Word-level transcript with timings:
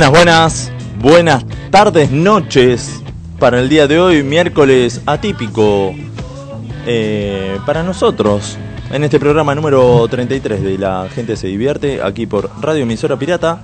Buenas, 0.00 0.16
buenas, 0.16 0.72
buenas. 0.98 1.44
Tardes, 1.70 2.10
noches 2.10 3.02
para 3.38 3.60
el 3.60 3.68
día 3.68 3.86
de 3.86 4.00
hoy, 4.00 4.22
miércoles 4.22 5.02
atípico 5.04 5.94
eh, 6.86 7.58
para 7.66 7.82
nosotros. 7.82 8.56
En 8.90 9.04
este 9.04 9.20
programa 9.20 9.54
número 9.54 10.08
33 10.08 10.62
de 10.62 10.78
La 10.78 11.06
Gente 11.14 11.36
Se 11.36 11.48
Divierte, 11.48 12.00
aquí 12.02 12.26
por 12.26 12.50
Radio 12.62 12.84
Emisora 12.84 13.18
Pirata. 13.18 13.60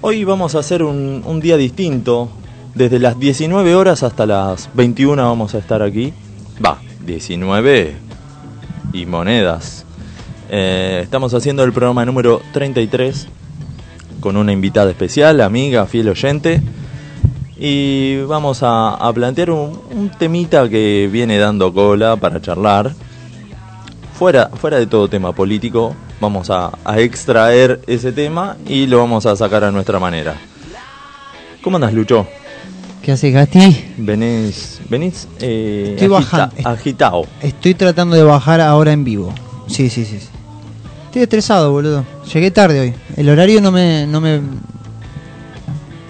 Hoy 0.00 0.22
vamos 0.22 0.54
a 0.54 0.60
hacer 0.60 0.84
un, 0.84 1.24
un 1.26 1.40
día 1.40 1.56
distinto. 1.56 2.30
Desde 2.76 3.00
las 3.00 3.18
19 3.18 3.74
horas 3.74 4.04
hasta 4.04 4.26
las 4.26 4.70
21 4.74 5.20
vamos 5.24 5.56
a 5.56 5.58
estar 5.58 5.82
aquí. 5.82 6.14
Va, 6.64 6.78
19 7.04 7.96
y 8.92 9.06
monedas. 9.06 9.86
Eh, 10.50 11.00
estamos 11.02 11.34
haciendo 11.34 11.64
el 11.64 11.72
programa 11.72 12.04
número 12.04 12.40
33 12.52 13.26
con 14.22 14.38
una 14.38 14.52
invitada 14.52 14.90
especial, 14.90 15.42
amiga, 15.42 15.84
fiel 15.84 16.08
oyente. 16.08 16.62
Y 17.58 18.22
vamos 18.22 18.62
a, 18.62 18.94
a 18.94 19.12
plantear 19.12 19.50
un, 19.50 19.78
un 19.94 20.08
temita 20.10 20.68
que 20.68 21.08
viene 21.12 21.36
dando 21.36 21.72
cola 21.74 22.16
para 22.16 22.40
charlar. 22.40 22.94
Fuera, 24.18 24.48
fuera 24.54 24.78
de 24.78 24.86
todo 24.86 25.08
tema 25.08 25.32
político, 25.32 25.94
vamos 26.20 26.48
a, 26.50 26.70
a 26.84 27.00
extraer 27.00 27.80
ese 27.86 28.12
tema 28.12 28.56
y 28.66 28.86
lo 28.86 28.98
vamos 28.98 29.26
a 29.26 29.36
sacar 29.36 29.64
a 29.64 29.70
nuestra 29.70 29.98
manera. 29.98 30.36
¿Cómo 31.62 31.76
andas, 31.76 31.92
Lucho? 31.92 32.26
¿Qué 33.02 33.12
haces, 33.12 33.34
Gasti? 33.34 33.84
Venís, 33.96 34.80
venís 34.88 35.26
eh, 35.40 35.96
Estoy 35.98 36.14
agita- 36.16 36.46
bajando. 36.46 36.68
agitado. 36.68 37.22
Estoy 37.42 37.74
tratando 37.74 38.14
de 38.16 38.22
bajar 38.22 38.60
ahora 38.60 38.92
en 38.92 39.02
vivo. 39.04 39.32
Sí, 39.66 39.90
sí, 39.90 40.04
sí. 40.04 40.18
Estoy 41.12 41.24
estresado, 41.24 41.70
boludo. 41.70 42.06
Llegué 42.32 42.50
tarde 42.50 42.80
hoy. 42.80 42.94
El 43.18 43.28
horario 43.28 43.60
no 43.60 43.70
me, 43.70 44.06
no 44.06 44.18
me, 44.18 44.40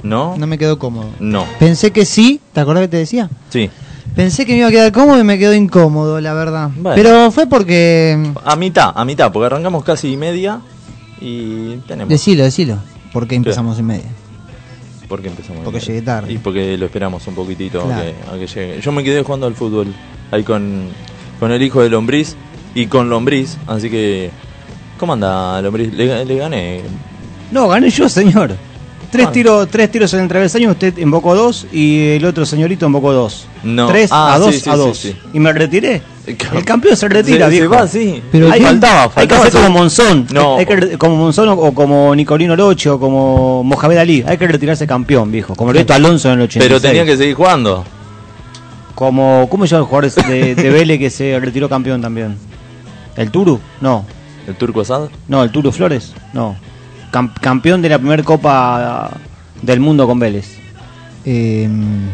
¿No? 0.05 0.37
no 0.39 0.47
me 0.47 0.59
quedó 0.59 0.79
cómodo. 0.79 1.09
No. 1.19 1.45
Pensé 1.59 1.91
que 1.91 2.05
sí, 2.05 2.41
¿te 2.53 2.61
acordás 2.61 2.83
que 2.85 2.89
te 2.89 2.97
decía? 2.99 3.29
Sí. 3.51 3.69
Pensé 4.15 4.47
que 4.47 4.53
me 4.53 4.59
iba 4.59 4.69
a 4.69 4.71
quedar 4.71 4.93
cómodo 4.93 5.19
y 5.19 5.25
me 5.25 5.41
quedó 5.41 5.55
incómodo, 5.55 6.21
la 6.21 6.35
verdad. 6.35 6.71
Bueno. 6.77 6.95
Pero 6.95 7.33
fue 7.33 7.49
porque... 7.49 8.33
A 8.45 8.55
mitad, 8.55 8.93
a 8.95 9.05
mitad, 9.05 9.33
porque 9.33 9.47
arrancamos 9.47 9.83
casi 9.83 10.13
y 10.13 10.17
media 10.17 10.61
y 11.21 11.79
tenemos. 11.79 12.09
Decilo, 12.09 12.45
decilo. 12.45 12.79
¿Por 13.13 13.27
qué 13.27 13.35
empezamos 13.35 13.81
en 13.81 13.87
media? 13.87 14.11
¿Por 15.09 15.21
qué 15.21 15.27
empezamos? 15.31 15.65
Porque 15.65 15.81
llegué 15.81 16.03
tarde. 16.03 16.33
Y 16.33 16.39
porque 16.39 16.79
lo 16.79 16.87
esperamos 16.87 17.27
un 17.27 17.35
poquitito 17.35 17.83
a 17.83 18.03
que, 18.03 18.15
a 18.31 18.39
que 18.39 18.47
llegue. 18.47 18.81
Yo 18.81 18.93
me 18.93 19.03
quedé 19.03 19.25
jugando 19.25 19.49
al 19.49 19.55
fútbol 19.57 19.93
ahí 20.31 20.45
con, 20.45 20.91
con 21.41 21.51
el 21.51 21.61
hijo 21.61 21.83
de 21.83 21.91
Lombriz 21.91 22.37
y 22.73 22.87
con 22.87 23.11
Lombriz, 23.11 23.59
así 23.67 23.91
que. 23.91 24.31
¿Cómo 25.03 25.15
anda 25.15 25.61
Lombriz? 25.61 25.93
Le, 25.93 26.25
le 26.25 26.37
gané. 26.37 26.81
No, 27.51 27.67
gané 27.67 27.91
yo, 27.91 28.09
señor. 28.09 28.55
Tres 29.11 29.27
Ah. 29.27 29.33
tiros, 29.33 29.67
tres 29.69 29.91
tiros 29.91 30.15
en 30.15 30.21
el 30.21 30.29
travesaño, 30.29 30.71
usted 30.71 30.97
invocó 30.99 31.35
dos 31.35 31.67
y 31.73 32.11
el 32.11 32.25
otro 32.25 32.47
señorito 32.47 32.87
invocó 32.87 33.13
dos. 33.13 33.47
No. 33.65 33.89
Tres 33.89 34.11
Ah, 34.13 34.35
a 34.35 34.39
dos 34.39 34.55
sí, 34.55 34.71
a 34.71 34.77
dos. 34.77 34.97
sí. 34.97 35.17
Y 35.33 35.41
me 35.41 35.53
retiré. 35.53 36.01
El 36.25 36.37
El 36.55 36.65
campeón 36.65 36.97
se 36.97 37.09
retira, 37.09 37.47
se, 37.47 37.53
se 37.55 37.59
viejo. 37.59 37.75
va, 37.75 37.89
sí. 37.89 38.23
Pero 38.31 38.47
Ahí 38.47 38.61
¿quién? 38.61 38.81
faltaba, 38.81 39.11
Hay 39.17 39.27
que 39.27 39.35
hacer 39.35 39.51
como 39.51 39.71
Monzón. 39.71 40.29
No. 40.33 40.57
Hay 40.59 40.67
que 40.67 40.97
como 40.97 41.17
Monzón 41.17 41.49
o, 41.49 41.55
o 41.55 41.75
como 41.75 42.15
Nicolino 42.15 42.55
Loche 42.55 42.89
o 42.89 43.01
como 43.01 43.65
Mohamed 43.65 43.97
Ali. 43.99 44.25
Hay 44.25 44.39
que 44.39 44.47
retirarse 44.47 44.87
campeón, 44.87 45.33
viejo. 45.33 45.57
Como 45.57 45.73
Beto 45.73 45.95
Alonso 45.95 46.29
en 46.29 46.35
el 46.35 46.43
86. 46.43 46.69
Pero 46.69 46.81
tenía 46.81 47.05
que 47.05 47.17
seguir 47.17 47.35
jugando. 47.35 47.85
Como, 48.95 49.49
¿cómo 49.51 49.67
se 49.67 49.73
llama 49.75 49.81
el 49.83 49.89
jugador 49.89 50.13
de, 50.29 50.55
de 50.55 50.71
Vélez 50.71 51.01
que 51.01 51.11
se 51.11 51.41
retiró 51.41 51.69
campeón 51.69 52.01
también? 52.01 52.37
¿El 53.17 53.33
Turu? 53.33 53.59
No. 53.81 54.07
¿El 54.47 54.55
turco 54.57 54.81
Asad? 54.81 55.09
No, 55.29 55.43
el 55.43 55.51
Turu 55.51 55.71
Flores. 55.73 56.15
No. 56.33 56.57
Cam- 57.13 57.33
campeón 57.41 57.81
de 57.83 57.89
la 57.89 57.99
primera 57.99 58.23
Copa 58.23 59.11
del 59.61 59.81
Mundo 59.81 60.07
con 60.07 60.19
Vélez. 60.19 60.59
eh, 61.25 61.69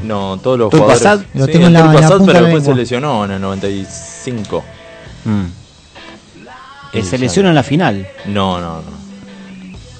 No, 0.05 0.39
todos 0.43 0.59
los 0.59 0.71
Turco 0.71 0.84
jugadores. 0.87 1.06
Asad. 1.06 1.25
Lo 1.34 1.47
Sí, 1.47 1.53
tengo 1.53 1.66
el 1.66 1.69
en 1.69 1.72
la- 1.75 1.81
Turco 1.81 1.94
en 1.94 2.00
la 2.00 2.06
Asad, 2.06 2.16
punta 2.19 2.33
pero 2.33 2.39
de 2.39 2.43
la 2.43 2.49
después 2.49 2.62
se 2.65 2.69
lengua. 2.71 2.81
lesionó 2.83 3.25
en 3.25 3.31
el 3.31 3.41
95. 3.41 4.65
Mm. 5.25 5.44
Que 6.93 6.99
Y 7.00 7.03
se 7.03 7.19
lesiona 7.19 7.49
en 7.50 7.55
la 7.55 7.62
final. 7.62 8.06
No, 8.27 8.60
no, 8.60 8.77
no. 8.83 8.99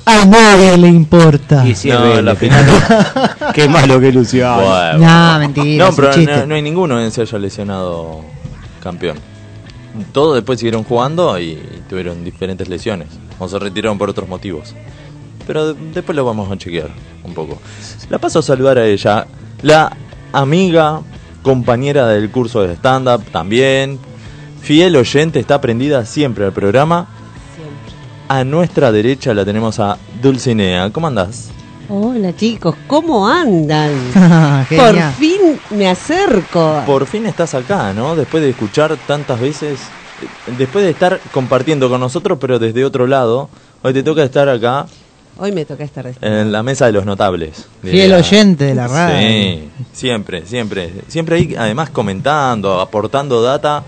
a 0.06 0.25
nadie 0.25 0.77
le 0.78 0.89
importa. 0.89 1.66
Y 1.66 1.75
si 1.75 1.91
es 1.91 1.95
No, 1.95 2.03
Vélez, 2.03 2.19
en 2.19 2.25
la 2.25 2.34
final. 2.34 2.65
Qué 3.55 3.69
malo 3.69 4.00
que 4.00 4.10
Luciano. 4.12 4.62
Bueno. 4.62 4.99
No, 5.06 5.39
mentira. 5.39 5.84
No, 5.84 5.91
un 5.91 5.97
pero 5.97 6.10
chiste. 6.12 6.37
no, 6.39 6.47
no 6.47 6.55
hay 6.55 6.62
ninguno 6.62 6.97
que 6.97 7.10
se 7.10 7.21
haya 7.22 7.39
lesionado 7.39 8.25
campeón. 8.83 9.19
Todos 10.12 10.34
después 10.37 10.59
siguieron 10.60 10.84
jugando 10.84 11.38
y 11.41 11.59
tuvieron 11.88 12.25
diferentes 12.25 12.69
lesiones. 12.69 13.09
O 13.38 13.49
se 13.49 13.59
retiraron 13.59 13.99
por 13.99 14.10
otros 14.10 14.28
motivos. 14.28 14.75
Pero 15.47 15.72
de- 15.75 15.91
después 15.93 16.15
lo 16.15 16.25
vamos 16.25 16.50
a 16.50 16.56
chequear 16.59 16.91
un 17.25 17.34
poco. 17.34 17.59
La 18.10 18.19
paso 18.19 18.38
a 18.41 18.43
saludar 18.43 18.78
a 18.78 18.87
ella. 18.87 19.27
La 19.62 19.97
amiga, 20.32 21.00
compañera 21.43 22.06
del 22.09 22.31
curso 22.31 22.62
de 22.62 22.75
stand-up 22.75 23.25
también. 23.32 23.98
Fiel 24.60 24.97
oyente, 24.97 25.38
está 25.41 25.60
prendida 25.60 26.04
siempre 26.04 26.44
al 26.44 26.53
programa. 26.53 27.09
A 28.28 28.44
nuestra 28.44 28.93
derecha 28.93 29.32
la 29.32 29.44
tenemos 29.44 29.78
a 29.81 29.97
Dulcinea. 30.21 30.91
¿Cómo 30.93 31.06
andás? 31.06 31.50
Hola 31.91 32.37
chicos, 32.37 32.75
¿cómo 32.87 33.26
andan? 33.26 33.93
Por 34.69 35.00
fin 35.12 35.59
me 35.71 35.88
acerco. 35.88 36.82
Por 36.84 37.06
fin 37.06 37.26
estás 37.26 37.54
acá, 37.54 37.93
¿no? 37.94 38.15
Después 38.15 38.43
de 38.43 38.50
escuchar 38.50 38.97
tantas 39.06 39.41
veces, 39.41 39.81
después 40.59 40.84
de 40.84 40.91
estar 40.91 41.19
compartiendo 41.32 41.88
con 41.88 42.00
nosotros, 42.00 42.38
pero 42.41 42.59
desde 42.59 42.84
otro 42.84 43.06
lado, 43.06 43.48
hoy 43.82 43.94
te 43.94 44.03
toca 44.03 44.22
estar 44.22 44.48
acá 44.48 44.87
Hoy 45.41 45.53
me 45.53 45.65
toca 45.65 45.84
estar 45.84 46.04
en 46.21 46.50
la 46.50 46.65
mesa 46.65 46.87
de 46.87 46.93
los 46.93 47.06
notables. 47.06 47.69
Fiel 47.81 48.12
oyente 48.12 48.65
de 48.65 48.75
la 48.75 48.88
radio. 48.88 49.19
Sí, 49.21 49.71
siempre, 49.93 50.44
siempre. 50.44 50.93
Siempre 51.06 51.37
ahí, 51.37 51.54
además, 51.56 51.91
comentando, 51.91 52.81
aportando 52.81 53.41
data 53.41 53.84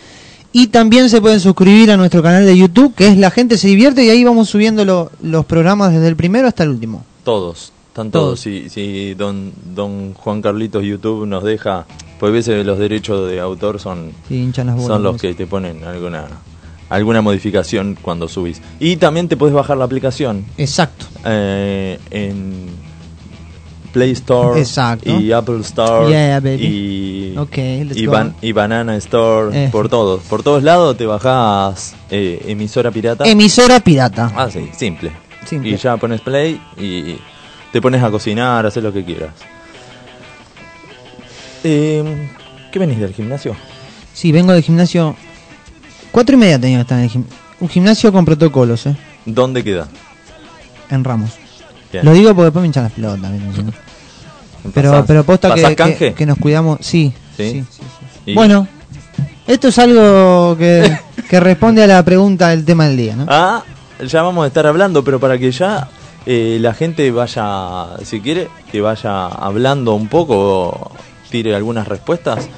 Y 0.52 0.68
también 0.68 1.10
se 1.10 1.20
pueden 1.20 1.40
suscribir 1.40 1.90
a 1.90 1.96
nuestro 1.98 2.22
canal 2.22 2.46
de 2.46 2.56
YouTube, 2.56 2.94
que 2.94 3.06
es 3.08 3.18
La 3.18 3.30
Gente 3.30 3.58
Se 3.58 3.68
Divierte, 3.68 4.02
y 4.04 4.08
ahí 4.10 4.24
vamos 4.24 4.48
subiendo 4.48 4.84
lo- 4.86 5.10
los 5.20 5.44
programas 5.44 5.92
desde 5.92 6.08
el 6.08 6.16
primero 6.16 6.48
hasta 6.48 6.62
el 6.62 6.70
último. 6.70 7.04
Todos, 7.22 7.70
están 7.88 8.10
Todos. 8.10 8.40
Si, 8.40 8.70
si 8.70 9.12
don, 9.12 9.52
don 9.74 10.14
Juan 10.14 10.40
Carlitos 10.40 10.82
YouTube 10.84 11.26
nos 11.26 11.44
deja, 11.44 11.86
pues 12.18 12.30
a 12.30 12.32
veces 12.32 12.64
los 12.64 12.78
derechos 12.78 13.28
de 13.30 13.40
autor 13.40 13.78
son, 13.78 14.12
Sí, 14.26 14.50
bolas. 14.56 14.86
son 14.86 15.02
los 15.02 15.20
que 15.20 15.34
te 15.34 15.46
ponen 15.46 15.84
alguna 15.84 16.24
alguna 16.88 17.20
modificación 17.22 17.96
cuando 18.00 18.28
subís. 18.28 18.60
Y 18.80 18.96
también 18.96 19.28
te 19.28 19.36
puedes 19.36 19.54
bajar 19.54 19.76
la 19.76 19.84
aplicación 19.84 20.44
Exacto. 20.56 21.06
eh, 21.24 21.98
en 22.10 22.66
Play 23.92 24.12
Store 24.12 24.60
Exacto. 24.60 25.18
y 25.18 25.32
Apple 25.32 25.60
Store 25.60 26.08
Yeah, 26.10 26.40
baby. 26.40 26.64
y, 27.34 27.36
Ok, 27.38 27.56
let's 27.56 27.96
y, 27.96 28.06
go. 28.06 28.12
Ban- 28.12 28.34
y 28.42 28.52
Banana 28.52 28.96
Store, 28.96 29.64
Eh. 29.64 29.68
por 29.72 29.88
todos. 29.88 30.22
Por 30.24 30.42
todos 30.42 30.62
lados 30.62 30.96
te 30.96 31.06
bajás 31.06 31.94
eh, 32.10 32.42
emisora 32.48 32.90
pirata. 32.90 33.24
Emisora 33.24 33.80
pirata. 33.80 34.30
Ah, 34.36 34.48
sí, 34.50 34.68
simple. 34.76 35.10
Simple. 35.46 35.70
Y 35.70 35.76
ya 35.76 35.96
pones 35.96 36.20
play 36.20 36.60
y 36.76 37.16
te 37.72 37.80
pones 37.80 38.02
a 38.02 38.10
cocinar, 38.10 38.66
hacer 38.66 38.82
lo 38.82 38.92
que 38.92 39.04
quieras. 39.04 39.30
Eh, 41.64 42.28
¿Qué 42.72 42.78
venís 42.78 42.98
del 42.98 43.14
gimnasio? 43.14 43.56
Sí, 44.12 44.32
vengo 44.32 44.52
del 44.52 44.62
gimnasio. 44.62 45.16
Cuatro 46.18 46.34
y 46.34 46.38
media 46.40 46.58
tenía 46.58 46.78
que 46.78 46.82
estar 46.82 46.98
en 46.98 47.04
el 47.04 47.10
gimnasio. 47.10 47.38
Un 47.60 47.68
gimnasio 47.68 48.12
con 48.12 48.24
protocolos, 48.24 48.86
¿eh? 48.86 48.96
¿Dónde 49.24 49.62
queda? 49.62 49.86
En 50.90 51.04
Ramos. 51.04 51.30
Bien. 51.92 52.04
Lo 52.04 52.10
digo 52.12 52.30
porque 52.30 52.46
después 52.46 52.60
me 52.62 52.66
hinchan 52.66 52.82
las 52.82 52.92
pelotas. 52.92 53.30
¿viste? 53.30 53.62
Pero, 54.74 54.90
¿Pasás- 54.90 55.06
pero 55.06 55.22
posta 55.22 55.54
que, 55.54 55.94
que, 55.96 56.14
que 56.14 56.26
nos 56.26 56.36
cuidamos. 56.38 56.80
Sí. 56.80 57.12
¿Sí? 57.36 57.64
Bueno, 58.34 58.66
esto 59.46 59.68
es 59.68 59.78
algo 59.78 60.56
que, 60.58 60.98
que 61.30 61.38
responde 61.38 61.84
a 61.84 61.86
la 61.86 62.02
pregunta 62.04 62.48
del 62.48 62.64
tema 62.64 62.88
del 62.88 62.96
día, 62.96 63.14
¿no? 63.14 63.24
Ah, 63.28 63.62
ya 64.04 64.22
vamos 64.22 64.42
a 64.42 64.48
estar 64.48 64.66
hablando, 64.66 65.04
pero 65.04 65.20
para 65.20 65.38
que 65.38 65.52
ya 65.52 65.88
eh, 66.26 66.58
la 66.60 66.74
gente 66.74 67.08
vaya, 67.12 67.96
si 68.02 68.20
quiere, 68.20 68.48
que 68.72 68.80
vaya 68.80 69.26
hablando 69.26 69.94
un 69.94 70.08
poco, 70.08 70.90
tire 71.30 71.54
algunas 71.54 71.86
respuestas. 71.86 72.48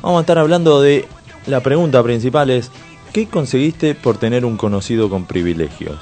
vamos 0.00 0.18
a 0.18 0.20
estar 0.20 0.38
hablando 0.38 0.80
de 0.80 1.08
la 1.50 1.60
pregunta 1.60 2.02
principal 2.02 2.50
es 2.50 2.70
¿qué 3.12 3.26
conseguiste 3.26 3.94
por 3.94 4.16
tener 4.18 4.44
un 4.44 4.56
conocido 4.56 5.10
con 5.10 5.24
privilegios? 5.26 5.98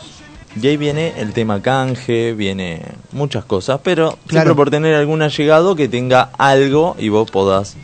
Y 0.60 0.66
ahí 0.66 0.76
viene 0.76 1.14
el 1.18 1.32
tema 1.32 1.60
canje, 1.62 2.32
viene 2.32 2.82
muchas 3.12 3.44
cosas, 3.44 3.80
pero 3.82 4.10
siempre 4.10 4.28
Claro. 4.30 4.56
por 4.56 4.70
tener 4.70 4.94
algún 4.94 5.22
allegado 5.22 5.76
que 5.76 5.88
tenga 5.88 6.30
algo 6.38 6.96
y 6.98 7.10
vos 7.10 7.30
podás, 7.30 7.76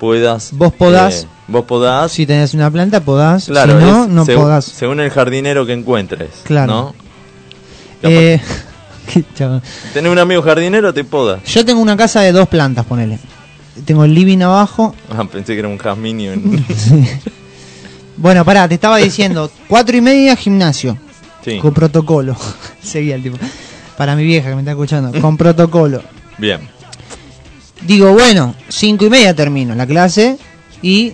puedas. 0.00 0.50
Vos 0.52 0.72
podás. 0.74 1.24
eh, 1.24 1.28
vos 1.46 1.64
podás. 1.64 2.12
Si 2.12 2.26
tenés 2.26 2.54
una 2.54 2.70
planta, 2.70 3.00
podás. 3.00 3.46
claro, 3.46 3.78
si 3.78 3.84
no, 3.84 4.02
es 4.04 4.08
no 4.10 4.24
según, 4.24 4.42
podás. 4.44 4.64
según 4.64 5.00
el 5.00 5.10
jardinero 5.10 5.64
que 5.64 5.72
encuentres. 5.72 6.30
Claro. 6.44 6.72
¿no? 6.72 6.94
Eh. 8.02 8.40
Tenés 9.94 10.12
un 10.12 10.18
amigo 10.18 10.42
jardinero, 10.42 10.92
te 10.92 11.02
poda. 11.02 11.40
Yo 11.46 11.64
tengo 11.64 11.80
una 11.80 11.96
casa 11.96 12.20
de 12.20 12.32
dos 12.32 12.46
plantas, 12.48 12.84
ponele. 12.84 13.18
Tengo 13.84 14.04
el 14.04 14.14
living 14.14 14.40
abajo. 14.42 14.94
Ah, 15.10 15.24
pensé 15.24 15.54
que 15.54 15.58
era 15.60 15.68
un 15.68 15.78
jazminio. 15.78 16.32
en- 16.32 16.64
Bueno, 18.16 18.44
pará, 18.44 18.66
te 18.68 18.74
estaba 18.74 18.96
diciendo, 18.96 19.50
cuatro 19.68 19.96
y 19.96 20.00
media 20.00 20.34
gimnasio. 20.34 20.98
sí, 21.44 21.58
Con 21.58 21.72
protocolo. 21.72 22.36
Seguía 22.82 23.14
el 23.14 23.22
tipo. 23.22 23.36
Para 23.96 24.16
mi 24.16 24.24
vieja 24.24 24.48
que 24.48 24.54
me 24.56 24.62
está 24.62 24.72
escuchando. 24.72 25.18
Con 25.20 25.36
protocolo. 25.36 26.02
bien. 26.36 26.60
Digo, 27.86 28.12
bueno, 28.12 28.56
cinco 28.68 29.06
y 29.06 29.10
media 29.10 29.34
termino 29.36 29.72
la 29.76 29.86
clase 29.86 30.36
y 30.82 31.12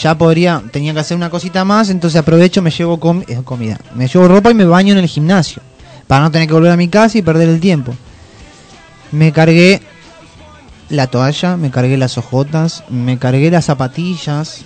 ya 0.00 0.16
podría, 0.16 0.62
tenía 0.70 0.92
que 0.94 1.00
hacer 1.00 1.16
una 1.16 1.28
cosita 1.28 1.64
más, 1.64 1.90
entonces 1.90 2.20
aprovecho, 2.20 2.62
me 2.62 2.70
llevo 2.70 3.00
com- 3.00 3.24
eh, 3.26 3.40
comida, 3.44 3.80
me 3.96 4.06
llevo 4.06 4.28
ropa 4.28 4.52
y 4.52 4.54
me 4.54 4.64
baño 4.64 4.92
en 4.92 4.98
el 5.00 5.08
gimnasio, 5.08 5.60
para 6.06 6.22
no 6.22 6.30
tener 6.30 6.46
que 6.46 6.54
volver 6.54 6.70
a 6.70 6.76
mi 6.76 6.86
casa 6.86 7.18
y 7.18 7.22
perder 7.22 7.48
el 7.48 7.58
tiempo. 7.58 7.92
Me 9.10 9.32
cargué 9.32 9.82
la 10.88 11.06
toalla, 11.06 11.56
me 11.56 11.70
cargué 11.70 11.96
las 11.96 12.18
ojotas, 12.18 12.84
me 12.88 13.18
cargué 13.18 13.50
las 13.50 13.66
zapatillas, 13.66 14.62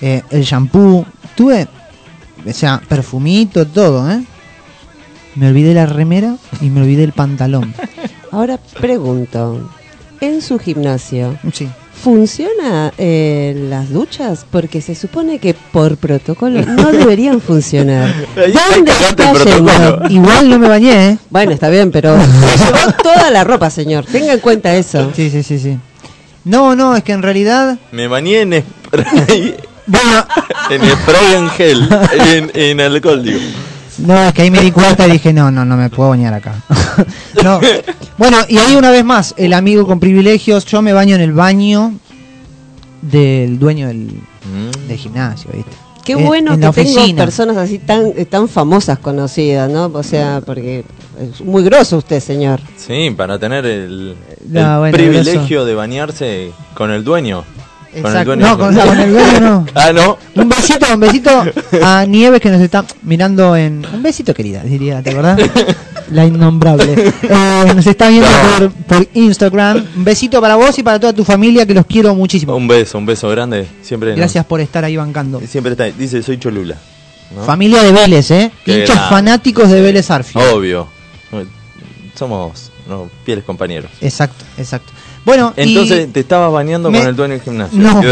eh, 0.00 0.22
el 0.30 0.42
shampoo, 0.42 1.04
tuve, 1.34 1.66
o 2.46 2.52
sea, 2.52 2.80
perfumito, 2.88 3.66
todo, 3.66 4.10
¿eh? 4.10 4.22
Me 5.34 5.48
olvidé 5.48 5.74
la 5.74 5.86
remera 5.86 6.36
y 6.60 6.70
me 6.70 6.80
olvidé 6.80 7.04
el 7.04 7.12
pantalón. 7.12 7.74
Ahora 8.32 8.58
pregunto, 8.80 9.70
en 10.20 10.42
su 10.42 10.58
gimnasio, 10.58 11.38
Sí. 11.52 11.68
¿Funciona 12.02 12.92
eh, 12.98 13.54
las 13.68 13.90
duchas? 13.90 14.46
Porque 14.50 14.80
se 14.80 14.94
supone 14.94 15.38
que 15.38 15.54
por 15.54 15.96
protocolo 15.96 16.62
no 16.64 16.92
deberían 16.92 17.40
funcionar. 17.40 18.14
¿Dónde 18.34 18.92
está 18.92 19.32
yendo? 19.32 20.00
Igual 20.08 20.48
no 20.48 20.58
me 20.58 20.68
bañé, 20.68 21.10
¿eh? 21.10 21.18
Bueno, 21.30 21.52
está 21.52 21.68
bien, 21.68 21.90
pero 21.90 22.16
llevó 22.16 22.92
toda 23.02 23.30
la 23.30 23.44
ropa, 23.44 23.70
señor. 23.70 24.04
Tenga 24.04 24.32
en 24.32 24.40
cuenta 24.40 24.74
eso. 24.76 25.12
Sí, 25.14 25.30
sí, 25.30 25.42
sí, 25.42 25.58
sí. 25.58 25.78
No, 26.44 26.74
no, 26.74 26.96
es 26.96 27.02
que 27.02 27.12
en 27.12 27.22
realidad. 27.22 27.78
Me 27.92 28.08
bañé 28.08 28.40
en 28.40 28.62
spray, 28.62 29.56
Bueno, 29.86 30.26
en 30.70 30.82
spray 30.82 31.34
en 31.34 31.50
gel, 31.50 31.88
en, 32.26 32.50
en 32.54 32.80
alcohol, 32.80 33.22
digo. 33.22 33.40
No, 33.98 34.22
es 34.28 34.32
que 34.32 34.42
ahí 34.42 34.50
me 34.50 34.60
di 34.60 34.70
cuenta 34.70 35.06
y 35.06 35.12
dije, 35.12 35.32
no, 35.32 35.50
no, 35.50 35.64
no 35.64 35.76
me 35.76 35.90
puedo 35.90 36.10
bañar 36.10 36.34
acá. 36.34 36.54
no. 37.44 37.60
Bueno, 38.16 38.38
y 38.48 38.58
ahí 38.58 38.74
una 38.76 38.90
vez 38.90 39.04
más, 39.04 39.34
el 39.36 39.52
amigo 39.52 39.86
con 39.86 40.00
privilegios, 40.00 40.64
yo 40.66 40.82
me 40.82 40.92
baño 40.92 41.14
en 41.14 41.20
el 41.20 41.32
baño 41.32 41.92
del 43.02 43.58
dueño 43.58 43.88
del, 43.88 44.20
Mm. 44.48 44.88
del 44.88 44.96
gimnasio, 44.96 45.50
¿viste? 45.52 45.70
Qué 46.04 46.12
En- 46.12 46.24
bueno 46.24 46.54
en 46.54 46.60
que 46.72 46.84
tengo 46.84 47.16
personas 47.16 47.56
así 47.58 47.78
tan 47.78 48.12
tan 48.30 48.48
famosas 48.48 48.98
conocidas, 48.98 49.70
¿no? 49.70 49.90
O 49.92 50.02
sea, 50.02 50.40
porque 50.44 50.84
es 51.20 51.42
muy 51.42 51.62
grosso 51.64 51.98
usted, 51.98 52.20
señor. 52.20 52.60
Sí, 52.76 53.12
para 53.14 53.38
tener 53.38 53.66
el, 53.66 54.16
No, 54.48 54.86
el 54.86 54.92
bueno, 54.92 54.96
privilegio 54.96 55.66
de 55.66 55.74
bañarse 55.74 56.52
con 56.74 56.90
el 56.92 57.04
dueño. 57.04 57.44
Con 57.90 57.98
el 58.00 58.06
Exacto. 58.06 58.24
dueño. 58.36 58.46
No, 58.46 58.58
con, 58.58 58.74
con 58.74 59.00
el 59.00 59.12
dueño 59.12 59.40
no. 59.40 59.66
Ah, 59.74 59.92
no. 59.92 60.18
Un 60.34 60.48
besito, 60.48 60.86
un 60.92 61.00
besito 61.00 61.44
a 61.82 62.04
Nieves 62.04 62.40
que 62.40 62.50
nos 62.50 62.60
está 62.60 62.84
mirando 63.02 63.56
en. 63.56 63.84
Un 63.92 64.02
besito, 64.02 64.34
querida, 64.34 64.62
diría, 64.62 65.02
¿te 65.02 65.10
acordás? 65.10 65.40
La 66.10 66.24
innombrable. 66.24 67.12
Eh, 67.22 67.72
nos 67.74 67.86
está 67.86 68.08
viendo 68.08 68.28
por, 68.58 68.72
por 68.72 69.08
Instagram. 69.12 69.86
Un 69.96 70.04
besito 70.04 70.40
para 70.40 70.56
vos 70.56 70.78
y 70.78 70.82
para 70.82 70.98
toda 70.98 71.12
tu 71.12 71.22
familia 71.22 71.66
que 71.66 71.74
los 71.74 71.84
quiero 71.84 72.14
muchísimo. 72.14 72.56
Un 72.56 72.66
beso, 72.66 72.96
un 72.96 73.04
beso 73.04 73.28
grande. 73.28 73.66
Siempre 73.82 74.10
nos- 74.10 74.16
Gracias 74.18 74.44
por 74.46 74.60
estar 74.60 74.84
ahí 74.84 74.96
bancando. 74.96 75.40
Siempre 75.46 75.72
está. 75.72 75.84
Dice, 75.84 76.22
soy 76.22 76.38
Cholula. 76.38 76.76
¿no? 77.36 77.44
Familia 77.44 77.82
de 77.82 77.92
Vélez, 77.92 78.30
¿eh? 78.30 78.50
Grande. 78.64 78.86
fanáticos 78.86 79.68
de 79.68 79.82
Vélez 79.82 80.10
Arfi. 80.10 80.38
Obvio. 80.38 80.88
Somos 82.14 82.72
no, 82.88 83.08
fieles 83.24 83.44
compañeros. 83.44 83.90
Exacto, 84.00 84.44
exacto. 84.56 84.92
Bueno, 85.28 85.52
Entonces 85.56 86.12
te 86.12 86.20
estabas 86.20 86.50
bañando 86.52 86.90
Me- 86.90 86.98
con 87.00 87.08
el 87.08 87.14
dueño 87.16 87.34
del 87.34 87.42
gimnasio. 87.42 87.78
No. 87.78 88.00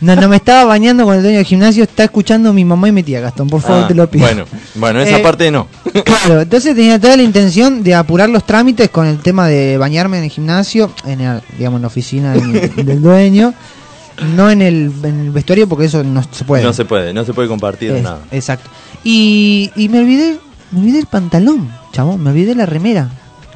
No, 0.00 0.14
no 0.16 0.28
me 0.28 0.36
estaba 0.36 0.64
bañando 0.66 1.04
con 1.06 1.14
el 1.14 1.22
dueño 1.22 1.38
del 1.38 1.46
gimnasio. 1.46 1.84
Está 1.84 2.04
escuchando 2.04 2.52
mi 2.52 2.62
mamá 2.62 2.88
y 2.88 2.92
mi 2.92 3.02
tía, 3.02 3.20
Gastón. 3.20 3.48
Por 3.48 3.62
favor, 3.62 3.84
Ah, 3.84 3.88
te 3.88 3.94
lo 3.94 4.10
pido. 4.10 4.26
Bueno, 4.26 4.44
bueno, 4.74 5.00
esa 5.00 5.18
Eh, 5.18 5.22
parte 5.22 5.50
no. 5.50 5.66
Claro, 6.04 6.42
entonces 6.42 6.74
tenía 6.76 7.00
toda 7.00 7.16
la 7.16 7.22
intención 7.22 7.82
de 7.82 7.94
apurar 7.94 8.28
los 8.28 8.44
trámites 8.44 8.90
con 8.90 9.06
el 9.06 9.20
tema 9.20 9.48
de 9.48 9.78
bañarme 9.78 10.18
en 10.18 10.24
el 10.24 10.30
gimnasio, 10.30 10.92
en 11.06 11.22
el, 11.22 11.40
digamos, 11.56 11.78
en 11.78 11.82
la 11.82 11.86
oficina 11.88 12.32
del, 12.34 12.74
del 12.84 13.00
dueño, 13.00 13.54
no 14.36 14.50
en 14.50 14.60
el, 14.60 14.92
en 15.04 15.20
el 15.20 15.30
vestuario 15.30 15.66
porque 15.68 15.86
eso 15.86 16.04
no 16.04 16.22
se 16.30 16.44
puede. 16.44 16.62
No 16.64 16.74
se 16.74 16.84
puede, 16.84 17.14
no 17.14 17.24
se 17.24 17.32
puede 17.32 17.48
compartir 17.48 17.92
Es- 17.92 18.02
nada. 18.02 18.18
Exacto. 18.30 18.68
Y, 19.04 19.70
y 19.74 19.88
me 19.88 20.00
olvidé, 20.00 20.38
me 20.72 20.80
olvidé 20.80 20.98
el 20.98 21.06
pantalón, 21.06 21.70
chabón, 21.92 22.22
me 22.22 22.28
olvidé 22.30 22.54
la 22.54 22.66
remera. 22.66 23.08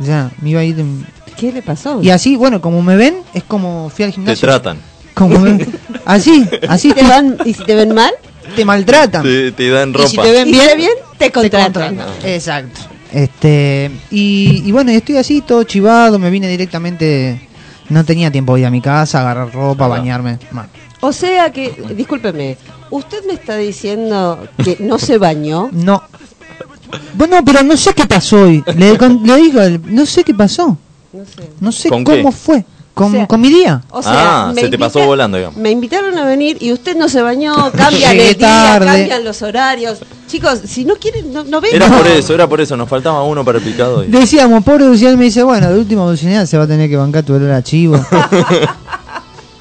Sea, 0.05 0.31
me 0.41 0.51
iba 0.51 0.61
a 0.61 0.65
ir 0.65 0.79
en- 0.81 1.07
¿Qué 1.37 1.53
le 1.53 1.63
pasó? 1.63 2.03
Y 2.03 2.11
así, 2.11 2.37
bueno, 2.37 2.61
como 2.61 2.83
me 2.83 2.97
ven, 2.97 3.19
es 3.35 3.45
como 3.45 3.91
fui 3.91 4.05
al 4.05 4.11
Te 4.11 4.15
gimnasio. 4.17 4.49
tratan. 4.49 4.79
Como 5.15 5.39
me- 5.39 5.67
así, 6.05 6.49
así 6.69 6.89
¿Y 6.91 6.93
te, 6.93 7.01
te, 7.03 7.07
van, 7.09 7.37
¿Y 7.45 7.55
si 7.55 7.65
te 7.65 7.75
ven 7.75 7.95
mal? 7.95 8.13
te 8.57 8.65
maltratan. 8.65 9.23
Te, 9.23 9.53
te 9.53 9.69
dan 9.71 9.91
Y 9.91 9.93
ropa. 9.93 10.09
si 10.09 10.17
te 10.17 10.31
ven 10.33 10.49
¿Y 10.49 10.53
bien, 10.53 10.69
te 10.69 10.77
bien? 10.77 10.91
Te 11.19 11.25
te 11.27 11.33
contratan. 11.33 11.97
contratan. 11.97 12.27
Exacto. 12.31 12.81
Este, 13.13 13.91
y, 14.11 14.63
y 14.67 14.73
bueno, 14.73 14.91
estoy 14.91 15.17
así, 15.17 15.41
todo 15.41 15.63
chivado, 15.65 16.19
me 16.19 16.31
vine 16.31 16.49
directamente, 16.49 17.41
no 17.89 18.05
tenía 18.05 18.31
tiempo 18.31 18.55
de 18.55 18.61
ir 18.61 18.67
a 18.67 18.71
mi 18.71 18.81
casa, 18.81 19.21
agarrar 19.21 19.53
ropa, 19.53 19.87
Ah. 19.87 19.89
bañarme. 19.89 20.39
O 21.01 21.13
sea 21.13 21.51
que, 21.53 21.73
discúlpeme, 21.97 22.57
¿usted 22.91 23.19
me 23.27 23.33
está 23.35 23.57
diciendo 23.57 24.47
que 24.65 24.77
no 24.81 24.99
se 24.99 25.19
bañó? 25.19 25.69
no. 25.73 26.03
Bueno, 27.15 27.37
pero 27.45 27.63
no 27.63 27.77
sé 27.77 27.93
qué 27.95 28.07
pasó 28.07 28.43
hoy. 28.43 28.63
Le, 28.77 28.97
con- 28.99 29.23
le 29.27 29.37
digo, 29.37 29.61
no 29.87 30.07
sé 30.07 30.25
qué 30.25 30.35
pasó. 30.35 30.77
No 31.13 31.25
sé. 31.25 31.51
No 31.61 31.73
sé 31.73 31.89
¿Con 31.89 32.05
cómo 32.05 32.31
qué? 32.31 32.37
fue. 32.37 32.65
Con, 32.95 33.09
O 33.09 33.13
sea, 33.13 33.27
con 33.29 33.41
mi 33.41 33.49
día. 33.49 33.81
O 33.91 34.03
sea, 34.03 34.49
Ah, 34.49 34.53
me 34.53 34.63
se 34.63 34.69
te 34.71 34.77
pasó 34.79 34.99
volando, 35.07 35.37
digamos. 35.39 35.57
Me 35.57 35.71
invitaron 35.71 36.19
a 36.19 36.25
venir 36.25 36.57
y 36.61 36.73
usted 36.73 36.97
no 36.97 37.09
se 37.09 37.23
bañó, 37.23 37.55
cambian 37.77 38.13
Llegué 38.13 38.31
el 38.31 38.37
día, 38.39 38.49
tarde. 38.49 38.87
cambian 38.87 39.25
los 39.25 39.41
horarios. 39.43 39.99
Chicos, 40.27 40.59
si 40.67 40.85
no 40.85 40.97
quieren, 40.97 41.33
no, 41.33 41.45
no 41.45 41.61
vengan. 41.61 41.81
Era 41.83 41.97
por 41.97 42.07
eso, 42.09 42.35
era 42.35 42.49
por 42.49 42.61
eso, 42.61 42.77
nos 42.77 42.89
faltaba 42.89 43.23
uno 43.23 43.45
para 43.45 43.59
el 43.59 43.65
picado. 43.65 44.03
y- 44.05 44.09
Decíamos, 44.09 44.65
pobre 44.65 44.85
Dulcinea 44.85 45.17
me 45.17 45.27
dice, 45.27 45.45
bueno, 45.45 45.71
de 45.71 45.79
última 45.79 46.03
Dulcinea 46.03 46.45
se 46.45 46.59
va 46.59 46.65
a 46.65 46.67
tener 46.67 46.91
que 46.91 46.97
bancar 46.97 47.23
tu 47.23 47.35
olor 47.35 47.53
a 47.53 47.63
chivo. 47.63 47.95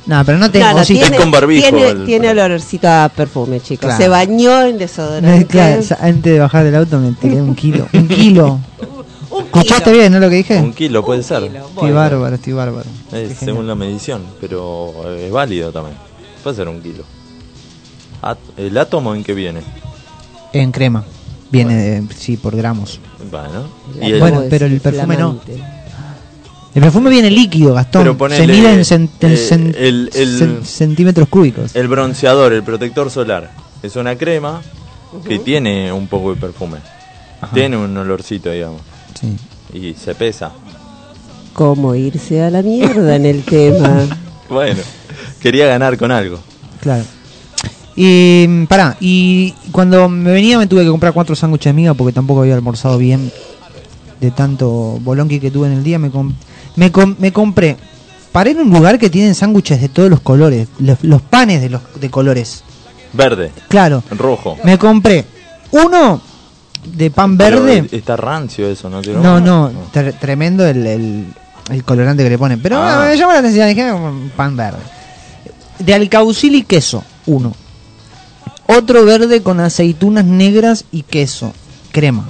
no, 0.07 0.25
pero 0.25 0.37
no 0.37 0.49
tengo 0.49 0.65
No, 0.67 0.73
no, 0.77 0.83
sí, 0.85 0.93
tiene, 0.95 1.17
con 1.17 1.29
barbijo 1.31 1.61
tiene, 1.69 1.87
el- 1.89 2.05
tiene 2.05 2.29
olorcito 2.29 2.87
a 2.87 3.09
perfume, 3.13 3.59
chicos. 3.59 3.85
Claro. 3.87 4.01
Se 4.03 4.07
bañó 4.09 4.61
en 4.63 4.77
desodorante. 4.77 5.45
claro, 5.47 5.81
antes 5.99 6.33
de 6.33 6.39
bajar 6.39 6.63
del 6.63 6.75
auto 6.75 6.99
me 6.99 7.11
tiré 7.13 7.41
un 7.41 7.53
kilo. 7.55 7.87
Un 7.93 8.07
kilo. 8.07 8.59
¿Escuchaste 9.37 9.91
bien, 9.91 10.11
no 10.11 10.19
lo 10.19 10.29
que 10.29 10.35
dije? 10.37 10.57
Un 10.57 10.73
kilo 10.73 11.05
puede 11.05 11.21
ser. 11.23 11.43
kilo. 11.43 11.67
Estoy 11.67 11.91
bárbaro, 11.91 12.35
estoy 12.35 12.53
bárbaro. 12.53 12.89
Es 13.11 13.37
según 13.37 13.67
la 13.67 13.75
medición, 13.75 14.23
pero 14.41 14.93
es 15.15 15.31
válido 15.31 15.71
también. 15.71 15.97
Puede 16.43 16.55
ser 16.55 16.67
un 16.69 16.81
kilo. 16.81 17.03
At- 18.21 18.37
¿El 18.57 18.77
átomo 18.77 19.13
en 19.13 19.23
qué 19.23 19.33
viene? 19.33 19.61
En 20.53 20.71
crema. 20.71 21.03
Viene 21.51 21.75
de, 21.75 22.03
sí, 22.15 22.35
por 22.37 22.55
gramos. 22.55 22.99
Bueno, 23.31 23.67
La 23.99 24.07
y 24.07 24.11
el- 24.13 24.19
Bueno, 24.19 24.43
pero 24.49 24.65
el 24.65 24.79
perfume 24.81 25.17
no. 25.17 25.39
El 26.75 26.81
perfume 26.83 27.09
viene 27.09 27.31
líquido, 27.31 27.73
Gastón. 27.73 28.15
Pero 28.17 28.35
Se 28.35 28.45
mide 28.45 28.71
en, 28.73 29.09
eh, 29.21 29.73
el- 29.79 30.09
el- 30.13 30.65
centímetros 30.65 31.27
cúbicos. 31.27 31.75
el 31.75 31.87
bronceador, 31.87 32.53
el 32.53 32.63
protector 32.63 33.09
solar, 33.09 33.51
es 33.81 33.95
una 33.95 34.15
crema 34.15 34.61
que 35.27 35.39
tiene 35.39 35.91
un 35.91 36.07
poco 36.07 36.35
de 36.35 36.41
perfume. 36.41 36.77
Tiene 37.53 37.77
un 37.77 37.95
olorcito, 37.97 38.51
digamos. 38.51 38.81
Sí. 39.19 39.35
Y 39.73 39.93
se 39.95 40.13
pesa. 40.15 40.51
¿Cómo 41.53 41.95
irse 41.95 42.43
a 42.43 42.49
la 42.51 42.61
mierda 42.61 43.15
en 43.15 43.25
el 43.25 43.43
tema? 43.43 44.01
Bueno, 44.49 44.79
quería 45.41 45.65
ganar 45.67 45.97
con 45.97 46.09
algo. 46.09 46.39
Claro. 46.79 47.03
Y 47.97 48.65
pará, 48.67 48.95
y 49.01 49.51
cuando 49.73 50.07
me 50.07 50.31
venía 50.31 50.57
me 50.57 50.67
tuve 50.67 50.83
que 50.83 50.89
comprar 50.89 51.11
cuatro 51.11 51.35
sándwiches 51.35 51.71
de 51.71 51.73
miga 51.73 51.93
porque 51.95 52.13
tampoco 52.13 52.41
había 52.41 52.53
almorzado 52.55 52.97
bien 52.97 53.29
de 54.21 54.31
tanto 54.31 54.99
bolonqui 55.01 55.39
que 55.41 55.51
tuve 55.51 55.67
en 55.67 55.73
el 55.73 55.83
día. 55.83 55.99
Me, 55.99 56.11
com- 56.11 56.33
me, 56.77 56.91
com- 56.91 57.15
me 57.19 57.33
compré, 57.33 57.75
paré 58.31 58.51
en 58.51 58.59
un 58.61 58.69
lugar 58.69 58.97
que 58.97 59.09
tienen 59.09 59.35
sándwiches 59.35 59.81
de 59.81 59.89
todos 59.89 60.09
los 60.09 60.21
colores, 60.21 60.67
los, 60.79 61.03
los 61.03 61.21
panes 61.21 61.59
de 61.61 61.69
los 61.69 61.81
de 61.99 62.09
colores. 62.09 62.63
Verde, 63.13 63.51
Claro, 63.67 64.03
rojo. 64.11 64.57
me 64.63 64.77
compré 64.77 65.25
uno 65.71 66.21
de 66.85 67.11
pan 67.11 67.37
Pero 67.37 67.63
verde. 67.63 67.89
está 67.97 68.15
rancio 68.15 68.67
eso, 68.67 68.89
¿no? 68.89 69.01
No, 69.01 69.39
no, 69.41 69.71
tre- 69.93 70.17
tremendo 70.17 70.65
el, 70.65 70.85
el, 70.87 71.25
el 71.69 71.83
colorante 71.83 72.23
que 72.23 72.29
le 72.29 72.37
ponen. 72.37 72.61
Pero 72.61 72.77
Ah. 72.81 73.07
me 73.09 73.17
llamó 73.17 73.33
la 73.33 73.39
atención, 73.39 73.67
dije, 73.67 73.91
"Mm, 73.91 74.29
pan 74.35 74.55
verde. 74.55 74.79
de 75.79 75.93
alcaucil 75.93 76.55
y 76.55 76.63
queso, 76.63 77.03
uno. 77.27 77.53
Otro 78.67 79.05
verde 79.05 79.41
con 79.41 79.59
aceitunas 79.59 80.25
negras 80.25 80.85
y 80.91 81.03
queso, 81.03 81.53
crema. 81.91 82.27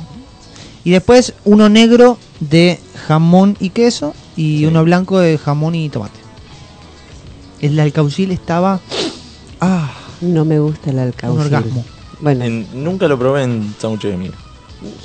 Y 0.84 0.92
después 0.92 1.34
uno 1.46 1.68
negro 1.70 2.18
de 2.40 2.80
jamón 3.08 3.58
y 3.60 3.70
queso 3.72 4.14
y 4.38 4.60
Sí. 4.60 4.66
uno 4.66 4.84
blanco 4.86 5.20
de 5.20 5.38
jamón 5.38 5.76
y 5.76 5.90
tomate. 5.90 6.20
El 7.60 7.78
alcaucil 7.80 8.32
estaba... 8.32 8.80
Ah, 9.60 9.92
No 10.22 10.46
me 10.46 10.60
gusta 10.60 10.92
el 10.92 11.00
alcaucil. 11.00 11.40
Un 11.40 11.46
orgasmo. 11.46 11.86
Bueno, 12.22 12.46
En- 12.46 12.68
nunca 12.84 13.08
lo 13.08 13.18
probé 13.20 13.44
en 13.44 13.76
sándwiches 13.80 14.12
de 14.12 14.18
miga. 14.18 14.36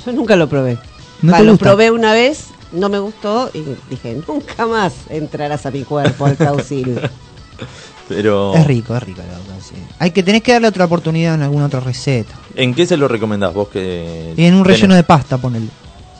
yo 0.05 0.11
nunca 0.13 0.35
lo 0.35 0.47
probé. 0.47 0.77
¿No 1.21 1.37
lo 1.43 1.57
probé 1.57 1.89
una 1.91 2.13
vez, 2.13 2.45
no 2.71 2.89
me 2.89 2.99
gustó 2.99 3.49
y 3.53 3.63
dije, 3.89 4.21
nunca 4.27 4.65
más 4.67 4.93
entrarás 5.09 5.65
a 5.65 5.71
mi 5.71 5.83
cuerpo 5.83 6.25
alcaucil. 6.25 6.99
Pero, 8.09 8.53
es 8.55 8.67
rico, 8.67 8.95
es 8.95 9.03
rico 9.03 9.21
el 9.21 9.29
alcaucil. 9.33 9.77
Hay 9.99 10.11
que 10.11 10.21
tenés 10.23 10.43
que 10.43 10.51
darle 10.51 10.67
otra 10.67 10.85
oportunidad 10.85 11.35
en 11.35 11.43
alguna 11.43 11.65
otra 11.67 11.79
receta. 11.79 12.33
¿en 12.55 12.73
qué 12.75 12.85
se 12.85 12.97
lo 12.97 13.07
recomendás 13.07 13.53
vos 13.53 13.69
que 13.69 14.33
Y 14.35 14.43
en 14.45 14.55
un 14.55 14.63
tenés- 14.63 14.67
relleno 14.67 14.95
de 14.95 15.03
pasta, 15.03 15.37
ponele. 15.37 15.67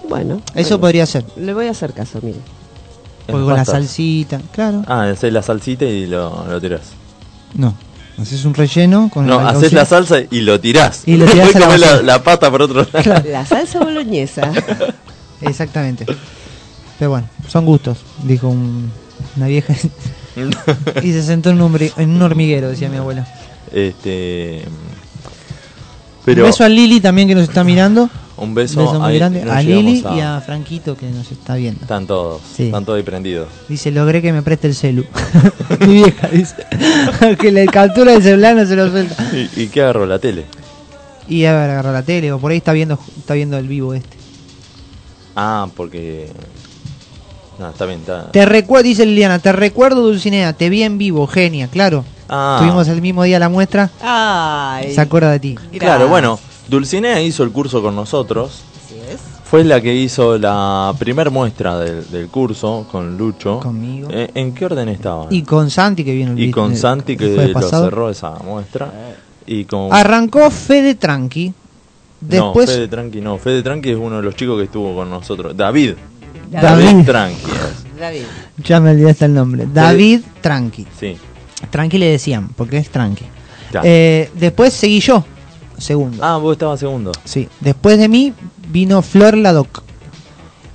bueno. 0.08 0.42
Eso 0.56 0.70
bueno, 0.78 0.82
podría 0.82 1.06
ser. 1.06 1.26
Le 1.36 1.54
voy 1.54 1.68
a 1.68 1.72
hacer 1.72 1.94
caso, 1.94 2.20
mire. 2.22 2.40
Porque 3.26 3.46
con 3.46 3.54
la 3.56 3.66
salsita, 3.66 4.42
claro. 4.52 4.84
Ah, 4.88 5.04
haces 5.10 5.32
la 5.32 5.42
salsita 5.42 5.86
y 5.86 6.08
lo, 6.08 6.46
lo 6.50 6.60
tirás. 6.62 6.82
No. 7.54 7.74
Haces 8.20 8.46
un 8.46 8.54
relleno 8.54 9.10
con 9.12 9.26
No, 9.26 9.40
haces 9.40 9.74
la 9.74 9.86
salsa 9.86 10.18
y 10.30 10.42
lo 10.42 10.60
tirás. 10.60 11.02
Y 11.08 11.18
lo 11.18 11.26
tirás 11.26 11.56
a 11.56 12.02
la 12.04 12.22
pata 12.22 12.52
por 12.52 12.62
otro 12.62 12.86
lado. 12.94 13.24
La 13.30 13.46
salsa 13.46 13.80
boloñesa. 13.80 14.52
Exactamente. 15.42 16.06
Pero 17.00 17.12
bueno, 17.12 17.28
son 17.48 17.66
gustos, 17.66 18.00
dijo 18.24 18.50
un- 18.50 18.92
una 19.36 19.48
vieja. 19.48 19.74
y 21.04 21.12
se 21.12 21.24
sentó 21.24 21.50
en 21.50 21.62
un, 21.62 21.76
en 21.98 22.10
un 22.12 22.22
hormiguero, 22.22 22.70
decía 22.70 22.90
mi 22.90 22.98
abuela. 22.98 23.28
este. 23.74 24.64
Pero 26.26 26.44
un 26.44 26.50
beso 26.52 26.64
a 26.64 26.70
Lili 26.70 27.02
también 27.02 27.28
que 27.28 27.36
nos 27.36 27.44
está 27.44 27.64
mirando. 27.64 28.10
Un 28.38 28.50
Un 28.50 28.56
beso, 28.56 28.94
muy 29.00 29.12
ahí 29.12 29.18
grande. 29.20 29.44
A 29.50 29.62
Lili 29.62 30.04
a- 30.06 30.16
y 30.16 30.20
a 30.22 30.42
Franquito 30.42 30.96
que 30.98 31.08
nos 31.10 31.32
está 31.32 31.56
viendo. 31.56 31.82
Están 31.82 32.08
todos, 32.08 32.42
Sí. 32.56 32.66
están 32.66 32.84
todos 32.86 32.98
ahí 32.98 33.04
prendidos. 33.04 33.48
Dice, 33.70 33.92
logré 33.92 34.22
que 34.22 34.34
me 34.34 34.42
preste 34.42 34.68
el 34.68 34.76
celu. 34.76 35.06
mi 35.82 35.94
vieja 35.94 36.28
dice. 36.30 36.66
que 37.40 37.52
le 37.52 37.66
captura 37.68 38.14
el 38.14 38.24
celular 38.24 38.56
no 38.56 38.66
se 38.66 38.76
lo 38.76 38.90
suelta. 38.90 39.16
¿Y, 39.34 39.62
y 39.64 39.68
qué 39.68 39.82
agarró 39.84 40.06
la 40.06 40.20
tele? 40.20 40.46
Y 41.28 41.46
a 41.46 41.54
ver, 41.54 41.70
agarra 41.70 41.92
la 41.92 42.04
tele 42.04 42.32
o 42.32 42.40
por 42.40 42.52
ahí 42.52 42.58
está 42.58 42.74
viendo, 42.74 43.00
está 43.18 43.34
viendo 43.36 43.58
el 43.58 43.68
vivo 43.68 43.94
este. 43.94 44.18
Ah, 45.36 45.68
porque. 45.76 46.30
No, 47.60 47.70
está 47.70 47.86
bien, 47.86 48.00
está. 48.00 48.32
Te 48.32 48.46
recuerdo, 48.46 48.84
dice 48.84 49.06
Liliana, 49.06 49.40
te 49.40 49.52
recuerdo 49.52 50.02
Dulcinea, 50.02 50.54
te 50.54 50.70
vi 50.70 50.84
en 50.84 50.98
vivo, 50.98 51.28
genia, 51.28 51.68
claro. 51.68 52.04
Ah. 52.28 52.58
Tuvimos 52.60 52.88
el 52.88 53.00
mismo 53.02 53.24
día 53.24 53.38
la 53.38 53.48
muestra, 53.50 53.92
Ay. 54.02 54.94
se 54.94 55.00
acuerda 55.02 55.30
de 55.32 55.40
ti. 55.40 55.56
Claro, 55.78 56.08
bueno, 56.08 56.40
Dulcinea 56.68 57.22
hizo 57.22 57.44
el 57.44 57.52
curso 57.52 57.82
con 57.82 57.96
nosotros. 57.96 58.64
Así 58.86 58.96
es. 59.12 59.20
Fue 59.44 59.64
la 59.64 59.82
que 59.82 59.94
hizo 59.94 60.38
la 60.38 60.94
primer 60.98 61.30
muestra 61.30 61.78
del, 61.78 62.10
del 62.10 62.28
curso 62.28 62.88
con 62.92 63.18
Lucho. 63.18 63.60
Conmigo. 63.60 64.08
Eh, 64.12 64.32
¿En 64.34 64.54
qué 64.54 64.66
orden 64.66 64.90
estaba? 64.90 65.28
Y 65.30 65.44
con 65.44 65.70
Santi 65.70 66.04
que 66.04 66.14
vino 66.14 66.32
el 66.32 66.40
Y 66.40 66.50
con 66.52 66.72
el 66.72 66.78
Santi 66.78 67.16
que 67.16 67.28
lo 67.48 67.54
pasado. 67.54 67.86
cerró 67.86 68.10
esa 68.10 68.32
muestra. 68.40 68.92
Y 69.46 69.66
con. 69.66 69.94
Arrancó 69.94 70.50
Fede 70.50 70.96
Tranqui. 70.96 71.54
Después 72.20 72.70
No, 72.70 72.76
Fede 72.76 72.88
Tranqui 72.88 73.22
no. 73.22 73.38
Fede 73.38 73.62
Tranqui 73.62 73.92
es 73.92 73.98
uno 73.98 74.18
de 74.18 74.24
los 74.24 74.36
chicos 74.36 74.58
que 74.58 74.64
estuvo 74.64 74.96
con 74.96 75.10
nosotros. 75.10 75.56
David. 75.56 75.94
David. 76.50 77.06
Tranqui. 77.06 77.52
es. 77.52 78.00
David. 78.00 78.24
ya 78.64 78.80
me 78.80 78.92
olvidé 78.92 79.12
hasta 79.12 79.26
el 79.26 79.34
nombre. 79.34 79.68
David 79.72 80.22
Tranqui. 80.42 80.88
Sí. 81.00 81.18
Tranqui 81.70 81.98
le 81.98 82.08
decían, 82.08 82.50
porque 82.56 82.78
es 82.78 82.90
Tranqui. 82.90 83.26
Eh, 83.84 84.30
después 84.36 84.72
seguí 84.74 85.00
yo, 85.00 85.26
segundo. 85.84 86.24
Ah, 86.24 86.38
vos 86.38 86.54
estabas 86.54 86.80
segundo. 86.80 87.12
Sí. 87.26 87.48
Después 87.60 87.98
de 87.98 88.10
mí 88.10 88.34
vino 88.70 89.02
Flor 89.02 89.38
Ladoc. 89.38 89.84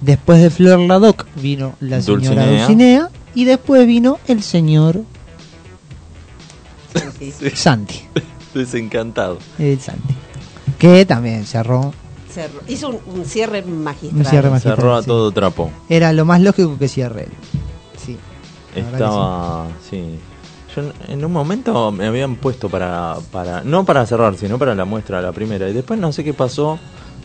Después 0.01 0.41
de 0.41 0.51
Flor 0.51 0.79
Ladoc 0.79 1.27
vino 1.37 1.75
la 1.81 2.01
señora 2.01 2.45
Dulcinea. 2.45 2.59
Dulcinea. 2.59 3.11
Y 3.35 3.45
después 3.45 3.87
vino 3.87 4.19
el 4.27 4.43
señor 4.43 5.03
Santi. 7.55 8.01
Desencantado. 8.55 9.39
El 9.59 9.81
Santi. 9.81 10.15
Que 10.79 11.05
también 11.05 11.45
cerró. 11.45 11.93
Cerró. 12.33 12.61
Hizo 12.69 12.91
un, 12.91 13.01
un 13.07 13.25
cierre 13.25 13.63
magistral. 13.63 14.21
Un 14.21 14.25
cierre 14.25 14.51
magistral. 14.51 14.77
Cerró 14.77 14.95
a 14.95 15.03
sí. 15.03 15.09
todo 15.09 15.31
trapo. 15.33 15.71
Era 15.89 16.13
lo 16.13 16.25
más 16.25 16.41
lógico 16.41 16.79
que 16.79 16.89
cierre 16.89 17.25
él. 17.25 17.33
Sí. 18.05 18.17
la 18.75 18.81
Estaba, 18.81 19.67
sí. 19.89 20.19
Yo 20.83 20.93
en- 21.09 21.25
un 21.25 21.33
momento 21.33 21.91
me 21.93 22.07
habían 22.07 22.37
puesto 22.37 22.69
para, 22.69 23.17
para, 23.33 23.63
no 23.63 23.85
para 23.85 24.05
cerrar, 24.07 24.37
sino 24.37 24.59
para 24.59 24.75
la 24.75 24.85
muestra, 24.85 25.21
la 25.21 25.33
primera. 25.33 25.69
Y 25.69 25.73
después 25.73 25.99
no 25.99 26.13
sé 26.13 26.25
qué 26.25 26.35
pasó. 26.35 26.79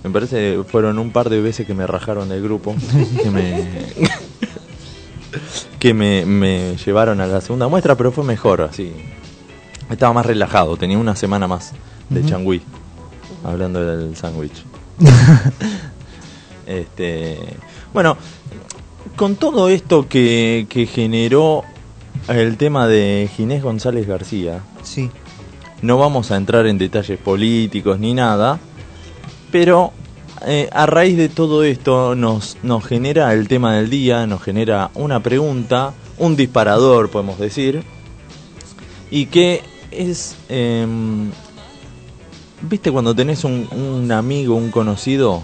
Me 0.03 0.09
parece 0.09 0.35
que 0.57 0.63
fueron 0.69 0.99
un 0.99 1.11
par 1.11 1.29
de 1.29 1.39
veces 1.41 1.65
que 1.65 1.73
me 1.73 1.87
rajaron 1.87 2.29
del 2.29 2.41
grupo. 2.43 2.75
que 3.23 3.31
me, 3.31 3.67
que 5.79 5.93
me, 5.93 6.25
me 6.25 6.75
llevaron 6.77 7.21
a 7.21 7.27
la 7.27 7.41
segunda 7.41 7.67
muestra, 7.67 7.95
pero 7.95 8.11
fue 8.11 8.23
mejor 8.23 8.61
así. 8.61 8.91
Estaba 9.89 10.13
más 10.13 10.25
relajado, 10.25 10.75
tenía 10.77 10.97
una 10.97 11.15
semana 11.15 11.47
más 11.47 11.73
de 12.09 12.21
Ujú. 12.21 12.29
changüí. 12.29 12.61
Hablando 13.43 13.83
del 13.85 14.15
sándwich. 14.15 14.63
Este, 16.65 17.37
bueno, 17.93 18.15
con 19.17 19.35
todo 19.35 19.67
esto 19.67 20.07
que, 20.07 20.65
que 20.69 20.85
generó 20.85 21.65
el 22.27 22.57
tema 22.57 22.87
de 22.87 23.29
Ginés 23.35 23.63
González 23.63 24.07
García, 24.07 24.61
Sí. 24.83 25.09
no 25.81 25.97
vamos 25.97 26.31
a 26.31 26.37
entrar 26.37 26.65
en 26.67 26.77
detalles 26.77 27.19
políticos 27.19 27.99
ni 27.99 28.13
nada, 28.13 28.59
pero 29.51 29.91
eh, 30.45 30.69
a 30.71 30.85
raíz 30.85 31.17
de 31.17 31.29
todo 31.29 31.63
esto 31.63 32.15
nos, 32.15 32.57
nos 32.63 32.83
genera 32.85 33.33
el 33.33 33.47
tema 33.47 33.75
del 33.75 33.89
día, 33.89 34.25
nos 34.27 34.41
genera 34.41 34.89
una 34.93 35.21
pregunta, 35.21 35.93
un 36.17 36.35
disparador 36.35 37.09
podemos 37.09 37.39
decir, 37.39 37.83
y 39.11 39.27
que 39.27 39.61
es, 39.91 40.35
em, 40.49 41.29
viste 42.61 42.91
cuando 42.91 43.13
tenés 43.13 43.43
un, 43.43 43.67
un 43.71 44.11
amigo, 44.11 44.55
un 44.55 44.71
conocido 44.71 45.43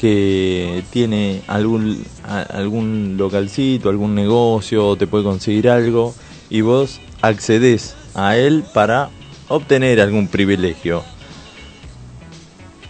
que 0.00 0.82
tiene 0.88 1.42
algún, 1.46 2.02
a- 2.26 2.40
algún 2.40 3.16
localcito, 3.18 3.90
algún 3.90 4.14
negocio, 4.14 4.96
te 4.96 5.06
puede 5.06 5.24
conseguir 5.24 5.68
algo, 5.68 6.14
y 6.48 6.62
vos 6.62 7.00
accedes 7.20 7.94
a 8.14 8.34
él 8.38 8.64
para 8.72 9.10
obtener 9.48 10.00
algún 10.00 10.26
privilegio. 10.28 11.02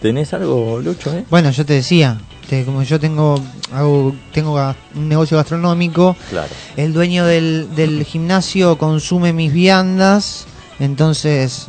¿Tenés 0.01 0.33
algo, 0.33 0.79
Lucho? 0.79 1.13
Eh? 1.13 1.25
Bueno, 1.29 1.51
yo 1.51 1.65
te 1.65 1.73
decía, 1.73 2.17
te- 2.49 2.63
como 2.63 2.81
yo 2.83 2.97
tengo 2.97 3.35
hago, 3.73 4.15
tengo 4.31 4.73
un 4.95 5.09
negocio 5.09 5.35
gastronómico, 5.35 6.15
Claro. 6.29 6.53
el 6.77 6.93
dueño 6.93 7.25
del, 7.25 7.67
del 7.75 8.05
gimnasio 8.05 8.77
consume 8.77 9.33
mis 9.33 9.51
viandas, 9.51 10.45
entonces 10.79 11.67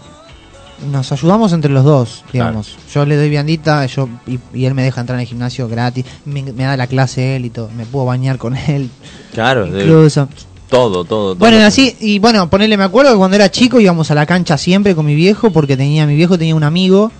nos 0.90 1.12
ayudamos 1.12 1.52
entre 1.52 1.70
los 1.70 1.84
dos, 1.84 2.24
digamos. 2.32 2.76
Yo 2.92 3.04
le 3.06 3.16
doy 3.16 3.28
viandita 3.30 3.84
yo, 3.86 4.08
y, 4.26 4.38
y 4.54 4.64
él 4.64 4.74
me 4.74 4.82
deja 4.82 5.00
entrar 5.00 5.16
en 5.18 5.22
el 5.22 5.26
gimnasio 5.28 5.68
gratis, 5.68 6.04
me, 6.24 6.42
me 6.42 6.64
da 6.64 6.76
la 6.76 6.86
clase 6.86 7.36
él 7.36 7.44
y 7.44 7.50
todo, 7.50 7.70
me 7.76 7.86
puedo 7.86 8.06
bañar 8.06 8.38
con 8.38 8.56
él, 8.56 8.90
Claro, 9.32 9.66
incluso. 9.66 10.28
todo, 10.68 11.04
todo, 11.04 11.04
todo. 11.04 11.34
Bueno, 11.36 11.58
así, 11.64 11.96
y 12.00 12.18
bueno, 12.18 12.48
ponerle, 12.50 12.76
me 12.76 12.84
acuerdo 12.84 13.12
que 13.12 13.18
cuando 13.18 13.36
era 13.36 13.50
chico 13.50 13.78
íbamos 13.80 14.10
a 14.10 14.14
la 14.14 14.26
cancha 14.26 14.58
siempre 14.58 14.94
con 14.94 15.06
mi 15.06 15.14
viejo, 15.14 15.50
porque 15.50 15.76
tenía, 15.76 16.06
mi 16.06 16.16
viejo 16.16 16.36
tenía 16.38 16.54
un 16.54 16.64
amigo 16.64 17.10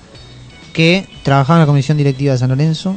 que 0.73 1.07
trabajaba 1.23 1.59
en 1.59 1.61
la 1.62 1.66
comisión 1.66 1.99
directiva 1.99 2.33
de 2.33 2.38
San 2.38 2.49
Lorenzo, 2.49 2.97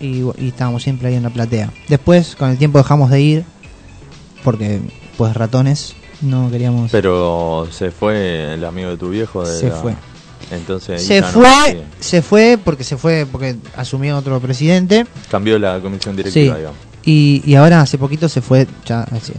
y, 0.00 0.22
y 0.38 0.48
estábamos 0.48 0.82
siempre 0.82 1.08
ahí 1.08 1.14
en 1.16 1.22
la 1.22 1.30
platea. 1.30 1.70
Después, 1.88 2.34
con 2.34 2.48
el 2.50 2.56
tiempo 2.58 2.78
dejamos 2.78 3.10
de 3.10 3.20
ir, 3.20 3.44
porque, 4.42 4.80
pues, 5.18 5.34
ratones, 5.34 5.94
no 6.22 6.50
queríamos... 6.50 6.90
Pero 6.90 7.68
se 7.70 7.90
fue 7.90 8.54
el 8.54 8.64
amigo 8.64 8.90
de 8.90 8.96
tu 8.96 9.10
viejo. 9.10 9.46
De 9.46 9.58
Se 9.58 9.68
la- 9.68 9.76
fue. 9.76 9.94
Entonces 10.50 11.04
se 11.06 11.20
no- 11.20 11.26
fue, 11.28 11.84
se 12.00 12.22
fue, 12.22 12.58
porque 12.64 12.82
se 12.82 12.96
fue, 12.96 13.26
porque 13.30 13.56
asumió 13.76 14.16
otro 14.16 14.40
presidente, 14.40 15.06
Cambió 15.30 15.58
la 15.58 15.78
comisión 15.80 16.14
sí, 16.14 16.22
directiva, 16.22 16.56
digamos. 16.56 16.78
y, 17.04 17.42
y 17.44 17.54
ahora 17.54 17.80
hace 17.82 17.98
poquito 17.98 18.28
se 18.28 18.40
fue, 18.40 18.66
ya, 18.84 19.02
así, 19.02 19.32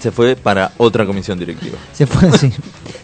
Se 0.00 0.10
fue 0.10 0.34
para 0.34 0.72
otra 0.78 1.06
comisión 1.06 1.38
directiva. 1.38 1.76
se 1.92 2.06
fue, 2.06 2.36
sí, 2.38 2.50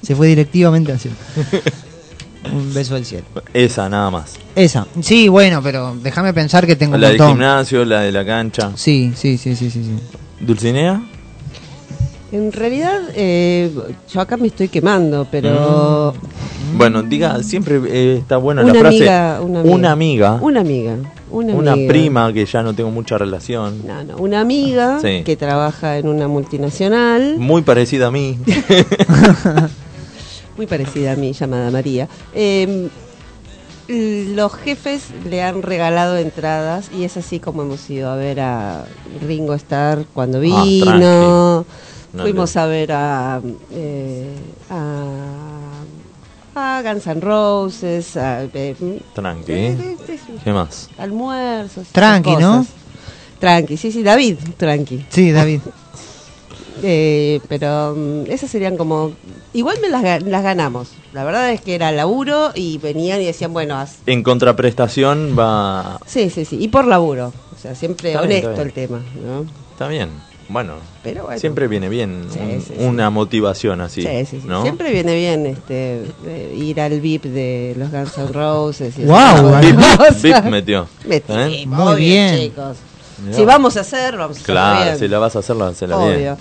se 0.02 0.17
fue 0.17 0.26
directivamente 0.29 0.90
así. 0.93 1.11
Un 2.52 2.73
beso 2.75 2.97
al 2.97 3.05
cielo. 3.05 3.26
Esa, 3.52 3.88
nada 3.88 4.11
más. 4.11 4.33
Esa, 4.57 4.87
sí, 5.02 5.29
bueno, 5.29 5.62
pero 5.62 5.95
déjame 6.02 6.33
pensar 6.33 6.67
que 6.67 6.75
tengo 6.75 6.95
un 6.95 7.00
La 7.02 7.11
del 7.11 7.23
gimnasio, 7.23 7.85
la 7.85 8.00
de 8.00 8.11
la 8.11 8.25
cancha. 8.25 8.73
Sí, 8.76 9.12
sí, 9.14 9.37
sí, 9.38 9.55
sí, 9.55 9.71
sí, 9.71 9.85
sí. 9.85 9.97
¿Dulcinea? 10.40 11.02
En 12.33 12.53
realidad, 12.53 13.01
eh, 13.17 13.73
yo 14.13 14.21
acá 14.21 14.37
me 14.37 14.47
estoy 14.47 14.69
quemando, 14.69 15.27
pero 15.31 16.15
Bueno, 16.77 17.03
diga, 17.03 17.43
siempre 17.43 17.81
eh, 17.89 18.19
está 18.19 18.37
buena 18.37 18.63
la 18.63 18.73
frase. 18.73 18.87
amiga, 19.11 19.41
una 19.43 19.61
amiga. 19.93 20.39
Una 20.41 20.61
amiga. 20.61 20.97
una 21.33 21.53
amiga. 21.55 21.73
Una, 21.73 21.89
prima 21.89 22.33
que 22.33 22.45
ya 22.47 22.63
no 22.63 22.73
tengo 22.73 22.91
mucha 22.93 23.19
relación. 23.19 23.83
No, 23.87 24.05
no, 24.05 24.17
una 24.19 24.41
amiga 24.41 25.01
Sí. 25.01 25.23
que 25.25 25.37
trabaja 25.37 25.99
en 25.99 26.07
una 26.09 26.29
multinacional, 26.29 27.37
Muy 27.39 27.63
parecida 27.63 28.07
a 28.09 28.11
mí. 28.13 28.39
muy 30.57 30.67
parecida 30.67 31.13
a 31.13 31.17
mí, 31.17 31.33
llamada 31.33 31.71
María. 31.71 32.09
Eh, 32.35 32.89
los 33.89 34.55
jefes 34.55 35.07
le 35.29 35.43
han 35.43 35.63
regalado 35.63 36.17
entradas 36.17 36.91
y 36.97 37.03
es 37.03 37.17
así 37.17 37.41
como 37.41 37.63
hemos 37.63 37.91
ido 37.91 38.09
a 38.09 38.15
ver 38.15 38.39
a 38.39 38.85
Ringo 39.27 39.55
Starr 39.55 40.05
cuando 40.15 40.39
Ah, 40.39 40.41
vino. 40.43 41.67
No 42.12 42.23
Fuimos 42.25 42.57
a 42.57 42.67
ver 42.67 42.90
a, 42.93 43.40
eh, 43.71 44.35
a, 44.69 45.83
a 46.55 46.83
Guns 46.83 47.07
N' 47.07 47.21
Roses, 47.21 48.17
a, 48.17 48.45
eh, 48.52 48.75
Tranqui. 49.14 49.52
eh, 49.52 49.76
eh, 49.81 49.97
eh, 50.09 50.19
¿Qué 50.43 50.52
más? 50.52 50.90
almuerzos. 50.99 51.87
Tranqui, 51.88 52.35
¿no? 52.37 52.67
Tranqui, 53.38 53.76
sí, 53.76 53.93
sí, 53.93 54.02
David, 54.02 54.37
tranqui. 54.57 55.05
Sí, 55.11 55.31
David. 55.33 55.61
Eh, 56.83 57.40
pero 57.47 57.95
mm, 57.95 58.31
esas 58.31 58.50
serían 58.50 58.79
como... 58.79 59.12
Igual 59.52 59.76
me 59.83 59.90
las, 59.90 60.23
las 60.23 60.43
ganamos. 60.43 60.93
La 61.12 61.25
verdad 61.25 61.50
es 61.52 61.61
que 61.61 61.75
era 61.75 61.93
laburo 61.93 62.52
y 62.55 62.79
venían 62.79 63.21
y 63.21 63.26
decían, 63.26 63.52
bueno, 63.52 63.75
haz- 63.79 63.99
En 64.07 64.23
contraprestación 64.23 65.37
va. 65.38 65.99
sí, 66.07 66.31
sí, 66.31 66.47
sí. 66.47 66.57
Y 66.59 66.69
por 66.69 66.87
laburo. 66.87 67.35
O 67.55 67.59
sea, 67.61 67.75
siempre 67.75 68.12
Está 68.12 68.23
honesto 68.23 68.49
bien. 68.52 68.61
el 68.62 68.73
tema, 68.73 69.02
¿no? 69.23 69.45
Está 69.73 69.88
bien. 69.88 70.09
Bueno, 70.50 70.75
Pero 71.04 71.25
bueno. 71.25 71.38
siempre 71.38 71.69
viene 71.69 71.88
bien 71.88 72.26
Sí, 72.28 72.38
un- 72.40 72.61
sí, 72.61 72.75
sí. 72.76 72.85
una 72.85 73.09
motivación 73.11 73.80
así. 73.80 74.02
Sí, 74.02 74.09
sí, 74.26 74.40
sí. 74.40 74.47
¿no? 74.49 74.62
Siempre 74.62 74.90
viene 74.92 75.14
bien 75.14 75.47
este 75.47 76.02
ir 76.57 76.80
al 76.80 77.00
VIP 77.00 77.25
de 77.26 77.75
los 77.78 77.90
Guns 77.92 78.19
N' 78.19 78.33
Roses. 78.33 78.99
y 78.99 79.02
Bip, 79.02 79.11
cosas. 79.11 80.23
bip 80.23 80.42
metió. 80.50 80.88
Metí, 81.07 81.33
¿Eh? 81.33 81.64
Muy 81.66 81.80
obvio, 81.83 81.97
bien. 81.97 82.37
chicos. 82.40 82.76
Mirá. 83.25 83.37
Si 83.37 83.45
vamos 83.45 83.76
a 83.76 83.80
hacer, 83.80 84.16
vamos 84.16 84.38
a 84.38 84.40
hacerlo 84.40 84.54
Claro, 84.61 84.85
bien. 84.87 84.99
si 84.99 85.09
la 85.09 85.19
vas 85.21 85.37
a 85.37 85.38
hacer, 85.38 85.57
la 85.57 85.66
Obvio. 85.99 86.16
bien. 86.19 86.37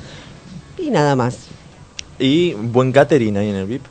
Y 0.79 0.89
nada 0.89 1.15
más. 1.15 1.37
Y 2.17 2.53
buen 2.53 2.91
catering 2.91 3.37
ahí 3.37 3.49
en 3.49 3.55
el 3.57 3.65
VIP. 3.67 3.83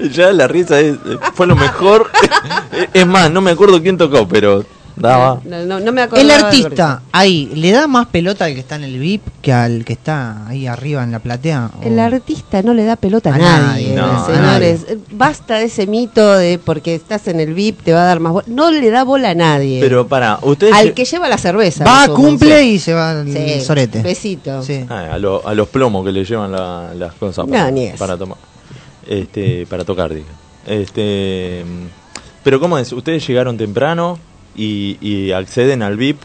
ya 0.12 0.32
la 0.32 0.46
risa 0.48 0.80
es- 0.80 0.96
fue 1.34 1.46
lo 1.46 1.56
mejor. 1.56 2.10
es 2.94 3.06
más, 3.06 3.30
no 3.30 3.40
me 3.40 3.50
acuerdo 3.50 3.82
quién 3.82 3.96
tocó, 3.98 4.26
pero 4.28 4.64
daba. 4.96 5.40
No, 5.44 5.64
no, 5.64 5.80
no 5.80 5.92
me 5.92 6.02
acuerdo. 6.02 6.24
El 6.24 6.30
artista 6.30 7.02
ahí, 7.12 7.50
¿le 7.54 7.70
da 7.70 7.86
más 7.86 8.06
pelota 8.06 8.46
al 8.46 8.54
que 8.54 8.60
está 8.60 8.76
en 8.76 8.84
el 8.84 8.98
VIP 8.98 9.22
que 9.42 9.52
al 9.52 9.84
que 9.84 9.92
está 9.92 10.46
ahí 10.48 10.66
arriba 10.66 11.02
en 11.04 11.12
la 11.12 11.18
platea? 11.18 11.70
¿O- 11.80 11.86
El 11.86 11.98
artista 11.98 12.62
no 12.62 12.72
le 12.74 12.84
da 12.84 12.96
pelota 12.96 13.30
a, 13.30 13.34
A 13.34 13.38
nadie, 13.38 13.94
nadie, 13.94 13.94
no, 13.94 14.22
a 14.22 14.26
señores. 14.26 14.86
Eh, 14.88 14.98
Basta 15.12 15.56
de 15.56 15.64
ese 15.64 15.86
mito 15.86 16.34
de 16.36 16.58
porque 16.58 16.94
estás 16.94 17.28
en 17.28 17.40
el 17.40 17.54
VIP 17.54 17.82
te 17.82 17.92
va 17.92 18.02
a 18.02 18.06
dar 18.06 18.20
más 18.20 18.32
bola. 18.32 18.46
No 18.48 18.70
le 18.70 18.90
da 18.90 19.04
bola 19.04 19.30
a 19.30 19.34
nadie. 19.34 19.80
Pero 19.80 20.06
para, 20.08 20.38
ustedes. 20.42 20.74
Al 20.74 20.94
que 20.94 21.04
lleva 21.04 21.28
la 21.28 21.38
cerveza. 21.38 21.84
Va, 21.84 22.08
cumple 22.14 22.64
y 22.64 22.78
se 22.78 22.94
va 22.94 23.24
sorete. 23.62 24.02
Besito. 24.02 24.62
Sí. 24.62 24.84
Ah, 24.88 25.08
a, 25.12 25.18
lo- 25.18 25.46
a 25.46 25.54
los 25.54 25.68
plomos 25.68 26.04
que 26.04 26.12
le 26.12 26.24
llevan 26.24 26.52
la- 26.52 26.92
las 26.94 27.14
cosas 27.14 27.46
No, 27.46 27.52
para, 27.52 27.70
ni 27.70 27.84
eso. 27.84 27.98
para 27.98 28.16
tomar. 28.16 28.38
Este, 29.06 29.66
para 29.66 29.84
tocar, 29.84 30.12
digo. 30.12 30.26
Este, 30.66 31.64
mm, 31.64 31.86
pero 32.42 32.58
¿cómo 32.60 32.76
es? 32.78 32.92
Ustedes 32.92 33.26
llegaron 33.26 33.56
temprano 33.56 34.18
y, 34.56 34.96
y 35.00 35.32
acceden 35.32 35.82
al 35.82 35.96
VIP 35.96 36.20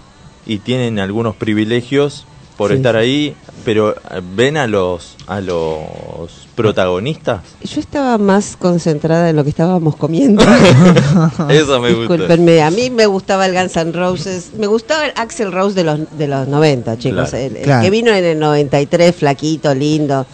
y 0.46 0.58
tienen 0.60 1.00
algunos 1.00 1.36
privilegios 1.36 2.26
por 2.58 2.70
Sí. 2.72 2.78
estar 2.78 2.96
ahí, 2.96 3.36
pero 3.66 3.96
eh, 3.96 4.22
ven 4.36 4.56
a 4.58 4.68
los 4.68 5.16
a 5.28 5.42
los 5.42 6.48
protagonistas. 6.56 7.42
Yo 7.64 7.80
estaba 7.80 8.18
más 8.18 8.56
concentrada 8.58 9.30
en 9.30 9.36
lo 9.36 9.44
que 9.44 9.50
estábamos 9.50 9.96
comiendo. 9.96 10.44
Eso 11.50 11.80
me 11.80 11.94
gusta. 11.94 12.14
Discúlpenme, 12.16 12.62
a 12.62 12.70
mí 12.72 12.90
me 12.90 13.06
gustaba 13.08 13.46
el 13.46 13.54
Guns 13.54 13.76
N' 13.78 13.94
Roses, 13.94 14.52
me 14.58 14.68
gustaba 14.68 15.06
el 15.06 15.14
Axel 15.16 15.52
Rose 15.52 15.76
de 15.76 15.84
los, 15.84 16.18
de 16.18 16.28
los 16.28 16.48
90, 16.48 16.98
chicos, 16.98 17.30
Claro. 17.30 17.46
el, 17.46 17.58
el 17.58 17.64
Claro. 17.64 17.84
que 17.84 17.90
vino 17.90 18.12
en 18.14 18.24
el 18.26 18.40
93, 18.40 19.16
flaquito, 19.16 19.74
lindo. 19.74 20.26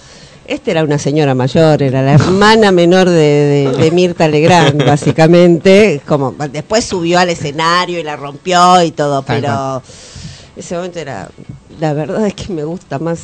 Este 0.48 0.72
era 0.72 0.84
una 0.84 0.98
señora 0.98 1.36
mayor, 1.36 1.84
era 1.84 2.02
la 2.02 2.14
hermana 2.14 2.72
menor 2.72 3.10
de, 3.10 3.14
de- 3.14 3.72
de 3.78 3.92
Mirta 3.92 4.28
Legrand, 4.30 4.84
básicamente. 4.86 6.02
Como 6.08 6.34
después 6.52 6.86
subió 6.86 7.20
al 7.20 7.30
escenario 7.30 8.00
y 8.00 8.04
la 8.04 8.16
rompió 8.16 8.82
y 8.82 8.92
todo, 8.92 9.24
pero 9.24 9.82
ese 10.56 10.76
momento 10.76 11.00
era, 11.00 11.30
la 11.82 11.92
verdad 11.94 12.26
es 12.28 12.34
que 12.34 12.54
me 12.54 12.64
gusta 12.64 12.98
más 12.98 13.20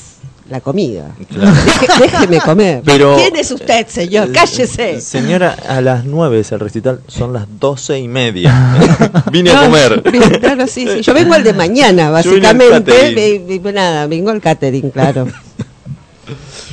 la 0.50 0.60
comida. 0.60 1.12
Claro. 1.30 1.52
Deje- 1.66 2.02
déjeme 2.02 2.42
comer. 2.42 2.82
Pero- 2.84 3.16
¿Quién 3.16 3.38
es 3.38 3.50
usted, 3.52 3.88
señor? 3.88 4.28
Eh, 4.28 4.32
Cállese. 4.34 5.00
Señora, 5.00 5.56
a 5.70 5.80
las 5.80 6.04
9 6.04 6.42
es 6.42 6.52
el 6.52 6.60
recital, 6.60 7.00
son 7.08 7.32
las 7.32 7.46
doce 7.58 7.98
y 8.00 8.10
media. 8.10 8.76
Vine 9.32 9.52
a 9.52 9.64
comer. 9.64 10.04
claro, 10.42 10.68
sí, 10.68 10.86
sí. 10.94 11.02
Yo 11.02 11.14
vengo 11.14 11.34
al 11.36 11.44
de 11.46 11.54
mañana, 11.54 12.22
Yo 12.22 12.32
vine 12.34 12.48
al 12.50 12.58
básicamente. 12.58 12.92
catering. 12.92 13.48
Ve- 13.48 13.60
ve- 13.60 13.72
nada, 13.74 14.08
vengo 14.08 14.30
al 14.30 14.42
catering, 14.42 14.90
claro. 14.90 15.26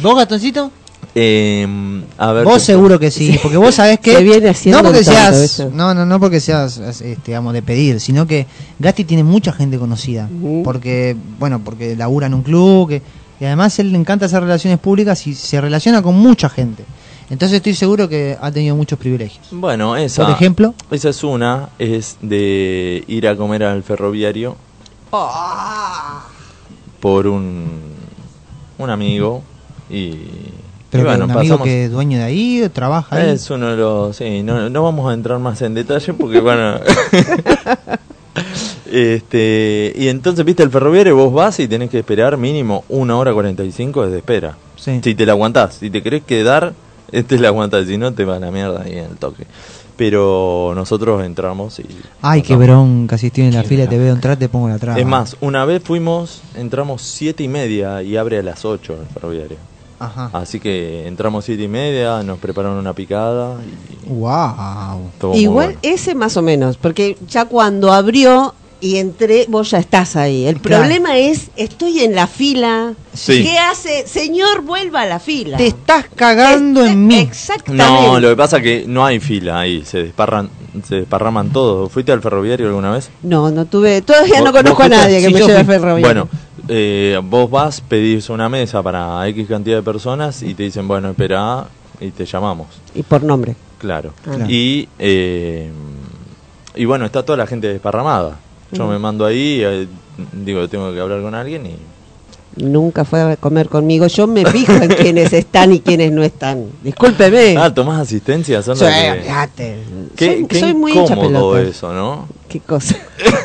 ¿Vos, 0.02 0.16
gatoncito? 0.16 0.70
Eh, 1.14 1.66
a 2.18 2.32
ver, 2.32 2.44
Vos 2.44 2.54
¿qué- 2.54 2.60
seguro 2.60 2.98
que 3.00 3.10
sí, 3.10 3.36
porque 3.42 3.56
vos 3.56 3.74
sabés 3.74 3.98
que 3.98 4.14
Se 4.16 4.22
viene 4.22 4.48
haciendo 4.50 4.82
no 4.82 4.88
porque 4.90 5.02
seas 5.04 5.66
no 5.72 5.92
no 5.92 6.06
no 6.06 6.20
porque 6.20 6.38
seas 6.40 6.76
este, 6.78 7.18
digamos 7.26 7.52
de 7.52 7.62
pedir, 7.62 7.98
sino 8.00 8.26
que 8.26 8.46
Gatti 8.78 9.04
tiene 9.04 9.24
mucha 9.24 9.52
gente 9.52 9.76
conocida, 9.78 10.28
Ujú. 10.40 10.62
porque 10.62 11.16
bueno, 11.38 11.60
porque 11.64 11.96
labura 11.96 12.26
en 12.28 12.34
un 12.34 12.42
club 12.42 12.88
que, 12.90 13.02
y 13.40 13.44
además 13.44 13.76
él 13.80 13.90
le 13.90 13.98
encanta 13.98 14.26
hacer 14.26 14.40
relaciones 14.42 14.78
públicas 14.78 15.26
y 15.26 15.34
se 15.34 15.60
relaciona 15.60 16.00
con 16.02 16.14
mucha 16.16 16.48
gente. 16.48 16.84
Entonces 17.28 17.56
estoy 17.56 17.74
seguro 17.74 18.08
que 18.08 18.36
ha 18.40 18.50
tenido 18.52 18.76
muchos 18.76 18.98
privilegios. 18.98 19.46
Bueno, 19.52 19.96
esa. 19.96 20.24
Por 20.26 20.34
ejemplo, 20.34 20.74
Esa 20.90 21.08
es 21.10 21.24
una, 21.24 21.70
es 21.78 22.18
de 22.20 23.02
ir 23.08 23.26
a 23.26 23.36
comer 23.36 23.64
al 23.64 23.82
ferroviario 23.82 24.56
por 27.00 27.26
un, 27.26 27.68
un 28.78 28.90
amigo 28.90 29.42
y, 29.90 30.16
pero 30.90 31.04
y 31.04 31.06
bueno, 31.06 31.26
que 31.26 31.32
un 31.32 31.38
amigo 31.38 31.54
pasamos- 31.56 31.64
que 31.64 31.84
es 31.84 31.90
dueño 31.90 32.18
de 32.18 32.24
ahí, 32.24 32.70
trabaja 32.72 33.16
ahí. 33.16 33.30
Es 33.30 33.50
uno 33.50 33.70
de 33.70 33.76
los... 33.76 34.16
Sí, 34.16 34.42
no, 34.42 34.68
no 34.70 34.82
vamos 34.82 35.10
a 35.10 35.14
entrar 35.14 35.38
más 35.38 35.60
en 35.62 35.74
detalle 35.74 36.12
porque 36.14 36.40
bueno... 36.40 36.80
este 38.92 39.92
Y 39.96 40.08
entonces, 40.08 40.44
viste, 40.44 40.62
el 40.62 40.70
ferroviario 40.70 41.16
vos 41.16 41.32
vas 41.32 41.60
y 41.60 41.68
tenés 41.68 41.90
que 41.90 42.00
esperar 42.00 42.36
mínimo 42.36 42.84
una 42.88 43.16
hora 43.16 43.32
45 43.32 44.08
de 44.08 44.18
espera. 44.18 44.56
Sí. 44.76 45.00
Si 45.02 45.14
te 45.14 45.26
la 45.26 45.32
aguantás, 45.32 45.74
si 45.74 45.90
te 45.90 46.02
querés 46.02 46.24
quedar, 46.24 46.72
este 47.12 47.38
la 47.38 47.48
aguantás, 47.48 47.86
si 47.86 47.98
no 47.98 48.12
te 48.12 48.24
va 48.24 48.36
a 48.36 48.40
la 48.40 48.50
mierda 48.50 48.82
ahí 48.82 48.98
en 48.98 49.04
el 49.04 49.16
toque. 49.16 49.46
Pero 49.96 50.72
nosotros 50.74 51.22
entramos 51.24 51.78
y... 51.78 51.84
Ay, 52.22 52.40
qué 52.40 52.56
bronca, 52.56 53.18
si 53.18 53.26
estoy 53.26 53.44
en 53.44 53.54
la 53.54 53.64
fila 53.64 53.84
y 53.84 53.86
te 53.86 53.98
veo 53.98 54.14
entrar, 54.14 54.38
te 54.38 54.48
pongo 54.48 54.68
la 54.68 54.78
traba. 54.78 54.98
Es 54.98 55.04
más, 55.04 55.36
una 55.42 55.66
vez 55.66 55.82
fuimos, 55.84 56.40
entramos 56.56 57.02
siete 57.02 57.42
y 57.42 57.48
media 57.48 58.02
y 58.02 58.16
abre 58.16 58.38
a 58.38 58.42
las 58.42 58.64
8 58.64 58.96
el 58.98 59.06
ferroviario. 59.08 59.58
Ajá. 60.00 60.30
Así 60.32 60.58
que 60.58 61.06
entramos 61.06 61.44
siete 61.44 61.62
y 61.62 61.68
media, 61.68 62.22
nos 62.22 62.38
prepararon 62.38 62.78
una 62.78 62.94
picada 62.94 63.58
y 63.62 64.00
Wow. 64.10 65.34
Igual 65.34 65.66
bueno. 65.66 65.78
ese 65.82 66.14
más 66.14 66.36
o 66.36 66.42
menos, 66.42 66.76
porque 66.76 67.16
ya 67.28 67.44
cuando 67.44 67.92
abrió 67.92 68.54
y 68.80 68.96
entré, 68.96 69.46
vos 69.48 69.70
ya 69.70 69.78
estás 69.78 70.16
ahí. 70.16 70.46
El 70.46 70.60
Claro. 70.60 70.82
problema 70.82 71.16
es, 71.18 71.50
estoy 71.56 72.00
en 72.00 72.14
la 72.14 72.26
fila. 72.26 72.94
Sí. 73.12 73.42
¿Qué 73.44 73.58
hace? 73.58 74.06
Señor, 74.06 74.62
vuelva 74.62 75.02
a 75.02 75.06
la 75.06 75.18
fila. 75.20 75.56
Te 75.58 75.66
estás 75.66 76.06
cagando 76.14 76.80
Este- 76.80 76.92
en 76.92 77.06
mí. 77.06 77.14
Exactamente. 77.18 77.84
No, 77.84 78.18
lo 78.20 78.28
que 78.30 78.36
pasa 78.36 78.56
es 78.58 78.62
que 78.62 78.84
no 78.86 79.04
hay 79.04 79.20
fila 79.20 79.60
ahí, 79.60 79.84
se 79.84 80.02
desparran, 80.04 80.48
se 80.88 80.96
desparraman 80.96 81.50
todos. 81.50 81.90
¿Fuiste 81.92 82.12
al 82.12 82.22
ferroviario 82.22 82.66
alguna 82.68 82.92
vez? 82.92 83.10
No, 83.22 83.50
no 83.50 83.66
tuve, 83.66 84.02
todavía 84.02 84.36
¿Vos- 84.40 84.44
no 84.44 84.52
conozco 84.52 84.82
a 84.84 84.88
nadie 84.88 85.20
que 85.20 85.26
Sí, 85.28 85.34
me 85.34 85.40
lleve 85.40 85.56
al 85.58 85.66
ferroviario. 85.66 86.06
Bueno, 86.06 86.28
eh, 86.68 87.20
vos 87.22 87.50
vas, 87.50 87.80
pedís 87.80 88.30
una 88.30 88.48
mesa 88.48 88.82
para 88.82 89.26
X 89.28 89.46
cantidad 89.48 89.76
de 89.76 89.82
personas 89.82 90.42
y 90.42 90.54
te 90.54 90.62
dicen, 90.64 90.86
bueno, 90.88 91.10
espera 91.10 91.66
y 92.00 92.10
te 92.12 92.24
llamamos. 92.24 92.68
Y 92.94 93.02
por 93.02 93.22
nombre. 93.22 93.54
Claro. 93.78 94.12
Ah. 94.26 94.30
Claro. 94.36 94.46
Y, 94.50 94.88
eh, 94.98 95.70
y 96.76 96.84
bueno, 96.84 97.04
está 97.06 97.22
toda 97.24 97.36
la 97.38 97.46
gente 97.46 97.66
desparramada. 97.68 98.38
Yo 98.72 98.86
me 98.86 98.98
mando 98.98 99.26
ahí, 99.26 99.62
eh, 99.64 99.86
digo, 100.32 100.68
tengo 100.68 100.92
que 100.92 101.00
hablar 101.00 101.22
con 101.22 101.34
alguien 101.34 101.66
y... 101.66 101.76
Nunca 102.56 103.04
fue 103.04 103.20
a 103.22 103.36
comer 103.36 103.68
conmigo. 103.68 104.08
Yo 104.08 104.26
me 104.26 104.44
fijo 104.44 104.72
en 104.72 104.88
quiénes 104.88 105.32
están 105.32 105.72
y 105.72 105.78
quiénes 105.80 106.10
no 106.10 106.24
están. 106.24 106.66
Discúlpeme. 106.82 107.56
Ah, 107.56 107.72
tomás 107.72 108.00
asistencia, 108.00 108.60
son 108.60 108.76
Sí, 108.76 108.84
que- 108.84 109.20
fíjate. 109.22 109.76
Qué, 110.16 110.26
soy, 110.26 110.46
qué 110.48 110.60
soy 110.60 110.74
muy 110.74 110.92
incómodo 110.92 111.56
eso, 111.56 111.92
¿no? 111.92 112.28
Qué 112.48 112.58
cosa. 112.58 112.96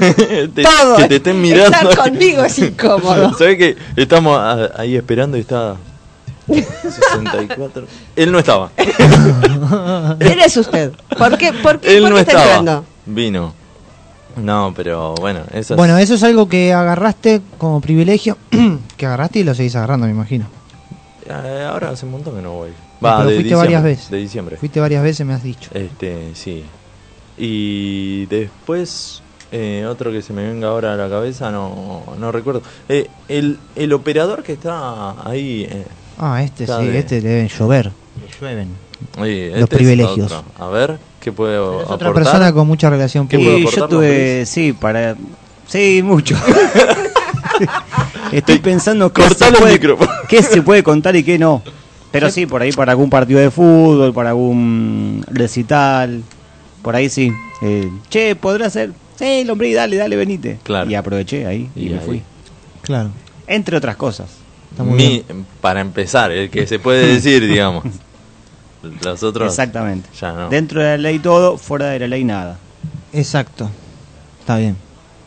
Te- 0.55 0.63
Todo. 0.63 0.97
que 0.97 1.07
te 1.07 1.15
estén 1.17 1.39
mirando. 1.39 1.89
Estar 1.89 1.95
conmigo 2.09 2.43
es 2.43 2.57
incómodo. 2.57 3.31
¿Sabes 3.37 3.57
que 3.59 3.75
estamos 3.95 4.39
ahí 4.75 4.95
esperando 4.95 5.37
y 5.37 5.41
está 5.41 5.75
64? 6.47 7.85
Él 8.15 8.31
no 8.31 8.39
estaba. 8.39 8.71
¿Quién 10.19 10.39
es 10.39 10.57
usted? 10.57 10.91
¿Por 11.15 11.37
qué, 11.37 11.53
por 11.53 11.79
qué, 11.79 11.95
Él 11.95 12.01
por 12.03 12.11
no 12.11 12.17
está 12.17 12.31
estaba. 12.55 12.83
Vino. 13.05 13.53
No, 14.37 14.73
pero 14.75 15.13
bueno, 15.15 15.41
eso 15.53 15.73
es- 15.73 15.77
Bueno, 15.77 15.97
eso 15.97 16.15
es 16.15 16.23
algo 16.23 16.47
que 16.49 16.73
agarraste 16.73 17.41
como 17.57 17.81
privilegio, 17.81 18.37
que 18.97 19.05
agarraste 19.05 19.39
y 19.39 19.43
lo 19.43 19.53
seguís 19.55 19.75
agarrando, 19.75 20.05
me 20.07 20.11
imagino. 20.13 20.45
Eh, 21.27 21.65
ahora 21.69 21.89
hace 21.89 22.05
un 22.05 22.11
montón 22.13 22.35
que 22.35 22.41
no 22.41 22.51
voy. 22.53 22.69
pero 22.99 23.13
Va, 23.13 23.17
de 23.19 23.23
fuiste 23.25 23.43
diciembre, 23.43 23.65
varias 23.67 23.83
veces. 23.83 24.09
De 24.11 24.17
diciembre. 24.17 24.57
Fuiste 24.57 24.79
varias 24.79 25.03
veces, 25.03 25.25
me 25.25 25.33
has 25.33 25.43
dicho. 25.43 25.69
Este, 25.73 26.35
sí. 26.35 26.63
Y 27.37 28.25
después, 28.27 29.21
eh, 29.51 29.85
otro 29.89 30.11
que 30.11 30.21
se 30.21 30.33
me 30.33 30.47
venga 30.47 30.67
ahora 30.69 30.93
a 30.93 30.95
la 30.97 31.09
cabeza, 31.09 31.51
no, 31.51 32.03
no 32.17 32.31
recuerdo. 32.31 32.61
Eh, 32.89 33.09
el, 33.27 33.57
el 33.75 33.93
operador 33.93 34.43
que 34.43 34.53
está 34.53 35.27
ahí. 35.27 35.67
eh, 35.69 35.85
Ah, 36.17 36.41
este 36.43 36.63
Está 36.63 36.79
sí, 36.79 36.87
de- 36.87 36.99
este 36.99 37.21
deben 37.21 37.47
llover. 37.49 37.91
Le 38.21 38.39
llueven. 38.39 38.69
Los 39.17 39.27
este 39.27 39.59
es 39.61 39.67
privilegios. 39.67 40.43
A 40.59 40.67
ver, 40.67 40.97
¿qué 41.19 41.31
puede 41.31 41.53
Pero 41.57 41.81
es 41.81 41.89
otra 41.89 42.13
persona 42.13 42.53
con 42.53 42.67
mucha 42.67 42.89
relación 42.89 43.27
¿Qué 43.27 43.37
pública. 43.37 43.53
puedo 43.55 43.67
aportar, 43.67 43.89
yo 43.89 43.95
tuve, 43.97 44.45
sí, 44.45 44.73
para... 44.73 45.15
Sí, 45.67 46.01
mucho. 46.03 46.35
Estoy 48.31 48.59
pensando 48.59 49.11
qué 49.13 49.23
se, 49.29 49.47
el 49.47 49.53
puede, 49.55 49.79
qué 50.29 50.43
se 50.43 50.61
puede 50.61 50.83
contar 50.83 51.15
y 51.15 51.23
qué 51.23 51.37
no. 51.39 51.61
Pero 52.11 52.29
sí, 52.29 52.45
por 52.45 52.61
ahí 52.61 52.71
para 52.71 52.91
algún 52.93 53.09
partido 53.09 53.39
de 53.39 53.51
fútbol, 53.51 54.13
para 54.13 54.29
algún 54.29 55.25
recital, 55.29 56.23
por 56.81 56.95
ahí 56.95 57.09
sí. 57.09 57.31
Eh, 57.61 57.89
che, 58.09 58.35
¿podrá 58.35 58.69
ser? 58.69 58.91
Sí, 59.17 59.45
hombre, 59.49 59.73
dale, 59.73 59.95
dale, 59.97 60.15
venite. 60.15 60.59
Claro. 60.63 60.89
Y 60.89 60.95
aproveché 60.95 61.45
ahí 61.45 61.69
y, 61.75 61.87
Y 61.87 61.89
me 61.89 61.99
ahí. 61.99 62.05
fui. 62.05 62.21
Claro. 62.81 63.09
Entre 63.47 63.75
otras 63.77 63.95
cosas. 63.95 64.27
Mi- 64.83 65.23
para 65.61 65.79
empezar, 65.81 66.31
el 66.31 66.49
que 66.49 66.67
se 66.67 66.79
puede 66.79 67.07
decir, 67.07 67.45
digamos. 67.47 67.85
Los 69.03 69.23
otros. 69.23 69.47
Exactamente. 69.49 70.09
Ya 70.19 70.31
no. 70.33 70.49
Dentro 70.49 70.81
de 70.81 70.89
la 70.89 70.97
ley 70.97 71.19
todo, 71.19 71.57
fuera 71.57 71.87
de 71.89 71.99
la 71.99 72.07
ley 72.07 72.23
nada. 72.23 72.57
Exacto. 73.13 73.69
Está 74.39 74.57
bien. 74.57 74.75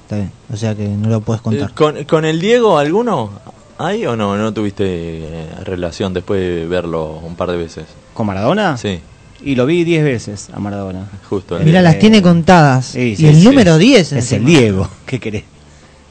Está 0.04 0.16
bien. 0.16 0.32
O 0.52 0.56
sea 0.56 0.74
que 0.74 0.86
no 0.88 1.08
lo 1.08 1.20
puedes 1.20 1.42
contar. 1.42 1.70
Eh, 1.70 1.74
¿Con, 1.74 2.04
¿Con 2.04 2.24
el 2.24 2.40
Diego 2.40 2.78
alguno? 2.78 3.30
¿Hay 3.78 4.04
o 4.06 4.16
no? 4.16 4.36
¿No 4.36 4.52
tuviste 4.52 4.84
eh, 4.86 5.46
relación 5.64 6.12
después 6.12 6.40
de 6.40 6.66
verlo 6.66 7.20
un 7.24 7.36
par 7.36 7.50
de 7.50 7.56
veces? 7.56 7.84
¿Con 8.14 8.26
Maradona? 8.26 8.76
Sí, 8.76 9.00
Y 9.44 9.54
lo 9.54 9.66
vi 9.66 9.84
10 9.84 10.04
veces 10.04 10.48
a 10.52 10.58
Maradona. 10.58 11.08
justo. 11.28 11.58
Mira, 11.62 11.80
las 11.82 11.94
eh, 11.94 11.98
tiene 11.98 12.20
contadas. 12.22 12.86
sí, 12.86 13.14
y 13.16 13.26
el 13.26 13.36
sí. 13.36 13.44
número 13.44 13.78
10 13.78 14.12
Es 14.12 14.32
el. 14.32 14.44
Diego. 14.44 14.88
¿Qué 15.06 15.20
querés? 15.20 15.44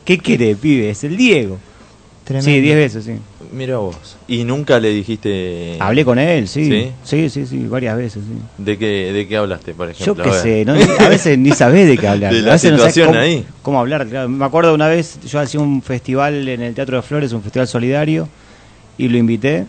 ¿Qué 0.06 0.18
querés, 0.18 0.58
pibe? 0.58 0.90
Es 0.92 1.04
el 1.04 1.18
Diego. 1.18 1.58
Tremendo. 2.24 2.50
Sí, 2.50 2.62
10 2.62 2.76
veces, 2.78 3.04
sí. 3.06 3.18
Mira 3.52 3.78
vos. 3.78 3.96
¿Y 4.28 4.44
nunca 4.44 4.80
le 4.80 4.90
dijiste 4.92 5.78
Hablé 5.80 6.04
con 6.04 6.20
él, 6.20 6.48
sí. 6.48 6.66
¿Sí? 6.66 6.92
Sí, 7.04 7.30
sí, 7.30 7.46
sí, 7.46 7.66
varias 7.68 7.96
veces, 7.98 8.24
sí. 8.26 8.40
de 8.64 8.78
qué, 8.78 9.14
de 9.14 9.28
qué 9.28 9.38
hablaste, 9.38 9.74
por 9.74 9.88
Yo 9.88 9.92
ejemplo? 9.92 10.24
qué 10.24 10.30
A 10.30 10.34
ver. 10.34 10.42
sé, 10.42 10.66
¿no? 10.66 10.74
a 11.06 11.08
veces 11.10 11.38
ni 11.38 11.52
sabés 11.52 11.88
de 11.88 11.98
qué 11.98 12.08
hablar. 12.10 12.34
De 12.34 12.40
A 12.40 12.42
la 12.44 12.52
no 12.54 12.58
situación 12.60 13.08
cómo, 13.08 13.20
ahí. 13.20 13.46
cómo 13.62 13.80
hablar. 13.80 14.06
claro. 14.08 14.28
Me 14.30 14.44
acuerdo 14.46 14.74
una 14.74 14.88
vez, 14.88 15.20
yo 15.26 15.40
hacía 15.40 15.60
un 15.60 15.82
festival 15.82 16.48
en 16.48 16.62
el 16.62 16.74
Teatro 16.74 16.98
de 16.98 17.04
Flores, 17.04 17.32
un 17.32 17.42
festival 17.42 17.68
solidario, 17.68 18.28
y 18.98 19.08
lo 19.08 19.18
invité, 19.18 19.66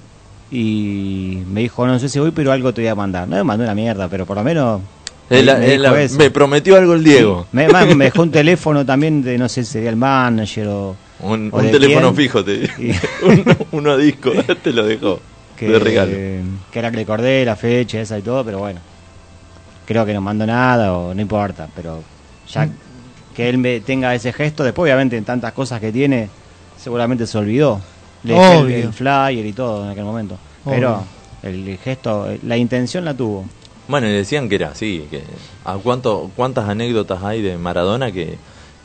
y 0.50 1.38
me 1.52 1.60
dijo, 1.60 1.86
no 1.86 1.98
sé 1.98 2.08
si 2.08 2.18
voy, 2.18 2.30
pero 2.32 2.50
algo 2.52 2.72
te 2.74 2.80
voy 2.82 2.88
a 2.88 2.94
mandar. 2.94 3.28
No 3.28 3.36
me 3.36 3.44
mandó 3.44 3.64
una 3.64 3.74
mierda, 3.74 4.08
pero 4.08 4.26
por 4.26 4.36
lo 4.36 4.44
menos... 4.44 4.80
Me- 5.30 6.30
prometió 6.30 6.76
algo 6.76 6.94
el 6.94 7.04
Diego. 7.04 7.42
Sí. 7.42 7.48
Me, 7.52 7.68
más, 7.68 7.94
me 7.94 8.06
dejó 8.06 8.22
un 8.22 8.30
teléfono 8.30 8.84
también 8.86 9.22
de, 9.22 9.36
no 9.38 9.48
sé, 9.48 9.64
si 9.64 9.72
sería 9.72 9.90
el 9.90 9.96
manager 9.96 10.66
o... 10.68 10.96
Un, 11.20 11.50
¿O 11.52 11.57
un 11.59 11.64
de 11.64 11.70
teléfono 11.72 12.12
quién? 12.14 12.16
fijo, 12.16 12.44
te 12.44 12.59
digo. 12.59 12.72
Y- 12.78 12.94
uno, 13.76 13.96
disco, 13.96 14.31
te 14.62 14.72
lo 14.72 14.85
dejó. 14.87 15.20
que, 15.57 15.68
de 15.68 15.78
regalo. 15.78 16.12
que 16.12 16.78
era 16.78 16.90
que 16.90 16.96
le 16.96 17.02
acordé 17.02 17.44
la 17.44 17.57
fecha 17.57 18.00
esa 18.00 18.18
y 18.18 18.22
todo, 18.22 18.44
pero 18.44 18.59
bueno. 18.59 18.81
Creo 19.87 20.04
que 20.04 20.12
no 20.14 20.20
mandó 20.20 20.46
nada 20.46 20.92
o 20.96 21.14
no 21.14 21.20
importa, 21.20 21.68
pero 21.74 22.02
ya 22.52 22.66
Mm. 22.66 22.72
que 23.35 23.48
él 23.48 23.59
me 23.59 23.81
tenga 23.81 24.14
ese 24.14 24.33
gesto, 24.33 24.62
después 24.64 24.85
obviamente 24.85 25.16
en 25.16 25.24
tantas 25.24 25.52
cosas 25.52 25.81
que 25.81 25.90
tiene, 25.92 26.28
seguramente 26.81 27.26
se 27.26 27.38
olvidó. 27.38 27.81
Le 28.24 28.35
el, 28.35 28.40
Obvio. 28.64 28.76
el 28.76 28.92
flyer 28.92 29.46
y 29.46 29.52
todo 29.52 29.85
en 29.85 29.90
aquel 29.90 30.04
momento. 30.04 30.37
Pero 30.64 31.04
el 31.42 31.78
gesto, 31.83 32.28
la 32.42 32.57
intención 32.57 33.04
la 33.04 33.14
tuvo. 33.14 33.46
Bueno, 33.87 34.07
y 34.09 34.12
decían 34.12 34.48
que 34.48 34.57
era 34.57 34.68
así. 34.70 35.07
Que, 35.11 35.22
¿a 35.64 35.74
cuánto, 35.76 36.31
¿Cuántas 36.37 36.68
anécdotas 36.68 37.22
hay 37.22 37.40
de 37.40 37.57
Maradona 37.57 38.12
que 38.12 38.37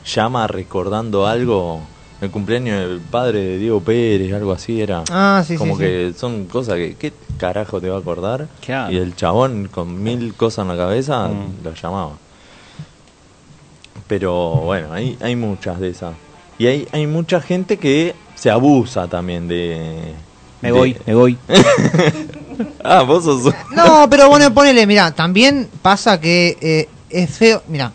llama 0.06 0.46
recordando 0.46 1.26
algo? 1.26 1.82
El 2.20 2.30
cumpleaños 2.30 2.88
del 2.88 3.00
padre 3.00 3.40
de 3.40 3.58
Diego 3.58 3.80
Pérez, 3.80 4.32
algo 4.32 4.52
así 4.52 4.80
era. 4.80 5.02
Ah, 5.10 5.42
sí, 5.46 5.54
sí, 5.54 5.58
Como 5.58 5.74
sí. 5.76 5.80
que 5.82 6.14
son 6.16 6.46
cosas 6.46 6.76
que, 6.76 6.94
¿qué 6.96 7.12
carajo 7.38 7.80
te 7.80 7.90
va 7.90 7.96
a 7.96 8.00
acordar? 8.00 8.48
Claro. 8.64 8.92
Y 8.92 8.96
el 8.96 9.14
chabón 9.16 9.68
con 9.70 10.02
mil 10.02 10.32
cosas 10.34 10.62
en 10.62 10.68
la 10.68 10.76
cabeza 10.76 11.28
Mm. 11.28 11.64
lo 11.64 11.74
llamaba. 11.74 12.12
Pero 14.06 14.32
bueno, 14.64 14.92
hay, 14.92 15.16
hay 15.20 15.36
muchas 15.36 15.80
de 15.80 15.88
esas. 15.90 16.14
Y 16.58 16.66
hay, 16.66 16.86
hay 16.92 17.06
mucha 17.06 17.40
gente 17.40 17.78
que 17.78 18.14
se 18.34 18.50
abusa 18.50 19.08
también 19.08 19.48
de... 19.48 20.14
Me 20.60 20.68
de- 20.68 20.78
voy, 20.78 20.96
me 21.06 21.14
voy. 21.14 21.38
ah, 22.84 23.02
vos 23.02 23.24
sos... 23.24 23.52
No, 23.74 24.08
pero 24.08 24.28
bueno, 24.28 24.52
ponele, 24.54 24.86
mira, 24.86 25.12
también 25.12 25.68
pasa 25.82 26.20
que 26.20 26.56
eh, 26.60 26.88
es 27.10 27.30
feo, 27.30 27.62
mira, 27.68 27.92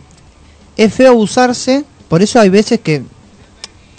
es 0.78 0.94
feo 0.94 1.12
abusarse, 1.12 1.84
por 2.08 2.22
eso 2.22 2.40
hay 2.40 2.50
veces 2.50 2.80
que, 2.82 3.04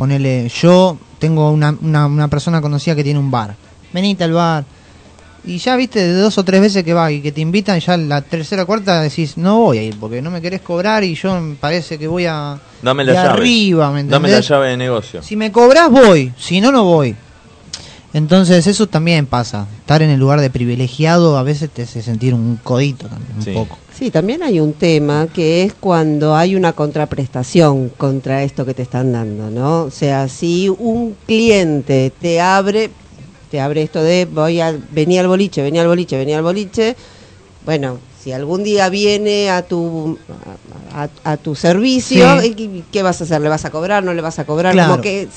ponele, 0.00 0.48
yo 0.48 0.96
tengo 1.18 1.50
una, 1.50 1.76
una, 1.78 2.06
una 2.06 2.28
persona 2.28 2.62
conocida 2.62 2.96
que 2.96 3.04
tiene 3.04 3.18
un 3.18 3.30
bar, 3.30 3.54
venite 3.92 4.24
al 4.24 4.32
bar, 4.32 4.64
y 5.44 5.58
ya 5.58 5.76
viste 5.76 6.00
de 6.00 6.14
dos 6.14 6.38
o 6.38 6.42
tres 6.42 6.62
veces 6.62 6.84
que 6.84 6.94
va 6.94 7.12
y 7.12 7.20
que 7.20 7.32
te 7.32 7.42
invitan, 7.42 7.78
ya 7.80 7.98
la 7.98 8.22
tercera 8.22 8.62
o 8.62 8.66
cuarta 8.66 9.02
decís, 9.02 9.36
no 9.36 9.58
voy 9.58 9.76
a 9.76 9.82
ir 9.82 10.00
porque 10.00 10.22
no 10.22 10.30
me 10.30 10.40
querés 10.40 10.62
cobrar 10.62 11.04
y 11.04 11.14
yo 11.16 11.38
parece 11.60 11.98
que 11.98 12.08
voy 12.08 12.24
a... 12.24 12.58
Dame 12.80 13.04
la 13.04 13.12
de 13.12 13.18
llave. 13.18 13.28
arriba, 13.28 13.92
¿me 13.92 14.04
Dame 14.04 14.30
la 14.30 14.40
llave 14.40 14.70
de 14.70 14.78
negocio. 14.78 15.22
Si 15.22 15.36
me 15.36 15.52
cobras 15.52 15.90
voy, 15.90 16.32
si 16.38 16.62
no, 16.62 16.72
no 16.72 16.84
voy. 16.84 17.14
Entonces 18.14 18.66
eso 18.66 18.86
también 18.86 19.26
pasa. 19.26 19.66
Estar 19.80 20.00
en 20.00 20.08
el 20.08 20.18
lugar 20.18 20.40
de 20.40 20.48
privilegiado 20.48 21.36
a 21.36 21.42
veces 21.42 21.68
te 21.68 21.82
hace 21.82 22.00
sentir 22.00 22.32
un 22.32 22.58
codito 22.62 23.06
también, 23.06 23.34
un 23.36 23.54
poco. 23.66 23.78
Sí, 24.00 24.10
también 24.10 24.42
hay 24.42 24.60
un 24.60 24.72
tema 24.72 25.28
que 25.30 25.62
es 25.62 25.74
cuando 25.74 26.34
hay 26.34 26.56
una 26.56 26.72
contraprestación 26.72 27.90
contra 27.90 28.42
esto 28.42 28.64
que 28.64 28.72
te 28.72 28.80
están 28.80 29.12
dando, 29.12 29.50
¿no? 29.50 29.82
O 29.82 29.90
sea, 29.90 30.26
si 30.26 30.70
un 30.70 31.14
cliente 31.26 32.10
te 32.18 32.40
abre, 32.40 32.88
te 33.50 33.60
abre 33.60 33.82
esto 33.82 34.02
de 34.02 34.24
voy 34.24 34.58
a 34.62 34.74
venir 34.90 35.20
al 35.20 35.28
boliche, 35.28 35.60
venía 35.60 35.82
al 35.82 35.88
boliche, 35.88 36.16
venía 36.16 36.38
al 36.38 36.42
boliche, 36.42 36.96
bueno, 37.66 37.98
si 38.24 38.32
algún 38.32 38.64
día 38.64 38.88
viene 38.88 39.50
a 39.50 39.66
tu 39.66 40.16
a, 41.22 41.36
tu 41.36 41.54
servicio, 41.54 42.40
Sí. 42.40 42.54
¿y 42.56 42.84
¿qué, 42.90 43.02
vas 43.02 43.20
a 43.20 43.24
hacer? 43.24 43.42
¿Le 43.42 43.50
vas 43.50 43.66
a 43.66 43.70
cobrar? 43.70 44.02
¿No 44.02 44.14
le 44.14 44.22
vas 44.22 44.38
a 44.38 44.46
cobrar? 44.46 44.72
Claro. 44.72 44.92
Como 44.92 45.02
que 45.02 45.28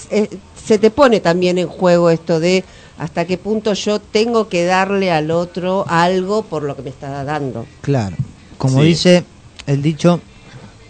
se 0.66 0.78
te 0.78 0.90
pone 0.90 1.20
también 1.20 1.58
en 1.58 1.68
juego 1.68 2.10
esto 2.10 2.40
de 2.40 2.64
hasta 2.98 3.26
qué 3.26 3.38
punto 3.38 3.74
yo 3.74 4.00
tengo 4.00 4.48
que 4.48 4.64
darle 4.64 5.12
al 5.12 5.32
otro 5.32 5.84
algo 5.90 6.44
por 6.44 6.64
lo 6.64 6.78
que 6.78 6.84
me 6.84 6.92
está 6.92 7.26
dando. 7.26 7.66
Claro. 7.82 8.16
Como 8.58 8.80
Sí. 8.82 8.86
dice 8.88 9.24
el 9.68 9.82
dicho, 9.82 10.20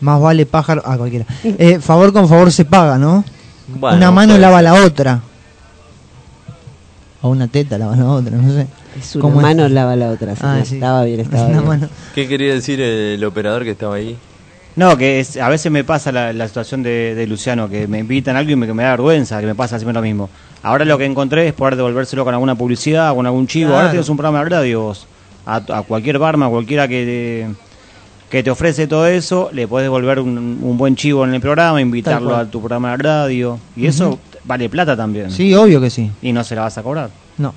más 0.01 0.19
vale 0.21 0.45
pájaro... 0.45 0.81
Ah, 0.85 0.97
cualquiera. 0.97 1.25
Eh, 1.43 1.79
favor 1.79 2.11
con 2.13 2.27
favor 2.29 2.51
se 2.51 2.65
paga, 2.65 2.97
¿no? 2.97 3.23
Bueno, 3.67 3.97
una 3.97 4.11
mano 4.11 4.37
lava 4.37 4.61
la 4.61 4.73
otra. 4.73 5.21
O 7.21 7.29
una 7.29 7.47
teta 7.47 7.77
lava 7.77 7.95
la 7.95 8.05
otra, 8.05 8.35
no 8.35 8.51
sé. 8.53 8.67
Es 8.99 9.15
una 9.15 9.21
¿Cómo 9.21 9.39
es? 9.39 9.43
mano 9.43 9.67
lava 9.69 9.95
la 9.95 10.09
otra. 10.09 10.33
Ah, 10.41 10.59
sí. 10.65 10.75
Estaba 10.75 11.03
bien, 11.05 11.19
estaba 11.21 11.45
Una 11.45 11.53
bien. 11.59 11.67
mano. 11.67 11.89
¿Qué 12.13 12.27
quería 12.27 12.53
decir 12.53 12.81
el 12.81 13.23
operador 13.23 13.63
que 13.63 13.71
estaba 13.71 13.95
ahí? 13.95 14.17
No, 14.75 14.97
que 14.97 15.19
es, 15.19 15.37
a 15.37 15.47
veces 15.49 15.71
me 15.71 15.83
pasa 15.83 16.11
la, 16.11 16.33
la 16.33 16.47
situación 16.47 16.81
de, 16.83 17.13
de 17.15 17.27
Luciano, 17.27 17.69
que 17.69 17.87
me 17.87 17.99
invitan 17.99 18.35
a 18.35 18.39
algo 18.39 18.51
y 18.51 18.55
me, 18.55 18.65
que 18.65 18.73
me 18.73 18.83
da 18.83 18.89
vergüenza, 18.91 19.39
que 19.39 19.45
me 19.45 19.55
pasa 19.55 19.77
siempre 19.77 19.93
lo 19.93 20.01
mismo. 20.01 20.29
Ahora 20.63 20.83
lo 20.83 20.97
que 20.97 21.05
encontré 21.05 21.47
es 21.47 21.53
poder 21.53 21.75
devolvérselo 21.75 22.25
con 22.25 22.33
alguna 22.33 22.55
publicidad, 22.55 23.13
con 23.13 23.25
algún 23.25 23.45
chivo. 23.47 23.67
Claro. 23.69 23.79
Ahora 23.81 23.91
tienes 23.91 24.09
un 24.09 24.17
programa 24.17 24.43
de 24.43 24.49
radio 24.49 24.81
vos. 24.81 25.07
A, 25.45 25.55
a 25.57 25.81
cualquier 25.83 26.19
barma, 26.19 26.45
a 26.45 26.49
cualquiera 26.49 26.87
que 26.87 27.05
te, 27.05 28.29
que 28.29 28.43
te 28.43 28.49
ofrece 28.49 28.87
todo 28.87 29.07
eso, 29.07 29.49
le 29.51 29.67
podés 29.67 29.85
devolver 29.85 30.19
un, 30.19 30.59
un 30.61 30.77
buen 30.77 30.95
chivo 30.95 31.23
en 31.25 31.33
el 31.33 31.41
programa, 31.41 31.81
invitarlo 31.81 32.35
a 32.35 32.45
tu 32.45 32.59
programa 32.59 32.91
de 32.91 32.97
radio. 32.97 33.59
Y 33.75 33.85
eso 33.87 34.19
vale 34.45 34.69
plata 34.69 34.95
también. 34.95 35.31
Sí, 35.31 35.53
obvio 35.53 35.79
que 35.81 35.89
sí. 35.89 36.09
Y 36.21 36.31
no 36.31 36.43
se 36.43 36.55
la 36.55 36.61
vas 36.61 36.77
a 36.77 36.83
cobrar. 36.83 37.09
No. 37.37 37.53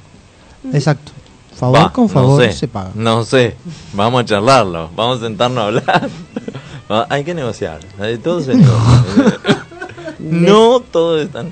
Exacto. 0.73 1.13
Favor 1.57 1.79
Va, 1.79 1.93
con 1.93 2.09
favor 2.11 2.39
no 2.39 2.45
sé, 2.47 2.53
se 2.53 2.69
paga. 2.69 2.91
No 2.95 3.25
sé, 3.25 3.57
vamos 3.95 4.21
a 4.21 4.25
charlarlo, 4.27 4.91
vamos 4.95 5.23
a 5.23 5.25
sentarnos 5.25 5.59
a 5.59 5.67
hablar. 5.69 6.11
Hay 7.09 7.25
que 7.25 7.33
negociar, 7.33 7.81
de 7.99 8.19
todo 8.19 8.43
se 8.43 8.55
negocia. 8.57 9.39
no 10.19 10.81
todo 10.81 11.19
es 11.21 11.31
tan... 11.31 11.51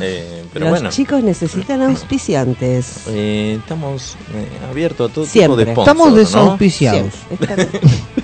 Eh, 0.00 0.43
pero 0.54 0.64
Los 0.66 0.70
bueno, 0.78 0.88
chicos 0.90 1.22
necesitan 1.22 1.82
auspiciantes. 1.82 3.02
eh, 3.08 3.58
estamos 3.60 4.16
eh, 4.32 4.48
abiertos 4.70 5.10
a 5.10 5.12
todo 5.14 5.26
Siempre. 5.26 5.66
tipo 5.66 5.66
de 5.66 5.72
sponsor, 5.72 5.82
Estamos 5.92 6.10
¿no? 6.10 6.16
desauspiciados. 6.16 7.12
Están- 7.28 7.68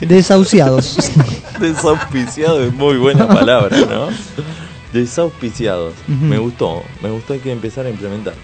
Desauciados. 0.00 0.96
Desauspiciado 1.60 2.62
es 2.64 2.72
muy 2.74 2.96
buena 2.96 3.28
palabra, 3.28 3.76
¿no? 3.78 4.08
Desauspiciados. 4.92 5.94
Me 6.06 6.38
gustó, 6.38 6.82
me 7.02 7.10
gustó, 7.10 7.34
hay 7.34 7.38
que 7.40 7.52
empezar 7.52 7.86
a 7.86 7.90
implementar. 7.90 8.34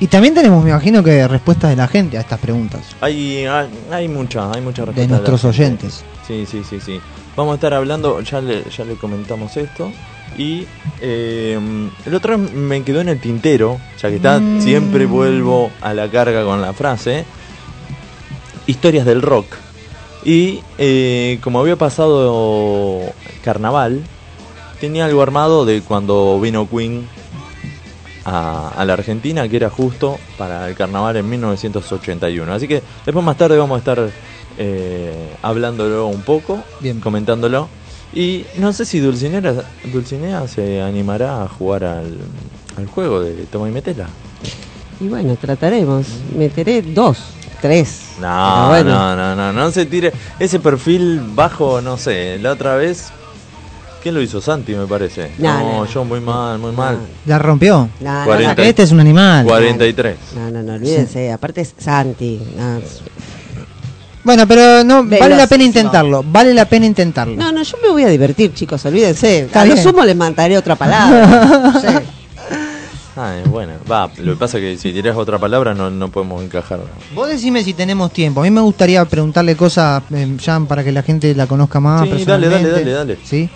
y 0.00 0.06
también 0.06 0.34
tenemos, 0.34 0.62
me 0.62 0.70
imagino, 0.70 1.02
que 1.02 1.26
respuestas 1.26 1.70
de 1.70 1.76
la 1.76 1.88
gente 1.88 2.18
a 2.18 2.20
estas 2.20 2.38
preguntas. 2.38 2.82
Hay, 3.00 3.44
hay, 3.46 3.68
hay 3.90 4.08
muchas, 4.08 4.54
hay 4.54 4.60
muchas 4.62 4.86
De 4.86 4.92
respuestas. 4.92 5.08
nuestros 5.30 5.44
la 5.44 5.52
gente. 5.52 5.86
oyentes. 5.86 6.04
Sí, 6.26 6.46
sí, 6.46 6.62
sí, 6.68 6.78
sí. 6.80 7.00
Vamos 7.38 7.52
a 7.52 7.54
estar 7.54 7.72
hablando, 7.72 8.20
ya 8.20 8.40
le, 8.40 8.64
ya 8.68 8.84
le 8.84 8.96
comentamos 8.96 9.56
esto. 9.56 9.92
Y 10.36 10.66
eh, 11.00 11.56
el 12.04 12.14
otro 12.14 12.36
me 12.36 12.82
quedó 12.82 13.00
en 13.00 13.10
el 13.10 13.20
tintero, 13.20 13.78
ya 14.02 14.08
que 14.08 14.16
está, 14.16 14.40
Mm. 14.40 14.60
siempre 14.60 15.06
vuelvo 15.06 15.70
a 15.80 15.94
la 15.94 16.10
carga 16.10 16.42
con 16.44 16.60
la 16.60 16.72
frase. 16.72 17.24
Historias 18.66 19.06
del 19.06 19.22
rock. 19.22 19.46
Y 20.24 20.60
eh, 20.78 21.38
como 21.40 21.60
había 21.60 21.76
pasado 21.76 23.02
carnaval, 23.44 24.02
tenía 24.80 25.04
algo 25.04 25.22
armado 25.22 25.64
de 25.64 25.80
cuando 25.82 26.40
vino 26.40 26.68
Queen 26.68 27.06
a, 28.24 28.70
a 28.76 28.84
la 28.84 28.94
Argentina, 28.94 29.48
que 29.48 29.56
era 29.58 29.70
justo 29.70 30.18
para 30.36 30.68
el 30.68 30.74
carnaval 30.74 31.16
en 31.18 31.30
1981. 31.30 32.52
Así 32.52 32.66
que 32.66 32.82
después 33.06 33.24
más 33.24 33.36
tarde 33.36 33.56
vamos 33.56 33.76
a 33.76 33.78
estar 33.78 34.10
eh, 34.58 35.14
hablándolo 35.42 36.06
un 36.08 36.22
poco, 36.22 36.62
Bien. 36.80 37.00
comentándolo. 37.00 37.68
Y 38.12 38.44
no 38.58 38.72
sé 38.72 38.84
si 38.84 39.00
Dulcinea, 39.00 39.40
Dulcinea 39.92 40.46
se 40.48 40.80
animará 40.82 41.42
a 41.44 41.48
jugar 41.48 41.84
al, 41.84 42.16
al 42.76 42.86
juego 42.86 43.20
de 43.20 43.32
Toma 43.46 43.68
y 43.68 43.72
Metela. 43.72 44.08
Y 45.00 45.08
bueno, 45.08 45.36
trataremos. 45.36 46.06
Meteré 46.36 46.82
dos, 46.82 47.18
tres. 47.60 48.14
No, 48.20 48.68
bueno. 48.68 48.90
no, 48.90 49.14
no, 49.16 49.36
no, 49.36 49.52
no 49.52 49.70
se 49.70 49.86
tire. 49.86 50.12
Ese 50.40 50.58
perfil 50.58 51.20
bajo, 51.34 51.80
no 51.80 51.96
sé, 51.96 52.38
la 52.40 52.52
otra 52.52 52.74
vez. 52.76 53.10
¿Quién 54.02 54.14
lo 54.14 54.22
hizo? 54.22 54.40
Santi, 54.40 54.74
me 54.74 54.86
parece. 54.86 55.32
No, 55.38 55.52
No, 55.58 55.72
no, 55.80 55.86
yo 55.86 56.04
muy 56.04 56.20
mal, 56.20 56.58
muy 56.58 56.72
mal. 56.72 56.98
La 57.26 57.38
rompió. 57.38 57.88
No, 58.00 58.18
no, 58.20 58.24
Cuarenta. 58.24 58.54
no, 58.54 58.62
Este 58.62 58.84
es 58.84 58.92
un 58.92 59.00
animal. 59.00 59.44
43. 59.44 60.16
no, 60.36 60.50
no, 60.50 60.62
no, 60.62 60.74
olvídense. 60.74 61.30
Aparte 61.32 61.60
es 61.60 61.74
Santi. 61.76 62.40
No. 64.36 64.46
Bueno, 64.46 64.46
pero 64.46 64.84
no 64.84 65.04
vale 65.04 65.36
la 65.36 65.46
pena 65.46 65.64
intentarlo. 65.64 66.24
Vale 66.26 66.54
la 66.54 66.64
pena 66.66 66.86
intentarlo. 66.86 67.36
No, 67.36 67.52
no, 67.52 67.62
yo 67.62 67.76
me 67.82 67.88
voy 67.90 68.04
a 68.04 68.08
divertir, 68.08 68.52
chicos, 68.54 68.84
olvídense. 68.84 69.40
Está 69.40 69.62
a 69.62 69.64
lo 69.64 69.74
bien. 69.74 69.84
sumo 69.84 70.04
les 70.04 70.16
mandaré 70.16 70.56
otra 70.56 70.76
palabra. 70.76 71.26
No 71.26 71.80
sé. 71.80 72.02
Ah, 73.16 73.36
es 73.42 73.50
bueno. 73.50 73.72
Va, 73.90 74.08
lo 74.18 74.34
que 74.34 74.38
pasa 74.38 74.58
es 74.58 74.62
que 74.62 74.78
si 74.78 74.92
tirás 74.92 75.16
otra 75.16 75.38
palabra 75.40 75.74
no, 75.74 75.90
no 75.90 76.08
podemos 76.08 76.40
encajar. 76.40 76.78
Vos 77.14 77.28
decime 77.28 77.64
si 77.64 77.74
tenemos 77.74 78.12
tiempo. 78.12 78.40
A 78.40 78.44
mí 78.44 78.50
me 78.50 78.60
gustaría 78.60 79.04
preguntarle 79.04 79.56
cosas, 79.56 80.04
eh, 80.14 80.36
ya 80.40 80.60
para 80.60 80.84
que 80.84 80.92
la 80.92 81.02
gente 81.02 81.34
la 81.34 81.48
conozca 81.48 81.80
más. 81.80 82.02
Sí, 82.02 82.08
dale, 82.08 82.16
personalmente. 82.24 82.70
dale, 82.70 82.90
dale, 82.92 82.92
dale. 82.92 83.18
¿Sí? 83.24 83.50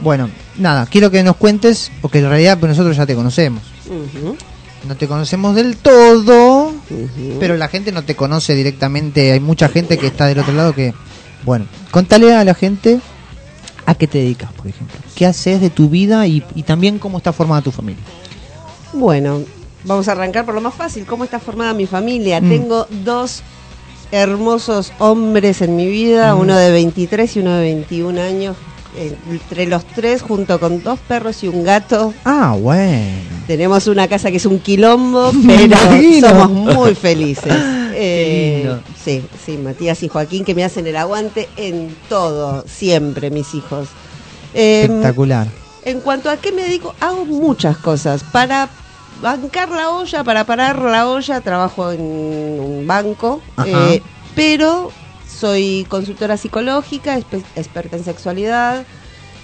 Bueno, 0.00 0.28
nada, 0.58 0.86
quiero 0.86 1.10
que 1.10 1.22
nos 1.22 1.36
cuentes, 1.36 1.90
porque 2.02 2.18
en 2.18 2.28
realidad 2.28 2.58
pues, 2.58 2.70
nosotros 2.70 2.94
ya 2.96 3.06
te 3.06 3.14
conocemos. 3.14 3.62
Ujú, 3.86 4.36
No 4.88 4.96
te 4.96 5.06
conocemos 5.06 5.54
del 5.54 5.76
todo, 5.76 6.72
pero 7.38 7.56
la 7.56 7.68
gente 7.68 7.92
no 7.92 8.02
te 8.02 8.16
conoce 8.16 8.54
directamente. 8.54 9.32
Hay 9.32 9.40
mucha 9.40 9.68
gente 9.68 9.98
que 9.98 10.06
está 10.06 10.26
del 10.26 10.38
otro 10.38 10.52
lado 10.54 10.74
que... 10.74 10.94
Bueno, 11.44 11.66
contale 11.90 12.34
a 12.34 12.44
la 12.44 12.54
gente 12.54 12.98
a 13.86 13.94
qué 13.94 14.06
te 14.06 14.18
dedicas, 14.18 14.52
por 14.52 14.66
ejemplo. 14.66 14.98
¿Qué 15.14 15.26
haces 15.26 15.60
de 15.60 15.68
tu 15.70 15.88
vida 15.90 16.26
y, 16.26 16.42
y 16.54 16.62
también 16.62 16.98
cómo 16.98 17.18
está 17.18 17.32
formada 17.32 17.60
tu 17.62 17.70
familia? 17.70 18.02
Bueno, 18.94 19.42
vamos 19.84 20.08
a 20.08 20.12
arrancar 20.12 20.44
por 20.46 20.54
lo 20.54 20.60
más 20.62 20.74
fácil. 20.74 21.04
¿Cómo 21.04 21.24
está 21.24 21.38
formada 21.38 21.74
mi 21.74 21.86
familia? 21.86 22.40
Mm. 22.40 22.48
Tengo 22.48 22.86
dos 23.04 23.42
hermosos 24.12 24.92
hombres 24.98 25.60
en 25.62 25.76
mi 25.76 25.86
vida, 25.86 26.34
Mm. 26.34 26.40
uno 26.40 26.56
de 26.56 26.70
23 26.70 27.36
y 27.36 27.40
uno 27.40 27.54
de 27.54 27.62
21 27.62 28.18
años. 28.18 28.56
Eh, 28.96 29.14
Entre 29.30 29.66
los 29.66 29.84
tres, 29.84 30.20
junto 30.22 30.58
con 30.58 30.82
dos 30.82 30.98
perros 31.00 31.42
y 31.44 31.48
un 31.48 31.62
gato, 31.62 32.12
Ah, 32.24 32.56
bueno. 32.58 33.06
tenemos 33.46 33.86
una 33.86 34.08
casa 34.08 34.30
que 34.30 34.38
es 34.38 34.46
un 34.46 34.58
quilombo, 34.58 35.30
pero 35.46 35.76
somos 36.20 36.50
muy 36.76 36.94
felices. 36.94 37.52
Eh, 38.02 38.78
sí, 39.04 39.22
sí, 39.44 39.58
Matías 39.58 40.02
y 40.02 40.08
Joaquín 40.08 40.42
que 40.44 40.54
me 40.54 40.64
hacen 40.64 40.86
el 40.86 40.96
aguante 40.96 41.48
en 41.58 41.94
todo, 42.08 42.64
siempre, 42.66 43.30
mis 43.30 43.52
hijos. 43.54 43.88
Eh, 44.54 44.82
Espectacular. 44.84 45.48
en 45.84 46.00
cuanto 46.00 46.30
a 46.30 46.38
qué 46.38 46.50
me 46.50 46.62
dedico, 46.62 46.94
hago 47.00 47.26
muchas 47.26 47.76
cosas. 47.76 48.22
Para 48.32 48.70
bancar 49.20 49.68
la 49.70 49.90
olla, 49.90 50.24
para 50.24 50.44
parar 50.44 50.78
la 50.80 51.08
olla, 51.10 51.42
trabajo 51.42 51.90
en 51.92 52.00
un 52.00 52.84
banco, 52.86 53.42
eh, 53.66 54.00
pero 54.34 54.92
soy 55.40 55.86
consultora 55.88 56.36
psicológica, 56.36 57.16
experta 57.56 57.96
en 57.96 58.04
sexualidad, 58.04 58.84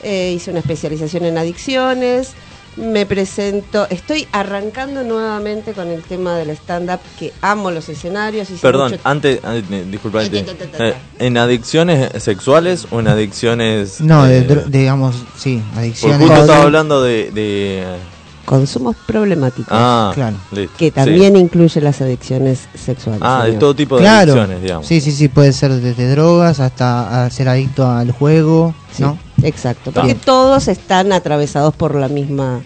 eh, 0.03 0.33
hice 0.37 0.51
una 0.51 0.61
especialización 0.61 1.25
en 1.25 1.39
adicciones, 1.39 2.35
me 2.77 3.07
presento, 3.07 3.87
estoy 3.89 4.29
arrancando 4.33 5.03
nuevamente 5.03 5.73
con 5.73 5.89
el 5.89 6.03
tema 6.03 6.37
del 6.37 6.51
stand-up, 6.51 7.01
que 7.19 7.33
amo 7.41 7.71
los 7.71 7.89
escenarios. 7.89 8.51
hice 8.51 8.61
Perdón, 8.61 8.91
mucho- 8.93 9.03
antes, 9.05 9.41
eh, 9.43 9.85
disculpa, 9.91 10.23
eh, 10.23 10.95
¿en 11.19 11.39
adicciones 11.39 12.23
sexuales 12.23 12.87
o 12.91 13.01
en 13.01 13.09
adicciones...? 13.09 14.03
No, 14.03 14.25
de, 14.25 14.39
eh, 14.41 14.47
dro- 14.47 14.65
digamos, 14.67 15.17
sí, 15.39 15.63
porque 15.65 15.81
adicciones. 15.81 16.19
justo 16.19 16.35
Con- 16.35 16.41
estaba 16.43 16.63
hablando 16.65 17.03
de... 17.03 17.31
de- 17.31 18.16
Consumos 18.47 18.97
problemáticos, 19.07 19.67
ah, 19.71 20.13
Claro. 20.15 20.37
listo, 20.53 20.73
que 20.79 20.87
sí. 20.87 20.91
también 20.93 21.37
incluye 21.37 21.81
las 21.81 22.01
adicciones 22.01 22.69
sexuales. 22.75 23.21
Ah, 23.23 23.45
de 23.45 23.53
todo 23.55 23.75
tipo 23.75 23.97
de 23.97 24.03
Claro. 24.03 24.33
adicciones, 24.33 24.63
digamos. 24.63 24.87
Sí, 24.87 25.01
sí, 25.01 25.11
sí, 25.13 25.29
puede 25.29 25.53
ser 25.53 25.73
desde 25.73 26.09
drogas 26.13 26.61
hasta 26.61 27.25
a 27.27 27.31
ser 27.31 27.49
adicto 27.49 27.87
al 27.91 28.13
juego, 28.13 28.73
Sí, 28.93 29.03
¿no? 29.03 29.19
Exacto, 29.43 29.91
porque 29.93 30.15
todos 30.15 30.69
están 30.69 31.13
atravesados 31.13 31.75
por 31.75 31.95
la 31.97 32.09
misma 32.09 32.63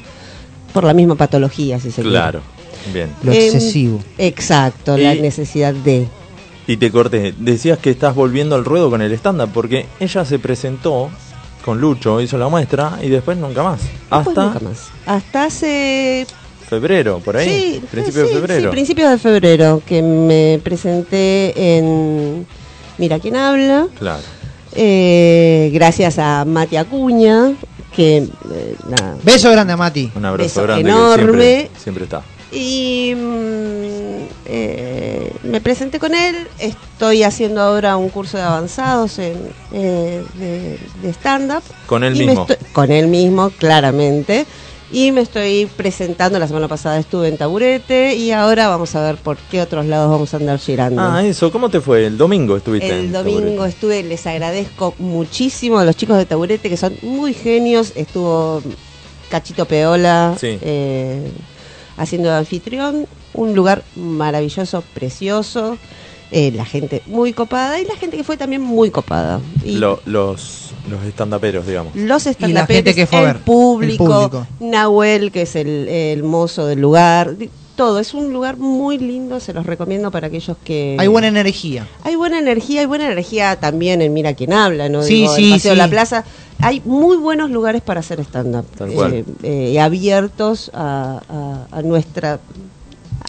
por 0.73 0.85
la 0.85 0.95
misma 0.95 1.16
patología, 1.16 1.81
si 1.81 1.90
se 1.90 2.03
quiere. 2.03 2.11
Claro, 2.11 2.40
bien. 2.93 3.11
Lo 3.25 3.33
Em, 3.33 3.38
excesivo. 3.40 4.01
Exacto, 4.19 4.97
la 4.97 5.14
necesidad 5.16 5.75
de. 5.75 6.07
Y 6.69 6.77
te 6.77 6.93
corté, 6.93 7.35
decías 7.38 7.79
que 7.79 7.90
estás 7.90 8.14
volviendo 8.14 8.55
al 8.55 8.64
ruedo 8.64 8.88
con 8.90 9.01
el 9.03 9.11
stand-up, 9.14 9.51
porque 9.53 9.87
ella 9.99 10.25
se 10.25 10.38
presentó 10.38 11.09
con 11.64 11.81
Lucho, 11.81 12.20
hizo 12.20 12.38
la 12.38 12.49
muestra 12.49 12.99
y 13.03 13.09
después 13.09 13.37
nunca 13.38 13.62
más. 13.62 13.81
Después 13.83 14.27
Hasta 14.29 14.44
nunca 14.44 14.61
más. 14.61 14.88
Hasta 15.07 15.44
hace 15.44 16.27
febrero, 16.68 17.18
por 17.18 17.37
ahí. 17.37 17.49
Sí, 17.49 17.83
principio 17.90 18.23
sí, 18.23 18.29
de 18.29 18.35
febrero. 18.35 18.70
Sí, 18.70 18.73
principios 18.75 19.11
de 19.11 19.18
febrero, 19.18 19.83
que 19.87 20.03
me 20.03 20.61
presenté 20.62 21.77
en 21.79 22.46
Mira 22.99 23.18
quién 23.18 23.37
habla, 23.37 23.87
Claro. 23.99 24.23
eh, 24.73 25.70
gracias 25.73 26.18
a 26.18 26.44
Mati 26.44 26.77
Acuña, 26.77 27.53
que 27.94 28.18
eh, 28.18 28.77
nada, 28.88 29.16
Beso 29.23 29.51
grande 29.51 29.73
a 29.73 29.77
Mati. 29.77 30.11
Un 30.14 30.25
abrazo 30.25 30.44
Beso 30.49 30.62
grande 30.62 30.88
enorme. 30.90 31.25
que 31.27 31.33
siempre, 31.33 31.70
siempre 31.83 32.05
está. 32.05 32.23
Y 32.53 33.15
mm, 33.17 34.25
eh, 34.47 35.33
me 35.45 35.61
presenté 35.61 35.99
con 35.99 36.15
él. 36.15 36.37
Estoy 36.59 37.23
haciendo 37.23 37.61
ahora 37.61 37.97
un 37.97 38.09
curso 38.09 38.37
de 38.37 38.43
avanzados 38.43 39.19
en, 39.19 39.37
eh, 39.73 40.23
de, 40.35 40.79
de 41.03 41.11
stand-up. 41.13 41.63
Con 41.87 42.05
él 42.05 42.17
mismo. 42.17 42.43
estoy- 42.49 42.57
con 42.73 42.91
él 42.91 43.07
mismo, 43.07 43.51
claramente. 43.51 44.47
Y 44.93 45.13
me 45.13 45.21
estoy 45.21 45.67
presentando. 45.77 46.41
La 46.41 46.49
semana 46.49 46.67
pasada 46.67 46.99
estuve 46.99 47.29
en 47.29 47.37
Taburete. 47.39 48.17
Y 48.17 48.33
ahora 48.33 48.67
vamos 48.69 48.95
a 48.97 49.03
ver 49.03 49.17
por 49.17 49.37
qué 49.37 49.61
otros 49.63 49.87
lados 49.87 50.11
vamos 50.11 50.35
a 50.35 50.39
andar 50.39 50.59
girando. 50.59 51.01
Ah, 51.01 51.25
eso, 51.25 51.53
¿cómo 51.53 51.69
te 51.69 51.81
fue? 51.81 52.05
El 52.07 52.19
domingo 52.19 52.57
estuviste 52.57 52.89
El 52.91 53.05
en 53.07 53.13
domingo 53.13 53.41
Taburete. 53.41 53.69
estuve, 53.69 54.03
les 54.03 54.27
agradezco 54.27 54.95
muchísimo 54.99 55.79
a 55.79 55.85
los 55.85 55.95
chicos 55.97 56.17
de 56.19 56.27
Taburete 56.27 56.69
que 56.69 56.77
son 56.77 56.97
muy 57.03 57.33
genios. 57.35 57.93
Estuvo 57.95 58.61
Cachito 59.31 59.65
Peola 59.67 60.35
Sí. 60.41 60.59
eh, 60.61 61.31
haciendo 62.01 62.29
de 62.31 62.37
anfitrión. 62.37 63.07
Un 63.35 63.55
lugar 63.55 63.85
maravilloso, 63.97 64.83
precioso. 64.95 65.79
eh, 66.33 66.53
la 66.55 66.65
gente 66.65 67.03
muy 67.07 67.33
copada 67.33 67.81
y 67.81 67.85
la 67.85 67.97
gente 67.97 68.17
que 68.17 68.23
fue 68.25 68.37
también 68.37 68.63
muy 68.63 68.91
copada. 68.91 69.41
Y 69.65 69.77
Lo- 69.77 70.01
los, 70.05 70.71
los 70.89 71.03
estandaperos, 71.05 71.67
digamos. 71.67 71.95
los 71.97 72.25
estandaperos, 72.27 72.97
el 72.97 73.27
el 73.27 73.37
público. 73.39 74.47
Nahuel, 74.61 75.33
que 75.33 75.43
es 75.43 75.57
el, 75.57 75.89
el 75.89 76.23
mozo 76.23 76.67
del 76.67 76.81
lugar. 76.81 77.37
Todo, 77.77 77.99
es 77.99 78.13
un 78.15 78.33
lugar 78.33 78.59
muy 78.59 78.99
lindo, 78.99 79.41
se 79.41 79.55
los 79.55 79.65
recomiendo 79.65 80.11
para 80.11 80.27
aquellos 80.27 80.57
que... 80.63 80.97
Hay 81.01 81.09
buena 81.09 81.29
energía. 81.29 81.89
Hay 82.05 82.15
buena 82.15 82.39
energía, 82.39 82.81
hay 82.83 82.87
buena 82.87 83.07
energía 83.07 83.57
también 83.59 84.03
en 84.03 84.13
Mira 84.13 84.35
quién 84.35 84.53
habla, 84.53 84.89
¿no? 84.91 85.03
Sí, 85.03 85.15
Digo, 85.23 85.35
sí, 85.35 85.45
el 85.47 85.53
Paseo 85.53 85.71
de 85.71 85.77
sí. 85.77 85.79
la 85.79 85.89
Plaza. 85.89 86.25
Hay 86.62 86.83
muy 86.85 87.16
buenos 87.16 87.51
lugares 87.51 87.83
para 87.83 88.01
hacer 88.01 88.20
stand-up. 88.20 88.66
Eh, 88.87 89.25
eh, 89.42 89.81
abiertos 89.81 90.70
a, 90.75 91.23
a- 91.29 91.79
a 91.79 91.83
nuestra. 91.83 92.40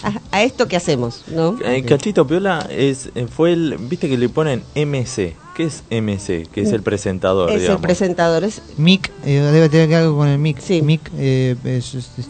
A, 0.02 0.12
a 0.36 0.42
esto 0.42 0.66
que 0.66 0.76
hacemos, 0.76 1.22
¿no? 1.28 1.56
Eh, 1.64 1.84
Cachito 1.84 2.26
Piola 2.26 2.66
es, 2.70 3.10
eh, 3.14 3.26
fue 3.32 3.52
el, 3.52 3.76
viste 3.78 4.08
que 4.08 4.18
le 4.18 4.28
ponen 4.28 4.62
MC. 4.74 5.34
¿Qué 5.54 5.64
es 5.64 5.82
MC? 5.90 6.48
Que 6.50 6.62
es 6.62 6.72
el 6.72 6.82
presentador, 6.82 7.50
es 7.52 7.68
el 7.68 7.78
presentador. 7.78 8.42
Es, 8.42 8.62
Mic, 8.78 9.12
eh, 9.24 9.40
debe 9.52 9.68
tener 9.68 9.88
que 9.88 9.96
algo 9.96 10.16
con 10.16 10.28
el 10.28 10.38
mic. 10.38 10.58
Sí. 10.60 10.82
Mic, 10.82 11.02
eh, 11.18 11.54
es- 11.64 11.94
es- 11.94 12.10
es- 12.18 12.28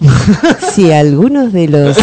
si 0.74 0.92
algunos 0.92 1.52
de 1.52 1.68
los 1.68 1.96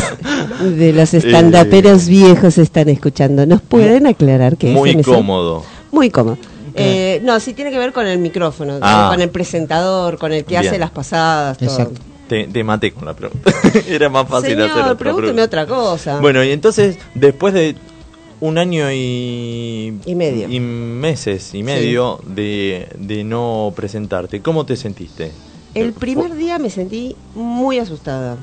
de 0.77 0.91
los 0.93 1.13
estandaperos 1.13 2.07
viejos 2.07 2.57
están 2.57 2.89
escuchando, 2.89 3.45
¿nos 3.45 3.62
pueden 3.62 4.05
aclarar 4.05 4.57
qué. 4.57 4.71
Muy 4.71 4.89
es 4.91 4.95
MC? 4.97 5.05
cómodo. 5.05 5.63
Muy 5.91 6.10
cómodo. 6.10 6.38
Eh, 6.77 7.19
no, 7.23 7.39
sí 7.39 7.53
tiene 7.53 7.71
que 7.71 7.79
ver 7.79 7.91
con 7.93 8.05
el 8.07 8.19
micrófono, 8.19 8.77
Ah. 8.81 9.09
con 9.11 9.21
el 9.21 9.29
presentador, 9.29 10.17
con 10.17 10.31
el 10.33 10.43
que 10.45 10.57
Bien. 10.59 10.67
hace 10.67 10.77
las 10.79 10.91
pasadas. 10.91 11.57
todo. 11.57 11.69
Exacto. 11.69 12.01
Te, 12.27 12.45
te 12.47 12.63
maté 12.63 12.91
con 12.91 13.05
la 13.05 13.13
pregunta. 13.15 13.51
Era 13.87 14.09
más 14.09 14.27
fácil 14.27 14.53
hacer 14.59 14.69
Señor, 14.69 14.79
otra 14.85 14.97
pregúnteme 14.97 15.33
pregunta. 15.33 15.43
otra 15.45 15.65
cosa. 15.65 16.19
Bueno, 16.19 16.43
y 16.43 16.51
entonces, 16.51 16.97
después 17.15 17.53
de 17.53 17.75
un 18.41 18.57
año 18.57 18.91
y... 18.91 19.97
Y 20.05 20.13
medio. 20.15 20.47
Y 20.49 20.59
meses 20.59 21.53
y 21.55 21.63
medio 21.63 22.19
de, 22.25 22.89
de 22.99 23.23
no 23.23 23.71
presentarte, 23.75 24.41
¿cómo 24.41 24.65
te 24.65 24.75
sentiste? 24.75 25.31
El 25.73 25.93
primer 25.93 26.35
día 26.35 26.59
me 26.59 26.69
sentí 26.69 27.15
muy 27.33 27.79
asustada. 27.79 28.37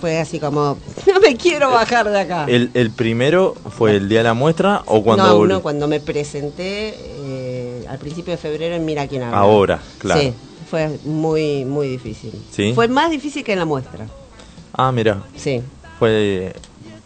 Fue 0.00 0.18
así 0.18 0.38
como, 0.40 0.76
no 1.06 1.20
me 1.20 1.36
quiero 1.36 1.70
bajar 1.70 2.08
de 2.10 2.20
acá. 2.20 2.46
¿El, 2.48 2.70
el 2.74 2.90
primero 2.90 3.54
fue 3.76 3.96
el 3.96 4.08
día 4.08 4.18
de 4.18 4.24
la 4.24 4.34
muestra 4.34 4.82
o 4.86 5.02
cuando 5.02 5.46
no, 5.46 5.62
cuando 5.62 5.88
me 5.88 6.00
presenté 6.00 6.94
eh, 6.98 7.84
al 7.88 7.98
principio 7.98 8.32
de 8.32 8.36
febrero 8.38 8.74
en 8.74 8.84
Mira 8.84 9.06
quién 9.08 9.22
habla. 9.22 9.38
Ahora, 9.38 9.80
claro. 9.98 10.20
Sí, 10.20 10.32
fue 10.70 10.98
muy, 11.04 11.64
muy 11.64 11.88
difícil. 11.88 12.32
¿Sí? 12.50 12.72
Fue 12.74 12.88
más 12.88 13.10
difícil 13.10 13.44
que 13.44 13.52
en 13.52 13.58
la 13.60 13.64
muestra. 13.64 14.06
Ah, 14.72 14.90
mira, 14.92 15.22
Sí. 15.36 15.62
fue... 15.98 16.54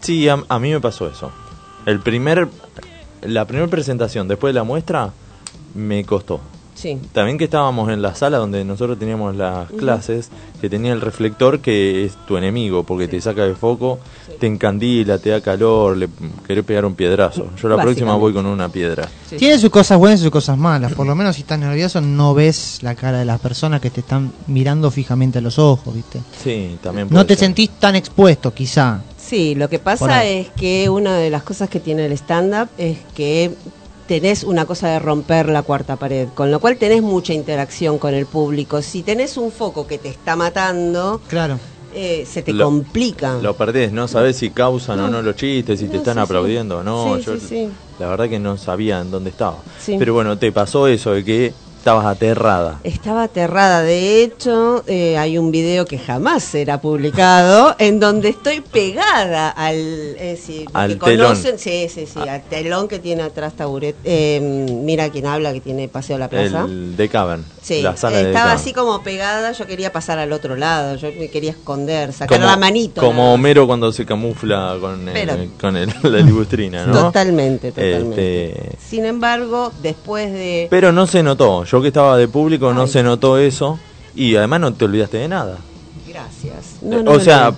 Sí, 0.01 0.27
a, 0.29 0.43
a 0.47 0.59
mí 0.59 0.71
me 0.71 0.79
pasó 0.79 1.07
eso. 1.07 1.31
El 1.85 1.99
primer... 1.99 2.47
La 3.21 3.45
primera 3.45 3.67
presentación 3.69 4.27
después 4.29 4.53
de 4.53 4.59
la 4.59 4.63
muestra 4.63 5.11
me 5.75 6.05
costó. 6.05 6.39
Sí. 6.79 6.97
También 7.11 7.37
que 7.37 7.43
estábamos 7.43 7.89
en 7.89 8.01
la 8.01 8.15
sala 8.15 8.37
donde 8.37 8.63
nosotros 8.63 8.97
teníamos 8.97 9.35
las 9.35 9.69
clases, 9.71 10.29
que 10.61 10.69
tenía 10.69 10.93
el 10.93 11.01
reflector 11.01 11.59
que 11.59 12.05
es 12.05 12.13
tu 12.25 12.37
enemigo, 12.37 12.83
porque 12.83 13.09
te 13.09 13.19
saca 13.19 13.43
de 13.43 13.53
foco, 13.53 13.99
te 14.39 14.47
encandila, 14.47 15.17
te 15.17 15.31
da 15.31 15.41
calor, 15.41 15.97
le 15.97 16.07
querés 16.47 16.63
pegar 16.63 16.85
un 16.85 16.95
piedrazo. 16.95 17.47
Yo 17.61 17.67
la 17.67 17.81
próxima 17.81 18.15
voy 18.15 18.31
con 18.31 18.45
una 18.45 18.69
piedra. 18.69 19.09
Sí. 19.29 19.35
Tiene 19.35 19.59
sus 19.59 19.69
cosas 19.69 19.97
buenas 19.97 20.21
y 20.21 20.23
sus 20.23 20.31
cosas 20.31 20.57
malas. 20.57 20.93
Por 20.93 21.05
lo 21.05 21.15
menos 21.15 21.35
si 21.35 21.41
estás 21.41 21.59
nervioso 21.59 21.99
no 21.99 22.33
ves 22.33 22.79
la 22.81 22.95
cara 22.95 23.19
de 23.19 23.25
las 23.25 23.41
personas 23.41 23.81
que 23.81 23.89
te 23.89 23.99
están 23.99 24.31
mirando 24.47 24.89
fijamente 24.89 25.39
a 25.39 25.41
los 25.41 25.59
ojos, 25.59 25.93
¿viste? 25.93 26.21
Sí, 26.41 26.77
también 26.81 27.09
No 27.11 27.25
te 27.25 27.33
ser. 27.35 27.39
sentís 27.47 27.71
tan 27.71 27.97
expuesto, 27.97 28.53
quizá. 28.53 29.01
Sí, 29.17 29.53
lo 29.53 29.69
que 29.69 29.79
pasa 29.79 30.23
es 30.23 30.47
que 30.51 30.89
una 30.89 31.15
de 31.17 31.29
las 31.29 31.43
cosas 31.43 31.69
que 31.69 31.79
tiene 31.81 32.05
el 32.05 32.13
stand-up 32.13 32.69
es 32.77 32.97
que 33.13 33.51
tenés 34.09 34.43
una 34.43 34.65
cosa 34.65 34.87
de 34.89 34.97
romper 34.97 35.49
la 35.49 35.61
cuarta 35.61 35.95
pared, 35.95 36.29
con 36.33 36.49
lo 36.49 36.59
cual 36.59 36.77
tenés 36.77 37.03
mucha 37.03 37.31
interacción 37.31 37.99
con 37.99 38.15
el 38.15 38.25
público. 38.25 38.81
Si 38.81 39.03
tenés 39.03 39.37
un 39.37 39.51
foco 39.51 39.85
que 39.85 39.99
te 39.99 40.09
está 40.09 40.35
matando, 40.35 41.21
Claro. 41.27 41.59
eh, 41.93 42.25
se 42.27 42.41
te 42.41 42.51
Lo- 42.51 42.65
complica. 42.65 43.35
Lo 43.39 43.55
perdés, 43.55 43.91
no 43.91 44.07
sabés 44.07 44.37
si 44.37 44.49
causan 44.49 44.99
o 44.99 45.09
No. 45.09 45.21
los 45.21 45.35
chistes, 45.35 45.79
si 45.79 45.85
No, 45.85 45.91
te 45.91 45.97
están 45.97 46.15
sí, 46.15 46.21
sí. 46.21 46.23
aplaudiendo 46.23 46.79
o 46.79 46.83
no. 46.83 47.17
Sí, 47.17 47.21
Yo 47.23 47.35
sí, 47.37 47.45
sí. 47.47 47.69
la 47.99 48.07
verdad 48.07 48.27
que 48.27 48.39
no 48.39 48.57
sabía 48.57 48.99
en 48.99 49.11
dónde 49.11 49.29
estaba. 49.29 49.59
Sí. 49.79 49.95
Pero 49.99 50.15
bueno, 50.15 50.39
te 50.39 50.51
pasó 50.51 50.87
eso 50.87 51.11
de 51.13 51.23
que 51.23 51.53
estabas 51.79 52.05
aterrada. 52.05 52.79
Estaba 52.83 53.23
aterrada. 53.23 53.81
De 53.81 54.21
hecho, 54.23 54.83
eh, 54.87 55.17
hay 55.17 55.37
un 55.37 55.49
video 55.51 55.85
que 55.85 55.97
jamás 55.97 56.43
será 56.43 56.81
publicado 56.81 57.75
en 57.79 57.99
donde 57.99 58.29
estoy 58.29 58.61
pegada 58.61 59.49
al. 59.49 59.75
eh, 59.77 60.39
sí, 60.41 60.65
Al 60.73 60.97
que 60.99 61.05
telón. 61.11 61.35
conocen- 61.35 61.57
Sí, 61.57 61.87
sí, 61.89 62.05
sí, 62.05 62.19
al 62.19 62.41
telón 62.43 62.87
que 62.87 62.99
tiene 62.99 63.23
atrás 63.23 63.53
Taburet. 63.53 63.95
Eh, 64.03 64.39
mira 64.83 65.09
quién 65.09 65.25
habla, 65.25 65.53
que 65.53 65.61
tiene 65.61 65.87
Paseo 65.87 66.17
a 66.17 66.19
la 66.19 66.29
Plaza. 66.29 66.65
El 66.65 66.95
de 66.95 67.09
Cavern. 67.09 67.43
Sí, 67.61 67.81
la 67.81 67.95
sala 67.97 68.17
de 68.17 68.23
estaba 68.27 68.45
Cavern. 68.45 68.61
así 68.61 68.73
como 68.73 69.01
pegada, 69.03 69.51
yo 69.53 69.65
quería 69.65 69.91
pasar 69.91 70.19
al 70.19 70.31
otro 70.33 70.55
lado, 70.55 70.95
yo 70.95 71.09
me 71.17 71.29
quería 71.29 71.51
esconder, 71.51 72.11
sacar 72.13 72.39
como, 72.39 72.49
la 72.49 72.57
manito. 72.57 73.01
Como. 73.01 73.33
Homero 73.33 73.67
cuando 73.67 73.91
se 73.91 74.05
camufla 74.05 74.75
con, 74.81 75.07
el- 75.07 75.13
Pero- 75.13 75.37
con 75.59 75.77
el- 75.77 75.93
la 76.03 76.19
libustrina, 76.19 76.85
¿no? 76.85 77.05
Totalmente, 77.05 77.71
totalmente. 77.71 78.49
Este, 78.51 78.77
Sin 78.79 79.05
embargo, 79.05 79.71
después 79.81 80.31
de... 80.31 80.67
pero 80.69 80.91
no 80.91 81.07
se 81.07 81.21
notó. 81.23 81.63
Yo 81.69 81.81
que 81.81 81.89
estaba 81.89 82.17
de 82.17 82.27
público 82.27 82.73
no 82.73 82.83
Ay. 82.83 82.87
se 82.87 83.03
notó 83.03 83.37
eso. 83.37 83.79
Y 84.15 84.35
además 84.35 84.59
no 84.61 84.73
te 84.73 84.85
olvidaste 84.85 85.17
de 85.17 85.27
nada. 85.27 85.57
Gracias. 86.07 86.77
No, 86.81 87.03
no 87.03 87.11
o 87.11 87.19
sea, 87.19 87.53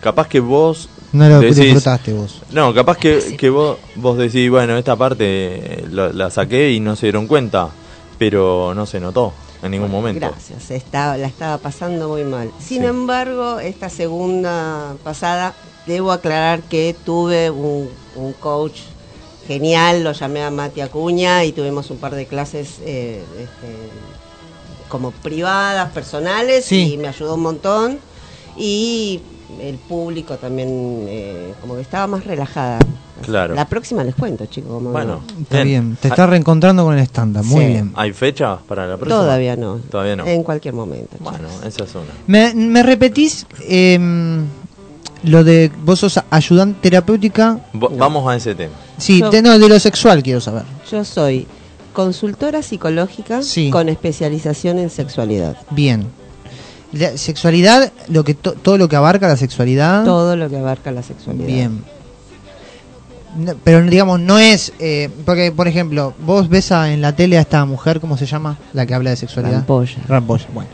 capaz 0.00 0.26
que 0.28 0.40
vos. 0.40 0.88
No 1.12 1.28
lo 1.28 1.40
decís- 1.40 1.56
disfrutaste 1.56 2.12
vos. 2.14 2.40
No, 2.50 2.72
capaz 2.72 2.96
que, 2.96 3.36
que 3.36 3.50
vos, 3.50 3.76
vos 3.96 4.16
decís, 4.16 4.48
bueno, 4.50 4.76
esta 4.78 4.96
parte 4.96 5.24
eh, 5.26 5.86
la, 5.90 6.08
la 6.12 6.30
saqué 6.30 6.72
y 6.72 6.80
no 6.80 6.96
se 6.96 7.06
dieron 7.06 7.26
cuenta, 7.26 7.68
pero 8.18 8.72
no 8.74 8.86
se 8.86 8.98
notó 8.98 9.34
en 9.62 9.70
ningún 9.72 9.90
momento. 9.90 10.26
Gracias, 10.26 10.70
estaba, 10.70 11.18
la 11.18 11.26
estaba 11.26 11.58
pasando 11.58 12.08
muy 12.08 12.24
mal. 12.24 12.50
Sin 12.58 12.80
Sí. 12.80 12.86
embargo, 12.86 13.60
esta 13.60 13.90
segunda 13.90 14.94
pasada, 15.04 15.54
debo 15.86 16.12
aclarar 16.12 16.62
que 16.62 16.96
tuve 17.04 17.50
un, 17.50 17.90
un 18.16 18.32
coach 18.32 18.78
genial, 19.46 20.04
lo 20.04 20.12
llamé 20.12 20.42
a 20.42 20.50
Mati 20.50 20.80
Acuña 20.80 21.44
y 21.44 21.52
tuvimos 21.52 21.90
un 21.90 21.98
par 21.98 22.14
de 22.14 22.26
clases 22.26 22.78
eh, 22.84 23.22
este, 23.38 23.76
como 24.88 25.10
privadas, 25.10 25.90
personales, 25.92 26.64
Sí. 26.64 26.94
y 26.94 26.96
me 26.98 27.08
ayudó 27.08 27.34
un 27.34 27.42
montón. 27.42 27.98
Y 28.56 29.20
el 29.60 29.76
público 29.76 30.36
también, 30.36 31.06
eh, 31.08 31.54
como 31.60 31.74
que 31.74 31.80
estaba 31.82 32.06
más 32.06 32.24
relajada. 32.24 32.78
Claro. 33.22 33.54
La 33.54 33.66
próxima 33.66 34.02
les 34.04 34.14
cuento, 34.14 34.46
chicos. 34.46 34.82
Bueno, 34.82 35.22
Está 35.40 35.62
bien. 35.62 35.96
Te 36.00 36.08
estás 36.08 36.28
reencontrando 36.28 36.84
con 36.84 36.94
el 36.94 37.00
estándar. 37.00 37.44
Muy 37.44 37.64
Sí. 37.64 37.70
bien. 37.70 37.92
¿Hay 37.94 38.12
fecha 38.12 38.58
para 38.66 38.86
la 38.86 38.96
próxima? 38.96 39.20
Todavía 39.20 39.56
no. 39.56 39.76
Todavía 39.90 40.16
no. 40.16 40.26
En 40.26 40.42
cualquier 40.42 40.74
momento. 40.74 41.16
chicos. 41.16 41.32
Bueno, 41.32 41.48
esa 41.66 41.84
es 41.84 41.94
una. 41.94 42.04
¿Me, 42.26 42.52
me 42.54 42.82
repetís 42.82 43.46
em, 43.68 44.44
lo 45.24 45.44
de 45.44 45.70
vos 45.84 46.00
sos 46.00 46.18
ayudante 46.30 46.80
terapéutica? 46.90 47.60
Vamos 47.72 48.28
a 48.30 48.36
ese 48.36 48.54
tema. 48.54 48.74
Sí, 49.02 49.20
Yo- 49.20 49.30
de, 49.30 49.42
no, 49.42 49.58
de 49.58 49.68
lo 49.68 49.78
sexual 49.80 50.22
quiero 50.22 50.40
saber. 50.40 50.62
Yo 50.90 51.04
soy 51.04 51.46
consultora 51.92 52.62
psicológica 52.62 53.42
Sí. 53.42 53.70
con 53.70 53.88
especialización 53.88 54.78
en 54.78 54.88
sexualidad. 54.90 55.56
Bien. 55.70 56.06
La 56.92 57.16
sexualidad, 57.16 57.90
lo 58.08 58.22
que 58.24 58.34
to- 58.34 58.52
todo 58.52 58.76
lo 58.78 58.88
que 58.88 58.96
abarca 58.96 59.26
la 59.28 59.36
sexualidad. 59.36 60.04
Todo 60.04 60.36
lo 60.36 60.48
que 60.48 60.58
abarca 60.58 60.90
la 60.92 61.02
sexualidad. 61.02 61.46
Bien. 61.46 61.84
No, 63.36 63.54
pero 63.64 63.82
digamos, 63.82 64.20
no 64.20 64.38
es. 64.38 64.72
eh, 64.78 65.08
porque, 65.24 65.52
por 65.52 65.66
ejemplo, 65.66 66.12
vos 66.24 66.48
ves 66.50 66.70
a- 66.70 66.92
en 66.92 67.00
la 67.00 67.16
tele 67.16 67.38
a 67.38 67.40
esta 67.40 67.64
mujer, 67.64 67.98
¿cómo 67.98 68.16
se 68.18 68.26
llama? 68.26 68.58
La 68.74 68.84
que 68.84 68.92
habla 68.94 69.08
de 69.10 69.16
sexualidad. 69.16 69.54
Rampolla. 69.58 69.96
Rampolla, 70.06 70.46
bueno. 70.52 70.70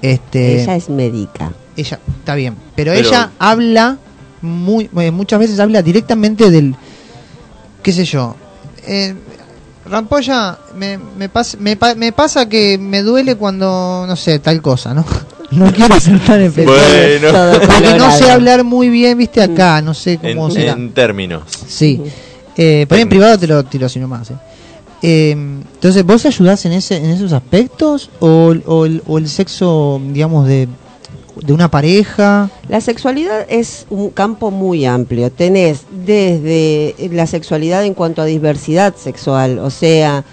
Este, 0.00 0.62
Ella 0.62 0.76
es 0.76 0.88
médica. 0.88 1.52
ella, 1.76 2.00
está 2.20 2.34
bien. 2.34 2.56
Pero, 2.74 2.92
Pero- 2.92 3.06
ella 3.08 3.30
habla, 3.38 3.98
muy, 4.40 4.88
eh, 4.98 5.10
muchas 5.10 5.38
veces 5.40 5.60
habla 5.60 5.82
directamente 5.82 6.50
del. 6.50 6.74
¿Qué 7.82 7.92
sé 7.92 8.04
yo? 8.04 8.36
Eh, 8.86 9.14
Rampolla, 9.86 10.58
me, 10.76 10.98
me, 10.98 11.30
pas- 11.32 11.56
me, 11.58 11.76
pa- 11.76 11.94
me 11.94 12.12
pasa 12.12 12.48
que 12.48 12.78
me 12.78 13.02
duele 13.02 13.36
cuando, 13.36 14.04
no 14.06 14.16
sé, 14.16 14.38
tal 14.38 14.60
cosa, 14.62 14.94
¿no? 14.94 15.04
No 15.50 15.72
quiero 15.72 15.98
ser 15.98 16.20
tan 16.24 16.40
específico. 16.42 16.72
Bueno. 16.72 17.58
Porque 17.60 17.98
no 17.98 18.12
sé 18.16 18.30
hablar 18.30 18.62
muy 18.62 18.88
bien, 18.88 19.18
viste, 19.18 19.42
acá, 19.42 19.82
no 19.82 19.94
sé 19.94 20.16
cómo 20.18 20.46
En, 20.46 20.52
será. 20.52 20.72
en 20.74 20.92
términos. 20.92 21.42
Sí. 21.66 22.00
Eh, 22.56 22.86
por 22.88 22.94
ahí 22.96 23.02
en 23.02 23.08
privado 23.08 23.36
te 23.36 23.48
lo 23.48 23.64
tiro 23.64 23.86
así 23.86 23.98
nomás. 23.98 24.30
Eh. 24.30 24.34
Eh, 25.02 25.30
entonces, 25.32 26.04
¿vos 26.06 26.24
ayudás 26.24 26.64
en 26.66 26.72
ese 26.72 26.98
en 26.98 27.06
esos 27.10 27.32
aspectos? 27.32 28.10
¿O, 28.20 28.54
o 28.64 28.86
el, 28.86 29.02
o 29.08 29.18
el 29.18 29.28
sexo, 29.28 30.00
digamos, 30.12 30.46
de, 30.46 30.68
de 31.42 31.52
una 31.52 31.70
pareja? 31.70 32.50
La 32.68 32.80
sexualidad 32.80 33.46
es 33.48 33.86
un 33.90 34.10
campo 34.10 34.50
muy 34.50 34.84
amplio. 34.86 35.30
Tenés 35.30 35.82
desde 35.90 36.94
la 37.12 37.26
sexualidad 37.26 37.84
en 37.84 37.94
cuanto 37.94 38.22
a 38.22 38.24
diversidad 38.24 38.94
sexual, 38.96 39.58
o 39.58 39.70
sea, 39.70 40.24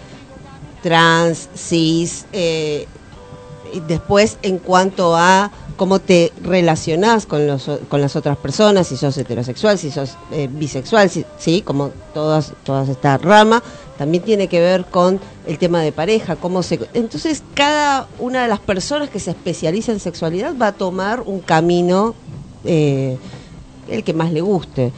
trans, 0.83 1.49
cis, 1.55 2.25
eh, 2.33 2.87
y 3.73 3.79
después 3.81 4.37
en 4.43 4.57
cuanto 4.59 5.15
a 5.15 5.51
cómo 5.75 5.99
te 5.99 6.31
relacionás 6.41 7.25
con, 7.25 7.45
los, 7.45 7.69
con 7.89 8.01
las 8.01 8.15
otras 8.15 8.37
personas, 8.37 8.87
si 8.87 8.97
sos 8.97 9.17
heterosexual, 9.17 9.77
si 9.77 9.91
sos 9.91 10.17
eh, 10.31 10.47
bisexual, 10.51 11.09
si- 11.09 11.25
sí, 11.37 11.61
como 11.61 11.91
todas, 12.13 12.53
todas 12.63 12.89
esta 12.89 13.17
rama, 13.17 13.61
también 13.97 14.23
tiene 14.23 14.47
que 14.47 14.59
ver 14.59 14.85
con 14.85 15.19
el 15.47 15.57
tema 15.57 15.81
de 15.81 15.91
pareja, 15.91 16.35
cómo 16.35 16.63
se... 16.63 16.79
Entonces, 16.93 17.43
cada 17.53 18.07
una 18.19 18.43
de 18.43 18.47
las 18.47 18.59
personas 18.59 19.09
que 19.09 19.19
se 19.19 19.31
especializa 19.31 19.91
en 19.91 19.99
sexualidad 19.99 20.55
va 20.59 20.67
a 20.67 20.71
tomar 20.71 21.21
un 21.21 21.39
camino, 21.39 22.15
eh, 22.63 23.17
el 23.89 24.03
que 24.03 24.13
más 24.13 24.31
le 24.31 24.41
guste. 24.41 24.91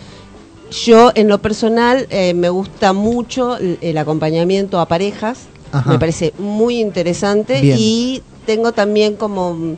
Yo, 0.71 1.11
en 1.15 1.27
lo 1.27 1.41
personal, 1.41 2.07
eh, 2.09 2.33
me 2.33 2.49
gusta 2.49 2.93
mucho 2.93 3.57
el, 3.57 3.79
el 3.81 3.97
acompañamiento 3.97 4.79
a 4.79 4.87
parejas, 4.87 5.47
Ajá. 5.71 5.91
me 5.91 5.99
parece 5.99 6.33
muy 6.37 6.79
interesante 6.79 7.61
Bien. 7.61 7.77
y 7.79 8.21
tengo 8.45 8.71
también 8.71 9.15
como 9.15 9.77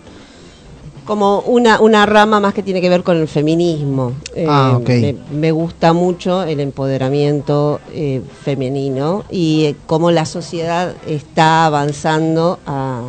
como 1.11 1.39
una, 1.41 1.81
una 1.81 2.05
rama 2.05 2.39
más 2.39 2.53
que 2.53 2.63
tiene 2.63 2.79
que 2.79 2.87
ver 2.87 3.03
con 3.03 3.17
el 3.17 3.27
feminismo. 3.27 4.13
Eh, 4.33 4.45
Ah, 4.47 4.77
ok. 4.79 4.87
me, 4.87 5.15
me 5.33 5.51
gusta 5.51 5.91
mucho 5.91 6.43
el 6.43 6.61
empoderamiento 6.61 7.81
eh, 7.91 8.21
femenino 8.45 9.25
y 9.29 9.65
eh, 9.65 9.75
cómo 9.87 10.09
la 10.11 10.25
sociedad 10.25 10.95
está 11.05 11.65
avanzando 11.65 12.59
a, 12.65 13.01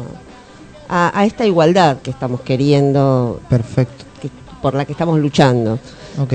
a, 0.89 1.17
a 1.17 1.25
esta 1.27 1.47
igualdad 1.47 1.99
que 1.99 2.11
estamos 2.11 2.41
queriendo, 2.41 3.39
Perfecto. 3.49 4.05
que- 4.21 4.31
por 4.61 4.75
la 4.75 4.85
que 4.85 4.91
estamos 4.95 5.21
luchando. 5.21 5.79
Ok. 6.21 6.33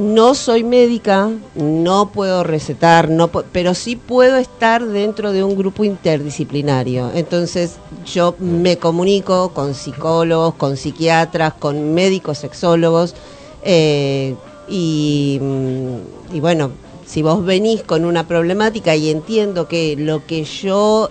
No 0.00 0.34
soy 0.34 0.64
médica, 0.64 1.28
no 1.54 2.10
puedo 2.10 2.42
recetar, 2.42 3.10
no 3.10 3.28
pero 3.28 3.74
sí 3.74 3.96
puedo 3.96 4.38
estar 4.38 4.86
dentro 4.86 5.30
de 5.30 5.44
un 5.44 5.54
grupo 5.56 5.84
interdisciplinario. 5.84 7.10
Entonces 7.14 7.76
yo 8.10 8.34
me 8.38 8.78
comunico 8.78 9.50
con 9.50 9.74
psicólogos, 9.74 10.54
con 10.54 10.78
psiquiatras, 10.78 11.52
con 11.52 11.92
médicos 11.92 12.38
sexólogos 12.38 13.14
eh, 13.62 14.36
y, 14.70 15.38
mm, 15.38 16.34
y 16.34 16.40
bueno, 16.40 16.70
si 17.04 17.20
vos 17.20 17.44
venís 17.44 17.82
con 17.82 18.06
una 18.06 18.26
problemática 18.26 18.96
y 18.96 19.10
entiendo 19.10 19.68
que 19.68 19.96
lo 19.98 20.24
que 20.26 20.44
yo 20.44 21.10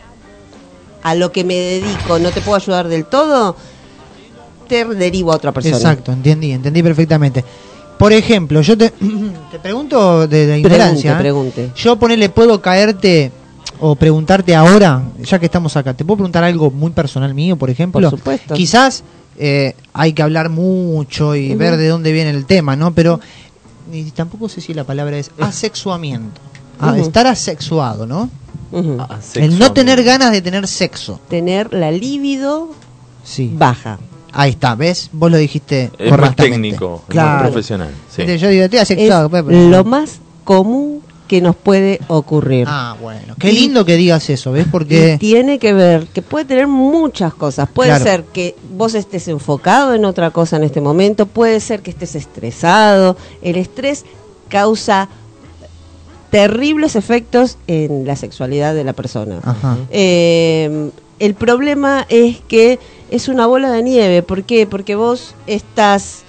a 1.04 1.14
lo 1.14 1.32
que 1.32 1.44
me 1.44 1.54
dedico 1.54 2.18
no 2.18 2.32
te 2.32 2.42
puedo 2.42 2.56
ayudar 2.56 2.88
del 2.88 3.06
todo, 3.06 3.56
te 4.68 4.84
derivo 4.84 5.32
a 5.32 5.36
otra 5.36 5.52
persona. 5.52 5.78
Exacto, 5.78 6.12
entendí, 6.12 6.54
entendí 6.54 6.82
perfectamente. 6.82 7.46
Por 8.00 8.14
ejemplo, 8.14 8.62
yo 8.62 8.76
te, 8.78 8.90
te 9.52 9.60
pregunto 9.60 10.28
de 10.28 10.40
la 10.48 10.54
Pregunte, 10.54 10.60
ignorancia. 10.70 11.12
¿eh? 11.14 11.20
pregunte. 11.20 11.72
Yo 11.76 11.98
ponerle, 12.00 12.30
puedo 12.30 12.60
caerte 12.62 13.32
o 13.82 13.96
preguntarte 13.96 14.56
ahora, 14.56 15.04
ya 15.22 15.38
que 15.38 15.46
estamos 15.46 15.76
acá, 15.78 15.94
¿te 15.94 16.04
puedo 16.06 16.18
preguntar 16.18 16.44
algo 16.44 16.72
muy 16.72 16.92
personal 16.92 17.34
mío, 17.36 17.56
por 17.58 17.70
ejemplo? 17.70 18.10
Por 18.10 18.18
supuesto. 18.20 18.54
Quizás 18.56 19.04
eh, 19.38 19.76
hay 19.94 20.14
que 20.14 20.22
hablar 20.24 20.50
mucho 20.50 21.36
y 21.36 21.54
ver 21.56 21.78
de 21.78 21.88
dónde 21.88 22.12
viene 22.12 22.32
el 22.32 22.46
tema, 22.46 22.76
¿no? 22.76 22.94
Pero 22.94 23.20
y 23.92 24.04
tampoco 24.12 24.48
sé 24.50 24.62
si 24.62 24.74
la 24.74 24.84
palabra 24.84 25.18
es 25.18 25.32
asexuamiento. 25.40 26.40
Ah, 26.80 26.92
Ujú. 26.94 27.02
Estar 27.02 27.28
asexuado, 27.28 28.06
¿no? 28.06 28.30
Ah, 29.00 29.18
el 29.36 29.58
no 29.60 29.72
tener 29.74 30.04
ganas 30.04 30.32
de 30.32 30.42
tener 30.42 30.68
sexo. 30.68 31.20
Tener 31.30 31.74
la 31.74 31.92
libido 31.92 32.70
Sí. 33.24 33.52
baja. 33.54 33.98
Ahí 34.32 34.52
está, 34.52 34.76
¿ves? 34.76 35.10
Vos 35.12 35.32
lo 35.32 35.38
dijiste 35.38 35.92
Es 35.98 36.12
más 36.18 36.36
técnico, 36.36 37.04
claro. 37.08 37.30
más 37.32 37.42
profesional. 37.52 37.90
sí. 38.10 38.24
Yo 38.38 38.48
digo, 38.50 38.64
estoy 38.64 38.78
Es 38.80 38.84
asexuado. 38.84 39.30
pues, 39.30 39.44
lo 39.46 39.84
más 39.84 40.20
común 40.44 41.02
que 41.28 41.42
nos 41.42 41.56
puede 41.56 42.00
ocurrir. 42.08 42.66
Ah, 42.68 42.96
bueno. 43.00 43.36
Qué 43.38 43.52
lindo 43.54 43.86
que 43.86 43.96
digas 43.98 44.30
eso, 44.32 44.52
¿ves? 44.52 44.66
Porque... 44.72 45.18
tiene 45.20 45.60
que 45.60 45.74
ver, 45.74 46.08
que 46.08 46.24
puede 46.24 46.46
tener 46.46 46.68
muchas 46.68 47.36
cosas. 47.36 47.70
Puede 47.70 47.90
Claro. 47.90 48.04
ser 48.04 48.24
que 48.24 48.56
vos 48.76 48.96
estés 48.96 49.28
enfocado 49.28 49.94
en 49.94 50.06
otra 50.06 50.32
cosa 50.32 50.58
en 50.58 50.64
este 50.64 50.82
momento, 50.82 51.28
puede 51.28 51.60
ser 51.60 51.82
que 51.82 51.92
estés 51.92 52.16
estresado. 52.16 53.16
El 53.44 53.58
estrés 53.58 54.06
causa 54.48 55.08
terribles 56.32 56.96
efectos 56.96 57.58
en 57.68 58.06
la 58.06 58.16
sexualidad 58.16 58.74
de 58.74 58.84
la 58.84 58.94
persona. 58.94 59.40
Ajá. 59.44 59.78
Eh, 59.92 60.90
el 61.20 61.36
problema 61.36 62.06
es 62.10 62.40
que 62.48 62.80
es 63.12 63.28
una 63.28 63.48
bola 63.48 63.72
de 63.72 63.84
nieve. 63.84 64.24
¿Por 64.24 64.44
qué? 64.44 64.66
Porque 64.68 64.96
vos 64.96 65.36
estás 65.48 66.24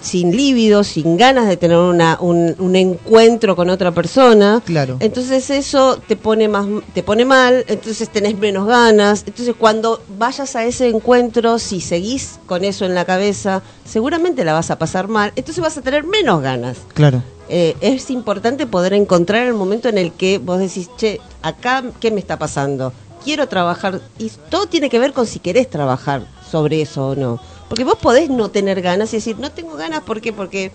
sin 0.00 0.36
líbido, 0.36 0.84
sin 0.84 1.16
ganas 1.16 1.48
de 1.48 1.56
tener 1.56 1.78
una, 1.78 2.18
un, 2.20 2.54
un 2.58 2.76
encuentro 2.76 3.56
con 3.56 3.70
otra 3.70 3.92
persona. 3.92 4.62
Claro. 4.64 4.96
Entonces 5.00 5.48
eso 5.50 5.98
te 6.06 6.16
pone 6.16 6.48
más, 6.48 6.66
te 6.92 7.02
pone 7.02 7.24
mal, 7.24 7.64
entonces 7.68 8.08
tenés 8.10 8.38
menos 8.38 8.66
ganas. 8.66 9.24
Entonces 9.26 9.54
cuando 9.58 10.02
vayas 10.18 10.56
a 10.56 10.64
ese 10.64 10.88
encuentro, 10.88 11.58
si 11.58 11.80
seguís 11.80 12.38
con 12.46 12.64
eso 12.64 12.84
en 12.84 12.94
la 12.94 13.04
cabeza, 13.04 13.62
seguramente 13.84 14.44
la 14.44 14.52
vas 14.52 14.70
a 14.70 14.78
pasar 14.78 15.08
mal. 15.08 15.32
Entonces 15.36 15.62
vas 15.62 15.78
a 15.78 15.82
tener 15.82 16.04
menos 16.04 16.42
ganas. 16.42 16.78
Claro. 16.94 17.22
Eh, 17.48 17.76
es 17.80 18.10
importante 18.10 18.66
poder 18.66 18.92
encontrar 18.92 19.46
el 19.46 19.54
momento 19.54 19.88
en 19.88 19.98
el 19.98 20.12
que 20.12 20.38
vos 20.38 20.60
decís, 20.60 20.88
che, 20.96 21.20
acá, 21.42 21.82
¿qué 21.98 22.10
me 22.10 22.20
está 22.20 22.38
pasando? 22.38 22.92
Quiero 23.24 23.48
trabajar. 23.48 24.00
Y 24.18 24.30
todo 24.50 24.66
tiene 24.66 24.88
que 24.88 24.98
ver 24.98 25.12
con 25.12 25.26
si 25.26 25.38
querés 25.38 25.68
trabajar 25.68 26.26
sobre 26.50 26.82
eso 26.82 27.08
o 27.08 27.14
no. 27.14 27.40
Porque 27.68 27.84
vos 27.84 27.96
podés 28.00 28.30
no 28.30 28.50
tener 28.50 28.82
ganas 28.82 29.12
y 29.12 29.16
decir, 29.16 29.38
no 29.38 29.52
tengo 29.52 29.76
ganas, 29.76 30.02
¿por 30.02 30.20
qué? 30.20 30.32
Porque 30.32 30.72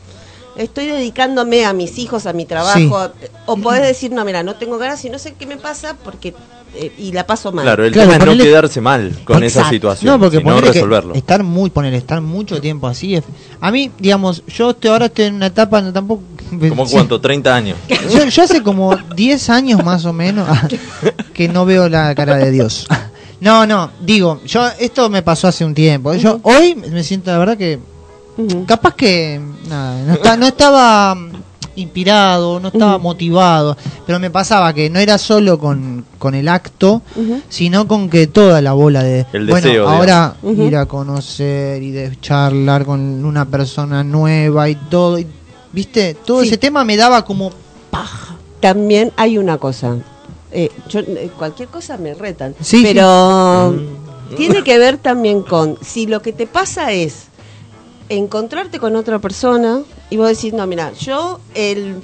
estoy 0.56 0.88
dedicándome 0.88 1.66
a 1.66 1.74
mis 1.74 1.98
hijos, 1.98 2.26
a 2.26 2.34
mi 2.34 2.46
trabajo. 2.46 3.12
O 3.46 3.58
podés 3.58 3.84
decir, 3.84 4.12
no, 4.12 4.24
mira, 4.24 4.44
no 4.44 4.56
tengo 4.56 4.78
ganas 4.78 5.04
y 5.06 5.10
no 5.10 5.20
sé 5.20 5.34
qué 5.34 5.46
me 5.46 5.58
pasa 5.58 5.98
porque. 6.04 6.34
Eh, 6.76 6.92
y 6.98 7.12
la 7.12 7.26
paso 7.26 7.52
mal. 7.52 7.64
Claro, 7.66 7.86
el 7.86 7.92
Claro, 7.94 8.12
tema 8.12 8.32
es 8.32 8.38
no 8.38 8.44
quedarse 8.44 8.82
mal 8.82 9.12
con 9.24 9.44
esa 9.44 9.70
situación, 9.70 10.12
No, 10.14 10.20
porque 10.20 10.38
sino 10.40 10.60
resolverlo. 10.62 11.14
estar 11.16 11.44
muy, 11.44 11.70
poner, 11.70 11.94
estar 11.94 12.22
mucho 12.22 12.60
tiempo 12.62 12.88
así 12.88 13.16
es... 13.16 13.24
A 13.62 13.72
mí, 13.72 13.92
digamos, 14.00 14.44
yo 14.48 14.72
estoy, 14.72 14.92
ahora 14.92 15.06
estoy 15.08 15.26
en 15.26 15.36
una 15.36 15.48
etapa, 15.48 15.82
no 15.82 15.92
tampoco... 15.94 16.24
¿Cómo 16.70 16.86
cuánto? 16.88 17.22
¿30 17.22 17.48
años? 17.48 17.78
Yo, 18.12 18.26
yo 18.26 18.44
hace 18.44 18.62
como 18.62 18.96
10 19.16 19.50
años 19.50 19.84
más 19.84 20.06
o 20.06 20.14
menos 20.14 20.48
que 21.34 21.48
no 21.48 21.66
veo 21.66 21.90
la 21.90 22.14
cara 22.14 22.36
de 22.38 22.52
Dios. 22.52 22.88
No, 23.42 23.66
no, 23.66 23.92
digo, 24.02 24.42
yo 24.46 24.66
esto 24.80 25.10
me 25.10 25.22
pasó 25.22 25.48
hace 25.48 25.66
un 25.66 25.74
tiempo. 25.74 26.14
Yo 26.16 26.40
hoy 26.44 26.76
me 26.76 27.04
siento, 27.04 27.32
la 27.32 27.38
verdad 27.40 27.58
que 27.58 27.80
capaz 28.68 28.96
que 28.96 29.40
nada, 29.68 30.02
no, 30.04 30.14
esta- 30.14 30.38
no 30.38 30.48
estaba 30.48 31.18
inspirado, 31.76 32.60
no 32.60 32.70
estaba 32.70 32.98
motivado, 32.98 33.76
pero 34.06 34.20
me 34.20 34.30
pasaba 34.30 34.74
que 34.74 34.90
no 34.90 35.00
era 35.00 35.18
solo 35.18 35.60
con, 35.60 36.06
con 36.18 36.34
el 36.34 36.48
acto, 36.48 37.02
sino 37.50 37.88
con 37.88 38.10
que 38.10 38.28
toda 38.28 38.62
la 38.62 38.74
bola 38.74 39.04
de 39.04 39.26
El 39.34 39.48
bueno, 39.48 39.68
deseo, 39.68 39.90
ahora 39.90 40.36
ir 40.44 40.78
a 40.78 40.86
conocer 40.86 41.84
y 41.84 41.92
de 41.92 42.18
charlar 42.22 42.86
con 42.86 43.26
una 43.26 43.46
persona 43.46 44.04
nueva 44.04 44.70
y 44.70 44.76
todo, 44.76 45.20
y, 45.20 45.28
¿viste? 45.74 46.14
Todo 46.26 46.42
Sí. 46.42 46.48
ese 46.48 46.58
tema 46.58 46.84
me 46.86 46.96
daba 46.96 47.26
como 47.26 47.52
También 48.62 49.12
hay 49.18 49.38
una 49.38 49.58
cosa. 49.58 49.98
Eh, 50.52 50.72
yo, 50.90 51.02
eh, 51.02 51.30
cualquier 51.38 51.68
cosa 51.68 51.98
me 51.98 52.14
retan. 52.14 52.56
Sí, 52.62 52.82
pero 52.84 53.76
sí. 54.30 54.36
tiene 54.38 54.64
que 54.64 54.78
ver 54.78 54.98
también 54.98 55.42
con 55.42 55.78
si 55.82 56.08
lo 56.08 56.22
que 56.22 56.32
te 56.32 56.48
pasa 56.48 56.94
es 56.94 57.26
encontrarte 58.08 58.80
con 58.80 58.96
otra 58.96 59.20
persona 59.20 59.82
y 60.10 60.18
vos 60.18 60.30
decís, 60.30 60.54
no, 60.54 60.66
mira, 60.68 60.92
yo 60.94 61.40
el 61.54 62.02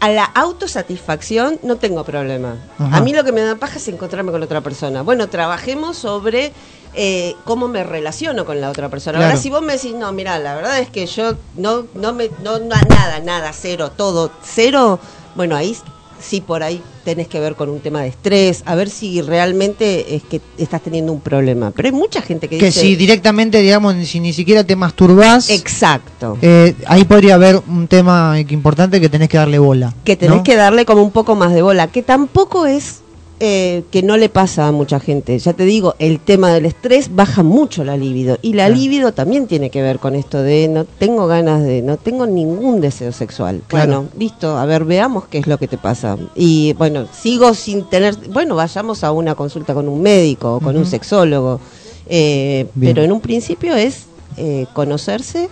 a 0.00 0.08
la 0.08 0.24
autosatisfacción 0.24 1.58
no 1.62 1.76
tengo 1.76 2.04
problema. 2.04 2.56
Ajá. 2.78 2.96
A 2.96 3.00
mí 3.02 3.12
lo 3.12 3.22
que 3.22 3.32
me 3.32 3.42
da 3.42 3.56
paja 3.56 3.76
es 3.76 3.86
encontrarme 3.88 4.32
con 4.32 4.42
otra 4.42 4.62
persona. 4.62 5.02
Bueno, 5.02 5.28
trabajemos 5.28 5.98
sobre 5.98 6.52
eh, 6.94 7.36
cómo 7.44 7.68
me 7.68 7.84
relaciono 7.84 8.46
con 8.46 8.60
la 8.62 8.70
otra 8.70 8.88
persona. 8.88 9.18
Claro. 9.18 9.32
Ahora, 9.32 9.42
si 9.42 9.50
vos 9.50 9.62
me 9.62 9.74
decís, 9.74 9.94
no, 9.94 10.10
mira, 10.12 10.38
la 10.38 10.54
verdad 10.54 10.78
es 10.78 10.88
que 10.88 11.04
yo 11.06 11.34
no, 11.56 11.86
no 11.94 12.14
me, 12.14 12.30
no, 12.42 12.58
no, 12.58 12.76
nada, 12.88 13.20
nada, 13.20 13.52
cero, 13.52 13.92
todo, 13.94 14.32
cero, 14.42 14.98
bueno, 15.34 15.54
ahí 15.54 15.76
sí 16.18 16.40
por 16.40 16.62
ahí 16.62 16.82
tenés 17.10 17.28
que 17.28 17.40
ver 17.40 17.56
con 17.56 17.68
un 17.68 17.80
tema 17.80 18.02
de 18.02 18.08
estrés, 18.08 18.62
a 18.66 18.74
ver 18.74 18.88
si 18.88 19.20
realmente 19.20 20.14
es 20.14 20.22
que 20.22 20.40
estás 20.58 20.80
teniendo 20.80 21.12
un 21.12 21.20
problema. 21.20 21.72
Pero 21.72 21.88
hay 21.88 21.94
mucha 21.94 22.22
gente 22.22 22.48
que, 22.48 22.58
que 22.58 22.66
dice... 22.66 22.80
si 22.80 22.94
directamente, 22.94 23.60
digamos, 23.60 23.94
si 24.06 24.20
ni 24.20 24.32
siquiera 24.32 24.62
te 24.62 24.76
masturbás, 24.76 25.50
Exacto. 25.50 26.38
eh, 26.40 26.74
ahí 26.86 27.04
podría 27.04 27.34
haber 27.34 27.60
un 27.68 27.88
tema 27.88 28.36
que 28.46 28.54
importante 28.54 29.00
que 29.00 29.08
tenés 29.08 29.28
que 29.28 29.38
darle 29.38 29.58
bola. 29.58 29.92
que 30.04 30.16
tenés 30.16 30.36
¿no? 30.36 30.42
que 30.44 30.54
darle 30.54 30.84
como 30.84 31.02
un 31.02 31.10
poco 31.10 31.34
más 31.34 31.52
de 31.52 31.62
bola, 31.62 31.88
que 31.88 32.02
tampoco 32.02 32.66
es 32.66 32.99
eh, 33.42 33.84
que 33.90 34.02
no 34.02 34.18
le 34.18 34.28
pasa 34.28 34.68
a 34.68 34.72
mucha 34.72 35.00
gente. 35.00 35.38
Ya 35.38 35.54
te 35.54 35.64
digo, 35.64 35.94
el 35.98 36.20
tema 36.20 36.52
del 36.52 36.66
estrés 36.66 37.14
baja 37.14 37.42
mucho 37.42 37.84
la 37.84 37.96
libido 37.96 38.36
y 38.42 38.52
la 38.52 38.66
Claro. 38.66 38.74
libido 38.80 39.12
también 39.12 39.46
tiene 39.46 39.70
que 39.70 39.80
ver 39.80 39.98
con 39.98 40.14
esto 40.14 40.42
de 40.42 40.68
no 40.68 40.84
tengo 40.84 41.26
ganas 41.26 41.62
de, 41.62 41.80
no 41.80 41.96
tengo 41.96 42.26
ningún 42.26 42.82
deseo 42.82 43.12
sexual. 43.12 43.62
Claro. 43.66 44.02
Bueno, 44.02 44.08
listo, 44.18 44.58
a 44.58 44.66
ver, 44.66 44.84
veamos 44.84 45.24
qué 45.28 45.38
es 45.38 45.46
lo 45.46 45.56
que 45.56 45.68
te 45.68 45.78
pasa. 45.78 46.18
Y 46.34 46.74
bueno, 46.74 47.06
sigo 47.12 47.54
sin 47.54 47.84
tener, 47.84 48.14
bueno, 48.30 48.56
vayamos 48.56 49.04
a 49.04 49.10
una 49.12 49.34
consulta 49.34 49.72
con 49.72 49.88
un 49.88 50.02
médico 50.02 50.56
o 50.56 50.60
con 50.60 50.76
un 50.76 50.84
sexólogo. 50.84 51.60
Eh, 52.06 52.66
pero 52.78 53.02
en 53.02 53.12
un 53.12 53.20
principio 53.20 53.74
es 53.74 54.04
eh, 54.36 54.66
conocerse 54.74 55.48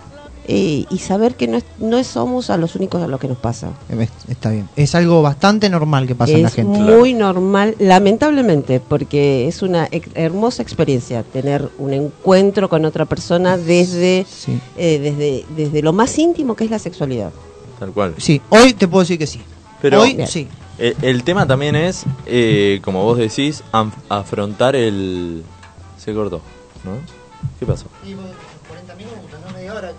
eh, 0.51 0.87
y 0.89 0.99
saber 0.99 1.35
que 1.37 1.47
no, 1.47 1.59
es- 1.59 1.65
no 1.79 2.03
somos 2.03 2.49
a 2.51 2.57
los 2.57 2.75
únicos 2.75 3.03
a 3.03 3.07
los 3.07 3.21
que 3.21 3.29
nos 3.29 3.37
pasa. 3.39 3.71
Eh, 3.91 4.09
Está 4.29 4.51
bien. 4.51 4.69
Es 4.77 4.95
algo 4.95 5.21
bastante 5.23 5.69
normal 5.69 6.07
que 6.07 6.15
pasa 6.15 6.33
en 6.33 6.43
la 6.43 6.49
es 6.49 6.55
gente. 6.55 6.79
muy 6.79 7.13
normal, 7.15 7.77
lamentablemente, 7.79 8.81
porque 8.81 9.47
es 9.47 9.61
una 9.63 9.87
ex- 9.91 10.09
hermosa 10.15 10.63
experiencia 10.63 11.23
tener 11.23 11.69
un 11.79 11.93
encuentro 11.93 12.69
con 12.69 12.85
otra 12.87 13.05
persona 13.05 13.57
desde, 13.59 14.25
Sí. 14.29 14.59
eh, 14.77 14.99
desde, 14.99 15.45
desde 15.55 15.83
lo 15.83 15.93
más 15.93 16.19
íntimo 16.19 16.57
que 16.57 16.65
es 16.65 16.71
la 16.71 16.79
sexualidad. 16.79 17.31
Tal 17.79 17.93
cual. 17.93 18.15
Sí, 18.19 18.41
hoy 18.49 18.73
te 18.73 18.89
puedo 18.89 19.03
decir 19.03 19.19
que 19.19 19.27
sí. 19.27 19.41
Pero 19.83 20.01
hoy 20.01 20.15
Bien. 20.15 20.27
sí. 20.27 20.49
eh, 20.79 20.95
el 21.03 21.23
tema 21.25 21.47
también 21.47 21.77
es, 21.77 22.05
eh, 22.27 22.81
como 22.83 23.05
vos 23.05 23.19
decís, 23.19 23.63
afrontar 24.09 24.75
el... 24.75 25.43
Se 25.99 26.15
cortó, 26.15 26.41
¿no? 26.85 26.93
¿Qué 27.61 27.67
pasó? 27.67 27.85
40 28.67 28.95
minutos, 28.95 29.39
no 29.47 29.53
media 29.55 29.75
hora. 29.75 29.93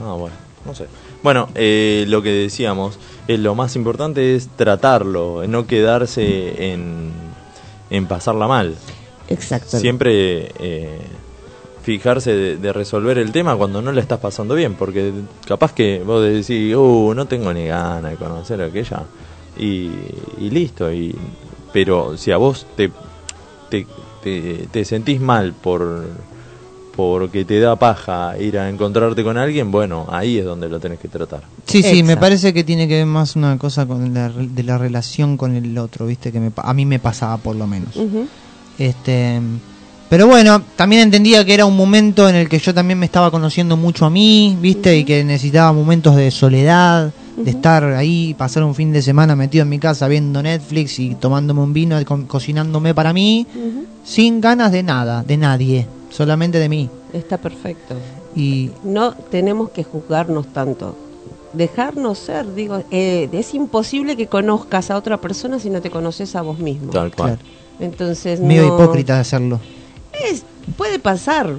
Ah, 0.00 0.12
bueno, 0.12 0.36
no 0.64 0.74
sé. 0.74 0.86
Bueno, 1.22 1.48
eh, 1.54 2.04
lo 2.08 2.22
que 2.22 2.30
decíamos, 2.30 2.98
eh, 3.26 3.38
lo 3.38 3.54
más 3.54 3.74
importante 3.76 4.36
es 4.36 4.48
tratarlo, 4.48 5.46
no 5.48 5.66
quedarse 5.66 6.72
en, 6.72 7.10
en 7.90 8.06
pasarla 8.06 8.46
mal. 8.46 8.76
Exacto. 9.28 9.78
Siempre 9.78 10.52
eh, 10.58 11.00
fijarse 11.82 12.32
de, 12.34 12.56
de 12.56 12.72
resolver 12.72 13.18
el 13.18 13.32
tema 13.32 13.56
cuando 13.56 13.82
no 13.82 13.92
la 13.92 14.00
estás 14.00 14.20
pasando 14.20 14.54
bien, 14.54 14.74
porque 14.74 15.12
capaz 15.46 15.72
que 15.72 16.02
vos 16.04 16.22
decís, 16.22 16.74
uh, 16.74 17.12
no 17.14 17.26
tengo 17.26 17.52
ni 17.52 17.66
ganas 17.66 18.12
de 18.12 18.16
conocer 18.16 18.62
a 18.62 18.66
aquella, 18.66 19.02
y, 19.58 19.90
y 20.38 20.50
listo, 20.50 20.92
y, 20.92 21.14
pero 21.72 22.16
si 22.16 22.30
a 22.30 22.36
vos 22.36 22.66
te, 22.76 22.90
te, 23.68 23.86
te, 24.22 24.68
te 24.70 24.84
sentís 24.84 25.20
mal 25.20 25.52
por 25.52 26.06
porque 26.98 27.44
te 27.44 27.60
da 27.60 27.76
paja 27.76 28.36
ir 28.40 28.58
a 28.58 28.68
encontrarte 28.68 29.22
con 29.22 29.38
alguien, 29.38 29.70
bueno, 29.70 30.08
ahí 30.10 30.38
es 30.38 30.44
donde 30.44 30.68
lo 30.68 30.80
tenés 30.80 30.98
que 30.98 31.06
tratar. 31.06 31.42
Sí, 31.64 31.80
sí, 31.84 32.02
me 32.02 32.14
parece 32.20 32.52
que 32.52 32.64
tiene 32.64 32.88
que 32.88 32.96
ver 32.96 33.06
más 33.06 33.36
una 33.36 33.56
cosa 33.56 33.86
con 33.86 34.12
la, 34.12 34.28
de 34.30 34.62
la 34.64 34.78
relación 34.78 35.36
con 35.36 35.54
el 35.54 35.78
otro, 35.78 36.06
¿viste? 36.06 36.32
Que 36.32 36.40
me, 36.40 36.50
pa- 36.50 36.62
a 36.62 36.74
mí 36.74 36.84
me 36.84 36.98
pasaba 36.98 37.36
por 37.36 37.54
lo 37.54 37.68
menos. 37.68 37.94
Este, 38.78 39.40
pero 40.08 40.26
bueno, 40.26 40.60
también 40.74 41.02
entendía 41.02 41.44
que 41.44 41.54
era 41.54 41.66
un 41.66 41.76
momento 41.76 42.28
en 42.28 42.34
el 42.34 42.48
que 42.48 42.58
yo 42.58 42.74
también 42.74 42.98
me 42.98 43.06
estaba 43.06 43.30
conociendo 43.30 43.76
mucho 43.76 44.04
a 44.04 44.10
mí, 44.10 44.56
¿viste? 44.60 44.98
Y 44.98 45.04
que 45.04 45.22
necesitaba 45.22 45.72
momentos 45.72 46.16
de 46.16 46.32
soledad, 46.32 47.12
de 47.36 47.50
estar 47.52 47.84
ahí, 47.84 48.34
pasar 48.36 48.64
un 48.64 48.74
fin 48.74 48.92
de 48.92 49.02
semana 49.02 49.36
metido 49.36 49.62
en 49.62 49.68
mi 49.68 49.78
casa 49.78 50.08
viendo 50.08 50.42
Netflix 50.42 50.98
y 50.98 51.14
tomándome 51.14 51.60
un 51.60 51.72
vino, 51.72 52.04
co- 52.04 52.26
cocinándome 52.26 52.92
para 52.92 53.12
mí, 53.12 53.46
sin 54.04 54.40
ganas 54.40 54.72
de 54.72 54.82
nada, 54.82 55.22
de 55.22 55.36
nadie. 55.36 55.86
Solamente 56.10 56.58
de 56.58 56.68
mí. 56.68 56.88
Está 57.12 57.38
perfecto. 57.38 57.94
Y 58.36 58.70
No 58.84 59.12
tenemos 59.14 59.70
que 59.70 59.84
juzgarnos 59.84 60.46
tanto. 60.52 60.96
Dejarnos 61.52 62.18
ser, 62.18 62.54
digo, 62.54 62.82
eh, 62.90 63.28
es 63.32 63.54
imposible 63.54 64.16
que 64.16 64.26
conozcas 64.26 64.90
a 64.90 64.96
otra 64.96 65.18
persona 65.20 65.58
si 65.58 65.70
no 65.70 65.80
te 65.80 65.90
conoces 65.90 66.36
a 66.36 66.42
vos 66.42 66.58
mismo. 66.58 66.90
Tal 66.92 67.10
cual. 67.14 67.38
claro, 67.38 67.42
Entonces, 67.80 68.40
medio 68.40 68.66
no- 68.68 68.74
hipócrita 68.74 69.14
de 69.14 69.20
hacerlo. 69.20 69.60
Es- 70.30 70.44
puede 70.76 70.98
pasar, 70.98 71.54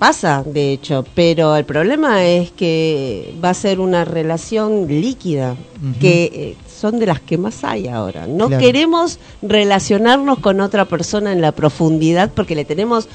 pasa 0.00 0.42
de 0.44 0.72
hecho, 0.72 1.04
pero 1.14 1.54
el 1.54 1.64
problema 1.64 2.24
es 2.24 2.50
que 2.50 3.32
va 3.42 3.50
a 3.50 3.54
ser 3.54 3.78
una 3.78 4.04
relación 4.04 4.88
líquida, 4.88 5.54
que 6.00 6.24
eh, 6.24 6.56
son 6.80 6.98
de 6.98 7.06
las 7.06 7.20
que 7.20 7.38
más 7.38 7.62
hay 7.62 7.86
ahora. 7.86 8.26
No 8.26 8.48
Claro. 8.48 8.60
queremos 8.60 9.20
relacionarnos 9.40 10.40
con 10.40 10.60
otra 10.60 10.86
persona 10.86 11.30
en 11.32 11.40
la 11.40 11.52
profundidad 11.52 12.30
porque 12.34 12.56
le 12.56 12.64
tenemos 12.64 13.08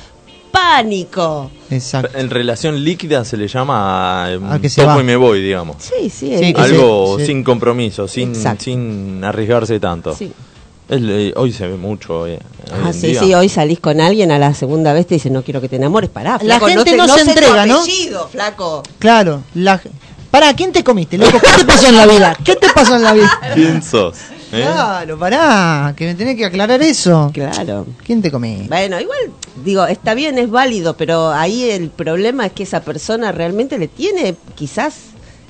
pánico. 0.62 1.52
Exacto. 1.70 2.18
En 2.18 2.30
relación 2.30 2.84
líquida 2.84 3.24
se 3.26 3.38
le 3.38 3.48
llama 3.48 4.26
eh, 4.30 4.40
Ah, 4.44 4.60
que 4.62 4.70
se 4.70 4.82
toco 4.82 4.96
va. 4.96 5.02
y 5.02 5.04
me 5.04 5.16
voy, 5.16 5.42
digamos. 5.42 5.78
Sí, 5.80 6.10
sí, 6.10 6.34
Algo 6.56 7.16
se- 7.18 7.22
se- 7.22 7.28
sin 7.28 7.44
compromiso, 7.44 8.08
sin, 8.08 8.30
Exacto. 8.30 8.64
sin 8.66 9.24
arriesgarse 9.24 9.80
tanto. 9.80 10.16
sí. 10.16 10.32
Hoy 11.36 11.52
se 11.52 11.68
ve 11.68 11.76
mucho. 11.76 12.26
eh, 12.28 12.40
hoy 12.72 12.80
Ah, 12.86 12.94
sí, 12.94 13.08
día. 13.08 13.20
sí, 13.20 13.34
hoy 13.34 13.50
salís 13.50 13.82
con 13.82 14.00
alguien, 14.00 14.32
a 14.32 14.40
la 14.40 14.54
segunda 14.54 14.94
vez 14.94 15.06
te 15.06 15.16
dice, 15.16 15.30
no 15.30 15.44
quiero 15.44 15.60
que 15.60 15.68
te 15.68 15.76
enamores, 15.76 16.10
pará, 16.10 16.34
La 16.42 16.60
flaco, 16.60 16.68
gente 16.68 16.92
te- 16.92 16.96
no 16.98 17.08
se 17.10 17.24
tu 17.26 17.30
entrega, 17.32 17.66
¿no? 17.66 17.82
apellido, 17.82 18.28
flaco. 18.30 18.84
Claro, 19.00 19.44
la 19.54 19.82
Pará, 20.32 20.54
¿quién 20.54 20.72
te 20.74 20.84
comiste, 20.84 21.18
loco? 21.18 21.40
¿Qué 21.40 21.58
te 21.58 21.66
pasó 21.66 21.88
en 21.88 21.96
la 21.98 22.06
vida? 22.06 22.38
¿Qué 22.44 22.56
te 22.58 22.68
pasó 22.70 22.96
en 22.98 23.04
la 23.04 23.14
vida? 23.14 23.32
¿Quién 23.54 23.82
sos? 23.82 24.16
Eh? 24.52 24.62
Claro, 24.62 25.18
pará, 25.18 25.94
que 25.96 26.06
me 26.06 26.16
tenés 26.16 26.36
que 26.36 26.46
aclarar 26.46 26.82
eso. 26.82 27.32
Claro. 27.34 27.86
¿Quién 28.06 28.22
te 28.22 28.32
comí? 28.32 28.66
Bueno, 28.68 29.00
igual, 29.00 29.20
digo, 29.64 29.86
está 29.86 30.14
bien, 30.14 30.38
es 30.38 30.50
válido, 30.50 30.96
pero 30.96 31.32
ahí 31.32 31.70
el 31.70 31.90
problema 31.90 32.46
es 32.46 32.52
que 32.54 32.64
esa 32.64 32.82
persona 32.82 33.32
realmente 33.32 33.78
le 33.78 33.88
tiene 33.88 34.36
quizás 34.56 34.96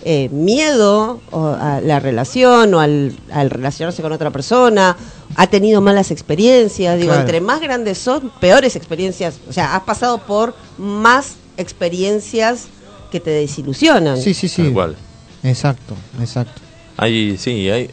eh, 0.03 0.29
miedo 0.31 1.19
o 1.31 1.47
a 1.47 1.81
la 1.81 1.99
relación 1.99 2.73
o 2.73 2.79
al, 2.79 3.13
al 3.31 3.49
relacionarse 3.49 4.01
con 4.01 4.11
otra 4.11 4.31
persona, 4.31 4.95
ha 5.35 5.47
tenido 5.47 5.81
malas 5.81 6.11
experiencias, 6.11 6.95
digo, 6.97 7.09
Claro. 7.09 7.21
entre 7.21 7.41
más 7.41 7.59
grandes 7.61 7.97
son, 7.97 8.31
peores 8.39 8.75
experiencias, 8.75 9.35
o 9.49 9.53
sea, 9.53 9.75
has 9.75 9.83
pasado 9.83 10.19
por 10.19 10.55
más 10.77 11.35
experiencias 11.57 12.67
que 13.11 13.19
te 13.19 13.31
desilusionan. 13.31 14.17
Sí, 14.21 14.33
sí, 14.33 14.47
sí. 14.47 14.71
Cual. 14.71 14.95
Exacto, 15.43 15.93
exacto. 16.19 16.61
Hay, 16.97 17.37
sí, 17.37 17.69
hay, 17.69 17.89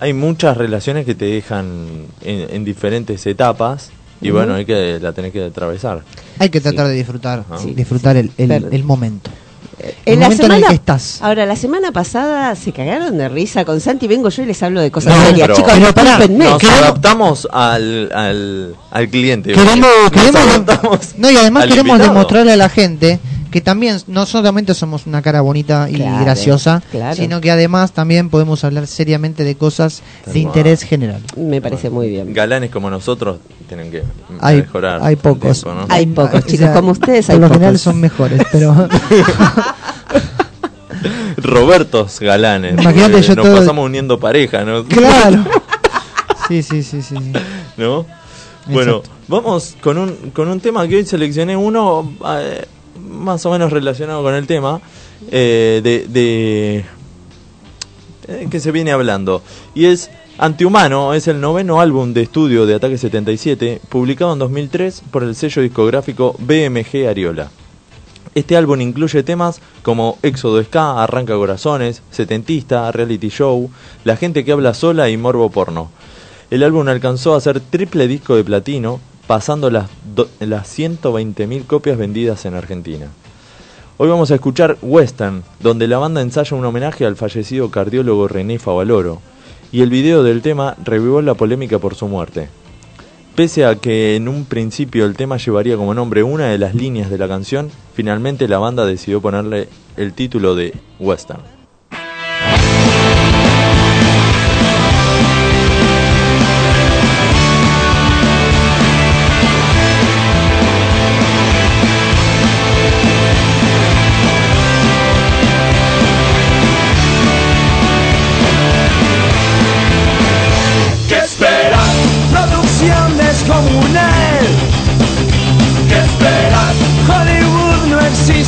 hay 0.00 0.12
muchas 0.12 0.56
relaciones 0.56 1.04
que 1.06 1.14
te 1.14 1.26
dejan 1.26 2.06
en, 2.22 2.46
en 2.54 2.64
diferentes 2.64 3.26
etapas 3.26 3.90
y 4.22 4.30
bueno, 4.30 4.54
hay 4.54 4.64
que 4.66 4.98
la 5.00 5.12
tenés 5.12 5.32
que 5.32 5.44
atravesar. 5.44 6.02
Hay 6.38 6.48
que 6.50 6.60
tratar 6.60 6.88
de 6.88 6.94
disfrutar, 6.94 7.44
sí, 7.58 7.72
disfrutar 7.74 8.16
el, 8.16 8.30
el- 8.38 8.68
el 8.72 8.84
momento. 8.84 9.30
En 10.04 10.20
la 10.20 10.26
en 10.26 10.32
el 10.32 10.36
semana, 10.38 10.68
que 10.68 10.74
estás. 10.74 11.22
Ahora, 11.22 11.46
la 11.46 11.56
semana 11.56 11.90
pasada 11.90 12.54
se 12.54 12.70
cagaron 12.70 13.16
de 13.16 13.30
risa 13.30 13.64
con 13.64 13.80
Santi. 13.80 14.06
Vengo 14.08 14.28
yo 14.28 14.42
y 14.42 14.46
les 14.46 14.62
hablo 14.62 14.82
de 14.82 14.90
cosas 14.90 15.16
No, 15.16 15.24
serias. 15.24 15.48
pero- 15.48 15.56
Chicos, 15.56 15.72
pero. 15.94 16.28
Nos 16.28 16.58
queremos- 16.58 16.78
adaptamos 16.82 17.48
al, 17.50 18.12
al, 18.12 18.74
al 18.90 19.08
cliente. 19.08 19.52
Queremos, 19.54 19.88
Nos 20.02 20.10
queremos 20.10 20.40
adaptamos 20.42 20.98
no 21.16 21.30
y 21.30 21.36
además 21.38 21.64
queremos 21.64 21.92
invitado. 21.92 22.12
demostrarle 22.12 22.52
a 22.52 22.56
la 22.56 22.68
gente 22.68 23.20
que 23.50 23.60
también 23.60 23.98
no 24.06 24.26
solamente 24.26 24.74
somos 24.74 25.06
una 25.06 25.22
cara 25.22 25.40
bonita 25.40 25.88
y 25.90 25.94
Claro, 25.96 26.24
graciosa, 26.24 26.82
claro. 26.90 27.16
sino 27.16 27.40
que 27.40 27.50
además 27.50 27.92
también 27.92 28.30
podemos 28.30 28.62
hablar 28.64 28.86
seriamente 28.86 29.44
de 29.44 29.56
cosas 29.56 30.02
Tal 30.24 30.34
de 30.34 30.40
interés 30.40 30.82
general. 30.82 31.20
Me 31.36 31.60
parece 31.60 31.90
muy 31.90 32.08
bien. 32.08 32.32
Galanes 32.32 32.70
como 32.70 32.90
nosotros 32.90 33.38
tienen 33.68 33.90
que 33.90 34.02
Hay, 34.40 34.58
mejorar. 34.58 35.00
hay 35.02 35.16
pocos. 35.16 35.62
tiempo, 35.62 35.80
¿no? 35.80 35.86
Hay 35.94 36.06
pocos, 36.06 36.44
O 36.44 36.46
chicos, 36.46 36.70
como 36.70 36.92
ustedes 36.92 37.28
hay 37.30 37.36
lo 37.38 37.42
pocos. 37.42 37.56
general 37.56 37.78
son 37.78 38.00
mejores, 38.00 38.42
pero 38.52 38.74
Robertos 41.36 42.20
Galanes. 42.20 42.74
Imagínate 42.80 43.22
yo 43.22 43.34
nos 43.36 43.46
todo- 43.46 43.56
pasamos 43.56 43.84
uniendo 43.86 44.18
pareja, 44.20 44.64
¿no? 44.64 44.84
claro. 44.84 45.44
Sí, 46.48 46.64
sí, 46.64 46.82
sí, 46.82 47.00
sí. 47.00 47.14
sí. 47.16 47.32
¿No? 47.76 48.04
Bueno, 48.66 48.96
Exacto. 48.96 49.16
vamos 49.28 49.76
con 49.80 49.98
un, 49.98 50.10
con 50.34 50.48
un 50.48 50.58
tema 50.58 50.88
que 50.88 50.96
hoy 50.96 51.06
seleccioné 51.06 51.56
uno 51.56 52.12
eh, 52.26 52.66
más 53.10 53.44
o 53.46 53.50
menos 53.50 53.72
relacionado 53.72 54.22
con 54.22 54.34
el 54.34 54.46
tema 54.46 54.80
eh, 55.30 55.80
de, 55.82 56.06
de 56.08 56.84
eh, 58.28 58.48
que 58.50 58.60
se 58.60 58.72
viene 58.72 58.92
hablando 58.92 59.42
y 59.74 59.86
es 59.86 60.10
Antihumano, 60.38 61.12
es 61.12 61.28
el 61.28 61.38
noveno 61.38 61.82
álbum 61.82 62.14
de 62.14 62.22
estudio 62.22 62.64
de 62.64 62.74
Ataque 62.74 62.96
77 62.96 63.82
publicado 63.90 64.32
en 64.32 64.38
2003 64.38 65.02
por 65.10 65.22
el 65.22 65.34
sello 65.34 65.60
discográfico 65.60 66.34
BMG 66.38 67.06
Ariola. 67.06 67.50
Este 68.34 68.56
álbum 68.56 68.80
incluye 68.80 69.22
temas 69.22 69.60
como 69.82 70.16
Éxodo 70.22 70.62
Ska, 70.62 71.02
Arranca 71.02 71.34
Corazones, 71.34 72.02
Setentista, 72.10 72.90
Reality 72.90 73.28
Show, 73.28 73.70
La 74.04 74.16
gente 74.16 74.44
que 74.44 74.52
habla 74.52 74.72
sola 74.72 75.10
y 75.10 75.18
Morbo 75.18 75.50
Porno. 75.50 75.90
El 76.50 76.62
álbum 76.62 76.88
alcanzó 76.88 77.34
a 77.34 77.40
ser 77.40 77.60
triple 77.60 78.08
disco 78.08 78.36
de 78.36 78.44
platino, 78.44 79.00
pasando 79.30 79.70
las, 79.70 79.88
las 80.40 80.76
120.000 80.76 81.64
copias 81.64 81.96
vendidas 81.96 82.46
en 82.46 82.54
Argentina. 82.54 83.06
Hoy 83.96 84.08
vamos 84.08 84.32
a 84.32 84.34
escuchar 84.34 84.76
Western, 84.82 85.44
donde 85.60 85.86
la 85.86 85.98
banda 85.98 86.20
ensaya 86.20 86.56
un 86.56 86.64
homenaje 86.64 87.06
al 87.06 87.14
fallecido 87.14 87.70
cardiólogo 87.70 88.26
René 88.26 88.58
Favaloro, 88.58 89.20
y 89.70 89.82
el 89.82 89.90
video 89.90 90.24
del 90.24 90.42
tema 90.42 90.74
revivó 90.82 91.22
la 91.22 91.34
polémica 91.34 91.78
por 91.78 91.94
su 91.94 92.08
muerte. 92.08 92.48
Pese 93.36 93.64
a 93.64 93.76
que 93.76 94.16
en 94.16 94.26
un 94.26 94.46
principio 94.46 95.06
el 95.06 95.14
tema 95.14 95.36
llevaría 95.36 95.76
como 95.76 95.94
nombre 95.94 96.24
una 96.24 96.46
de 96.48 96.58
las 96.58 96.74
líneas 96.74 97.08
de 97.08 97.18
la 97.18 97.28
canción, 97.28 97.70
finalmente 97.94 98.48
la 98.48 98.58
banda 98.58 98.84
decidió 98.84 99.20
ponerle 99.20 99.68
el 99.96 100.12
título 100.12 100.56
de 100.56 100.74
Western. 100.98 101.59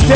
¿Qué 0.05 0.13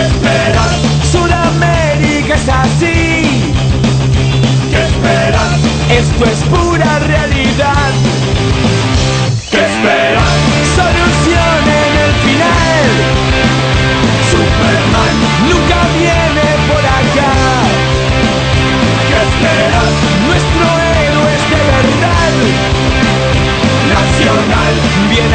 esperas? 0.00 0.78
Sudamérica 1.10 2.34
es 2.34 2.48
así. 2.48 3.52
¿Qué 4.70 4.80
esperas? 4.86 5.58
Esto 5.90 6.24
es 6.24 6.38
pura 6.44 6.98
realidad. 7.00 7.90
¿Qué 9.50 9.58
esperas? 9.58 10.34
Solución 10.76 11.62
en 11.66 11.92
el 12.04 12.12
final. 12.22 12.86
Superman 14.30 15.16
nunca 15.50 15.78
viene 15.98 16.46
por 16.68 16.84
acá. 17.00 17.32
¿Qué 19.08 19.18
esperas? 19.26 19.92
Nuestro 20.26 20.66
héroe 21.02 21.30
es 21.34 21.44
de 21.50 21.62
verdad. 21.74 22.34
Nacional, 23.94 24.74
bien 25.10 25.34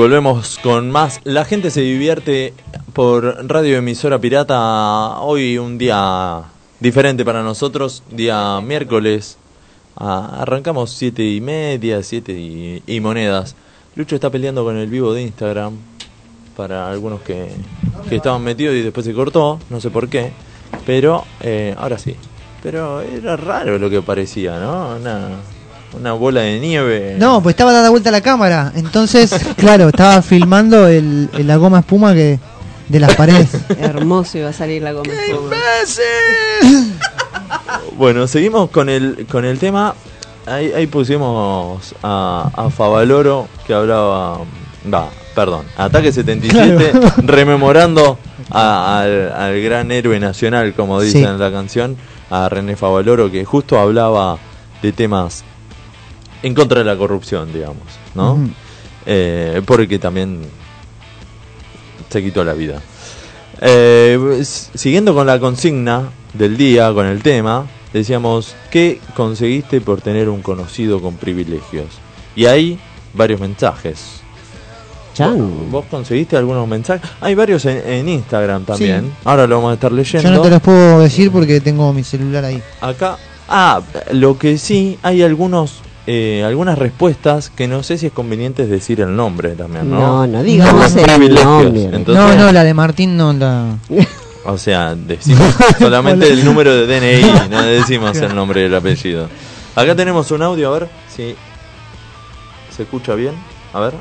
volvemos 0.00 0.58
con 0.62 0.90
más. 0.90 1.20
La 1.24 1.44
gente 1.44 1.70
se 1.70 1.82
divierte 1.82 2.54
por 2.94 3.46
Radio 3.46 3.76
Emisora 3.76 4.18
Pirata. 4.18 5.20
Hoy 5.20 5.58
un 5.58 5.76
día 5.76 6.42
diferente 6.80 7.22
para 7.22 7.42
nosotros. 7.42 8.02
Día 8.10 8.62
miércoles. 8.62 9.36
Ah, 9.98 10.38
arrancamos 10.40 10.90
siete 10.92 11.22
y 11.22 11.42
media, 11.42 12.02
siete 12.02 12.32
y, 12.32 13.00
monedas. 13.00 13.56
Lucho 13.94 14.14
está 14.14 14.30
peleando 14.30 14.64
con 14.64 14.78
el 14.78 14.88
vivo 14.88 15.12
de 15.12 15.20
Instagram. 15.20 15.76
Para 16.56 16.90
algunos 16.90 17.20
que, 17.20 17.50
que 18.08 18.16
estaban 18.16 18.42
metidos 18.42 18.76
y 18.76 18.80
después 18.80 19.04
se 19.04 19.12
cortó. 19.12 19.60
No 19.68 19.82
sé 19.82 19.90
por 19.90 20.08
qué. 20.08 20.32
Pero 20.86 21.26
eh, 21.42 21.74
ahora 21.76 21.98
sí. 21.98 22.16
Pero 22.62 23.02
era 23.02 23.36
raro 23.36 23.78
lo 23.78 23.90
que 23.90 24.00
parecía, 24.00 24.58
¿no? 24.58 24.96
Una, 24.96 25.28
una 25.94 26.12
bola 26.12 26.40
de 26.42 26.58
nieve. 26.60 27.16
No, 27.18 27.42
pues 27.42 27.54
estaba 27.54 27.72
dando 27.72 27.90
vuelta 27.90 28.10
la 28.10 28.20
cámara. 28.20 28.72
Entonces, 28.74 29.30
claro, 29.56 29.88
estaba 29.88 30.22
filmando 30.22 30.86
el, 30.88 31.28
el- 31.36 31.46
la 31.46 31.56
goma 31.56 31.80
espuma 31.80 32.14
que 32.14 32.38
de 32.88 33.00
las 33.00 33.14
paredes. 33.16 33.48
Hermoso 33.78 34.38
iba 34.38 34.48
a 34.50 34.52
salir 34.52 34.82
la 34.82 34.92
goma. 34.92 35.12
espuma. 35.12 35.56
Bueno, 37.96 38.26
seguimos 38.26 38.70
con 38.70 38.88
el, 38.88 39.26
con 39.30 39.44
el 39.44 39.58
tema. 39.58 39.94
Ahí, 40.46 40.72
ahí 40.72 40.86
pusimos 40.86 41.94
a, 42.02 42.50
a 42.54 42.70
Favaloro 42.70 43.46
que 43.66 43.74
hablaba. 43.74 44.38
Va, 44.92 45.08
perdón. 45.34 45.66
Ataque 45.76 46.10
77, 46.12 46.92
rememorando 47.26 48.18
a- 48.50 49.00
al, 49.00 49.32
al 49.32 49.60
gran 49.62 49.92
héroe 49.92 50.18
nacional, 50.18 50.72
como 50.74 51.00
dice 51.00 51.18
Sí. 51.18 51.24
en 51.24 51.38
la 51.38 51.52
canción, 51.52 51.96
a 52.30 52.48
René 52.48 52.76
Favaloro, 52.76 53.30
que 53.30 53.44
justo 53.44 53.78
hablaba 53.78 54.38
de 54.82 54.92
temas 54.92 55.44
en 56.42 56.54
contra 56.54 56.80
de 56.80 56.84
la 56.84 56.96
corrupción, 56.96 57.52
digamos, 57.52 57.84
¿no? 58.14 58.38
Eh, 59.06 59.62
porque 59.64 59.98
también 59.98 60.40
se 62.08 62.22
quitó 62.22 62.44
la 62.44 62.54
vida. 62.54 62.80
Eh, 63.60 64.42
siguiendo 64.42 65.14
con 65.14 65.26
la 65.26 65.38
consigna 65.38 66.10
del 66.34 66.56
día, 66.56 66.92
con 66.92 67.06
el 67.06 67.22
tema, 67.22 67.66
decíamos, 67.92 68.54
¿qué 68.70 69.00
conseguiste 69.14 69.80
por 69.80 70.00
tener 70.00 70.28
un 70.28 70.42
conocido 70.42 71.00
con 71.00 71.16
privilegios? 71.16 71.86
Y 72.36 72.46
hay 72.46 72.78
varios 73.14 73.40
mensajes. 73.40 74.20
Chan. 75.14 75.70
¿Vos 75.70 75.84
conseguiste 75.90 76.36
algunos 76.36 76.66
mensajes? 76.68 77.10
Hay 77.20 77.34
varios 77.34 77.64
en, 77.64 77.82
en 77.86 78.08
Instagram 78.08 78.64
también. 78.64 79.12
Ahora 79.24 79.46
lo 79.46 79.56
vamos 79.56 79.72
a 79.72 79.74
estar 79.74 79.92
leyendo. 79.92 80.28
Yo 80.28 80.34
no 80.34 80.42
te 80.42 80.50
los 80.50 80.62
puedo 80.62 81.00
decir 81.00 81.30
porque 81.30 81.60
tengo 81.60 81.92
mi 81.92 82.04
celular 82.04 82.44
ahí. 82.44 82.62
Acá, 82.80 83.18
ah, 83.48 83.82
lo 84.12 84.38
que 84.38 84.56
sí, 84.56 84.98
hay 85.02 85.22
algunos, 85.22 85.80
eh, 86.06 86.42
algunas 86.46 86.78
respuestas 86.78 87.50
que 87.50 87.68
no 87.68 87.82
sé 87.82 87.98
si 87.98 88.06
es 88.06 88.12
conveniente 88.12 88.66
decir 88.66 89.00
el 89.00 89.14
nombre 89.14 89.50
también, 89.50 89.90
¿no? 89.90 89.98
No, 90.00 90.26
no 90.26 90.42
digamos 90.42 90.92
Por 90.92 91.10
el 91.10 91.34
nombre. 91.34 91.82
Entonces, 91.84 92.14
no, 92.14 92.34
no, 92.34 92.52
la 92.52 92.64
de 92.64 92.74
Martín 92.74 93.16
no 93.16 93.32
la. 93.32 93.76
O 94.44 94.56
sea, 94.56 94.94
decimos 94.94 95.54
solamente 95.78 96.28
el 96.28 96.44
número 96.44 96.74
de 96.74 96.86
DNI, 96.86 97.48
no 97.50 97.62
decimos 97.62 98.16
el 98.18 98.34
nombre 98.34 98.62
y 98.62 98.64
el 98.64 98.74
apellido. 98.74 99.28
Acá 99.76 99.94
tenemos 99.94 100.30
un 100.30 100.42
audio, 100.42 100.74
a 100.74 100.78
ver 100.78 100.88
si 101.14 101.36
se 102.74 102.82
escucha 102.82 103.14
bien. 103.14 103.34
A 103.72 103.80
ver. 103.80 103.94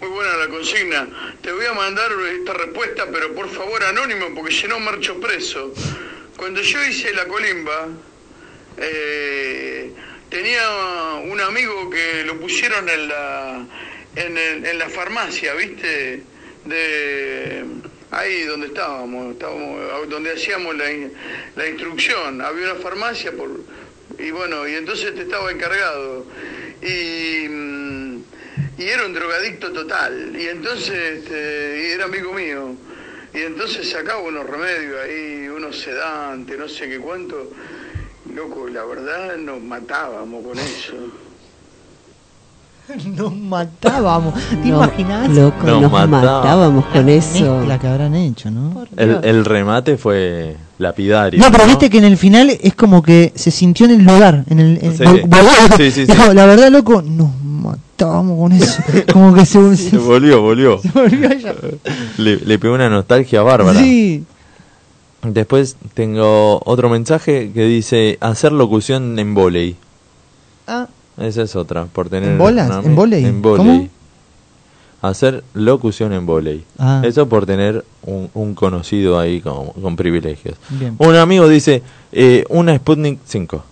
Muy 0.00 0.10
buena 0.10 0.36
la 0.36 0.48
consigna. 0.48 1.06
Te 1.40 1.52
voy 1.52 1.64
a 1.66 1.72
mandar 1.72 2.10
esta 2.36 2.52
respuesta, 2.52 3.04
pero 3.12 3.34
por 3.34 3.48
favor 3.48 3.82
anónimo, 3.84 4.26
porque 4.34 4.52
si 4.52 4.66
no 4.66 4.80
marcho 4.80 5.18
preso. 5.20 5.72
Cuando 6.36 6.60
yo 6.60 6.84
hice 6.84 7.14
la 7.14 7.26
colimba, 7.26 7.86
eh, 8.78 9.92
tenía 10.28 11.20
un 11.24 11.40
amigo 11.40 11.90
que 11.90 12.24
lo 12.24 12.38
pusieron 12.40 12.88
en 12.88 13.08
la, 13.08 13.66
en, 14.16 14.78
la 14.78 14.88
farmacia, 14.88 15.54
¿viste? 15.54 16.22
De 16.64 17.64
ahí 18.10 18.42
donde 18.44 18.68
estábamos, 18.68 19.32
estábamos 19.32 20.08
donde 20.08 20.32
hacíamos 20.32 20.76
la, 20.76 20.86
la 21.56 21.68
instrucción. 21.68 22.40
Había 22.40 22.72
una 22.72 22.80
farmacia 22.80 23.32
por, 23.32 23.50
y 24.18 24.30
bueno, 24.30 24.66
y 24.68 24.74
entonces 24.74 25.14
te 25.14 25.22
estaba 25.22 25.50
encargado. 25.50 26.26
Y, 26.82 27.48
mm, 27.48 28.22
y 28.78 28.84
era 28.84 29.06
un 29.06 29.14
drogadicto 29.14 29.72
total. 29.72 30.34
Y 30.38 30.48
entonces 30.48 31.18
este, 31.18 31.86
y 31.88 31.92
era 31.92 32.04
amigo 32.04 32.32
mío. 32.32 32.74
Y 33.32 33.38
entonces 33.38 33.90
sacaba 33.90 34.20
unos 34.20 34.48
remedios 34.48 35.00
ahí, 35.02 35.48
unos 35.48 35.80
sedantes, 35.80 36.56
no 36.58 36.68
sé 36.68 36.88
qué 36.88 36.98
cuánto. 36.98 37.50
Loco, 38.32 38.66
la 38.72 38.84
verdad 38.84 39.36
nos 39.38 39.60
matábamos 39.62 40.44
con 40.44 40.58
eso. 40.58 40.92
Nos 43.16 43.34
matábamos. 43.34 44.34
¿Te 44.50 44.56
No, 44.56 44.76
imaginas? 44.84 45.30
Loco, 45.30 45.66
Nos 45.66 45.80
nos, 45.80 45.90
matábamos 45.90 46.84
con 46.86 47.08
eso. 47.08 47.64
La 47.66 47.78
que 47.78 47.86
habrán 47.86 48.14
hecho, 48.14 48.50
¿no? 48.50 48.84
El, 48.98 49.20
el 49.22 49.44
remate 49.46 49.96
fue 49.96 50.56
lapidario. 50.76 51.40
No, 51.40 51.50
pero 51.50 51.64
viste 51.66 51.88
que 51.88 51.96
en 51.96 52.04
el 52.04 52.18
final 52.18 52.50
es 52.50 52.74
como 52.74 53.02
que 53.02 53.32
se 53.34 53.50
sintió 53.50 53.86
en 53.86 53.92
el 54.00 54.04
lugar. 54.04 54.44
En 54.50 54.60
el, 54.60 54.78
en- 54.82 54.94
Sí. 54.98 55.04
Sí, 55.78 55.90
sí, 55.90 56.06
sí. 56.06 56.12
No, 56.18 56.34
la 56.34 56.44
verdad, 56.44 56.70
loco, 56.70 57.00
nos 57.00 57.30
matábamos 57.42 58.38
con 58.38 58.52
eso. 58.52 58.82
Como 59.14 59.32
que 59.34 59.46
se, 59.46 59.76
Se 59.78 59.90
se, 59.90 59.96
volvió, 59.96 60.42
volvió. 60.42 60.78
se 60.78 60.88
volvió 60.90 61.26
allá. 61.30 61.54
Le, 62.18 62.36
le 62.36 62.58
pegó 62.58 62.74
una 62.74 62.90
nostalgia 62.90 63.40
bárbara. 63.42 63.78
Sí. 63.80 64.24
Después 65.24 65.76
tengo 65.94 66.60
otro 66.64 66.88
mensaje 66.88 67.50
que 67.52 67.64
dice 67.64 68.18
hacer 68.20 68.52
locución 68.52 69.18
en 69.18 69.34
volei. 69.34 69.76
Ah, 70.66 70.88
Esa 71.18 71.42
es 71.42 71.54
otra, 71.56 71.84
por 71.86 72.08
tener 72.08 72.30
¿En 72.32 72.38
bolas? 72.38 72.68
una- 72.68 72.80
¿En 72.82 72.94
vóley? 72.94 73.24
En. 73.24 73.40
¿Cómo? 73.42 73.88
hacer 75.02 75.44
locución 75.52 76.14
en 76.14 76.24
volei. 76.24 76.64
Ah. 76.78 77.02
Eso 77.04 77.28
por 77.28 77.44
tener 77.44 77.84
un, 78.06 78.30
un 78.32 78.54
conocido 78.54 79.18
ahí 79.18 79.42
con, 79.42 79.66
con 79.72 79.96
privilegios. 79.96 80.56
Bien. 80.70 80.94
Un 80.98 81.14
amigo 81.16 81.46
dice, 81.46 81.82
eh, 82.12 82.44
una 82.48 82.74
Sputnik 82.76 83.18
5. 83.26 83.62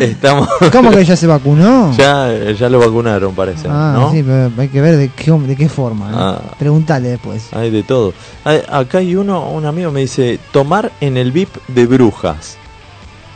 Estamos... 0.00 0.48
¿Cómo 0.72 0.90
que 0.90 1.04
ya 1.04 1.16
se 1.16 1.26
vacunó? 1.26 1.94
ya, 1.96 2.30
ya 2.52 2.68
lo 2.68 2.78
vacunaron, 2.78 3.34
parece. 3.34 3.68
ah, 3.70 3.92
¿no? 3.96 4.12
sí, 4.12 4.22
pero 4.22 4.50
hay 4.58 4.68
que 4.68 4.80
ver 4.80 4.96
de 4.96 5.08
qué, 5.10 5.30
de 5.32 5.56
qué 5.56 5.68
forma. 5.68 6.10
¿no? 6.10 6.18
Ah. 6.18 6.42
Preguntale 6.58 7.08
después. 7.08 7.48
Hay 7.52 7.70
de 7.70 7.82
todo. 7.82 8.12
Hay- 8.44 8.62
acá 8.70 8.98
hay 8.98 9.16
uno, 9.16 9.48
un 9.50 9.64
amigo 9.64 9.90
me 9.90 10.00
dice, 10.00 10.38
tomar 10.52 10.92
en 11.00 11.16
el 11.16 11.32
VIP 11.32 11.54
de 11.68 11.86
brujas 11.86 12.56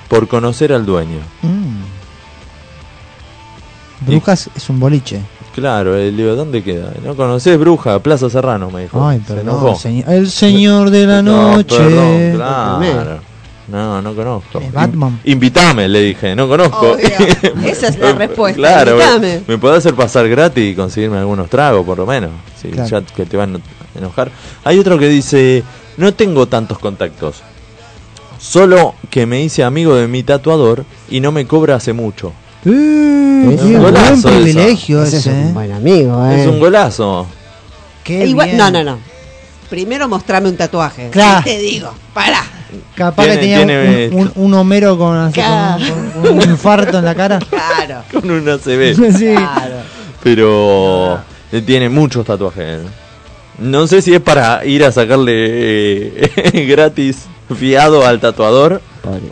por 0.08 0.28
conocer 0.28 0.72
al 0.72 0.84
dueño. 0.84 1.18
Mm. 1.42 1.78
Brujas 4.06 4.48
es 4.54 4.68
un 4.70 4.78
boliche. 4.78 5.20
Claro, 5.54 5.96
eh, 5.96 6.12
le 6.12 6.22
digo, 6.22 6.36
¿dónde 6.36 6.62
queda? 6.62 6.92
¿No 7.04 7.16
conocés 7.16 7.58
Bruja? 7.58 7.98
Plaza 7.98 8.30
Serrano, 8.30 8.70
me 8.70 8.82
dijo. 8.82 9.04
Ay, 9.04 9.18
Se 9.26 9.34
perdón. 9.34 9.48
enojó. 9.58 9.74
señor- 9.74 10.08
el 10.08 10.30
señor 10.30 10.90
de 10.90 11.04
la 11.06 11.20
No, 11.20 11.56
noche. 11.56 11.76
perdón, 11.76 12.32
claro. 12.36 13.20
No, 13.68 14.00
no 14.00 14.14
conozco. 14.14 14.58
Es 14.60 14.72
Batman. 14.72 15.20
In- 15.24 15.32
invitame, 15.32 15.88
le 15.88 16.00
dije, 16.02 16.34
no 16.34 16.48
conozco. 16.48 16.96
Esa 17.64 17.88
es 17.88 17.98
la 17.98 18.12
respuesta, 18.12 18.56
Claro, 18.56 18.92
invitame. 18.92 19.42
me 19.46 19.58
podés 19.58 19.78
hacer 19.78 19.94
pasar 19.94 20.26
gratis 20.28 20.72
y 20.72 20.74
conseguirme 20.74 21.18
algunos 21.18 21.50
tragos, 21.50 21.84
por 21.84 21.98
lo 21.98 22.06
menos. 22.06 22.30
Si 22.60 22.68
Claro. 22.68 22.88
ya 22.88 23.02
que 23.14 23.26
te 23.26 23.36
van 23.36 23.56
a 23.56 23.98
enojar. 23.98 24.30
Hay 24.64 24.78
otro 24.78 24.98
que 24.98 25.08
dice, 25.08 25.62
no 25.98 26.14
tengo 26.14 26.46
tantos 26.48 26.78
contactos. 26.78 27.42
Solo 28.38 28.94
que 29.10 29.26
me 29.26 29.42
hice 29.42 29.64
amigo 29.64 29.94
de 29.96 30.06
mi 30.08 30.22
tatuador 30.22 30.84
y 31.10 31.20
no 31.20 31.32
me 31.32 31.46
cobra 31.46 31.74
hace 31.76 31.92
mucho. 31.92 32.32
Uh, 32.64 32.70
Es 33.50 33.60
qué 33.60 33.66
un 33.66 33.72
buen 33.80 33.94
golazo 33.94 34.28
privilegio 34.30 35.02
Ese 35.02 35.18
ese. 35.18 35.30
es 35.30 35.36
un 35.36 35.48
¿eh? 35.48 35.52
buen 35.52 35.72
amigo, 35.72 36.26
¿eh? 36.26 36.40
Es 36.42 36.46
un 36.46 36.58
golazo. 36.58 37.26
Qué 38.04 38.26
Igual- 38.26 38.46
bien. 38.46 38.58
no, 38.58 38.70
no, 38.70 38.82
no. 38.84 38.98
Primero 39.68 40.08
mostrame 40.08 40.48
un 40.48 40.56
tatuaje. 40.56 41.10
Claro. 41.10 41.40
Y 41.40 41.44
te 41.44 41.58
digo, 41.58 41.92
para. 42.14 42.42
Capaz 42.94 43.24
Tiene- 43.24 43.34
que 43.34 43.40
tenía 43.40 44.10
un, 44.12 44.20
un- 44.20 44.32
un 44.34 44.54
Homero 44.54 44.98
con, 44.98 45.16
así, 45.16 45.34
Claro. 45.34 45.84
con- 46.12 46.22
con 46.22 46.32
un 46.36 46.42
infarto 46.42 46.98
en 46.98 47.04
la 47.04 47.14
cara. 47.14 47.38
Claro. 47.50 48.02
Con 48.12 48.30
una 48.30 48.58
CB. 48.58 48.94
sí. 49.18 49.32
Claro. 49.34 49.76
Pero 50.22 51.20
eh, 51.52 51.62
tiene 51.64 51.88
muchos 51.88 52.26
tatuajes. 52.26 52.80
No 53.58 53.86
sé 53.86 54.02
si 54.02 54.14
es 54.14 54.20
para 54.20 54.64
ir 54.64 54.84
a 54.84 54.92
sacarle 54.92 55.32
eh, 55.34 56.66
gratis 56.68 57.26
fiado 57.58 58.06
al 58.06 58.20
tatuador 58.20 58.80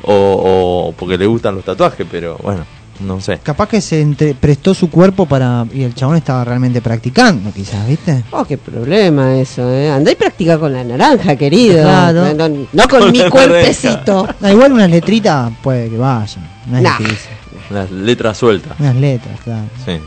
o 0.02 0.94
porque 0.96 1.18
le 1.18 1.26
gustan 1.26 1.54
los 1.54 1.64
tatuajes, 1.64 2.06
pero 2.10 2.36
bueno, 2.42 2.64
no 3.00 3.20
sé. 3.20 3.38
Capaz 3.42 3.68
que 3.68 3.80
se 3.80 4.00
entre- 4.00 4.34
prestó 4.34 4.74
su 4.74 4.90
cuerpo 4.90 5.26
para. 5.26 5.66
Y 5.72 5.82
el 5.82 5.94
chabón 5.94 6.16
estaba 6.16 6.44
realmente 6.44 6.80
practicando, 6.80 7.52
quizás, 7.52 7.86
¿viste? 7.86 8.24
Oh, 8.30 8.44
qué 8.44 8.58
problema 8.58 9.36
eso, 9.36 9.70
¿eh? 9.70 9.90
Andá 9.90 10.12
y 10.12 10.14
practica 10.14 10.58
con 10.58 10.72
la 10.72 10.82
naranja, 10.84 11.36
querido. 11.36 11.82
Claro. 11.82 12.34
No, 12.34 12.48
no- 12.48 12.66
no 12.72 12.88
con 12.88 13.00
Con 13.06 13.12
mi 13.12 13.28
cuerpecito. 13.28 14.26
Da 14.40 14.52
igual 14.52 14.72
unas 14.72 14.90
letritas, 14.90 15.52
puede 15.62 15.90
que 15.90 15.96
vayan. 15.98 16.48
No 16.66 16.76
es 16.78 16.82
Nah. 16.82 16.98
difícil. 16.98 17.30
Las 17.70 17.90
letras 17.90 18.36
sueltas. 18.38 18.78
Unas 18.78 18.96
letras, 18.96 19.40
claro. 19.42 19.64
Sí, 19.84 19.98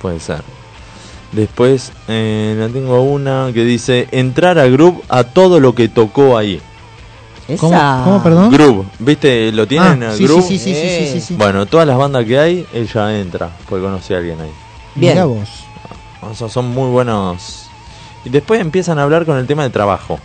puede 0.00 0.20
ser. 0.20 0.42
Después 1.32 1.92
eh, 2.08 2.54
la 2.58 2.68
tengo 2.68 3.02
una 3.02 3.50
que 3.52 3.64
dice 3.64 4.08
entrar 4.12 4.58
a 4.58 4.66
Groove 4.66 5.00
a 5.08 5.24
todo 5.24 5.60
lo 5.60 5.74
que 5.74 5.88
tocó 5.88 6.38
ahí. 6.38 6.60
¿Cómo, 7.56 7.74
Esa. 7.74 8.02
cómo, 8.04 8.22
perdón? 8.22 8.50
Groove, 8.50 8.86
¿viste? 8.98 9.50
¿Lo 9.52 9.66
tienen? 9.66 10.02
Ah, 10.02 10.12
sí, 10.14 10.24
Groove? 10.24 10.42
sí, 10.42 10.58
sí, 10.58 10.74
sí, 10.74 10.80
sí, 10.80 10.88
sí, 11.06 11.12
sí, 11.12 11.20
sí. 11.20 11.34
Bueno, 11.36 11.64
todas 11.64 11.86
las 11.86 11.96
bandas 11.96 12.26
que 12.26 12.38
hay, 12.38 12.66
ella 12.74 13.18
entra, 13.18 13.50
porque 13.68 13.84
conocí 13.84 14.12
a 14.12 14.18
alguien 14.18 14.40
ahí. 14.40 14.50
Bien. 14.94 15.14
Mirá 15.14 15.24
vos. 15.24 15.48
O 16.20 16.34
sea, 16.34 16.48
son 16.48 16.66
muy 16.68 16.90
buenos. 16.90 17.68
Y 18.24 18.28
después 18.28 18.60
empiezan 18.60 18.98
a 18.98 19.04
hablar 19.04 19.24
con 19.24 19.38
el 19.38 19.46
tema 19.46 19.62
de 19.62 19.70
trabajo. 19.70 20.18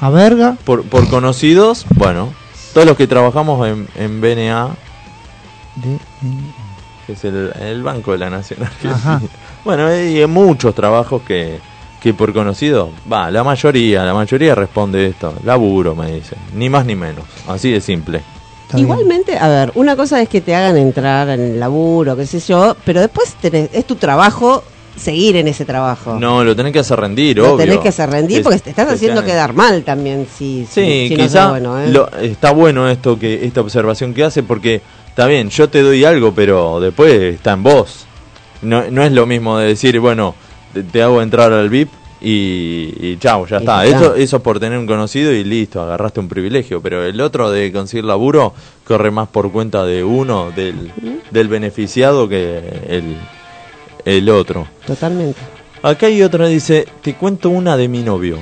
A 0.00 0.10
verga. 0.10 0.56
Por, 0.64 0.82
por 0.84 1.08
conocidos, 1.08 1.86
bueno, 1.94 2.32
todos 2.72 2.86
los 2.86 2.96
que 2.96 3.06
trabajamos 3.06 3.68
en, 3.68 3.86
en 3.94 4.20
BNA, 4.20 4.70
De, 5.76 5.98
que 7.06 7.12
es 7.12 7.24
el, 7.24 7.52
el 7.60 7.82
Banco 7.84 8.12
de 8.12 8.18
la 8.18 8.30
Nación 8.30 8.62
Argentina. 8.62 8.94
Ajá. 8.94 9.20
Bueno, 9.64 9.86
hay 9.86 10.26
muchos 10.26 10.74
trabajos 10.74 11.22
que, 11.22 11.58
que 12.04 12.12
por 12.12 12.34
conocido, 12.34 12.90
va, 13.10 13.30
la 13.30 13.42
mayoría, 13.42 14.04
la 14.04 14.12
mayoría 14.12 14.54
responde 14.54 15.06
esto. 15.06 15.32
Laburo, 15.42 15.94
me 15.94 16.12
dicen. 16.12 16.36
Ni 16.54 16.68
más 16.68 16.84
ni 16.84 16.94
menos. 16.94 17.24
Así 17.48 17.70
de 17.70 17.80
simple. 17.80 18.18
está 18.66 18.76
bien. 18.76 18.86
Igualmente, 18.86 19.38
a 19.38 19.48
ver, 19.48 19.72
una 19.74 19.96
cosa 19.96 20.20
es 20.20 20.28
que 20.28 20.42
te 20.42 20.54
hagan 20.54 20.76
entrar 20.76 21.30
en 21.30 21.40
el 21.40 21.58
laburo, 21.58 22.14
qué 22.14 22.26
sé 22.26 22.40
yo, 22.40 22.76
pero 22.84 23.00
después 23.00 23.34
tenés- 23.42 23.70
es 23.72 23.86
tu 23.86 23.94
trabajo 23.96 24.62
seguir 24.94 25.36
en 25.36 25.48
ese 25.48 25.64
trabajo. 25.64 26.18
No, 26.20 26.44
lo 26.44 26.54
tenés 26.54 26.74
que 26.74 26.80
hacer 26.80 27.00
rendir, 27.00 27.38
Lo 27.38 27.54
obvio. 27.54 27.64
tenés 27.64 27.78
que 27.80 27.88
hacer 27.88 28.10
rendir 28.10 28.38
Es- 28.40 28.44
porque 28.44 28.58
te 28.60 28.68
estás 28.70 28.86
que 28.86 28.92
haciendo 28.94 29.24
quedar 29.24 29.54
mal 29.54 29.82
también 29.82 30.26
si, 30.30 30.66
si- 30.70 30.82
Sí, 30.84 31.08
si 31.08 31.16
no 31.16 31.22
quizá 31.24 31.42
sos 31.44 31.50
bueno, 31.52 31.80
¿eh? 31.80 31.88
lo- 31.90 32.08
está 32.18 32.50
bueno 32.52 32.86
esto 32.90 33.18
que 33.18 33.46
esta 33.46 33.62
observación 33.62 34.12
que 34.12 34.24
hace 34.24 34.42
porque 34.42 34.82
está 35.08 35.26
bien, 35.26 35.48
yo 35.48 35.70
te 35.70 35.80
doy 35.80 36.04
algo, 36.04 36.34
pero 36.34 36.80
después 36.80 37.34
está 37.34 37.52
en 37.52 37.62
vos. 37.62 38.04
No, 38.60 38.84
no 38.90 39.02
es 39.02 39.10
lo 39.12 39.24
mismo 39.26 39.56
de 39.58 39.68
decir, 39.68 39.98
bueno, 40.00 40.34
te, 40.74 40.82
te 40.82 41.02
hago 41.02 41.22
entrar 41.22 41.52
al 41.52 41.70
VIP 41.70 41.88
y, 42.20 42.94
y 43.00 43.16
chao, 43.18 43.46
ya 43.46 43.58
está. 43.58 43.84
Eso, 43.84 44.14
eso 44.14 44.36
es 44.36 44.42
por 44.42 44.58
tener 44.58 44.78
un 44.78 44.86
conocido 44.86 45.30
y 45.32 45.44
listo, 45.44 45.82
agarraste 45.82 46.20
un 46.20 46.28
privilegio. 46.28 46.80
Pero 46.80 47.04
el 47.04 47.20
otro 47.20 47.50
de 47.50 47.70
conseguir 47.70 48.04
laburo 48.04 48.54
corre 48.86 49.10
más 49.10 49.28
por 49.28 49.52
cuenta 49.52 49.84
de 49.84 50.02
uno, 50.02 50.50
del, 50.50 50.90
del 51.30 51.48
beneficiado, 51.48 52.28
que 52.28 52.62
el, 52.88 53.16
el 54.04 54.28
otro. 54.30 54.66
Totalmente. 54.86 55.38
Acá 55.82 56.06
hay 56.06 56.22
otra, 56.22 56.46
dice, 56.46 56.86
te 57.02 57.14
cuento 57.14 57.50
una 57.50 57.76
de 57.76 57.88
mi 57.88 58.02
novio. 58.02 58.38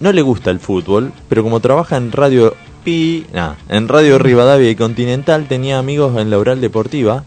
No 0.00 0.12
le 0.12 0.20
gusta 0.20 0.50
el 0.50 0.58
fútbol, 0.58 1.12
pero 1.28 1.44
como 1.44 1.60
trabaja 1.60 1.96
en 1.96 2.10
Radio 2.10 2.54
Pi, 2.84 3.24
nah, 3.32 3.54
en 3.68 3.86
Radio 3.86 4.18
Rivadavia 4.18 4.68
y 4.68 4.74
Continental, 4.74 5.46
tenía 5.46 5.78
amigos 5.78 6.20
en 6.20 6.28
la 6.28 6.38
oral 6.38 6.60
deportiva 6.60 7.22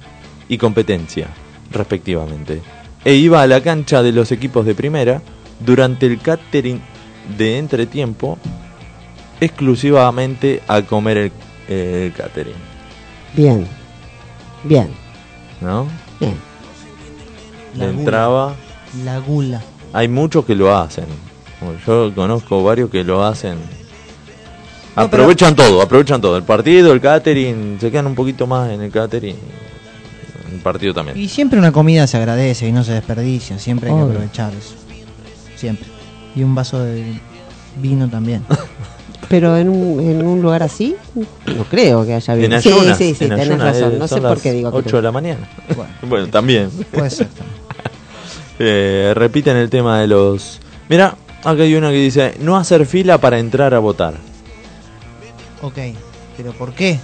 y 0.49 0.57
competencia, 0.57 1.27
respectivamente. 1.71 2.61
E 3.05 3.13
iba 3.15 3.41
a 3.41 3.47
la 3.47 3.61
cancha 3.61 4.03
de 4.03 4.11
los 4.11 4.31
equipos 4.31 4.65
de 4.65 4.75
primera 4.75 5.21
durante 5.59 6.05
el 6.05 6.19
catering 6.19 6.81
de 7.37 7.57
entretiempo, 7.57 8.37
exclusivamente 9.39 10.61
a 10.67 10.81
comer 10.81 11.17
el, 11.17 11.31
el 11.67 12.13
catering, 12.13 12.53
Bien. 13.33 13.67
Bien. 14.63 14.89
¿no? 15.61 15.87
Bien. 16.19 16.35
La 17.77 17.85
gula. 17.85 17.99
entraba 17.99 18.55
La 19.05 19.19
gula. 19.19 19.61
Hay 19.93 20.07
muchos 20.07 20.45
que 20.45 20.55
lo 20.55 20.75
hacen. 20.75 21.05
Yo 21.85 22.13
conozco 22.13 22.63
varios 22.63 22.89
que 22.89 23.03
lo 23.03 23.23
hacen. 23.23 23.57
No, 24.95 25.03
aprovechan 25.03 25.55
todo, 25.55 25.81
aprovechan 25.81 26.21
todo. 26.21 26.37
El 26.37 26.43
partido, 26.43 26.91
el 26.93 27.01
catering, 27.01 27.77
se 27.79 27.91
quedan 27.91 28.07
un 28.07 28.15
poquito 28.15 28.47
más 28.47 28.69
en 28.71 28.81
el 28.81 28.91
catering. 28.91 29.37
El 30.51 30.59
partido 30.59 30.93
también. 30.93 31.17
Y 31.17 31.27
siempre 31.27 31.59
una 31.59 31.71
comida 31.71 32.07
se 32.07 32.17
agradece 32.17 32.67
y 32.67 32.71
no 32.71 32.83
se 32.83 32.93
desperdicia. 32.93 33.57
Siempre 33.59 33.89
hay 33.89 33.95
que 33.95 34.01
Obvio. 34.01 34.13
aprovechar 34.13 34.53
eso. 34.53 34.75
Siempre. 35.55 35.87
Y 36.35 36.43
un 36.43 36.55
vaso 36.55 36.83
de 36.83 37.19
vino 37.81 38.09
también. 38.09 38.43
Pero 39.29 39.55
en 39.57 39.69
un, 39.69 39.99
en 39.99 40.25
un 40.25 40.41
lugar 40.41 40.63
así, 40.63 40.95
no 41.15 41.63
creo 41.65 42.03
que 42.05 42.15
haya 42.15 42.33
En 42.33 42.39
bien. 42.39 42.53
ayunas, 42.53 42.97
sí, 42.97 43.09
sí, 43.09 43.15
sí, 43.15 43.23
en 43.25 43.29
tenés 43.31 43.49
ayunas, 43.49 43.77
eh, 43.77 43.81
razón. 43.81 43.99
No 43.99 44.07
sé 44.07 44.13
son 44.15 44.21
por 44.23 44.31
las 44.31 44.41
qué 44.41 44.51
digo 44.53 44.71
que 44.71 44.77
8 44.77 44.95
de 44.95 45.01
la 45.03 45.11
mañana. 45.11 45.49
Bueno, 45.75 45.91
Bueno, 46.09 46.27
también. 46.29 46.69
puede 46.91 47.09
ser. 47.09 47.27
también. 47.27 47.59
Eh, 48.61 49.13
repiten 49.15 49.55
el 49.55 49.69
tema 49.69 50.01
de 50.01 50.07
los... 50.07 50.59
Mira, 50.89 51.15
acá 51.45 51.63
hay 51.63 51.75
una 51.75 51.91
que 51.91 51.95
dice, 51.95 52.33
no 52.41 52.57
hacer 52.57 52.85
fila 52.85 53.17
para 53.17 53.39
entrar 53.39 53.73
a 53.73 53.79
votar. 53.79 54.15
Ok. 55.61 55.77
¿Pero 56.35 56.51
por 56.51 56.73
qué? 56.73 56.99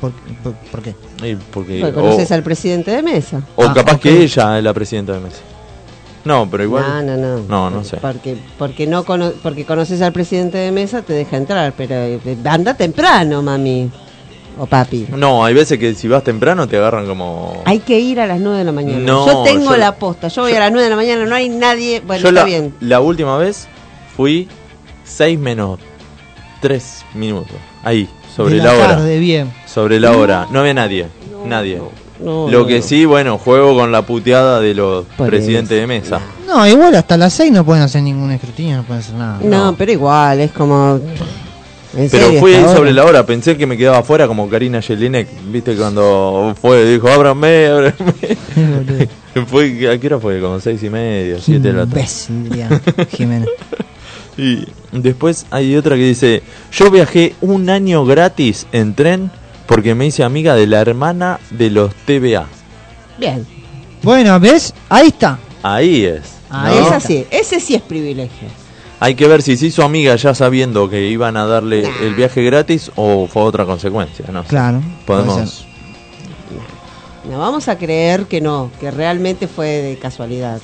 ¿Por, 0.00 0.12
por, 0.42 0.54
por 0.54 0.80
qué? 0.82 0.94
Y 1.22 1.34
porque, 1.36 1.80
Porque 1.80 1.98
o 1.98 2.02
conoces 2.02 2.30
al 2.32 2.42
presidente 2.42 2.90
de 2.90 3.02
mesa. 3.02 3.42
o 3.56 3.64
Ah, 3.64 3.72
capaz 3.74 3.98
que 3.98 4.22
ella 4.22 4.58
es 4.58 4.64
la 4.64 4.72
presidenta 4.74 5.12
de 5.14 5.20
mesa. 5.20 5.38
No, 6.24 6.48
pero 6.50 6.62
igual... 6.64 6.84
No, 7.06 7.16
no, 7.16 7.16
no. 7.16 7.42
No, 7.48 7.70
no 7.70 7.84
sé. 7.84 7.96
Porque, 7.98 8.36
porque, 8.58 8.86
no 8.86 9.04
cono- 9.04 9.32
porque 9.42 9.64
conoces 9.64 10.02
al 10.02 10.12
presidente 10.12 10.58
de 10.58 10.70
mesa, 10.72 11.02
te 11.02 11.12
deja 11.14 11.36
entrar. 11.36 11.72
Pero 11.76 11.94
eh, 11.94 12.36
anda 12.44 12.74
temprano, 12.74 13.40
mami. 13.42 13.90
O 14.60 14.66
papi. 14.66 15.06
No, 15.16 15.44
hay 15.44 15.54
veces 15.54 15.78
que 15.78 15.94
si 15.94 16.08
vas 16.08 16.24
temprano 16.24 16.66
te 16.66 16.76
agarran 16.76 17.06
como... 17.06 17.62
Hay 17.64 17.78
que 17.78 17.98
ir 18.00 18.18
a 18.20 18.26
las 18.26 18.40
9 18.40 18.58
de 18.58 18.64
la 18.64 18.72
mañana. 18.72 18.98
No, 18.98 19.26
yo 19.26 19.42
tengo 19.44 19.70
yo- 19.70 19.76
la 19.76 19.94
posta. 19.96 20.28
Yo 20.28 20.42
voy 20.42 20.52
a 20.52 20.58
las 20.58 20.70
9 20.72 20.84
de 20.84 20.90
la 20.90 20.96
mañana, 20.96 21.24
no 21.24 21.34
hay 21.34 21.48
nadie. 21.48 22.00
Bueno, 22.00 22.22
Yo 22.22 22.28
está 22.28 22.40
la, 22.40 22.44
bien. 22.46 22.74
la 22.80 23.00
última 23.00 23.38
vez 23.38 23.68
fui 24.16 24.48
6 25.04 25.38
menos 25.38 25.78
3 26.60 27.04
minutos. 27.14 27.54
Ahí, 27.84 28.08
sobre 28.34 28.56
De 28.56 28.62
la, 28.62 28.72
hora. 28.74 28.86
tarde, 28.88 29.18
bien. 29.18 29.52
Sobre 29.66 29.98
la 30.00 30.12
hora. 30.16 30.46
No 30.50 30.60
había 30.60 30.74
nadie. 30.74 31.06
nadie. 31.46 31.80
No, 32.20 32.48
Lo 32.48 32.60
no, 32.60 32.66
que 32.66 32.78
no. 32.78 32.82
sí, 32.84 33.04
bueno, 33.04 33.38
juego 33.38 33.76
con 33.76 33.92
la 33.92 34.02
puteada 34.02 34.58
de 34.60 34.74
los 34.74 35.04
presidentes 35.16 35.78
de 35.80 35.86
mesa. 35.86 36.20
No, 36.46 36.66
igual 36.66 36.94
hasta 36.96 37.16
las 37.16 37.32
6 37.34 37.52
no 37.52 37.64
pueden 37.64 37.82
hacer 37.84 38.02
ningún 38.02 38.32
escrutinio, 38.32 38.78
no 38.78 38.82
pueden 38.82 39.02
hacer 39.02 39.14
nada. 39.14 39.38
No, 39.42 39.74
pero 39.76 39.92
igual, 39.92 40.40
es 40.40 40.50
como. 40.50 40.98
¿En 41.96 42.10
Pero 42.10 42.26
serio, 42.26 42.40
fui 42.40 42.54
hasta 42.54 42.74
sobre 42.76 42.92
la 42.92 43.04
hora, 43.06 43.24
pensé 43.24 43.56
que 43.56 43.66
me 43.66 43.76
quedaba 43.76 43.98
afuera 43.98 44.26
como 44.28 44.48
Karina 44.48 44.82
Jelinek, 44.82 45.26
viste 45.50 45.74
cuando 45.74 46.54
fue, 46.60 46.84
dijo, 46.84 47.08
ábranme, 47.08 47.66
ábranme. 47.66 49.08
Fue, 49.46 49.88
¿A 49.88 49.96
qué 49.98 50.06
hora 50.08 50.18
fue? 50.18 50.40
Como 50.40 50.58
seis 50.58 50.82
y 50.82 50.90
media, 50.90 51.36
siete 51.40 51.68
de 51.68 51.74
la 51.74 51.86
tarde. 51.86 52.04
Y 54.38 54.68
después 54.92 55.46
hay 55.50 55.74
otra 55.76 55.96
que 55.96 56.04
dice, 56.04 56.42
yo 56.70 56.90
viajé 56.90 57.34
un 57.40 57.68
año 57.68 58.04
gratis 58.04 58.66
en 58.70 58.94
tren 58.94 59.32
porque 59.66 59.96
me 59.96 60.06
hice 60.06 60.22
amiga 60.22 60.54
de 60.54 60.68
la 60.68 60.80
hermana 60.80 61.40
de 61.50 61.70
los 61.70 61.92
TBA. 62.06 62.46
Bien. 63.18 63.44
Bueno, 64.02 64.38
¿ves? 64.38 64.72
Ahí 64.88 65.08
está. 65.08 65.40
Ahí 65.62 66.04
es. 66.04 66.22
Ahí 66.48 66.78
¿no? 66.78 66.86
Es 66.86 66.92
así. 66.92 67.26
Ese 67.30 67.58
sí 67.58 67.74
es 67.74 67.82
privilegio. 67.82 68.48
Hay 69.00 69.16
que 69.16 69.26
ver 69.26 69.42
si 69.42 69.56
se 69.56 69.66
hizo 69.66 69.84
amiga 69.84 70.14
ya 70.14 70.34
sabiendo 70.34 70.88
que 70.88 71.08
iban 71.08 71.36
a 71.36 71.44
darle 71.44 71.88
el 72.02 72.14
viaje 72.14 72.42
gratis 72.44 72.92
o 72.94 73.26
fue 73.26 73.42
otra 73.42 73.64
consecuencia. 73.64 74.24
No. 74.32 74.44
Claro. 74.44 74.80
Podemos... 75.04 75.66
No, 77.28 77.38
vamos 77.40 77.68
a 77.68 77.76
creer 77.76 78.24
que 78.26 78.40
no, 78.40 78.70
que 78.80 78.90
realmente 78.90 79.48
fue 79.48 79.66
de 79.68 79.98
casualidad. 79.98 80.60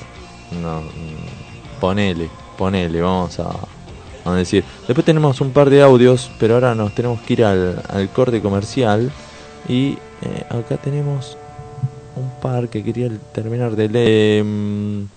No, 0.61 0.81
mm, 0.81 1.79
ponele, 1.79 2.29
ponele, 2.57 3.01
vamos 3.01 3.39
a, 3.39 3.51
a 4.25 4.33
decir. 4.33 4.63
Después 4.87 5.05
tenemos 5.05 5.39
un 5.41 5.51
par 5.51 5.69
de 5.69 5.81
audios, 5.81 6.29
pero 6.39 6.55
ahora 6.55 6.75
nos 6.75 6.93
tenemos 6.95 7.19
que 7.21 7.33
ir 7.33 7.43
al, 7.45 7.81
al 7.89 8.09
corte 8.09 8.41
comercial. 8.41 9.11
Y 9.67 9.97
eh, 10.21 10.43
acá 10.49 10.77
tenemos 10.77 11.37
un 12.15 12.29
par 12.41 12.69
que 12.69 12.83
quería 12.83 13.09
terminar 13.33 13.75
de 13.75 13.89
leer. 13.89 14.43
Mm, 14.43 15.07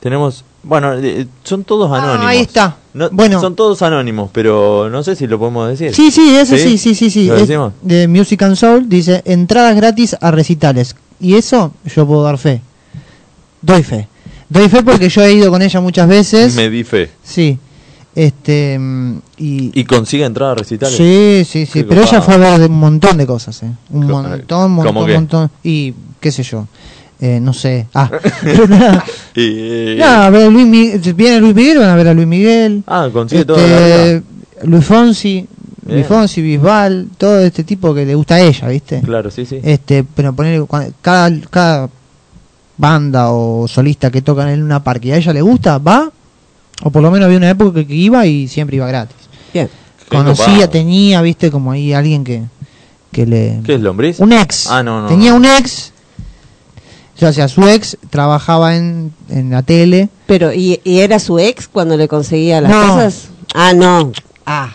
tenemos, 0.00 0.44
bueno, 0.62 0.94
eh, 0.94 1.26
son 1.44 1.64
todos 1.64 1.90
Ah, 1.92 2.02
anónimos. 2.02 2.26
ahí 2.26 2.38
está. 2.40 2.76
No, 2.94 3.10
Bueno. 3.10 3.40
Son 3.40 3.54
todos 3.54 3.80
anónimos, 3.82 4.30
pero 4.32 4.88
no 4.90 5.02
sé 5.02 5.14
si 5.16 5.26
lo 5.26 5.38
podemos 5.38 5.68
decir. 5.68 5.94
Sí, 5.94 6.10
sí, 6.10 6.34
ese 6.36 6.58
sí, 6.58 6.78
sí, 6.78 6.94
sí, 6.94 7.10
sí. 7.10 7.26
¿Lo 7.26 7.34
Es 7.36 7.42
decimos? 7.48 7.72
de 7.82 8.08
Music 8.08 8.42
and 8.42 8.56
Soul 8.56 8.88
dice 8.88 9.22
entradas 9.24 9.76
gratis 9.76 10.16
a 10.20 10.30
recitales. 10.30 10.96
Y 11.20 11.34
eso 11.34 11.72
yo 11.84 12.06
puedo 12.06 12.22
dar 12.22 12.38
fe. 12.38 12.60
Doy 13.60 13.82
fe. 13.82 14.08
Doy 14.48 14.68
fe 14.68 14.82
porque 14.82 15.08
yo 15.08 15.22
he 15.22 15.32
ido 15.32 15.50
con 15.50 15.60
ella 15.62 15.80
muchas 15.80 16.08
veces. 16.08 16.54
Me 16.54 16.70
di 16.70 16.84
fe. 16.84 17.10
Sí. 17.22 17.58
Este 18.14 18.76
mm, 18.78 19.18
y, 19.36 19.80
¿Y 19.80 19.84
consigue 19.84 20.24
entrar 20.24 20.50
a 20.50 20.54
recitales? 20.56 20.96
Sí, 20.96 21.44
sí, 21.48 21.66
sí, 21.66 21.72
Qué 21.80 21.84
pero 21.84 22.02
ella 22.02 22.20
fue 22.20 22.34
a 22.34 22.58
ver 22.58 22.68
un 22.70 22.78
montón 22.80 23.16
de 23.18 23.26
cosas, 23.26 23.62
¿eh? 23.62 23.70
Un 23.90 24.08
Co- 24.08 24.22
montón, 24.22 24.76
¿cómo 24.76 24.82
montón, 24.92 25.06
qué? 25.06 25.14
montón. 25.14 25.50
Y 25.62 25.94
qué 26.18 26.32
sé 26.32 26.42
yo. 26.42 26.66
Eh, 27.20 27.38
no 27.40 27.52
sé. 27.52 27.86
Ah. 27.94 28.10
Y, 29.34 29.94
Nada, 29.98 30.26
a 30.26 30.30
ver 30.30 30.46
a 30.46 30.50
Luis 30.50 30.66
Miguel, 30.66 31.14
viene 31.14 31.38
Luis 31.40 31.54
Miguel, 31.54 31.78
van 31.78 31.90
a 31.90 31.94
ver 31.96 32.08
a 32.08 32.14
Luis 32.14 32.26
Miguel. 32.26 32.82
Ah, 32.86 33.08
consigue 33.12 33.42
Este, 33.42 33.52
la 33.52 34.04
vida. 34.14 34.22
Luis 34.64 34.84
Fonsi, 34.84 35.46
Bien. 35.82 35.98
Luis 35.98 36.06
Fonsi, 36.06 36.42
Bisbal, 36.42 37.08
todo 37.16 37.38
este 37.40 37.62
tipo 37.62 37.94
que 37.94 38.04
le 38.04 38.14
gusta 38.16 38.36
a 38.36 38.40
ella, 38.40 38.66
¿viste? 38.68 39.00
Claro, 39.00 39.30
sí, 39.30 39.46
sí. 39.46 39.60
Este, 39.62 40.02
pero 40.02 40.32
poner 40.32 40.64
cada, 41.00 41.30
cada 41.50 41.88
banda 42.78 43.30
o 43.32 43.66
solista 43.68 44.10
que 44.10 44.22
tocan 44.22 44.48
en 44.48 44.62
una 44.62 44.82
parque 44.82 45.08
y 45.08 45.12
a 45.12 45.16
ella 45.16 45.32
le 45.32 45.42
gusta, 45.42 45.78
va, 45.78 46.10
o 46.82 46.90
por 46.90 47.02
lo 47.02 47.10
menos 47.10 47.26
había 47.26 47.38
una 47.38 47.50
época 47.50 47.84
que 47.84 47.94
iba 47.94 48.24
y 48.26 48.48
siempre 48.48 48.76
iba 48.76 48.86
gratis. 48.86 49.16
Bien. 49.52 49.68
Conocía, 50.08 50.70
tenía, 50.70 51.20
viste, 51.20 51.50
como 51.50 51.70
ahí 51.72 51.92
alguien 51.92 52.24
que, 52.24 52.44
que 53.12 53.26
le... 53.26 53.60
¿Qué 53.64 53.74
es 53.74 53.80
lombriz? 53.80 54.20
Un 54.20 54.32
ex. 54.32 54.66
Ah, 54.68 54.82
no, 54.82 55.02
no. 55.02 55.08
tenía 55.08 55.30
no. 55.32 55.36
un 55.36 55.44
ex, 55.44 55.92
o 57.20 57.32
sea, 57.32 57.48
su 57.48 57.66
ex 57.68 57.98
trabajaba 58.10 58.76
en, 58.76 59.12
en 59.28 59.50
la 59.50 59.62
tele. 59.62 60.08
Pero, 60.26 60.52
¿y, 60.52 60.80
y 60.84 61.00
era 61.00 61.18
su 61.18 61.38
ex 61.38 61.68
cuando 61.68 61.96
le 61.96 62.06
conseguía 62.08 62.60
las 62.60 62.70
No. 62.70 62.80
cosas? 62.94 63.28
Ah, 63.54 63.72
no. 63.74 64.12
Ah. 64.46 64.70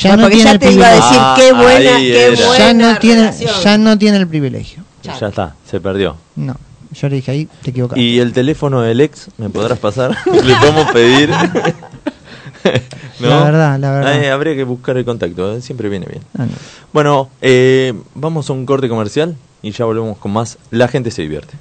Ya 0.00 0.16
No, 0.16 0.28
tiene 0.28 0.44
ya 0.44 0.50
el 0.52 0.58
te 0.58 0.72
iba 0.72 0.86
a 0.86 0.90
privilegio. 0.90 1.08
decir 1.08 1.18
Ah, 1.20 1.34
qué 1.36 1.52
buena, 1.52 1.96
ahí 1.96 2.12
qué 2.12 2.28
buena 2.46 2.58
ya 2.58 2.74
no 2.74 2.98
tiene 2.98 3.32
ya 3.64 3.78
no 3.78 3.98
tiene 3.98 4.16
el 4.18 4.28
privilegio. 4.28 4.84
Ya 5.02 5.28
está, 5.28 5.54
se 5.68 5.80
perdió. 5.80 6.16
No, 6.36 6.54
yo 6.92 7.08
le 7.08 7.16
dije 7.16 7.30
ahí 7.30 7.48
te 7.62 7.70
equivocaste. 7.70 8.00
¿Y 8.00 8.18
el 8.18 8.32
teléfono 8.32 8.80
del 8.82 9.00
ex 9.00 9.28
me 9.38 9.50
podrás 9.50 9.78
pasar? 9.78 10.16
¿Le 10.26 10.54
podemos 10.56 10.90
pedir? 10.92 11.30
La 13.20 13.44
verdad, 13.44 13.78
la 13.78 13.90
verdad. 13.90 14.12
Ay, 14.12 14.26
habría 14.26 14.54
que 14.54 14.64
buscar 14.64 14.96
el 14.96 15.04
contacto, 15.04 15.56
¿eh? 15.56 15.60
siempre 15.60 15.88
viene 15.88 16.06
bien. 16.06 16.22
Ah, 16.38 16.44
no. 16.44 16.52
Bueno, 16.92 17.30
eh, 17.40 17.92
vamos 18.14 18.48
a 18.48 18.52
un 18.52 18.64
corte 18.64 18.88
comercial 18.88 19.36
y 19.62 19.72
ya 19.72 19.84
volvemos 19.84 20.18
con 20.18 20.32
más. 20.32 20.58
La 20.70 20.88
gente 20.88 21.10
se 21.10 21.22
divierte. 21.22 21.54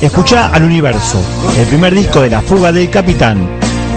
Escucha 0.00 0.50
al 0.50 0.62
universo, 0.62 1.20
el 1.58 1.66
primer 1.66 1.96
disco 1.96 2.20
de 2.20 2.30
La 2.30 2.42
Fuga 2.42 2.70
del 2.70 2.88
Capitán. 2.88 3.65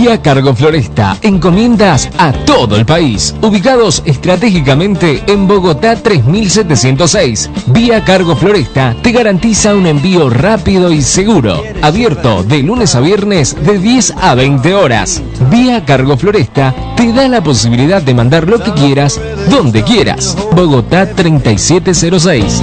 Vía 0.00 0.22
Cargo 0.22 0.54
Floresta, 0.54 1.18
encomiendas 1.22 2.08
a 2.18 2.30
todo 2.30 2.76
el 2.76 2.86
país, 2.86 3.34
ubicados 3.42 4.00
estratégicamente 4.06 5.24
en 5.26 5.48
Bogotá 5.48 5.96
3706. 5.96 7.50
Vía 7.66 8.04
Cargo 8.04 8.36
Floresta 8.36 8.94
te 9.02 9.10
garantiza 9.10 9.74
un 9.74 9.86
envío 9.86 10.30
rápido 10.30 10.92
y 10.92 11.02
seguro, 11.02 11.64
abierto 11.82 12.44
de 12.44 12.62
lunes 12.62 12.94
a 12.94 13.00
viernes 13.00 13.56
de 13.60 13.80
10 13.80 14.14
a 14.22 14.36
20 14.36 14.72
horas. 14.72 15.20
Vía 15.50 15.84
Cargo 15.84 16.16
Floresta 16.16 16.72
te 16.96 17.12
da 17.12 17.26
la 17.26 17.42
posibilidad 17.42 18.00
de 18.00 18.14
mandar 18.14 18.48
lo 18.48 18.62
que 18.62 18.72
quieras, 18.74 19.20
donde 19.50 19.82
quieras. 19.82 20.36
Bogotá 20.52 21.12
3706. 21.12 22.62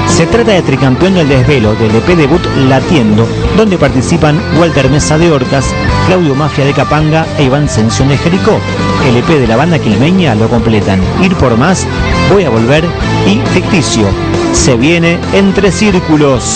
Se 0.21 0.27
trata 0.27 0.51
de 0.51 0.61
Tricampeón 0.61 1.15
del 1.15 1.27
Desvelo 1.27 1.73
del 1.73 1.95
EP 1.95 2.05
debut 2.15 2.45
Latiendo, 2.69 3.27
donde 3.57 3.79
participan 3.79 4.39
Walter 4.59 4.87
Mesa 4.87 5.17
de 5.17 5.31
Orcas, 5.31 5.73
Claudio 6.05 6.35
Mafia 6.35 6.63
de 6.63 6.73
Capanga 6.73 7.25
e 7.39 7.45
Iván 7.45 7.67
Sención 7.67 8.07
de 8.07 8.19
Jericó. 8.19 8.59
El 9.09 9.17
EP 9.17 9.25
de 9.25 9.47
la 9.47 9.55
banda 9.55 9.79
quilmeña 9.79 10.35
lo 10.35 10.47
completan 10.47 11.01
Ir 11.23 11.35
por 11.37 11.57
Más, 11.57 11.87
Voy 12.31 12.43
a 12.43 12.51
Volver 12.51 12.85
y 13.25 13.39
Ficticio. 13.51 14.05
Se 14.53 14.75
viene 14.75 15.17
Entre 15.33 15.71
Círculos. 15.71 16.55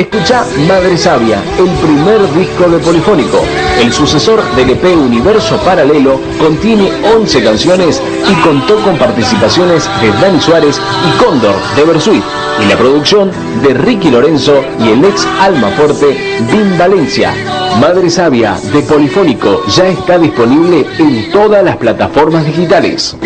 Escucha 0.00 0.46
Madre 0.66 0.96
Sabia, 0.96 1.42
el 1.58 1.68
primer 1.68 2.32
disco 2.32 2.70
de 2.70 2.78
Polifónico. 2.78 3.44
El 3.78 3.92
sucesor 3.92 4.42
del 4.56 4.70
EP 4.70 4.96
Universo 4.96 5.58
Paralelo 5.58 6.18
contiene 6.38 6.90
11 7.14 7.44
canciones 7.44 8.00
y 8.26 8.34
contó 8.40 8.76
con 8.76 8.96
participaciones 8.96 9.90
de 10.00 10.10
Dani 10.12 10.40
Suárez 10.40 10.80
y 11.06 11.22
Cóndor 11.22 11.54
de 11.76 11.84
Bersuit 11.84 12.24
y 12.62 12.64
la 12.66 12.78
producción 12.78 13.30
de 13.62 13.74
Ricky 13.74 14.10
Lorenzo 14.10 14.64
y 14.78 14.88
el 14.88 15.04
ex 15.04 15.26
Alma 15.38 15.68
Fuerte 15.72 16.16
Vin 16.50 16.78
Valencia. 16.78 17.34
Madre 17.78 18.08
Sabia 18.08 18.58
de 18.72 18.80
Polifónico 18.80 19.66
ya 19.66 19.86
está 19.86 20.18
disponible 20.18 20.86
en 20.98 21.30
todas 21.30 21.62
las 21.62 21.76
plataformas 21.76 22.46
digitales. 22.46 23.16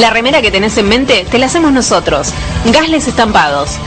La 0.00 0.10
remera 0.10 0.42
que 0.42 0.50
tenés 0.50 0.76
en 0.76 0.88
mente 0.88 1.24
te 1.30 1.38
la 1.38 1.46
hacemos 1.46 1.70
nosotros. 1.72 2.32
Gasles 2.66 3.06
Estampados. 3.06 3.78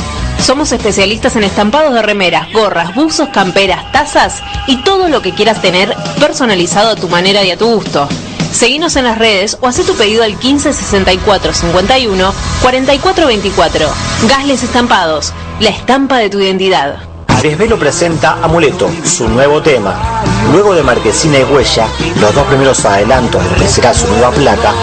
Somos 0.41 0.71
especialistas 0.71 1.35
en 1.35 1.43
estampados 1.43 1.93
de 1.93 2.01
remeras, 2.01 2.51
gorras, 2.51 2.95
buzos, 2.95 3.29
camperas, 3.29 3.91
tazas 3.91 4.41
y 4.65 4.77
todo 4.77 5.07
lo 5.07 5.21
que 5.21 5.33
quieras 5.33 5.61
tener 5.61 5.95
personalizado 6.19 6.89
a 6.89 6.95
tu 6.95 7.07
manera 7.09 7.43
y 7.43 7.51
a 7.51 7.57
tu 7.57 7.67
gusto. 7.67 8.09
Seguinos 8.51 8.95
en 8.95 9.05
las 9.05 9.19
redes 9.19 9.57
o 9.61 9.67
haz 9.67 9.77
tu 9.77 9.93
pedido 9.93 10.23
al 10.23 10.37
15 10.37 10.73
64 10.73 11.53
51 11.53 12.33
44 12.63 13.27
24. 13.27 13.87
Gasles 14.27 14.63
Estampados, 14.63 15.31
la 15.59 15.69
estampa 15.69 16.17
de 16.17 16.29
tu 16.29 16.39
identidad. 16.39 16.97
Desvelo 17.41 17.79
presenta 17.79 18.33
Amuleto, 18.41 18.89
su 19.03 19.27
nuevo 19.29 19.61
tema. 19.61 20.23
Luego 20.51 20.73
de 20.75 20.83
Marquesina 20.83 21.39
y 21.39 21.43
Huella, 21.43 21.87
los 22.19 22.35
dos 22.35 22.45
primeros 22.45 22.83
adelantos 22.85 23.43
de 23.43 23.49
lo 23.49 23.55
que 23.55 23.67
será 23.67 23.93
su 23.93 24.07
nueva 24.07 24.31
placa, 24.31 24.73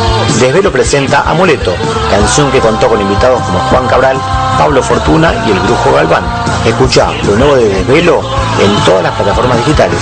Desvelo 0.41 0.73
presenta 0.73 1.23
Amuleto, 1.23 1.75
canción 2.11 2.51
que 2.51 2.59
contó 2.59 2.89
con 2.89 3.01
invitados 3.01 3.41
como 3.43 3.61
Juan 3.61 3.87
Cabral, 3.87 4.17
Pablo 4.59 4.83
Fortuna 4.83 5.33
y 5.47 5.53
el 5.53 5.61
Brujo 5.61 5.93
Galván. 5.93 6.25
Escucha 6.67 7.13
lo 7.25 7.37
nuevo 7.37 7.55
de 7.55 7.69
Desvelo 7.69 8.21
en 8.61 8.85
todas 8.85 9.05
las 9.05 9.15
plataformas 9.15 9.57
digitales. 9.59 10.01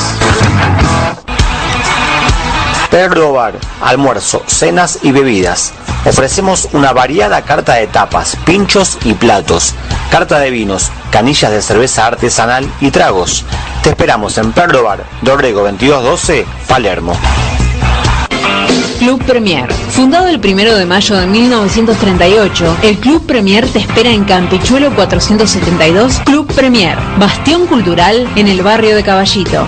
Perro 2.90 3.34
Bar, 3.34 3.54
almuerzo, 3.82 4.42
cenas 4.46 5.00
y 5.02 5.12
bebidas. 5.12 5.74
Ofrecemos 6.06 6.68
una 6.72 6.94
variada 6.94 7.42
carta 7.42 7.74
de 7.74 7.86
tapas, 7.86 8.36
pinchos 8.46 8.96
y 9.04 9.12
platos, 9.12 9.74
carta 10.10 10.38
de 10.38 10.50
vinos, 10.50 10.90
canillas 11.10 11.50
de 11.50 11.60
cerveza 11.60 12.06
artesanal 12.06 12.66
y 12.80 12.90
tragos. 12.90 13.44
Te 13.82 13.90
esperamos 13.90 14.38
en 14.38 14.52
Perro 14.52 14.82
Bar, 14.82 15.04
Dorrego 15.20 15.62
2212, 15.62 16.46
Palermo. 16.66 17.14
Club 18.98 19.22
Premier. 19.24 19.72
Fundado 19.90 20.28
el 20.28 20.38
1 20.38 20.74
de 20.74 20.86
mayo 20.86 21.16
de 21.16 21.26
1938, 21.26 22.76
el 22.82 22.96
Club 22.98 23.24
Premier 23.26 23.66
te 23.66 23.78
espera 23.78 24.10
en 24.10 24.24
Campichuelo 24.24 24.94
472, 24.94 26.20
Club 26.24 26.52
Premier, 26.54 26.98
bastión 27.18 27.66
cultural 27.66 28.28
en 28.36 28.48
el 28.48 28.62
barrio 28.62 28.96
de 28.96 29.02
Caballito. 29.02 29.66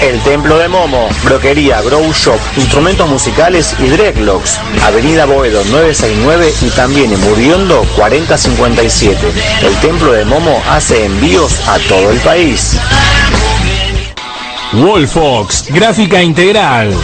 El 0.00 0.18
Templo 0.20 0.58
de 0.58 0.68
Momo, 0.68 1.08
Broquería, 1.24 1.80
Grow 1.82 2.12
Shop, 2.12 2.38
Instrumentos 2.56 3.08
Musicales 3.08 3.74
y 3.78 3.86
Dreadlocks. 3.86 4.58
Avenida 4.84 5.26
Boedo 5.26 5.62
969 5.66 6.52
y 6.62 6.70
también 6.70 7.12
en 7.12 7.20
Muriondo 7.20 7.86
4057. 7.96 9.18
El 9.62 9.74
Templo 9.76 10.12
de 10.12 10.24
Momo 10.24 10.60
hace 10.68 11.04
envíos 11.04 11.60
a 11.68 11.78
todo 11.88 12.10
el 12.10 12.18
país. 12.18 12.76
Wolfox, 14.72 15.66
gráfica 15.68 16.22
integral. 16.22 16.94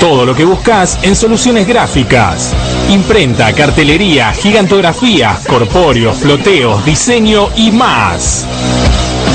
Todo 0.00 0.26
lo 0.26 0.34
que 0.34 0.44
buscas 0.44 0.98
en 1.02 1.16
soluciones 1.16 1.66
gráficas. 1.66 2.52
Imprenta, 2.90 3.52
cartelería, 3.52 4.32
gigantografía, 4.32 5.38
corpóreo, 5.48 6.12
floteos, 6.12 6.84
diseño 6.84 7.48
y 7.56 7.72
más. 7.72 8.46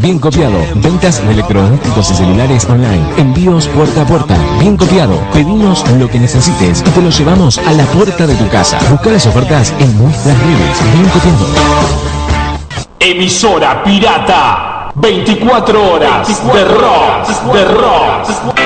Bien 0.00 0.18
copiado. 0.18 0.58
Ventas 0.76 1.24
de 1.24 1.32
electrodomésticos 1.32 2.10
y 2.10 2.14
celulares 2.14 2.64
online. 2.68 3.04
Envíos 3.16 3.66
puerta 3.68 4.02
a 4.02 4.06
puerta. 4.06 4.36
Bien 4.60 4.76
copiado. 4.76 5.18
Pedimos 5.32 5.88
lo 5.92 6.08
que 6.08 6.18
necesites 6.18 6.84
y 6.86 6.90
te 6.90 7.02
lo 7.02 7.10
llevamos 7.10 7.58
a 7.58 7.72
la 7.72 7.84
puerta 7.86 8.26
de 8.26 8.34
tu 8.34 8.48
casa. 8.48 8.78
Busca 8.90 9.10
las 9.10 9.26
ofertas 9.26 9.72
en 9.78 9.98
nuestras 9.98 10.36
redes. 10.38 10.94
Bien 10.94 11.08
copiado. 11.08 11.46
Emisora 13.00 13.82
pirata. 13.84 14.92
24 14.94 15.92
horas 15.92 16.26
de 16.52 16.64
rock, 16.64 17.52
de 17.52 17.64
rock. 17.64 18.65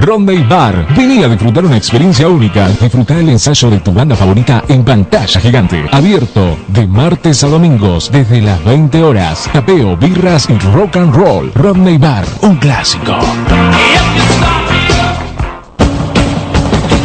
Ronday 0.00 0.42
Bar. 0.44 0.86
Vení 0.96 1.22
a 1.22 1.28
disfrutar 1.28 1.64
una 1.64 1.76
experiencia 1.76 2.26
única. 2.26 2.68
Disfrutar 2.68 3.18
el 3.18 3.28
ensayo 3.28 3.68
de 3.70 3.80
tu 3.80 3.92
banda 3.92 4.16
favorita 4.16 4.64
en 4.68 4.82
pantalla 4.82 5.40
gigante. 5.40 5.84
Abierto 5.92 6.56
de 6.68 6.86
martes 6.86 7.44
a 7.44 7.48
domingos 7.48 8.10
desde 8.10 8.40
las 8.40 8.64
20 8.64 9.02
horas. 9.02 9.48
Tapeo, 9.52 9.96
birras 9.96 10.48
y 10.48 10.58
rock 10.74 10.96
and 10.96 11.14
roll. 11.14 11.52
Rodney 11.54 11.98
Bar, 11.98 12.24
un 12.40 12.56
clásico. 12.56 13.14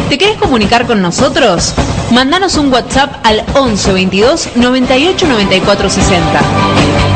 ¿Te 0.08 0.16
querés 0.16 0.38
comunicar 0.38 0.86
con 0.86 1.02
nosotros? 1.02 1.74
Mandanos 2.12 2.56
un 2.56 2.72
WhatsApp 2.72 3.16
al 3.24 3.44
11 3.54 3.92
22 3.92 4.48
98 4.56 5.26
94 5.26 5.90
60. 5.90 7.15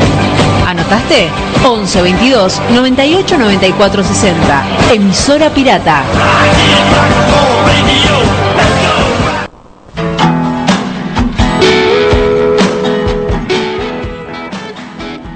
¿Anotaste? 0.65 1.29
11 1.65 2.01
22 2.01 2.61
98 2.71 3.37
94 3.37 4.03
60. 4.03 4.65
Emisora 4.93 5.49
Pirata. 5.49 6.03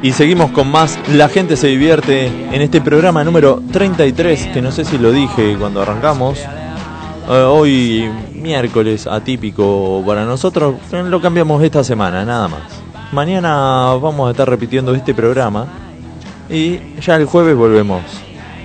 Y 0.05 0.11
seguimos 0.11 0.51
con 0.51 0.69
más 0.69 0.99
La 1.09 1.29
gente 1.29 1.57
se 1.57 1.65
divierte 1.65 2.27
en 2.27 2.61
este 2.61 2.79
programa 2.79 3.23
número 3.23 3.59
33, 3.71 4.47
que 4.53 4.61
no 4.61 4.71
sé 4.71 4.85
si 4.85 4.99
lo 4.99 5.11
dije 5.11 5.55
cuando 5.59 5.81
arrancamos. 5.81 6.37
Eh, 7.27 7.31
hoy 7.31 8.11
miércoles 8.31 9.07
atípico 9.07 10.03
para 10.05 10.23
nosotros, 10.23 10.75
lo 10.91 11.19
cambiamos 11.19 11.63
esta 11.63 11.83
semana, 11.83 12.23
nada 12.23 12.47
más. 12.47 12.84
Mañana 13.15 13.93
vamos 13.93 14.27
a 14.27 14.31
estar 14.31 14.49
repitiendo 14.49 14.93
este 14.93 15.13
programa 15.13 15.67
y 16.49 16.81
ya 16.99 17.15
el 17.15 17.23
jueves 17.23 17.55
volvemos 17.55 18.01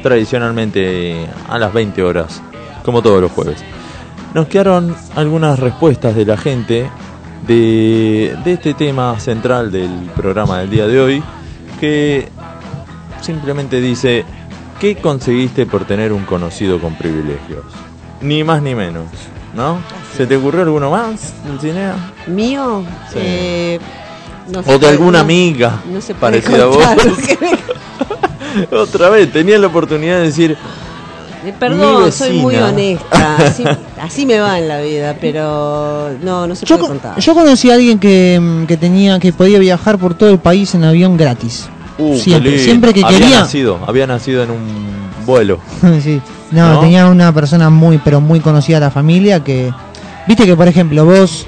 tradicionalmente 0.03 1.24
a 1.48 1.57
las 1.57 1.72
20 1.72 2.03
horas, 2.03 2.42
como 2.84 3.01
todos 3.01 3.20
los 3.22 3.30
jueves. 3.30 3.62
Nos 4.34 4.48
quedaron 4.48 4.96
algunas 5.14 5.61
respuestas 5.61 6.16
de 6.16 6.26
la 6.26 6.36
gente 6.36 6.90
de, 7.46 8.36
de 8.42 8.53
este 8.53 8.74
tema 8.74 9.20
central 9.20 9.70
del 9.70 10.11
programa 10.16 10.59
del 10.59 10.70
día 10.70 10.88
de 10.88 11.01
hoy, 11.01 11.22
que 11.78 12.28
simplemente 13.20 13.80
dice, 13.80 14.24
¿qué 14.80 14.96
conseguiste 14.96 15.64
por 15.64 15.84
tener 15.84 16.12
un 16.12 16.24
conocido 16.24 16.80
con 16.80 16.96
privilegios? 16.96 17.66
Ni 18.20 18.42
más 18.42 18.62
ni 18.62 18.74
menos, 18.74 19.07
¿no? 19.55 19.78
¿Se 20.16 20.26
te 20.26 20.36
ocurrió 20.36 20.62
alguno 20.62 20.90
más, 20.90 21.34
Dulcinea? 21.46 21.94
¿Mío? 22.26 22.82
Sí. 23.12 23.18
Eh, 23.20 23.80
no 24.53 24.61
O 24.66 24.78
de 24.78 24.88
alguna 24.88 25.18
no- 25.18 25.24
amiga 25.24 25.80
no 25.92 26.01
se 26.01 26.14
puede 26.14 26.40
parecida 26.42 26.64
a 26.64 26.66
vos. 26.66 26.78
me- 27.40 28.76
Otra 28.76 29.11
vez, 29.11 29.32
tenía 29.32 29.59
la 29.59 29.68
oportunidad 29.68 30.16
de 30.18 30.22
decir, 30.24 30.57
Eh, 31.44 31.55
Perdón, 31.59 32.05
Mi 32.05 32.12
soy 32.12 32.32
muy 32.38 32.57
honesta. 32.57 33.36
Así, 33.36 33.64
así 34.01 34.26
me 34.26 34.38
va 34.40 34.59
en 34.59 34.68
la 34.68 34.80
vida, 34.82 35.16
pero 35.20 36.11
no, 36.22 36.46
no 36.46 36.55
se 36.55 36.66
Yo, 36.66 36.76
puede 36.76 36.88
con- 36.88 36.98
contar. 36.98 37.18
yo 37.20 37.34
conocí 37.34 37.70
a 37.70 37.74
alguien 37.74 37.98
que, 37.98 38.38
mm, 38.40 38.66
que 38.66 38.76
tenía 38.76 39.18
que 39.18 39.32
podía 39.32 39.59
viajar 39.59 39.96
por 39.98 40.12
todo 40.14 40.28
el 40.30 40.38
país 40.38 40.74
en 40.74 40.84
avión 40.84 41.16
gratis. 41.16 41.68
uh, 41.98 42.16
siempre, 42.18 42.59
siempre 42.59 42.92
que 42.92 43.03
había 43.05 43.18
quería. 43.18 43.40
nacido, 43.40 43.78
había 43.86 44.07
nacido 44.07 44.42
en 44.42 44.51
un 44.51 44.66
vuelo. 45.24 45.61
sí. 46.03 46.20
No, 46.51 46.74
¿No? 46.74 46.80
tenía 46.80 47.07
una 47.07 47.32
persona 47.32 47.70
muy, 47.70 47.98
pero 47.98 48.20
muy 48.20 48.40
conocida 48.40 48.78
de 48.80 48.86
la 48.86 48.90
familia 48.90 49.42
que. 49.44 49.72
Viste 50.26 50.44
que, 50.44 50.57
por 50.57 50.66
ejemplo, 50.68 51.05
vos, 51.07 51.46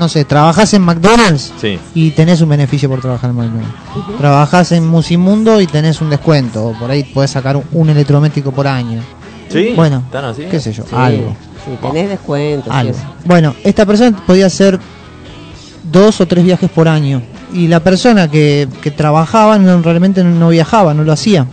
no 0.00 0.08
sé, 0.08 0.24
trabajás 0.24 0.74
en 0.74 0.82
McDonald's 0.82 1.52
Sí. 1.60 1.78
y 1.94 2.10
tenés 2.10 2.40
un 2.40 2.48
beneficio 2.48 2.88
por 2.88 3.00
trabajar 3.00 3.30
en 3.30 3.36
McDonald's. 3.36 3.72
Trabajás 4.18 4.72
en 4.72 4.86
Musimundo 4.88 5.60
y 5.60 5.66
tenés 5.68 6.00
un 6.00 6.10
descuento. 6.10 6.64
o 6.68 6.72
Por 6.72 6.90
ahí 6.90 7.04
podés 7.04 7.30
sacar 7.30 7.56
un, 7.56 7.64
un 7.72 7.90
electrodoméstico 7.90 8.50
por 8.50 8.66
año. 8.66 9.00
¿Sí? 9.48 9.72
Bueno, 9.76 9.98
¿Están 10.06 10.24
así? 10.24 10.42
qué 10.50 10.58
sé 10.60 10.72
yo, 10.72 10.82
Sí, 10.84 10.94
algo. 10.96 11.36
sí, 11.64 11.70
tenés 11.82 12.08
descuentos. 12.08 12.72
algo. 12.72 12.94
Bueno, 13.24 13.54
esta 13.62 13.84
persona 13.86 14.16
podía 14.26 14.46
hacer 14.46 14.78
dos 15.90 16.20
o 16.20 16.26
tres 16.26 16.44
viajes 16.44 16.70
por 16.70 16.88
año. 16.88 17.22
Y 17.52 17.66
la 17.66 17.80
persona 17.80 18.30
que, 18.30 18.68
que 18.80 18.90
trabajaba 18.92 19.58
no, 19.58 19.82
realmente 19.82 20.22
no 20.22 20.48
viajaba, 20.50 20.94
no 20.94 21.02
lo 21.04 21.12
hacía. 21.12 21.46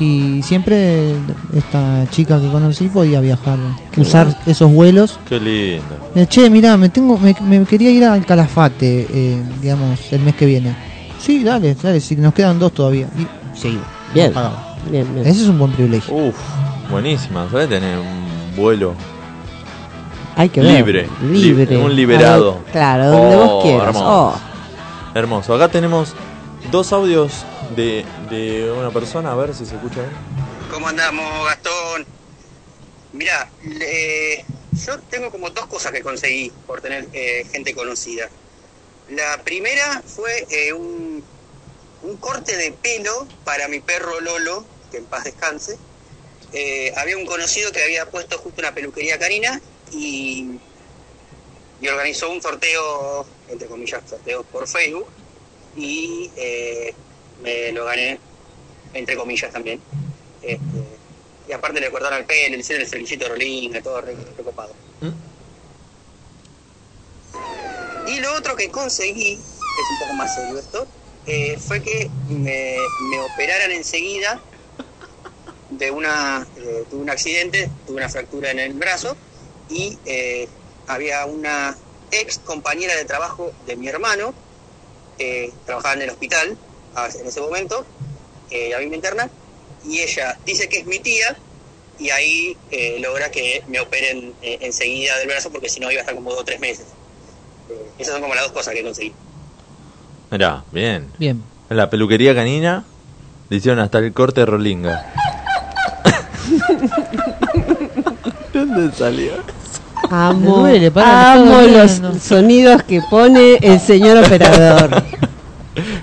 Y 0.00 0.42
siempre 0.42 1.12
esta 1.54 2.06
chica 2.10 2.40
que 2.40 2.48
conocí 2.50 2.88
podía 2.88 3.20
viajar, 3.20 3.58
usar 3.96 4.36
esos 4.46 4.70
vuelos. 4.72 5.18
Qué 5.28 5.40
lindo. 5.40 5.96
Eh, 6.14 6.26
Che, 6.26 6.50
mirá, 6.50 6.76
me 6.76 6.88
tengo, 6.88 7.18
me, 7.18 7.34
me 7.40 7.64
quería 7.64 7.90
ir 7.90 8.04
al 8.04 8.24
Calafate, 8.26 9.06
eh, 9.10 9.42
digamos, 9.62 10.12
el 10.12 10.20
mes 10.20 10.34
que 10.36 10.46
viene. 10.46 10.76
Sí, 11.18 11.42
dale, 11.42 11.74
dale, 11.74 12.00
si 12.00 12.14
nos 12.16 12.34
quedan 12.34 12.58
dos 12.58 12.72
todavía. 12.72 13.08
Y 13.18 13.58
se 13.58 13.68
iba. 13.70 13.82
Bien, 14.14 14.32
bien, 14.90 15.14
bien. 15.14 15.26
Ese 15.26 15.42
es 15.42 15.48
un 15.48 15.58
buen 15.58 15.72
privilegio. 15.72 16.14
Uf, 16.14 16.36
buenísima. 16.90 17.48
¿Sabes? 17.50 17.68
Tener 17.68 17.98
un 17.98 18.54
vuelo 18.56 18.94
Hay 20.36 20.48
que 20.50 20.60
ver. 20.60 20.72
libre. 20.76 21.08
Libre. 21.32 21.66
li- 21.66 21.76
Un 21.76 21.96
liberado. 21.96 22.54
Ver, 22.64 22.72
claro, 22.72 23.10
donde 23.10 23.36
Oh, 23.36 23.46
vos 23.46 23.64
quieras. 23.64 23.86
Hermoso. 23.88 24.06
Oh. 24.08 24.34
Hermoso. 25.14 25.54
Acá 25.54 25.68
tenemos 25.68 26.12
dos 26.70 26.92
audios 26.92 27.32
de, 27.74 28.04
de 28.30 28.70
una 28.70 28.90
persona. 28.90 29.32
A 29.32 29.34
ver 29.36 29.54
si 29.54 29.66
se 29.66 29.74
escucha 29.74 30.00
bien. 30.00 30.12
¿Cómo 30.70 30.88
andamos, 30.88 31.46
Gastón? 31.46 32.06
Mira, 33.12 33.48
yo 34.84 34.98
tengo 35.10 35.30
como 35.30 35.50
dos 35.50 35.66
cosas 35.66 35.92
que 35.92 36.02
conseguí 36.02 36.52
por 36.66 36.80
tener 36.80 37.08
eh, 37.12 37.46
gente 37.50 37.74
conocida. 37.74 38.28
La 39.10 39.42
primera 39.42 40.02
fue 40.04 40.46
eh, 40.50 40.72
un, 40.72 41.24
un 42.02 42.16
corte 42.16 42.56
de 42.56 42.72
pelo 42.72 43.26
para 43.44 43.68
mi 43.68 43.80
perro 43.80 44.20
Lolo, 44.20 44.64
que 44.90 44.98
en 44.98 45.04
paz 45.06 45.24
descanse. 45.24 45.78
Eh, 46.52 46.92
había 46.96 47.16
un 47.16 47.26
conocido 47.26 47.72
que 47.72 47.82
había 47.82 48.10
puesto 48.10 48.38
justo 48.38 48.60
una 48.60 48.74
peluquería 48.74 49.18
canina 49.18 49.60
y, 49.92 50.58
y 51.80 51.88
organizó 51.88 52.30
un 52.30 52.42
sorteo, 52.42 53.26
entre 53.48 53.68
comillas, 53.68 54.02
sorteo 54.08 54.42
por 54.44 54.66
Facebook 54.68 55.08
y 55.76 56.30
me 57.42 57.72
lo 57.72 57.84
gané, 57.84 58.18
entre 58.92 59.16
comillas 59.16 59.52
también. 59.52 59.80
Este, 60.42 60.98
y 61.48 61.52
aparte 61.52 61.80
le 61.80 61.90
cortaron 61.90 62.18
el 62.18 62.24
pelo, 62.24 62.56
le 62.56 62.60
hicieron 62.60 62.86
el 62.90 63.18
de 63.18 63.28
Rolinga, 63.28 63.82
todo 63.82 64.00
re, 64.00 64.16
recopado. 64.36 64.74
Y 68.06 68.20
lo 68.20 68.34
otro 68.34 68.56
que 68.56 68.70
conseguí, 68.70 69.40
que 69.74 69.82
es 69.82 69.90
un 69.90 69.96
poco 69.96 70.12
más 70.12 70.32
serio 70.32 70.58
esto, 70.58 70.86
eh, 71.26 71.58
fue 71.58 71.82
que 71.82 72.10
me, 72.28 72.92
me 73.00 73.20
operaran 73.20 73.72
enseguida 73.72 74.40
de 75.70 75.90
una, 75.90 76.46
eh, 76.56 76.84
tuve 76.88 77.00
un 77.00 77.10
accidente, 77.10 77.70
tuve 77.86 77.96
una 77.96 78.08
fractura 78.08 78.50
en 78.50 78.60
el 78.60 78.72
brazo 78.74 79.16
y 79.68 79.98
eh, 80.04 80.48
había 80.86 81.26
una 81.26 81.76
ex 82.10 82.38
compañera 82.38 82.94
de 82.94 83.04
trabajo 83.04 83.52
de 83.66 83.76
mi 83.76 83.88
hermano, 83.88 84.34
eh, 85.18 85.52
trabajaba 85.64 85.94
en 85.94 86.02
el 86.02 86.10
hospital 86.10 86.56
en 87.18 87.26
ese 87.26 87.40
momento, 87.40 87.84
eh, 88.50 88.74
a 88.74 88.78
mí 88.78 88.86
me 88.86 88.96
interna, 88.96 89.28
y 89.84 90.00
ella 90.00 90.38
dice 90.44 90.68
que 90.68 90.78
es 90.78 90.86
mi 90.86 90.98
tía 90.98 91.36
y 91.98 92.10
ahí 92.10 92.56
eh, 92.70 92.98
logra 93.00 93.30
que 93.30 93.62
me 93.68 93.80
operen 93.80 94.32
eh, 94.42 94.58
enseguida 94.60 95.16
del 95.18 95.28
brazo 95.28 95.50
porque 95.50 95.68
si 95.68 95.80
no 95.80 95.90
iba 95.90 96.00
a 96.00 96.02
estar 96.02 96.14
como 96.14 96.30
dos 96.30 96.40
o 96.40 96.44
tres 96.44 96.60
meses. 96.60 96.86
Eh, 97.70 97.90
esas 97.98 98.14
son 98.14 98.22
como 98.22 98.34
las 98.34 98.44
dos 98.44 98.52
cosas 98.52 98.74
que 98.74 98.82
conseguí. 98.82 99.12
Mirá, 100.30 100.64
bien. 100.72 101.10
Bien. 101.18 101.42
En 101.70 101.76
la 101.76 101.88
peluquería 101.88 102.34
canina 102.34 102.84
le 103.48 103.56
hicieron 103.56 103.80
hasta 103.80 103.98
el 103.98 104.12
corte 104.12 104.40
de 104.40 104.46
Rolinga. 104.46 105.12
¿Dónde 108.52 108.94
salió? 108.94 109.32
Amo, 110.10 110.58
duele, 110.58 110.92
amo 110.94 111.62
los 111.62 112.00
sonidos 112.22 112.82
que 112.82 113.00
pone 113.10 113.56
el 113.56 113.80
señor 113.80 114.18
operador. 114.18 115.02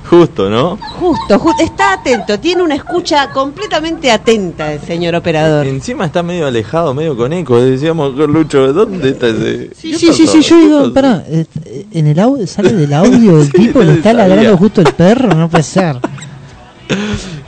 Justo, 0.09 0.49
¿no? 0.49 0.77
Justo, 0.77 1.39
ju- 1.39 1.55
está 1.59 1.93
atento, 1.93 2.39
tiene 2.39 2.61
una 2.61 2.75
escucha 2.75 3.29
completamente 3.31 4.11
atenta 4.11 4.71
el 4.73 4.79
señor 4.81 5.15
operador. 5.15 5.65
Encima 5.65 6.05
está 6.05 6.21
medio 6.21 6.45
alejado, 6.45 6.93
medio 6.93 7.17
con 7.17 7.33
eco. 7.33 7.59
Decíamos 7.59 8.13
con 8.15 8.31
Lucho, 8.31 8.71
¿dónde 8.71 9.09
está 9.09 9.27
ese? 9.27 9.69
Sí, 9.75 9.91
¿Qué 9.91 9.97
sí, 9.97 10.13
sí, 10.27 10.41
yo 10.41 10.55
¿Qué 10.55 10.61
digo, 10.61 10.93
pará, 10.93 11.23
eh, 11.27 11.45
en 11.91 12.07
el 12.07 12.19
audio, 12.19 12.45
sale 12.45 12.73
del 12.73 12.93
audio 12.93 13.37
del 13.37 13.51
tipo, 13.53 13.81
le 13.81 13.93
está 13.93 14.13
ladrando 14.13 14.57
justo 14.57 14.81
el 14.81 14.93
perro, 14.93 15.33
no 15.33 15.49
puede 15.49 15.63
ser. 15.63 15.97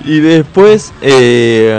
Y 0.04 0.20
después, 0.20 0.94
eh, 1.02 1.76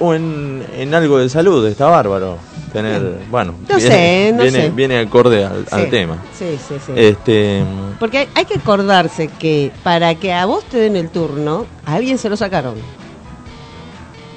en, 0.00 0.62
en 0.76 0.94
algo 0.94 1.18
de 1.18 1.28
salud, 1.28 1.66
está 1.66 1.86
bárbaro. 1.86 2.36
Tener, 2.72 3.18
bueno, 3.30 3.54
No 3.68 3.76
viene, 3.76 3.90
sé, 3.90 4.32
no 4.34 4.42
viene, 4.42 4.62
sé. 4.62 4.70
viene 4.70 4.98
acorde 4.98 5.44
al, 5.44 5.64
al 5.70 5.84
Sí, 5.84 5.90
tema. 5.90 6.22
Sí, 6.38 6.58
sí, 6.68 6.74
sí. 6.84 6.92
Este, 6.94 7.62
Porque 7.98 8.18
hay, 8.18 8.28
hay 8.34 8.44
que 8.44 8.54
acordarse 8.58 9.28
que 9.28 9.72
para 9.82 10.14
que 10.16 10.32
a 10.32 10.46
vos 10.46 10.64
te 10.64 10.78
den 10.78 10.96
el 10.96 11.08
turno, 11.08 11.66
a 11.86 11.94
alguien 11.94 12.18
se 12.18 12.28
lo 12.28 12.36
sacaron. 12.36 12.74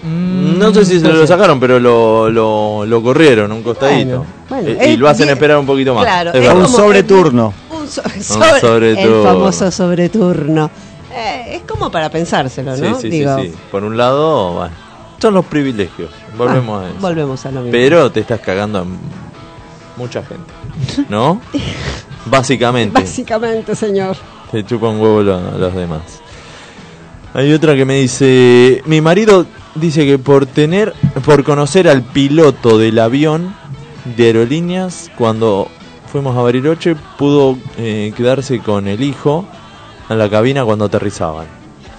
no 0.03 0.73
sé 0.73 0.85
si 0.85 0.99
se 0.99 1.07
lo 1.07 1.27
sacaron, 1.27 1.59
pero 1.59 1.79
lo, 1.79 2.29
lo, 2.29 2.85
lo 2.85 3.03
corrieron 3.03 3.51
un 3.51 3.61
costadito. 3.61 4.25
Bueno, 4.49 4.65
bueno, 4.67 4.81
Eh, 4.81 4.93
y 4.93 4.97
lo 4.97 5.07
hacen 5.07 5.25
bien- 5.27 5.35
esperar 5.37 5.57
un 5.59 5.65
poquito 5.65 5.93
más. 5.93 6.03
Claro, 6.05 6.33
Es. 6.33 6.49
Un 6.53 6.67
sobreturno. 6.67 7.53
Un 7.69 7.87
so- 7.87 8.01
Un 8.03 8.23
sobre- 8.23 8.59
sobreturno. 8.59 9.17
El 9.17 9.23
famoso 9.23 9.71
sobreturno. 9.71 10.71
Eh, 11.13 11.55
es 11.57 11.61
como 11.63 11.91
para 11.91 12.09
pensárselo, 12.09 12.75
Sí, 12.75 12.81
¿no? 12.81 12.95
sí, 12.95 13.01
sí, 13.01 13.09
Digo, 13.09 13.37
sí. 13.39 13.53
Por 13.69 13.83
un 13.83 13.97
lado, 13.97 14.53
bueno, 14.53 14.73
son 15.21 15.33
los 15.35 15.45
privilegios. 15.45 16.09
Volvemos 16.37 16.83
a 16.83 16.89
eso. 16.89 16.97
volvemos 16.99 17.45
a 17.45 17.51
lo 17.51 17.59
mismo. 17.61 17.71
Pero 17.71 18.11
te 18.11 18.21
estás 18.21 18.39
cagando 18.41 18.79
a 18.79 18.85
mucha 19.97 20.23
gente. 20.23 20.51
¿No? 21.09 21.39
Básicamente. 22.25 22.99
Básicamente, 22.99 23.75
señor. 23.75 24.15
Te 24.51 24.65
chupa 24.65 24.89
un 24.89 24.99
huevo 24.99 25.21
lo- 25.21 25.57
los 25.57 25.73
demás. 25.75 26.01
Hay 27.33 27.53
otra 27.53 27.75
que 27.75 27.85
me 27.85 27.95
dice, 28.01 28.81
mi 28.85 28.99
marido 28.99 29.45
dice 29.75 30.05
que 30.05 30.19
por 30.19 30.45
tener, 30.45 30.93
por 31.23 31.43
conocer 31.45 31.87
al 31.87 32.01
piloto 32.03 32.77
del 32.77 32.99
avión 32.99 33.55
de 34.17 34.25
aerolíneas, 34.25 35.09
cuando 35.17 35.69
fuimos 36.11 36.35
a 36.37 36.41
Bariloche, 36.41 36.95
pudo 37.17 37.57
eh, 37.77 38.11
quedarse 38.17 38.59
con 38.59 38.87
el 38.87 39.01
hijo 39.01 39.45
en 40.09 40.17
la 40.17 40.29
cabina 40.29 40.65
cuando 40.65 40.85
aterrizaban. 40.85 41.45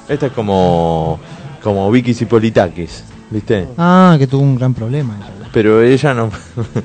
Esta 0.06 0.26
es 0.26 0.32
como, 0.32 1.18
como 1.62 1.90
Vicky 1.90 2.12
Cipolitakis, 2.12 3.04
¿viste? 3.32 3.68
Ah, 3.78 4.16
que 4.18 4.26
tuvo 4.26 4.42
un 4.42 4.56
gran 4.56 4.74
problema. 4.74 5.16
ella. 5.16 5.48
Pero 5.52 5.82
ella 5.82 6.14
no. 6.14 6.30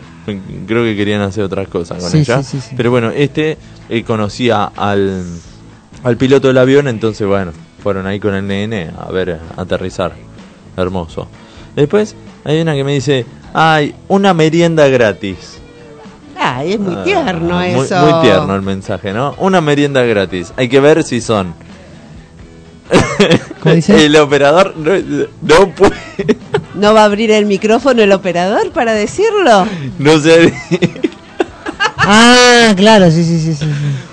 creo 0.67 0.83
que 0.83 0.95
querían 0.95 1.21
hacer 1.21 1.43
otras 1.43 1.67
cosas 1.67 2.01
con 2.01 2.09
Sí, 2.11 2.19
ella. 2.19 2.41
sí, 2.43 2.59
sí, 2.59 2.69
sí. 2.69 2.75
Pero 2.75 2.91
bueno, 2.91 3.11
este 3.11 3.57
eh, 3.89 4.03
conocía 4.03 4.65
al, 4.75 5.23
al 6.03 6.17
piloto 6.17 6.47
del 6.47 6.57
avión, 6.57 6.87
entonces 6.87 7.25
bueno, 7.27 7.51
fueron 7.81 8.07
ahí 8.07 8.19
con 8.19 8.33
el 8.35 8.45
nene 8.47 8.91
a 8.97 9.11
ver 9.11 9.39
aterrizar. 9.55 10.13
Hermoso. 10.75 11.27
Después 11.75 12.15
hay 12.43 12.61
una 12.61 12.73
que 12.75 12.83
me 12.83 12.93
dice: 12.93 13.25
Ay, 13.53 13.95
una 14.07 14.33
merienda 14.33 14.87
gratis. 14.87 15.59
Ay, 16.39 16.73
es 16.73 16.79
muy 16.79 16.93
Ah, 16.95 17.03
tierno 17.03 17.55
muy, 17.55 17.65
eso. 17.67 17.97
muy 18.05 18.21
tierno 18.21 18.53
el 18.55 18.61
mensaje, 18.61 19.11
¿no? 19.11 19.33
Una 19.39 19.59
merienda 19.59 20.03
gratis. 20.03 20.53
Hay 20.55 20.69
que 20.69 20.79
ver 20.79 21.03
si 21.03 21.19
son. 21.19 21.53
¿Cómo 23.61 23.75
dice? 23.75 24.05
el 24.05 24.15
operador 24.15 24.75
no, 24.77 24.91
no 25.41 25.69
puede. 25.71 25.95
¿No 26.75 26.93
va 26.93 27.01
a 27.01 27.05
abrir 27.05 27.31
el 27.31 27.45
micrófono 27.45 28.01
el 28.03 28.11
operador 28.11 28.71
para 28.71 28.93
decirlo? 28.93 29.65
No 29.99 30.19
sé. 30.19 30.53
Ah, 31.97 32.73
claro, 32.75 33.11
sí, 33.11 33.23
sí, 33.23 33.39
sí, 33.39 33.53
sí. 33.53 33.65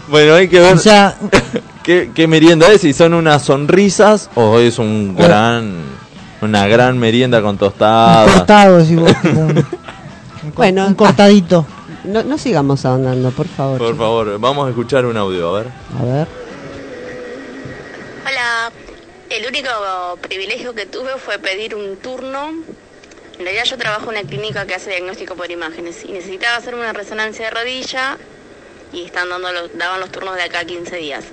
Bueno, 0.08 0.34
hay 0.34 0.48
que 0.48 0.58
ver 0.60 0.74
O 0.74 0.78
sea, 0.78 1.14
qué, 1.82 2.10
qué 2.14 2.26
merienda 2.26 2.70
es, 2.72 2.80
si 2.80 2.92
son 2.92 3.14
unas 3.14 3.42
sonrisas 3.42 4.30
o 4.34 4.58
es 4.58 4.78
un 4.78 5.14
gran, 5.14 5.74
una 6.40 6.66
gran 6.66 6.98
merienda 6.98 7.40
con 7.40 7.50
un 7.50 7.58
tostada. 7.58 8.24
cortado, 8.32 8.84
si 8.84 8.96
Bueno, 10.56 10.86
un 10.86 10.94
cortadito. 10.94 11.66
No, 12.04 12.22
no 12.22 12.36
sigamos 12.36 12.84
ahondando, 12.84 13.30
por 13.30 13.46
favor. 13.46 13.78
Por 13.78 13.96
favor, 13.96 14.38
vamos 14.38 14.66
a 14.66 14.70
escuchar 14.70 15.06
un 15.06 15.16
audio, 15.16 15.48
a 15.48 15.58
ver. 15.60 15.68
A 15.98 16.04
ver. 16.04 16.43
El 19.34 19.48
único 19.48 19.68
privilegio 20.22 20.76
que 20.76 20.86
tuve 20.86 21.18
fue 21.18 21.40
pedir 21.40 21.74
un 21.74 21.96
turno. 21.96 22.50
En 23.36 23.44
realidad 23.44 23.64
yo 23.64 23.76
trabajo 23.76 24.12
en 24.12 24.18
una 24.18 24.28
clínica 24.28 24.64
que 24.64 24.76
hace 24.76 24.90
diagnóstico 24.90 25.34
por 25.34 25.50
imágenes 25.50 26.04
y 26.04 26.12
necesitaba 26.12 26.58
hacerme 26.58 26.82
una 26.82 26.92
resonancia 26.92 27.46
de 27.46 27.50
rodilla 27.50 28.16
y 28.92 29.02
están 29.02 29.28
dando 29.28 29.50
los, 29.50 29.76
daban 29.76 29.98
los 29.98 30.12
turnos 30.12 30.36
de 30.36 30.42
acá 30.42 30.60
a 30.60 30.64
15 30.64 30.96
días. 30.98 31.24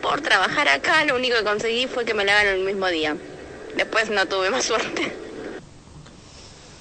Por 0.00 0.20
trabajar 0.20 0.68
acá 0.68 1.04
lo 1.04 1.16
único 1.16 1.38
que 1.38 1.42
conseguí 1.42 1.88
fue 1.88 2.04
que 2.04 2.14
me 2.14 2.24
la 2.24 2.38
hagan 2.38 2.54
el 2.54 2.64
mismo 2.64 2.86
día. 2.86 3.16
Después 3.76 4.10
no 4.10 4.26
tuve 4.26 4.50
más 4.50 4.64
suerte. 4.64 5.12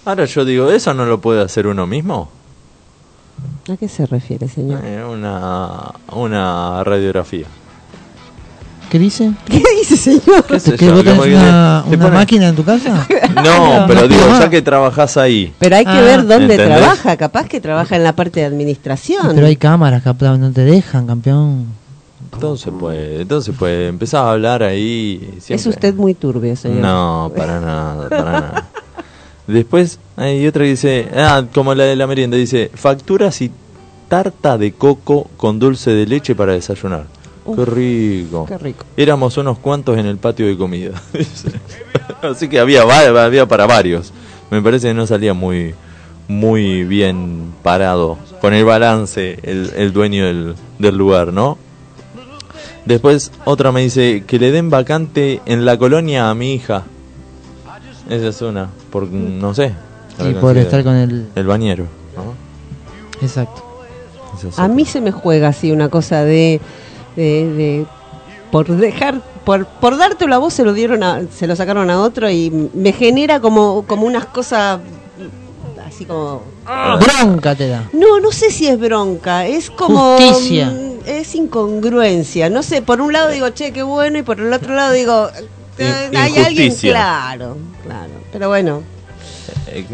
Ahora 0.06 0.26
yo 0.26 0.46
digo, 0.46 0.70
¿eso 0.70 0.94
no 0.94 1.08
lo 1.08 1.20
puede 1.20 1.42
hacer 1.42 1.66
uno 1.66 1.88
mismo? 1.88 2.30
¿A 3.74 3.76
qué 3.76 3.90
se 3.90 4.06
refiere, 4.06 4.48
señor? 4.48 4.86
Eh, 4.86 5.04
una, 5.04 5.96
una 6.12 6.84
radiografía. 6.84 7.48
¿Qué 8.90 8.98
dice? 8.98 9.32
¿Qué 9.46 9.62
dice, 9.80 9.96
señor? 9.98 10.44
¿Qué 10.48 10.60
sé 10.60 10.76
¿Que 10.76 10.88
yo? 10.88 10.94
vos 10.96 11.04
tenés 11.04 11.20
Como 11.20 11.30
que 11.30 11.36
una, 11.36 11.84
te 11.88 11.96
una 11.96 12.06
pone- 12.06 12.18
máquina 12.18 12.48
en 12.50 12.56
tu 12.56 12.64
casa? 12.64 13.08
No, 13.36 13.86
pero 13.88 14.08
digo, 14.08 14.22
Ah. 14.32 14.40
ya 14.42 14.50
que 14.50 14.62
trabajas 14.62 15.16
ahí. 15.18 15.54
Pero 15.60 15.76
hay 15.76 15.86
que 15.86 15.92
Ah. 15.92 16.02
ver 16.02 16.26
dónde 16.28 16.56
¿Entendés? 16.56 16.78
trabaja. 16.80 17.16
Capaz 17.18 17.48
que 17.48 17.62
trabaja 17.62 17.96
en 17.96 18.04
la 18.04 18.14
parte 18.14 18.40
de 18.40 18.48
administración. 18.48 19.32
Pero 19.36 19.46
hay 19.48 19.56
cámaras, 19.56 20.02
capaz, 20.04 20.38
no 20.38 20.52
te 20.52 20.62
dejan, 20.62 21.06
campeón. 21.08 21.66
Entonces 22.34 22.72
puede, 22.78 23.22
entonces 23.22 23.56
puede 23.58 23.88
empezar 23.88 24.26
a 24.26 24.32
hablar 24.32 24.64
ahí. 24.64 25.36
Es 25.38 25.44
siempre. 25.46 25.70
usted 25.70 25.94
muy 25.96 26.14
turbio, 26.16 26.56
señor. 26.56 26.80
No, 26.80 27.32
para 27.36 27.60
nada, 27.60 28.10
para 28.10 28.24
nada. 28.32 28.68
Después 29.48 30.00
hay 30.16 30.46
otra 30.48 30.64
que 30.64 30.70
dice, 30.72 31.08
ah, 31.16 31.44
como 31.54 31.74
la 31.76 31.86
de 31.86 31.96
la 31.96 32.06
merienda, 32.08 32.38
dice, 32.38 32.70
facturas 32.74 33.42
y 33.42 33.52
tarta 34.08 34.58
de 34.58 34.74
coco 34.74 35.28
con 35.38 35.60
dulce 35.60 35.92
de 35.92 36.06
leche 36.08 36.36
para 36.36 36.54
desayunar. 36.54 37.06
Qué 37.46 37.66
rico. 37.66 38.46
Qué 38.48 38.58
rico. 38.58 38.86
Éramos 38.98 39.38
unos 39.38 39.60
cuantos 39.60 39.98
en 39.98 40.06
el 40.06 40.18
patio 40.18 40.48
de 40.48 40.58
comida. 40.58 41.02
Así 42.22 42.48
que 42.50 42.60
había, 42.60 42.82
había 42.82 43.48
para 43.48 43.66
varios. 43.66 44.14
Me 44.52 44.62
parece 44.62 44.88
que 44.88 44.94
no 44.94 45.06
salía 45.08 45.34
muy, 45.34 45.74
muy 46.28 46.84
bien 46.84 47.54
parado, 47.64 48.18
con 48.42 48.54
el 48.54 48.66
balance, 48.66 49.40
el, 49.44 49.72
el 49.76 49.94
dueño 49.94 50.26
del, 50.26 50.56
del 50.78 50.98
lugar, 50.98 51.34
¿no? 51.34 51.58
Después 52.86 53.32
otra 53.46 53.72
me 53.72 53.82
dice 53.82 54.24
que 54.26 54.40
le 54.40 54.52
den 54.52 54.70
vacante 54.70 55.42
en 55.46 55.66
la 55.66 55.78
colonia 55.78 56.30
a 56.30 56.36
mi 56.36 56.54
hija. 56.54 56.84
Esa 58.10 58.28
es 58.30 58.42
una, 58.42 58.70
por 58.92 59.08
no 59.08 59.54
sé. 59.54 59.74
Y 60.28 60.34
por 60.34 60.58
estar 60.58 60.84
con 60.84 60.96
el... 60.96 61.28
el 61.36 61.48
bañero, 61.48 61.86
¿no? 62.16 62.34
Exacto. 63.22 63.64
Es 64.48 64.58
A 64.58 64.68
mí 64.68 64.86
se 64.86 65.02
me 65.02 65.12
juega 65.12 65.50
así 65.50 65.72
una 65.72 65.90
cosa 65.90 66.24
de, 66.24 66.60
de, 67.16 67.48
de- 67.54 67.86
por 68.52 68.68
dejar, 68.68 69.22
por, 69.46 69.66
por 69.66 69.98
dártelo 69.98 70.36
a 70.36 70.38
vos 70.40 70.54
se 70.54 70.64
lo 70.64 70.74
dieron 70.74 71.04
a, 71.04 71.22
se 71.32 71.46
lo 71.48 71.56
sacaron 71.56 71.90
a 71.90 72.02
otro 72.02 72.30
y 72.30 72.50
me 72.74 72.92
genera 72.94 73.40
como, 73.40 73.86
como 73.88 74.06
unas 74.08 74.26
cosas 74.26 74.80
así 75.86 76.06
como 76.06 76.44
Bronca 76.66 77.56
te 77.56 77.68
da. 77.68 77.90
no, 77.94 78.20
no 78.20 78.32
sé 78.32 78.52
si 78.52 78.68
es 78.68 78.80
bronca, 78.80 79.46
es 79.48 79.70
como 79.72 80.18
Justicia. 80.18 80.68
mm, 80.72 80.90
es 81.08 81.34
incongruencia, 81.36 82.50
no 82.50 82.62
sé, 82.64 82.82
por 82.82 83.02
un 83.02 83.12
lado 83.14 83.30
digo, 83.30 83.50
che, 83.50 83.72
qué 83.72 83.82
bueno, 83.84 84.18
y 84.20 84.24
por 84.24 84.40
el 84.40 84.52
otro 84.54 84.76
lado 84.76 84.94
digo, 84.94 85.30
eh, 85.78 86.10
In- 86.12 86.18
hay 86.18 86.38
alguien 86.38 86.76
claro, 86.76 87.58
claro, 87.84 88.12
pero 88.32 88.48
bueno, 88.50 88.82
Eh, 89.68 89.86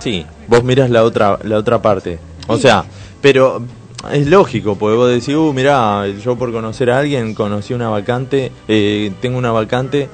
sí, 0.00 0.26
vos 0.48 0.62
mirás 0.64 0.90
la 0.90 1.04
otra, 1.04 1.38
la 1.44 1.58
otra 1.58 1.80
parte. 1.80 2.18
O 2.48 2.56
sea, 2.58 2.84
pero 3.20 3.62
es 4.12 4.26
lógico, 4.26 4.76
porque 4.76 4.96
vos 4.96 5.10
decís, 5.10 5.34
uh, 5.34 5.52
mirá, 5.52 6.06
yo 6.08 6.36
por 6.36 6.52
conocer 6.52 6.90
a 6.90 6.98
alguien 6.98 7.34
conocí 7.34 7.74
una 7.74 7.88
vacante, 7.88 8.52
eh, 8.68 9.12
tengo 9.20 9.38
una 9.38 9.52
vacante 9.52 10.08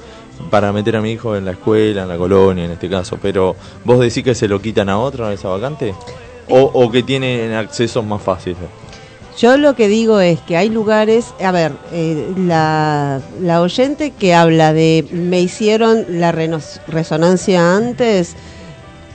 para 0.49 0.71
meter 0.71 0.95
a 0.95 1.01
mi 1.01 1.11
hijo 1.11 1.35
en 1.35 1.45
la 1.45 1.51
escuela, 1.51 2.03
en 2.03 2.09
la 2.09 2.17
colonia 2.17 2.65
en 2.65 2.71
este 2.71 2.89
caso, 2.89 3.17
pero 3.21 3.55
vos 3.83 3.99
decís 3.99 4.23
que 4.23 4.35
se 4.35 4.47
lo 4.47 4.61
quitan 4.61 4.89
a 4.89 4.97
otro 4.97 5.29
esa 5.29 5.47
vacante 5.49 5.93
o, 6.49 6.59
o 6.59 6.91
que 6.91 7.03
tienen 7.03 7.53
accesos 7.53 8.03
más 8.05 8.21
fáciles. 8.21 8.57
Yo 9.37 9.57
lo 9.57 9.75
que 9.75 9.87
digo 9.87 10.19
es 10.19 10.39
que 10.41 10.57
hay 10.57 10.69
lugares, 10.69 11.33
a 11.43 11.51
ver, 11.51 11.71
eh, 11.91 12.31
la, 12.37 13.21
oyente 13.61 14.11
que 14.11 14.35
habla 14.35 14.73
de 14.73 15.07
me 15.11 15.41
hicieron 15.41 16.05
la 16.07 16.31
resonancia 16.31 17.75
antes, 17.75 18.35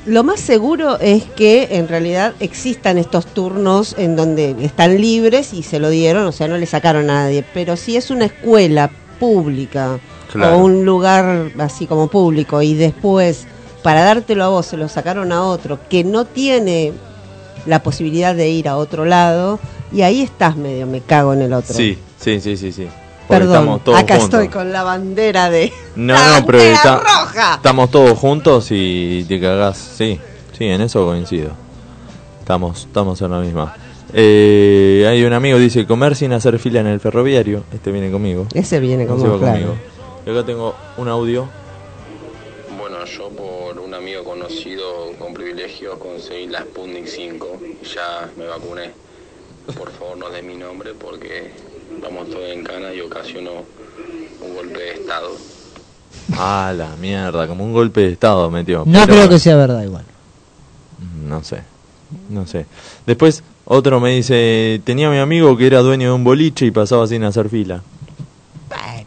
lo 0.07 0.25
más 0.25 0.41
seguro 0.41 0.99
es 1.01 1.25
que 1.25 1.69
en 1.73 1.89
realidad 1.89 2.35
existan 2.41 2.99
estos 2.99 3.27
turnos 3.27 3.95
en 3.99 4.17
donde 4.17 4.55
están 4.65 5.01
libres 5.01 5.53
y 5.53 5.63
se 5.63 5.79
lo 5.79 5.91
dieron, 5.91 6.25
o 6.27 6.33
sea, 6.33 6.49
no 6.49 6.57
le 6.57 6.67
sacaron 6.67 7.11
a 7.11 7.25
nadie, 7.25 7.45
pero 7.55 7.77
si 7.77 7.97
es 7.97 8.11
una 8.11 8.27
escuela 8.27 8.91
pública 9.21 9.99
Claro. 10.33 10.57
o 10.57 10.59
un 10.59 10.85
lugar 10.85 11.53
así 11.59 11.87
como 11.87 12.09
público 12.09 12.61
y 12.61 12.75
después 12.75 13.47
para 13.83 14.05
dártelo 14.05 14.45
a 14.45 14.49
vos 14.49 14.67
se 14.67 14.77
lo 14.77 14.87
sacaron 14.89 15.33
a 15.33 15.43
otro 15.43 15.79
que 15.89 16.05
no 16.05 16.27
tiene 16.27 16.93
la 17.65 17.83
posibilidad 17.83 18.35
de 18.35 18.51
ir 18.51 18.69
a 18.69 18.77
otro 18.77 19.07
lado 19.07 19.59
y 19.91 20.03
ahí 20.03 20.21
estás 20.21 20.57
medio 20.57 20.87
me 20.87 21.01
cago 21.01 21.33
en 21.33 21.41
el 21.43 21.53
otro. 21.55 21.75
Sí, 21.75 21.97
sí, 22.21 22.41
sí, 22.41 22.59
sí, 22.59 22.73
sí. 22.73 22.89
Perdón, 23.29 23.49
estamos 23.55 23.85
todos 23.85 23.99
acá 23.99 24.15
juntos. 24.19 24.41
estoy 24.41 24.49
con 24.49 24.73
la 24.73 24.83
bandera 24.83 25.51
de 25.51 25.73
No, 25.97 26.15
la 26.15 26.41
no, 26.41 26.47
pero 26.47 26.59
está- 26.61 26.97
roja. 26.99 27.55
estamos 27.57 27.91
todos 27.91 28.19
juntos 28.19 28.69
y 28.71 29.25
te 29.29 29.41
cagás. 29.41 29.77
Sí, 29.77 30.19
sí, 30.57 30.65
en 30.65 30.81
eso 30.81 31.05
coincido. 31.05 31.51
Estamos, 32.41 32.81
estamos 32.87 33.21
en 33.21 33.31
la 33.31 33.39
misma. 33.41 33.77
Eh, 34.15 35.07
hay 35.09 35.23
un 35.25 35.35
amigo 35.35 35.59
dice 35.59 35.87
comer 35.87 36.17
sin 36.17 36.33
hacer 36.33 36.59
fila 36.59 36.81
en 36.81 36.87
el 36.87 36.99
ferroviario. 37.01 37.65
Este 37.75 37.93
viene 37.93 38.11
conmigo. 38.11 38.47
Ese 38.55 38.81
viene 38.81 39.03
Ese 39.05 39.13
como 39.13 39.33
va 39.33 39.39
claro. 39.39 39.53
conmigo. 39.53 39.75
Y 40.27 40.31
acá 40.31 40.47
tengo 40.47 40.75
un 40.97 41.09
audio. 41.09 41.47
Bueno, 42.79 43.05
yo 43.05 43.29
por 43.31 43.79
un 43.79 43.93
amigo 43.93 44.25
conocido 44.25 45.13
con 45.19 45.35
privilegios 45.35 45.99
conseguí 45.99 46.47
la 46.47 46.61
Sputnik 46.61 47.07
5 47.07 47.61
y 47.83 47.87
ya 47.87 48.31
me 48.37 48.47
vacuné. 48.47 48.93
Por 49.77 49.91
favor 49.91 50.17
no 50.17 50.31
dé 50.31 50.41
mi 50.41 50.55
nombre 50.57 50.93
porque 50.99 51.51
vamos 52.03 52.29
todos 52.31 52.49
en 52.51 52.63
cana 52.65 52.93
y 52.95 53.01
ocasionó 53.01 53.51
un 54.47 54.55
golpe 54.55 54.79
de 54.79 54.91
estado. 54.95 55.31
Ah, 56.35 56.73
la 56.77 56.95
mierda, 56.97 57.47
como 57.47 57.65
un 57.65 57.73
golpe 57.73 58.03
de 58.03 58.13
estado 58.13 58.51
metió. 58.51 58.85
No 58.87 59.01
Pero- 59.01 59.07
creo 59.07 59.29
que 59.29 59.39
sea 59.39 59.57
verdad 59.57 59.83
igual. 59.83 60.05
No 61.27 61.43
sé, 61.45 61.63
no 62.31 62.47
sé. 62.47 62.67
Después 63.07 63.43
otro 63.65 64.01
me 64.01 64.11
dice, 64.11 64.81
tenía 64.85 65.11
mi 65.11 65.19
amigo 65.19 65.57
que 65.57 65.67
era 65.67 65.81
dueño 65.81 66.09
de 66.09 66.15
un 66.15 66.25
boliche 66.25 66.67
y 66.67 66.71
pasaba 66.71 67.07
sin 67.07 67.25
hacer 67.25 67.49
fila. 67.49 67.83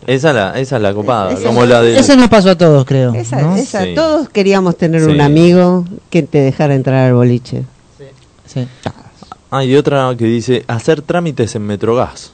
Esa 0.07 0.29
es 0.29 0.35
la, 0.35 0.59
esa 0.59 0.75
es 0.77 0.81
la 0.81 0.93
copada, 0.95 1.31
Esa- 1.33 1.43
como 1.47 1.63
la 1.63 1.79
de... 1.81 1.97
Ese 1.97 2.17
nos 2.17 2.27
pasó 2.27 2.49
a 2.49 2.57
todos, 2.57 2.85
creo. 2.85 3.13
Esa, 3.13 3.39
¿no? 3.41 3.55
esa, 3.55 3.83
Sí. 3.83 3.93
todos 3.93 4.29
queríamos 4.29 4.75
tener 4.75 5.01
Sí. 5.01 5.07
un 5.11 5.21
amigo 5.21 5.85
que 6.09 6.23
te 6.23 6.39
dejara 6.39 6.73
entrar 6.73 7.05
al 7.07 7.13
boliche. 7.13 7.63
Sí. 8.47 8.67
Ah, 9.51 9.63
y 9.63 9.75
otra 9.75 10.15
que 10.17 10.25
dice, 10.25 10.65
hacer 10.67 11.01
trámites 11.03 11.53
en 11.55 11.67
Metrogas. 11.67 12.31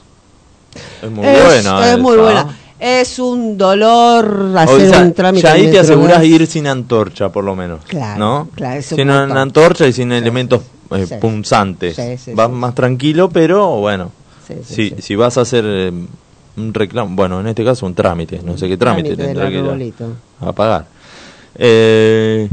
Es 1.02 1.10
muy 1.10 1.26
es, 1.26 1.44
buena. 1.44 1.90
es 1.92 1.98
muy 1.98 2.16
buena. 2.16 2.56
Es 2.80 3.18
un 3.18 3.58
dolor 3.58 4.52
O 4.54 4.58
hacer 4.58 4.88
sea, 4.90 5.02
un 5.02 5.12
trámite. 5.12 5.42
ya 5.42 5.52
ahí 5.54 5.68
te 5.70 5.80
asegurás 5.80 6.20
Metrogas. 6.20 6.40
ir 6.42 6.46
sin 6.46 6.66
antorcha, 6.68 7.28
por 7.30 7.42
lo 7.42 7.56
menos. 7.56 7.80
Claro, 7.86 8.18
¿no? 8.18 8.48
claro, 8.54 8.78
es 8.78 8.92
un 8.92 8.98
sin 8.98 9.08
montón. 9.08 9.36
antorcha 9.36 9.86
y 9.88 9.92
sin 9.92 10.12
elementos 10.12 10.62
eh, 10.92 11.04
Sí. 11.08 11.14
punzantes. 11.20 11.98
Vas 12.34 12.50
más 12.50 12.74
tranquilo, 12.74 13.28
pero 13.30 13.76
bueno. 13.80 14.12
Si, 14.64 14.94
si 14.98 15.14
vas 15.16 15.36
a 15.38 15.42
hacer 15.42 15.64
eh, 15.66 15.92
un 16.56 16.72
reclamo, 16.72 17.14
bueno, 17.16 17.40
en 17.40 17.48
este 17.48 17.64
caso 17.64 17.84
un 17.84 17.94
trámite, 17.94 18.40
no 18.44 18.56
sé 18.56 18.68
qué 18.68 18.76
trámite, 18.78 19.16
tendrá 19.16 19.50
que 19.50 19.58
a, 20.40 20.48
a 20.48 20.52
pagar. 20.52 20.86
Eh, 21.56 22.48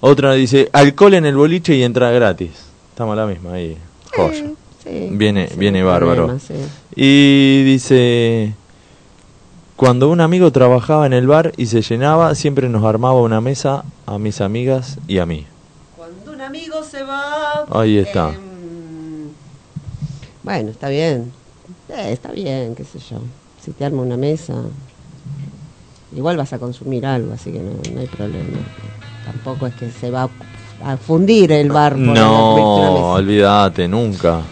otra 0.00 0.32
dice, 0.34 0.70
alcohol 0.72 1.14
en 1.14 1.26
el 1.26 1.34
boliche 1.36 1.74
y 1.74 1.82
entrada 1.82 2.12
gratis. 2.12 2.50
Estamos 2.90 3.16
la 3.16 3.26
misma 3.26 3.54
ahí. 3.54 3.76
Joya. 4.14 4.44
Sí, 4.82 5.08
Viene, 5.12 5.48
sí, 5.48 5.58
viene 5.58 5.82
bárbaro. 5.82 6.26
problema, 6.26 6.40
sí. 6.40 6.54
Y 6.96 7.62
dice, 7.64 8.52
cuando 9.76 10.10
un 10.10 10.20
amigo 10.20 10.50
trabajaba 10.50 11.06
en 11.06 11.12
el 11.12 11.26
bar 11.26 11.52
y 11.56 11.66
se 11.66 11.82
llenaba, 11.82 12.34
siempre 12.34 12.68
nos 12.68 12.84
armaba 12.84 13.20
una 13.20 13.40
mesa 13.40 13.84
a 14.06 14.18
mis 14.18 14.40
amigas 14.40 14.98
y 15.06 15.18
a 15.18 15.26
mí. 15.26 15.46
Cuando 15.96 16.32
un 16.32 16.40
amigo 16.40 16.82
se 16.82 17.04
va. 17.04 17.64
Ahí 17.70 17.98
está. 17.98 18.30
em, 18.30 19.28
bueno, 20.42 20.70
está 20.70 20.88
bien. 20.88 21.32
Eh, 21.88 22.12
está 22.12 22.32
bien, 22.32 22.74
qué 22.74 22.84
sé 22.84 22.98
yo. 22.98 23.18
Si 23.64 23.70
te 23.70 23.84
arma 23.84 24.02
una 24.02 24.16
mesa. 24.16 24.54
Igual 26.14 26.36
vas 26.36 26.52
a 26.52 26.58
consumir 26.58 27.06
algo, 27.06 27.32
así 27.32 27.52
que 27.52 27.60
no, 27.60 27.70
no 27.94 28.00
hay 28.00 28.06
problema. 28.08 28.58
Tampoco 29.24 29.66
es 29.66 29.74
que 29.74 29.90
se 29.90 30.10
va 30.10 30.28
a 30.84 30.96
fundir 30.96 31.52
el 31.52 31.70
bar 31.70 31.92
por 31.92 32.00
No, 32.00 33.12
olvídate, 33.12 33.86
nunca. 33.88 34.42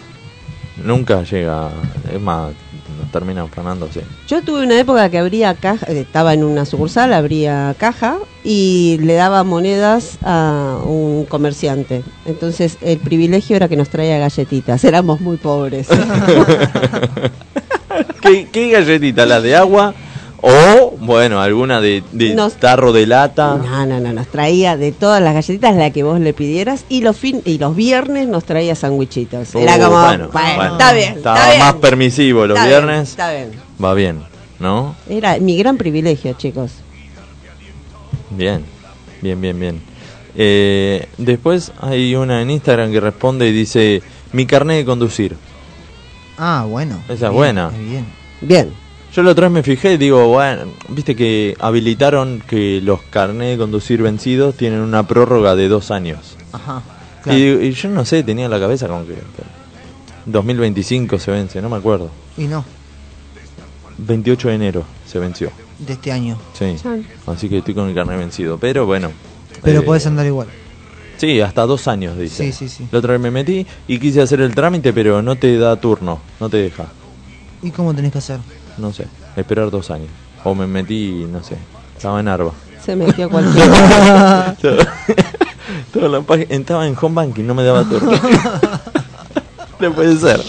Nunca 0.77 1.23
llega. 1.23 1.69
Es 2.11 2.19
más, 2.19 2.53
nos 2.99 3.11
terminan 3.11 3.49
fanándose. 3.49 4.03
Yo 4.27 4.41
tuve 4.41 4.63
una 4.63 4.79
época 4.79 5.09
que 5.09 5.17
abría 5.17 5.53
caja, 5.55 5.85
eh, 5.91 6.01
estaba 6.01 6.33
en 6.33 6.43
una 6.43 6.65
sucursal, 6.65 7.13
abría 7.13 7.75
caja 7.77 8.17
y 8.43 8.97
le 9.01 9.13
daba 9.13 9.43
monedas 9.43 10.17
a 10.23 10.79
un 10.83 11.25
comerciante. 11.25 12.03
Entonces 12.25 12.77
el 12.81 12.97
privilegio 12.99 13.55
era 13.55 13.67
que 13.67 13.77
nos 13.77 13.89
traía 13.89 14.17
galletitas, 14.17 14.83
éramos 14.83 15.21
muy 15.21 15.37
pobres. 15.37 15.87
¿Qué, 18.21 18.47
qué 18.51 18.69
galletita? 18.71 19.25
¿La 19.25 19.41
de 19.41 19.55
agua? 19.55 19.93
O, 20.41 20.80
bueno, 20.99 21.41
alguna 21.41 21.79
de, 21.81 22.03
de 22.11 22.33
Nos- 22.35 22.53
tarro 22.55 22.91
de 22.93 23.05
lata. 23.07 23.55
No, 23.55 23.85
no, 23.85 23.99
no, 23.99 24.13
nos 24.13 24.27
traía 24.27 24.77
de 24.77 24.91
todas 24.91 25.21
las 25.21 25.33
galletitas 25.33 25.75
la 25.75 25.91
que 25.91 26.03
vos 26.03 26.19
le 26.19 26.33
pidieras 26.33 26.85
y 26.89 27.01
los 27.01 27.17
fin 27.17 27.41
y 27.45 27.57
los 27.57 27.75
viernes 27.75 28.27
nos 28.27 28.43
traía 28.45 28.75
sandwichitos. 28.75 29.55
Era 29.55 29.75
Uh, 29.77 29.79
como, 29.79 30.01
bueno, 30.01 30.29
bueno, 30.31 30.55
bueno. 30.55 30.71
está 30.73 30.93
bien, 30.93 31.13
Estaba 31.17 31.37
está 31.37 31.49
bien. 31.51 31.59
más 31.65 31.73
permisivo 31.75 32.45
los 32.47 32.57
Está 32.57 32.67
bien, 32.69 32.85
viernes. 32.85 33.09
está 33.09 33.31
bien. 33.31 33.51
Va 33.83 33.93
bien, 33.93 34.19
¿no? 34.59 34.95
Era 35.09 35.37
mi 35.39 35.57
gran 35.57 35.77
privilegio, 35.77 36.33
chicos. 36.33 36.71
Bien, 38.29 38.63
bien, 39.21 39.39
bien, 39.41 39.59
bien. 39.59 39.81
Eh, 40.35 41.07
después 41.17 41.71
hay 41.81 42.15
una 42.15 42.41
en 42.41 42.49
Instagram 42.51 42.91
que 42.91 42.99
responde 43.01 43.47
y 43.47 43.51
dice, 43.51 44.01
mi 44.31 44.45
carnet 44.45 44.77
de 44.77 44.85
conducir. 44.85 45.35
Ah, 46.37 46.65
bueno. 46.67 46.99
Esa 47.09 47.27
es 47.27 47.33
buena. 47.33 47.69
Bien. 47.69 48.05
Bien. 48.41 48.73
Yo 49.13 49.23
la 49.23 49.31
otra 49.31 49.47
vez 49.47 49.53
me 49.53 49.63
fijé 49.63 49.93
y 49.93 49.97
digo, 49.97 50.27
bueno, 50.27 50.63
viste 50.87 51.15
que 51.15 51.55
habilitaron 51.59 52.41
que 52.47 52.79
los 52.81 53.01
carnés 53.01 53.51
de 53.51 53.57
conducir 53.57 54.01
vencidos 54.01 54.55
tienen 54.55 54.79
una 54.79 55.05
prórroga 55.05 55.55
de 55.55 55.67
dos 55.67 55.91
años. 55.91 56.37
Ajá. 56.53 56.81
Y, 57.21 57.23
claro. 57.23 57.39
y 57.39 57.71
yo 57.71 57.89
no 57.89 58.05
sé, 58.05 58.23
tenía 58.23 58.45
en 58.45 58.51
la 58.51 58.59
cabeza 58.59 58.87
como 58.87 59.05
que 59.05 59.15
2025 60.25 61.19
se 61.19 61.31
vence, 61.31 61.61
no 61.61 61.69
me 61.69 61.75
acuerdo. 61.75 62.09
Y 62.37 62.45
no, 62.45 62.63
28 63.97 64.47
de 64.47 64.55
enero 64.55 64.83
se 65.05 65.19
venció. 65.19 65.51
de 65.79 65.93
este 65.93 66.11
año. 66.11 66.37
Sí. 66.53 66.75
Así 67.27 67.49
que 67.49 67.59
estoy 67.59 67.73
con 67.73 67.89
el 67.89 67.95
carnet 67.95 68.17
vencido. 68.17 68.57
Pero 68.57 68.85
bueno. 68.85 69.11
Pero 69.61 69.81
eh, 69.81 69.83
podés 69.83 70.05
andar 70.07 70.25
igual. 70.25 70.47
Sí, 71.17 71.39
hasta 71.39 71.65
dos 71.65 71.87
años, 71.87 72.17
dice. 72.17 72.45
Sí, 72.45 72.51
sí, 72.51 72.69
sí. 72.69 72.87
La 72.91 72.99
otra 72.99 73.11
vez 73.11 73.21
me 73.21 73.29
metí 73.29 73.65
y 73.87 73.99
quise 73.99 74.21
hacer 74.21 74.41
el 74.41 74.55
trámite, 74.55 74.93
pero 74.93 75.21
no 75.21 75.35
te 75.35 75.57
da 75.57 75.75
turno, 75.75 76.19
no 76.39 76.49
te 76.49 76.57
deja. 76.57 76.87
¿Y 77.61 77.69
cómo 77.69 77.93
tenés 77.93 78.11
que 78.11 78.17
hacer? 78.17 78.39
No 78.77 78.93
sé, 78.93 79.07
esperar 79.35 79.69
dos 79.71 79.91
años. 79.91 80.09
O 80.43 80.55
me 80.55 80.67
metí, 80.67 81.25
no 81.31 81.43
sé, 81.43 81.57
estaba 81.95 82.19
en 82.19 82.27
Arba. 82.27 82.51
Se 82.83 82.95
metió 82.95 83.29
cualquiera. 83.29 84.55
Toda 85.93 86.09
la 86.09 86.23
Estaba 86.49 86.87
en 86.87 86.97
home 86.99 87.15
banking, 87.15 87.43
no 87.45 87.53
me 87.53 87.63
daba 87.63 87.83
turno. 87.83 88.11
no 89.79 89.93
puede 89.93 90.17
ser. 90.17 90.41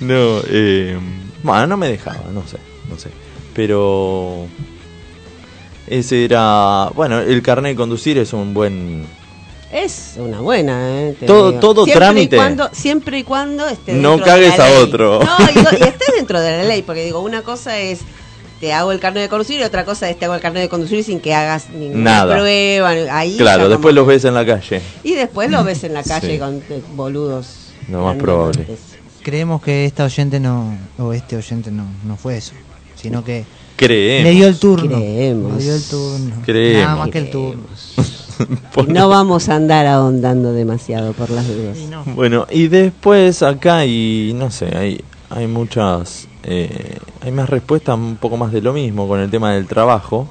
No, 0.00 0.40
eh, 0.48 0.98
bueno, 1.42 1.66
no 1.66 1.76
me 1.76 1.88
dejaba, 1.88 2.30
no 2.32 2.46
sé, 2.46 2.58
no 2.90 2.98
sé. 2.98 3.10
Pero 3.54 4.46
ese 5.86 6.24
era, 6.24 6.90
bueno, 6.94 7.20
el 7.20 7.42
carnet 7.42 7.72
de 7.72 7.76
conducir 7.76 8.18
es 8.18 8.32
un 8.32 8.52
buen 8.52 9.06
Es 9.72 10.14
una 10.16 10.40
buena, 10.40 11.00
¿eh? 11.08 11.16
Te 11.18 11.26
Todo- 11.26 11.48
digo. 11.50 11.60
todo 11.60 11.84
Siempre 11.84 11.92
y 11.92 12.06
trámite. 12.06 12.36
cuando- 12.36 12.70
siempre 12.72 13.18
y 13.18 13.22
cuando 13.24 13.66
esté 13.66 13.94
No 13.94 14.10
dentro 14.12 14.26
de 14.26 14.30
cagues 14.32 14.58
la 14.58 14.64
a 14.64 14.68
ley. 14.70 14.82
otro. 14.82 15.20
No, 15.22 15.36
y, 15.40 15.58
y 15.58 15.82
estés 15.88 16.08
dentro 16.16 16.40
de 16.40 16.50
la 16.58 16.62
ley, 16.64 16.82
porque 16.82 17.04
digo, 17.04 17.20
una 17.20 17.42
cosa 17.42 17.78
es 17.78 18.00
te 18.60 18.72
hago 18.72 18.90
el 18.92 19.00
carnet 19.00 19.24
de 19.24 19.28
conducir 19.28 19.60
y 19.60 19.64
otra 19.64 19.84
cosa 19.84 20.08
es 20.08 20.18
te 20.18 20.24
hago 20.24 20.34
el 20.34 20.40
carnet 20.40 20.62
de 20.62 20.68
conducir 20.70 21.04
sin 21.04 21.20
que 21.20 21.34
hagas 21.34 21.68
ninguna 21.70 22.02
Nada. 22.22 22.36
prueba. 22.36 22.90
Ahí 23.10 23.36
Claro, 23.36 23.68
después 23.68 23.92
como- 23.92 23.96
los 23.96 24.06
ves 24.06 24.24
en 24.24 24.34
la 24.34 24.46
calle. 24.46 24.80
Y 25.02 25.12
después 25.14 25.50
lo 25.50 25.62
ves 25.64 25.84
en 25.84 25.92
la 25.94 26.02
calle 26.04 26.32
Sí. 26.34 26.38
con 26.38 26.56
eh, 26.70 26.82
boludos. 26.94 27.48
Lo 27.90 28.02
más 28.04 28.16
probable. 28.16 28.66
Creemos 29.22 29.60
que 29.60 29.84
esta 29.84 30.04
oyente 30.04 30.38
no, 30.40 30.78
o 30.98 31.12
este 31.12 31.36
oyente 31.36 31.70
no, 31.72 31.84
no 32.04 32.16
fue 32.16 32.36
eso, 32.36 32.52
sino 32.94 33.24
que 33.24 33.44
Creemos. 33.76 34.24
le 34.24 34.30
dio 34.36 34.46
el 34.46 34.58
turno. 34.58 34.96
Creemos. 34.96 35.56
Le 35.58 35.62
dio 35.64 35.74
el 35.74 35.82
turno. 35.84 36.34
Creemos. 36.44 36.82
Nada 36.84 36.96
más 36.96 37.10
que 37.10 37.18
el 37.18 37.30
turno. 37.30 37.62
No 38.88 39.08
vamos 39.08 39.48
a 39.48 39.56
andar 39.56 39.86
ahondando 39.86 40.52
demasiado 40.52 41.12
por 41.12 41.30
las 41.30 41.46
dudas. 41.48 41.78
Bueno, 42.14 42.46
y 42.50 42.68
después 42.68 43.42
acá 43.42 43.86
y 43.86 44.32
no 44.34 44.50
sé, 44.50 44.76
hay, 44.76 45.00
hay 45.30 45.46
muchas, 45.46 46.28
eh, 46.42 46.98
hay 47.20 47.32
más 47.32 47.48
respuestas, 47.48 47.96
un 47.96 48.16
poco 48.16 48.36
más 48.36 48.52
de 48.52 48.60
lo 48.60 48.72
mismo 48.72 49.08
con 49.08 49.20
el 49.20 49.30
tema 49.30 49.52
del 49.52 49.66
trabajo. 49.66 50.28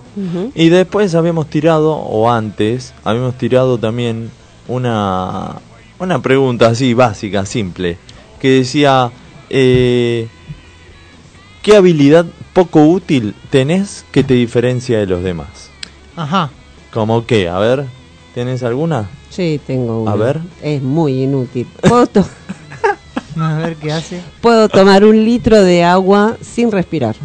Y 0.53 0.69
después 0.69 1.15
habíamos 1.15 1.47
tirado, 1.47 1.93
o 1.93 2.29
antes, 2.29 2.93
habíamos 3.03 3.37
tirado 3.37 3.77
también 3.77 4.29
una, 4.67 5.55
una 5.99 6.21
pregunta 6.21 6.67
así 6.67 6.93
básica, 6.93 7.45
simple, 7.45 7.97
que 8.39 8.49
decía, 8.49 9.11
eh, 9.49 10.27
¿qué 11.61 11.75
habilidad 11.75 12.25
poco 12.53 12.85
útil 12.85 13.35
tenés 13.49 14.05
que 14.11 14.23
te 14.23 14.33
diferencia 14.35 14.99
de 14.99 15.07
los 15.07 15.23
demás? 15.23 15.69
Ajá. 16.15 16.51
¿Cómo 16.95 17.25
qué? 17.25 17.49
A 17.49 17.59
ver, 17.59 17.85
¿tenés 18.33 18.63
alguna? 18.63 19.09
Sí, 19.29 19.59
tengo 19.67 20.03
una. 20.03 20.13
A 20.13 20.15
ver. 20.15 20.39
Es 20.63 20.81
muy 20.81 21.23
inútil. 21.23 21.67
Puedo, 21.81 22.07
to- 22.07 22.25
A 23.37 23.57
ver 23.57 23.75
qué 23.75 23.91
hace. 23.91 24.21
puedo 24.39 24.69
tomar 24.69 25.03
un 25.03 25.25
litro 25.25 25.61
de 25.61 25.83
agua 25.83 26.37
sin 26.41 26.71
respirar. 26.71 27.17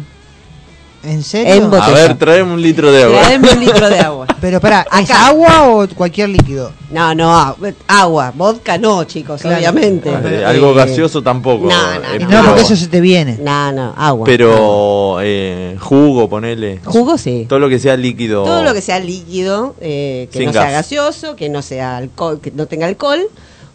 ¿En 1.03 1.23
serio? 1.23 1.53
En 1.55 1.71
botella. 1.71 1.87
A 1.87 1.91
ver, 2.07 2.17
traeme 2.17 2.53
un 2.53 2.61
litro 2.61 2.91
de 2.91 3.03
agua. 3.03 3.21
Traeme 3.21 3.51
un 3.53 3.59
litro 3.59 3.89
de 3.89 3.99
agua. 3.99 4.27
Pero 4.41 4.59
para, 4.59 4.81
¿es 4.81 5.09
Acá. 5.09 5.27
agua 5.27 5.67
o 5.69 5.87
cualquier 5.95 6.29
líquido? 6.29 6.71
No, 6.91 7.15
no, 7.15 7.55
agua. 7.87 8.31
Vodka 8.35 8.77
no, 8.77 9.03
chicos, 9.05 9.41
Claro. 9.41 9.57
obviamente. 9.57 10.09
Eh, 10.11 10.45
algo 10.45 10.71
Eh, 10.71 10.75
gaseoso 10.75 11.23
tampoco. 11.23 11.67
no, 11.67 11.93
no, 11.99 12.13
eh, 12.13 12.19
no. 12.19 12.25
No, 12.25 12.27
pero- 12.29 12.43
porque 12.45 12.61
eso 12.61 12.75
se 12.75 12.87
te 12.87 13.01
viene. 13.01 13.37
No, 13.41 13.71
no, 13.71 13.93
agua. 13.97 14.25
Pero 14.25 15.17
eh, 15.21 15.75
jugo, 15.79 16.29
ponele. 16.29 16.79
Jugo 16.85 17.17
sí. 17.17 17.45
Todo 17.49 17.59
lo 17.59 17.67
que 17.69 17.79
sea 17.79 17.97
líquido. 17.97 18.43
Todo 18.43 18.61
lo 18.63 18.73
que 18.73 18.81
sea 18.81 18.99
líquido, 18.99 19.75
eh, 19.81 20.29
que 20.31 20.37
Sin 20.37 20.47
no 20.47 20.53
sea 20.53 20.63
gas. 20.65 20.71
gaseoso, 20.73 21.35
que 21.35 21.49
no 21.49 21.61
sea 21.63 21.97
alcohol, 21.97 22.39
que 22.41 22.51
no 22.51 22.67
tenga 22.67 22.85
alcohol, 22.85 23.21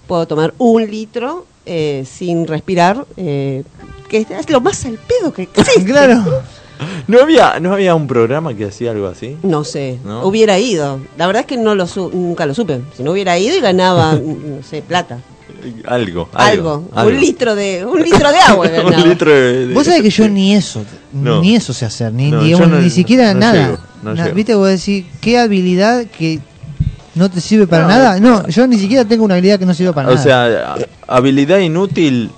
puedo 0.07 0.27
tomar 0.27 0.55
un 0.59 0.89
litro 0.89 1.45
eh, 1.65 2.05
sin 2.09 2.47
respirar, 2.47 3.05
eh, 3.17 3.65
que 4.09 4.19
es 4.31 4.49
lo 4.51 4.61
más 4.61 4.85
al 4.85 4.99
pedo 4.99 5.33
que 5.33 5.43
existe. 5.43 5.85
Claro. 5.85 6.23
¿No 7.09 7.21
había, 7.21 7.59
¿No 7.61 7.73
había 7.75 7.95
un 7.95 8.07
programa 8.07 8.55
que 8.55 8.65
hacía 8.67 8.91
algo 8.91 9.07
así? 9.07 9.37
No 9.43 9.65
sé, 9.65 9.99
¿No? 10.05 10.25
hubiera 10.27 10.59
ido. 10.59 11.01
La 11.17 11.27
verdad 11.27 11.41
es 11.41 11.47
que 11.47 11.57
no 11.57 11.75
lo 11.75 11.87
su- 11.87 12.11
nunca 12.11 12.47
lo 12.47 12.55
supe. 12.55 12.81
Si 12.97 13.03
no 13.03 13.13
hubiera 13.13 13.39
ido 13.39 13.57
y 13.57 13.61
ganaba, 13.61 14.13
no 14.15 14.63
sé, 14.69 14.83
plata. 14.83 15.19
Algo. 15.87 16.29
Algo. 16.35 16.89
algo. 16.95 17.11
Un 17.11 17.21
litro 17.21 17.55
de 17.55 17.85
un 17.85 18.01
litro 18.03 18.31
de 18.31 18.39
agua 18.39 18.69
un 18.85 19.09
litro 19.09 19.31
de. 19.31 19.67
de- 19.69 19.75
Vos 19.75 19.85
sabés 19.87 20.03
que 20.03 20.11
yo 20.11 20.29
ni 20.29 20.55
eso, 20.55 20.85
No. 21.13 21.41
ni 21.41 21.57
eso 21.57 21.73
sé 21.73 21.87
hacer, 21.87 22.13
ni, 22.13 22.31
No, 22.31 22.43
digamos, 22.43 22.69
yo 22.69 22.75
no- 22.75 22.81
ni 22.83 22.91
siquiera 22.91 23.33
no 23.35 23.41
nada. 23.41 23.67
llego, 23.67 23.79
no 24.03 24.15
Na- 24.15 24.25
llego. 24.25 24.35
¿Viste? 24.37 24.55
Vos 24.55 24.69
decís, 24.69 25.05
¿qué 25.21 25.39
habilidad 25.39 26.05
que 26.07 26.41
no 27.15 27.31
te 27.31 27.41
sirve 27.41 27.67
para 27.67 27.85
No, 27.85 27.89
nada? 27.89 28.21
No, 28.21 28.47
yo 28.49 28.67
ni 28.67 28.79
siquiera 28.79 29.05
tengo 29.05 29.25
una 29.25 29.35
habilidad 29.35 29.59
que 29.59 29.67
no 29.67 29.75
sirve 29.75 29.93
para 29.93 30.09
o 30.09 30.15
nada. 30.15 30.23
sea, 30.23 30.75
a- 30.75 31.17
habilidad 31.17 31.59
inútil. 31.59 32.31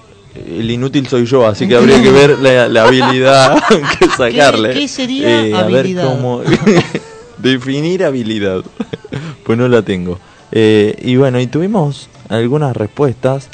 El 0.47 0.71
inútil 0.71 1.07
soy 1.09 1.25
yo, 1.27 1.47
así 1.47 1.67
que 1.69 1.77
habría 1.77 2.03
que 2.03 2.11
ver 2.11 2.39
la, 2.39 2.69
la 2.69 2.85
habilidad 2.85 3.59
que 3.99 4.07
sacarle. 4.09 4.73
qué 4.75 4.89
sería 4.89 5.29
Eh, 5.47 5.55
A 5.55 5.63
ver 5.65 5.81
habilidad? 5.81 6.05
cómo. 6.05 6.43
definir 7.39 8.05
habilidad. 8.05 8.63
pues 9.45 9.59
no 9.59 9.69
la 9.69 9.83
tengo. 9.83 10.19
Eh, 10.53 10.97
y 11.03 11.17
bueno, 11.17 11.41
y 11.41 11.47
tuvimos 11.47 12.09
algunas 12.29 12.77
respuestas. 12.77 13.49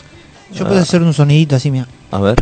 yo 0.53 0.67
puedo 0.67 0.81
hacer 0.81 1.03
un 1.03 1.13
sonidito 1.13 1.57
así, 1.57 1.71
mira. 1.71 1.87
A 2.11 2.19
ver. 2.21 2.37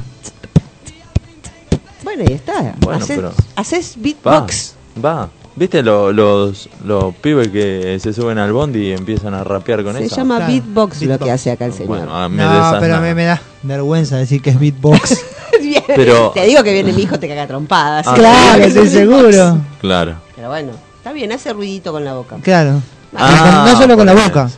Bueno, 2.05 2.25
y 2.29 2.33
está. 2.33 2.75
Bueno, 2.81 3.03
haces, 3.05 3.17
pero- 3.17 3.33
haces 3.57 3.95
Va, 3.97 4.03
beatbox. 4.03 4.75
va. 5.05 5.31
¿Viste 5.55 5.83
lo- 5.83 6.13
los, 6.13 6.69
los 6.85 7.15
pibes 7.17 7.49
que 7.49 7.99
se 8.01 8.13
suben 8.15 8.39
al 8.39 8.53
bondi 8.53 8.89
y 8.89 8.93
empiezan 8.93 9.35
a 9.35 9.45
rapear 9.45 9.85
con 9.85 9.95
Se 9.97 10.05
eso? 10.05 10.17
llama 10.17 10.37
Claro, 10.39 10.53
beatbox, 10.53 11.03
lo 11.03 11.19
que 11.19 11.31
hace 11.31 11.51
acá 11.51 11.67
el 11.67 11.73
señor. 11.75 11.89
Bueno, 11.89 12.17
ah, 12.17 12.29
me 12.29 12.43
No, 12.43 12.77
pero 12.81 13.01
me, 13.01 13.15
me 13.15 13.25
da 13.25 13.41
vergüenza 13.63 14.17
decir 14.17 14.41
que 14.41 14.51
es 14.51 14.59
beatbox. 14.59 15.21
Pero- 15.87 16.31
Te 16.31 16.45
digo 16.47 16.63
que 16.63 16.73
viene 16.73 16.93
mi 16.93 17.03
hijo, 17.03 17.19
te 17.19 17.29
caga 17.29 17.47
trompadas. 17.47 18.07
Ah, 18.09 18.15
claro, 18.15 18.63
estoy 18.65 18.89
seguro. 18.89 19.59
Claro. 19.81 20.17
Pero 20.35 20.49
bueno, 20.49 20.73
está 20.97 21.13
bien, 21.13 21.31
hace 21.33 21.53
ruidito 21.53 21.93
con 21.93 22.05
la 22.05 22.15
boca. 22.15 22.37
Claro. 22.43 22.81
Ah, 23.15 23.67
no 23.71 23.79
solo 23.79 23.97
con 23.97 24.07
la 24.07 24.15
boca. 24.15 24.49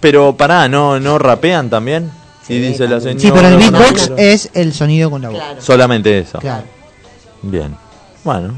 Pero 0.00 0.36
pará, 0.36 0.68
¿no, 0.68 1.00
no 1.00 1.18
rapean 1.18 1.68
también? 1.68 2.10
Sí, 2.46 2.54
y 2.54 2.60
dice 2.60 2.86
la 2.88 3.00
señora. 3.00 3.20
Sí, 3.20 3.30
pero 3.34 3.48
el 3.48 3.54
no, 3.54 3.58
beatbox 3.78 4.10
no, 4.10 4.16
es 4.16 4.50
el 4.54 4.72
sonido 4.72 5.10
con 5.10 5.22
la 5.22 5.28
boca. 5.30 5.40
Claro. 5.44 5.60
Solamente 5.60 6.18
eso. 6.18 6.38
Claro. 6.38 6.64
Bien. 7.42 7.76
Bueno, 8.24 8.54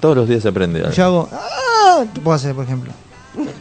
todos 0.00 0.16
los 0.16 0.28
días 0.28 0.42
se 0.42 0.48
aprende 0.48 0.80
algo. 0.80 0.92
Yo 0.92 1.04
hago. 1.04 1.28
¡Ah! 1.32 2.04
Puedo 2.22 2.34
hacer, 2.36 2.54
por 2.54 2.64
ejemplo. 2.64 2.92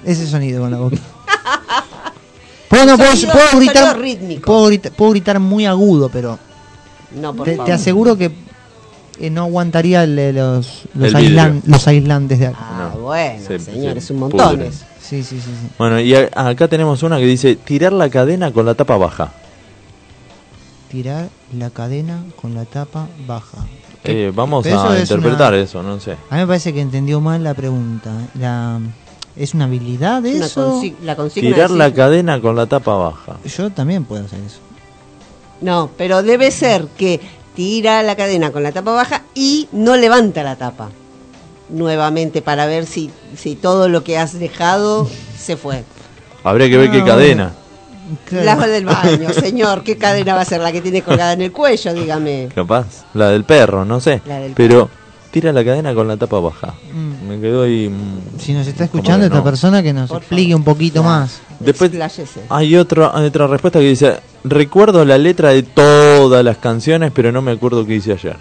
Ese 0.05 0.27
sonido 0.27 0.61
con 0.61 0.72
la 0.72 0.77
boca. 0.77 0.97
Puedo, 2.69 2.85
no, 2.85 2.97
puedo, 2.97 3.11
Sonido- 3.15 3.31
puedo 3.31 3.47
sonido 3.47 3.72
gritar, 3.73 3.99
rítmico. 3.99 4.45
puedo, 4.45 4.65
gritar, 4.68 4.91
puedo 4.91 5.11
gritar 5.11 5.39
muy 5.39 5.65
agudo, 5.65 6.09
pero 6.09 6.38
No, 7.15 7.34
por 7.34 7.45
te, 7.45 7.51
favor. 7.51 7.65
te 7.65 7.72
aseguro 7.72 8.18
que 8.18 8.31
eh, 9.19 9.30
no 9.30 9.43
aguantaría 9.43 10.03
el 10.03 10.15
los, 10.35 10.84
los, 10.93 11.07
El 11.07 11.15
aislan- 11.15 11.53
vidrio. 11.53 11.61
los 11.65 11.88
aislantes 11.88 12.39
de 12.39 12.47
acá. 12.47 12.57
Ah, 12.59 12.91
No, 12.93 12.99
bueno, 13.01 13.41
se- 13.47 13.59
señor, 13.59 13.93
se 13.93 13.99
es 13.99 14.09
un 14.11 14.19
montón. 14.19 14.59
Sí, 15.01 15.23
sí, 15.23 15.39
sí. 15.39 15.39
sí. 15.39 15.69
Bueno, 15.77 15.99
y 16.01 16.14
a- 16.14 16.30
acá 16.35 16.68
tenemos 16.68 17.01
una 17.03 17.18
que 17.18 17.26
dice 17.26 17.55
tirar 17.55 17.93
la 17.93 18.09
cadena 18.09 18.51
con 18.51 18.65
la 18.65 18.76
tapa 18.76 18.97
baja. 18.97 19.31
Tirar 20.91 21.30
la 21.57 21.69
cadena 21.69 22.23
con 22.41 22.53
la 22.53 22.65
tapa 22.65 23.07
baja. 23.26 23.59
Eh, 24.12 24.32
vamos 24.34 24.66
a 24.66 24.96
es 24.98 25.02
interpretar 25.10 25.54
una- 25.54 25.62
eso, 25.64 25.84
no 25.84 26.00
sé. 26.00 26.14
A 26.30 26.36
mí 26.36 26.42
me 26.42 26.48
parece 26.48 26.74
que 26.74 26.82
entendió 26.82 27.20
mal 27.22 27.44
la 27.44 27.54
pregunta. 27.54 28.12
La, 28.40 28.80
¿Es 29.36 29.54
una 29.54 29.66
habilidad 29.66 30.26
eso? 30.26 30.82
consi- 30.82 30.96
la 31.04 31.16
consigna 31.16 31.50
Tirar 31.54 31.70
la 31.72 31.94
cadena 31.94 32.42
con 32.42 32.56
la 32.56 32.66
tapa 32.66 32.96
baja. 32.96 33.38
Yo 33.46 33.70
también 33.70 34.04
puedo 34.06 34.26
hacer 34.26 34.40
eso. 34.40 34.58
No, 35.62 35.90
pero 35.98 36.24
debe 36.24 36.50
ser 36.52 36.88
que 36.98 37.20
tira 37.56 38.02
la 38.04 38.16
cadena 38.16 38.52
con 38.52 38.64
la 38.64 38.72
tapa 38.72 38.92
baja 38.92 39.24
y 39.36 39.68
no 39.72 39.96
levanta 39.96 40.44
la 40.44 40.56
tapa 40.56 40.90
nuevamente 41.70 42.42
para 42.42 42.66
ver 42.66 42.86
si, 42.86 43.12
si 43.36 43.56
todo 43.56 43.90
lo 43.90 44.04
que 44.04 44.18
has 44.18 44.38
dejado 44.40 45.08
se 45.38 45.58
fue. 45.58 45.84
Habría 46.44 46.70
que 46.70 46.78
ver 46.78 46.92
qué 46.92 47.00
No, 47.00 47.52
La 48.32 48.56
del 48.56 48.86
baño, 48.86 49.32
señor, 49.34 49.84
¿qué 49.84 49.98
cadena 49.98 50.36
va 50.36 50.42
a 50.42 50.46
ser 50.46 50.62
la 50.62 50.72
que 50.72 50.82
tiene 50.82 51.02
colgada 51.02 51.34
en 51.34 51.42
el 51.42 51.52
cuello? 51.52 51.94
Dígame. 51.94 52.50
Capaz. 52.54 52.86
La 53.14 53.30
del 53.30 53.44
perro, 53.44 53.86
no 53.86 54.00
sé. 54.00 54.22
La 54.26 54.40
del 54.40 54.54
Pero 54.54 54.90
tira 55.32 55.52
la 55.52 55.64
cadena 55.64 55.94
con 55.94 56.08
la 56.08 56.16
tapa 56.18 56.40
baja. 56.40 56.74
Mm. 56.94 57.28
Me 57.28 57.40
quedó 57.42 57.64
ahí. 57.64 57.90
mm, 57.90 58.40
Si 58.40 58.54
nos 58.54 58.66
está 58.68 58.86
escuchando 58.86 59.26
esta 59.26 59.38
no. 59.40 59.44
persona 59.44 59.84
que 59.84 59.94
nos 59.94 60.10
Por 60.10 60.20
explique 60.20 60.52
favor. 60.54 60.60
un 60.60 60.64
poquito 60.64 61.02
Claro. 61.02 61.20
más. 61.22 61.40
Después 61.60 61.90
Expláyese. 61.92 62.42
hay 62.50 62.76
otra, 62.78 63.12
hay 63.14 63.26
otra 63.26 63.48
respuesta 63.48 63.80
que 63.80 63.86
dice: 63.90 64.20
Recuerdo 64.44 65.04
la 65.06 65.18
letra 65.18 65.50
de 65.50 65.64
todas 65.64 66.44
las 66.46 66.58
canciones, 66.58 67.12
pero 67.14 67.32
no 67.32 67.42
me 67.42 67.52
acuerdo 67.52 67.86
qué 67.86 67.96
hice 67.96 68.14
ayer. 68.14 68.38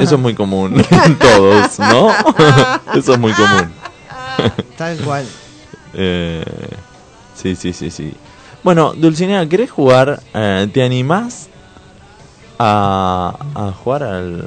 Eso 0.00 0.14
es 0.14 0.20
muy 0.20 0.34
común 0.34 0.74
en 0.90 1.18
todos, 1.18 1.78
¿no? 1.78 2.08
Eso 2.94 3.14
es 3.14 3.18
muy 3.18 3.32
común. 3.32 3.70
Tal 4.76 4.96
cual. 4.98 5.26
Eh, 5.94 6.44
sí, 7.34 7.54
sí, 7.56 7.72
sí, 7.72 7.90
sí. 7.90 8.14
Bueno, 8.62 8.92
Dulcinea, 8.96 9.46
¿querés 9.48 9.70
jugar? 9.70 10.20
eh, 10.34 10.68
¿Te 10.72 10.82
animás 10.82 11.48
a, 12.58 13.34
a 13.54 13.72
jugar 13.72 14.02
al, 14.04 14.44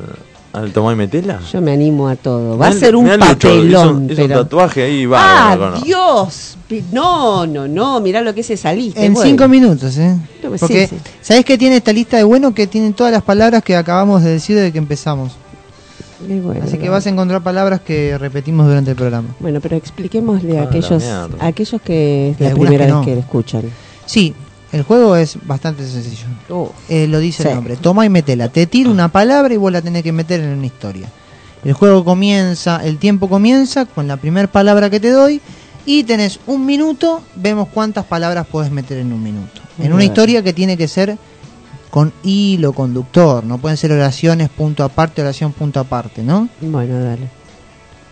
al 0.54 0.72
Tomá 0.72 0.94
y 0.94 0.96
Metela? 0.96 1.40
Yo 1.52 1.62
me 1.62 1.74
animo 1.74 2.08
a 2.08 2.16
todo. 2.16 2.58
Va 2.58 2.68
a 2.68 2.72
ser 2.72 2.96
un 2.96 3.08
papelón. 3.20 4.10
hizo 4.10 4.22
un 4.22 4.28
pero- 4.28 4.44
tatuaje 4.44 4.84
ahí, 4.84 5.06
va. 5.06 5.52
¡Ah, 5.52 5.82
Dios! 5.84 6.58
No, 6.92 7.46
no, 7.46 7.68
no, 7.68 8.00
mirá 8.00 8.22
lo 8.22 8.34
que 8.34 8.42
es 8.42 8.50
esa 8.50 8.74
lista. 8.74 9.04
En 9.04 9.14
bueno. 9.14 9.30
cinco 9.30 9.48
minutos, 9.48 9.98
¿eh? 9.98 10.16
No, 10.44 10.50
Porque, 10.58 10.88
sí. 10.88 10.98
¿sabés 11.22 11.46
qué 11.46 11.58
tiene 11.58 11.78
esta 11.78 11.94
lista 11.94 12.18
de 12.18 12.24
bueno? 12.24 12.54
Que 12.56 12.66
tiene 12.68 12.92
todas 12.94 13.12
las 13.14 13.22
palabras 13.22 13.64
que 13.64 13.76
acabamos 13.76 14.24
de 14.24 14.32
decir 14.32 14.56
desde 14.56 14.72
que 14.72 14.80
empezamos. 14.80 15.34
Bueno, 16.28 16.62
Así 16.64 16.78
que 16.80 16.90
vas 16.90 17.06
a 17.06 17.10
encontrar 17.10 17.44
palabras 17.44 17.82
que 17.82 18.18
repetimos 18.18 18.66
durante 18.66 18.90
el 18.92 18.96
programa. 18.96 19.28
Bueno, 19.40 19.60
pero 19.62 19.76
expliquémosle 19.76 20.58
a 20.58 20.62
Ah, 20.62 20.66
aquellos, 20.66 21.04
a 21.04 21.28
aquellos 21.46 21.82
que 21.82 22.30
es 22.32 22.40
la 22.40 22.52
primera 22.56 22.86
que 22.88 22.92
vez 22.94 23.06
que 23.06 23.14
lo 23.16 23.20
escuchan. 23.20 23.62
Sí, 24.06 24.34
el 24.72 24.84
juego 24.84 25.15
es 25.15 25.38
bastante 25.45 25.88
sencillo. 25.88 26.27
Eh, 26.90 27.07
lo 27.07 27.19
dice 27.19 27.44
Sí. 27.44 27.49
el 27.49 27.56
nombre. 27.56 27.77
Toma 27.77 28.06
y 28.06 28.10
metela. 28.10 28.49
Te 28.49 28.65
tiro 28.68 28.91
una 28.91 29.10
palabra 29.10 29.53
y 29.53 29.57
vos 29.57 29.72
la 29.72 29.82
tenés 29.82 30.03
que 30.03 30.11
meter 30.11 30.40
en 30.41 30.49
una 30.57 30.65
historia. 30.65 31.07
El 31.64 31.73
juego 31.73 32.03
comienza, 32.06 32.84
el 32.84 32.98
tiempo 32.98 33.27
comienza 33.27 33.86
con 33.86 34.07
la 34.07 34.18
primera 34.18 34.48
palabra 34.48 34.90
que 34.90 34.99
te 34.99 35.10
doy 35.10 35.41
y 35.86 36.03
tenés 36.03 36.40
un 36.45 36.65
minuto, 36.65 37.22
vemos 37.36 37.68
cuántas 37.73 38.06
palabras 38.06 38.45
puedes 38.52 38.72
meter 38.72 38.98
en 38.99 39.11
un 39.14 39.23
minuto. 39.23 39.61
En 39.80 39.91
una 39.94 40.03
historia 40.03 40.44
que 40.44 40.53
tiene 40.53 40.77
que 40.77 40.88
ser 40.88 41.18
con 41.90 42.11
hilo 42.23 42.73
conductor, 42.73 43.44
no 43.44 43.57
pueden 43.57 43.77
ser 43.77 43.91
oraciones 43.91 44.49
punto 44.49 44.84
aparte, 44.84 45.22
oración 45.22 45.53
punto 45.53 45.80
aparte, 45.80 46.22
¿no? 46.23 46.49
Bueno, 46.61 46.99
dale. 46.99 47.30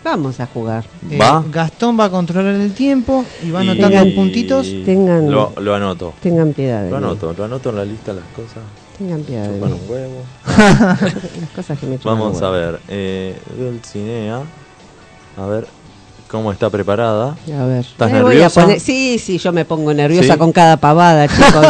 Vamos 0.04 0.38
a 0.38 0.46
jugar. 0.46 0.84
Eh, 1.10 1.18
Gastón 1.50 1.98
va 1.98 2.04
a 2.04 2.10
controlar 2.10 2.54
el 2.56 2.74
tiempo 2.74 3.24
y 3.42 3.50
va 3.50 3.60
anotando 3.60 3.96
en 3.98 4.14
puntitos. 4.14 4.66
Tengan- 4.84 5.30
Lo, 5.30 5.52
lo 5.58 5.74
anoto. 5.74 6.12
Tengan 6.22 6.52
piedad 6.52 6.82
de 6.82 6.90
Lo 6.90 6.98
mí. 6.98 7.04
anoto, 7.04 7.34
lo 7.36 7.44
anoto 7.44 7.70
en 7.70 7.76
la 7.76 7.84
lista 7.86 8.12
las 8.12 8.24
cosas. 8.36 8.62
Tengan 8.98 9.22
piedad 9.22 9.48
de 9.48 9.54
Chupan 9.54 9.72
mí. 9.72 9.78
un 9.82 9.90
huevo. 9.90 10.22
Las 11.40 11.50
cosas 11.56 11.78
que 11.78 11.86
me 11.86 11.96
chupan 11.98 12.18
Vamos 12.18 12.40
a 12.42 12.50
ver. 12.50 12.80
Eh, 12.88 13.36
Dulcinea. 13.58 14.40
A 15.36 15.46
ver 15.46 15.66
cómo 16.30 16.52
está 16.52 16.68
preparada. 16.70 17.34
A 17.58 17.64
ver. 17.64 17.80
¿Estás 17.80 18.12
Me 18.12 18.18
nerviosa? 18.22 18.60
poner- 18.62 18.78
Sí, 18.80 19.18
sí, 19.18 19.38
yo 19.38 19.52
me 19.52 19.64
pongo 19.64 19.92
nerviosa 19.94 20.34
¿Sí? 20.34 20.38
con 20.38 20.52
cada 20.52 20.76
pavada, 20.76 21.26
chicos. 21.28 21.66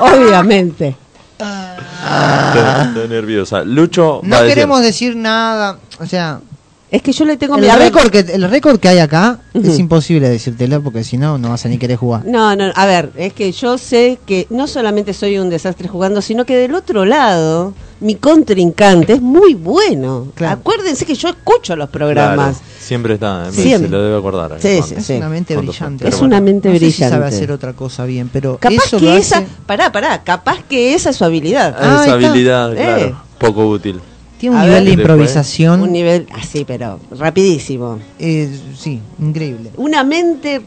Obviamente. 0.00 0.96
Estoy, 1.38 2.88
estoy 2.88 3.08
nerviosa. 3.08 3.62
Lucho 3.64 4.20
No 4.24 4.30
va 4.30 4.36
a 4.38 4.42
decir- 4.42 4.54
queremos 4.54 4.80
decir 4.82 5.16
nada, 5.16 5.78
o 6.00 6.06
sea, 6.06 6.40
Es 6.90 7.02
que 7.02 7.12
yo 7.12 7.26
le 7.26 7.36
tengo 7.36 7.56
el 7.56 7.60
miedo. 7.62 7.76
récord 7.76 8.08
que 8.10 8.20
el 8.20 8.48
récord 8.50 8.78
que 8.80 8.88
hay 8.88 8.98
acá 8.98 9.40
es 9.52 9.78
imposible 9.78 10.28
decírtelo 10.30 10.82
porque 10.82 11.04
si 11.04 11.18
no 11.18 11.36
no 11.36 11.50
vas 11.50 11.66
a 11.66 11.68
ni 11.68 11.76
querer 11.76 11.98
jugar. 11.98 12.24
No, 12.24 12.56
no, 12.56 12.72
a 12.74 12.86
ver, 12.86 13.10
es 13.16 13.34
que 13.34 13.52
yo 13.52 13.76
sé 13.76 14.18
que 14.24 14.46
no 14.48 14.66
solamente 14.66 15.12
soy 15.12 15.38
un 15.38 15.50
desastre 15.50 15.86
jugando, 15.88 16.22
sino 16.22 16.46
que 16.46 16.56
del 16.56 16.74
otro 16.74 17.04
lado, 17.04 17.74
mi 18.00 18.14
contrincante 18.14 19.12
es 19.14 19.20
muy 19.20 19.52
bueno. 19.52 20.28
Acuérdense 20.46 21.04
que 21.04 21.14
yo 21.14 21.28
escucho 21.28 21.76
los 21.76 21.90
programas. 21.90 22.56
Claro, 22.58 22.72
siempre 22.80 23.14
está, 23.14 23.50
Sí. 23.50 23.56
se 23.56 23.62
Siempre. 23.64 23.90
lo 23.90 24.02
debe 24.02 24.16
acordar. 24.16 24.52
Sí, 24.58 24.68
cuando- 24.78 24.86
sí, 24.86 24.94
Es 24.96 25.04
sí. 25.04 25.12
una 25.14 25.28
mente 25.28 25.56
brillante. 25.58 26.08
Es 26.08 26.14
bueno. 26.14 26.26
una 26.26 26.40
mente 26.40 26.68
No 26.68 26.74
sé 26.74 26.78
si 26.78 26.84
brillante. 26.86 27.14
sabe 27.16 27.26
hacer 27.26 27.52
otra 27.52 27.74
cosa 27.74 28.06
bien, 28.06 28.30
pero 28.32 28.56
Capaz 28.56 28.76
eso 28.86 28.96
que 28.98 29.04
lo 29.04 29.12
esa, 29.14 29.44
pará, 29.66 29.92
pará, 29.92 30.24
capaz 30.24 30.62
que 30.66 30.94
esa 30.94 31.10
es 31.10 31.16
su 31.16 31.24
habilidad. 31.26 31.76
Esa 31.78 31.90
ahí 32.04 32.10
está. 32.12 32.12
habilidad, 32.28 32.72
Eh. 32.72 32.76
claro, 32.76 33.22
poco 33.38 33.66
útil. 33.68 34.00
Tiene 34.38 34.54
un 34.56 34.62
A 34.62 34.64
nivel 34.66 34.84
ver. 34.84 34.96
de 34.96 35.02
improvisación. 35.02 35.80
Un 35.82 35.92
nivel 35.92 36.26
así, 36.34 36.64
pero 36.64 37.00
rapidísimo. 37.18 37.98
eh, 38.18 38.48
sí, 38.78 39.00
increíble. 39.20 39.70
Una 39.76 40.04
mente 40.04 40.60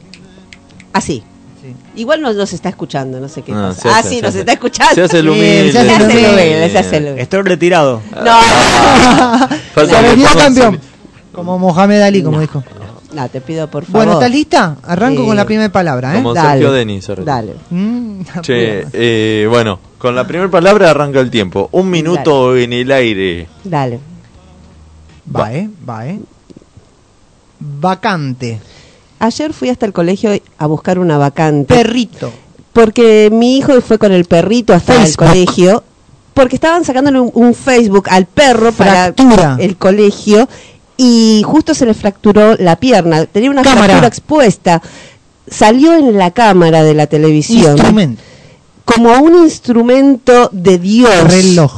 así. 0.93 1.23
Igual 1.95 2.21
nos, 2.21 2.35
nos 2.35 2.51
está 2.53 2.69
escuchando, 2.69 3.19
no 3.19 3.29
sé 3.29 3.43
qué 3.43 3.51
Ah, 3.53 3.67
pasa. 3.75 3.81
se 3.81 3.89
ah, 3.89 4.01
sí, 4.03 4.15
se 4.15 4.21
nos 4.23 4.35
está 4.35 4.53
escuchando. 4.53 4.95
se 4.95 5.01
hace 5.03 5.19
el 5.19 5.29
humilde. 5.29 5.71
Se 5.71 5.79
hace 5.79 5.95
el 5.95 6.01
humilde, 6.03 6.69
se 6.71 6.77
hace 6.79 6.97
el 6.97 7.03
humilde. 7.03 7.21
Estoy 7.21 7.41
retirado. 7.43 8.01
No, 9.75 9.85
Se 9.87 10.01
venía 10.01 10.29
campeón. 10.37 10.79
Como 11.31 11.57
Mohamed 11.59 12.01
Ali, 12.01 12.23
como 12.23 12.39
dijo. 12.41 12.63
no, 13.13 13.29
te 13.29 13.39
pido 13.41 13.69
por 13.69 13.85
favor. 13.85 14.05
Bueno, 14.05 14.13
¿estás 14.13 14.31
lista? 14.31 14.75
Arranco 14.83 15.21
Sí. 15.21 15.27
con 15.27 15.35
la 15.37 15.45
primera 15.45 15.71
palabra, 15.71 16.13
¿eh? 16.13 16.15
Como 16.17 16.33
Dale, 16.33 16.49
Sergio 16.49 16.71
Denis. 16.71 17.07
Dale. 17.23 17.55
Mm, 17.69 18.21
Che, 18.41 18.85
eh, 18.91 19.47
bueno, 19.49 19.79
con 20.01 20.15
la 20.15 20.25
primera 20.25 20.49
palabra 20.49 20.89
arranca 20.89 21.19
el 21.19 21.29
tiempo. 21.29 21.69
Un 21.71 21.89
minuto 21.91 22.57
en 22.57 22.73
el 22.73 22.91
aire. 22.91 23.47
Dale. 23.63 23.99
Va, 25.33 25.53
¿eh? 25.53 25.69
Va, 25.87 26.07
¿eh? 26.07 26.19
Vacante. 27.59 28.59
Ayer 29.19 29.53
fui 29.53 29.69
hasta 29.69 29.85
el 29.85 29.93
colegio 29.93 30.31
a 30.57 30.65
buscar 30.65 30.97
una 30.97 31.19
vacante. 31.19 31.73
Perrito. 31.73 32.31
Porque 32.73 33.29
mi 33.31 33.57
hijo 33.57 33.79
fue 33.81 33.99
con 33.99 34.11
el 34.11 34.25
perrito 34.25 34.73
hasta 34.73 34.93
Facebook. 34.93 35.25
el 35.27 35.29
colegio. 35.29 35.83
Porque 36.33 36.55
estaban 36.55 36.83
sacándole 36.83 37.19
un, 37.19 37.29
un 37.35 37.53
Facebook 37.53 38.07
al 38.09 38.25
perro 38.25 38.71
Fractura. 38.71 39.35
para 39.35 39.55
el 39.63 39.77
colegio. 39.77 40.49
Y 40.97 41.43
justo 41.45 41.75
se 41.75 41.85
le 41.85 41.93
fracturó 41.93 42.55
la 42.57 42.75
pierna. 42.77 43.25
Tenía 43.27 43.51
una 43.51 43.61
Cámara. 43.61 43.83
fractura 43.83 44.07
expuesta. 44.07 44.81
Salió 45.47 45.93
en 45.95 46.17
la 46.17 46.31
cámara 46.31 46.81
de 46.83 46.95
la 46.95 47.05
televisión. 47.05 47.73
Instrumento. 47.77 48.23
Como 48.85 49.13
un 49.19 49.43
instrumento 49.43 50.49
de 50.51 50.77
Dios. 50.77 51.23
Reloj. 51.31 51.71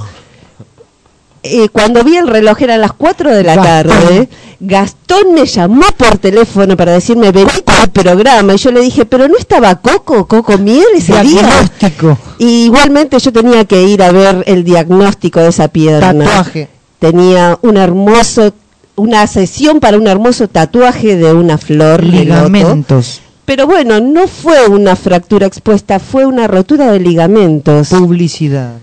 Eh, 1.46 1.68
cuando 1.70 2.06
vi 2.06 2.16
el 2.16 2.28
reloj 2.28 2.62
eran 2.62 2.80
las 2.80 2.94
4 2.94 3.36
de 3.36 3.44
la 3.44 3.56
Gastón. 3.56 3.92
tarde, 3.92 4.30
Gastón 4.62 5.34
me 5.34 5.46
llamó 5.46 5.84
por 5.98 6.18
teléfono 6.18 6.78
para 6.78 6.94
decirme, 6.94 7.32
vení 7.34 7.50
al 7.82 7.92
programa. 7.92 8.54
Y 8.54 8.58
yo 8.58 8.72
le 8.72 8.80
dije, 8.80 9.04
pero 9.04 9.28
no 9.28 9.38
estaba 9.38 9.76
Coco, 9.76 10.26
Coco 10.26 10.58
Miel 10.58 10.86
ese 10.96 11.12
día. 11.22 11.42
Diagnóstico. 11.42 12.18
Y 12.40 12.66
igualmente 12.66 13.20
yo 13.20 13.34
tenía 13.34 13.66
que 13.66 13.84
ir 13.84 14.02
a 14.04 14.12
ver 14.14 14.44
el 14.48 14.64
diagnóstico 14.64 15.42
de 15.42 15.50
esa 15.50 15.68
pierna. 15.68 16.24
Tatuaje. 16.24 16.70
Tenía 17.00 17.60
un 17.62 17.76
hermoso, 17.76 18.54
una 18.96 19.28
sesión 19.28 19.82
para 19.82 19.98
un 19.98 20.08
hermoso 20.08 20.48
tatuaje 20.48 21.18
de 21.18 21.34
una 21.34 21.58
flor. 21.58 22.06
Ligamentos. 22.06 23.20
Pero 23.46 23.68
bueno, 23.68 24.00
no 24.00 24.28
fue 24.28 24.68
una 24.68 24.96
fractura 24.96 25.46
expuesta, 25.48 26.00
fue 26.00 26.26
una 26.26 26.48
rotura 26.48 26.92
de 26.92 27.00
ligamentos. 27.00 27.90
Publicidad. 27.90 28.74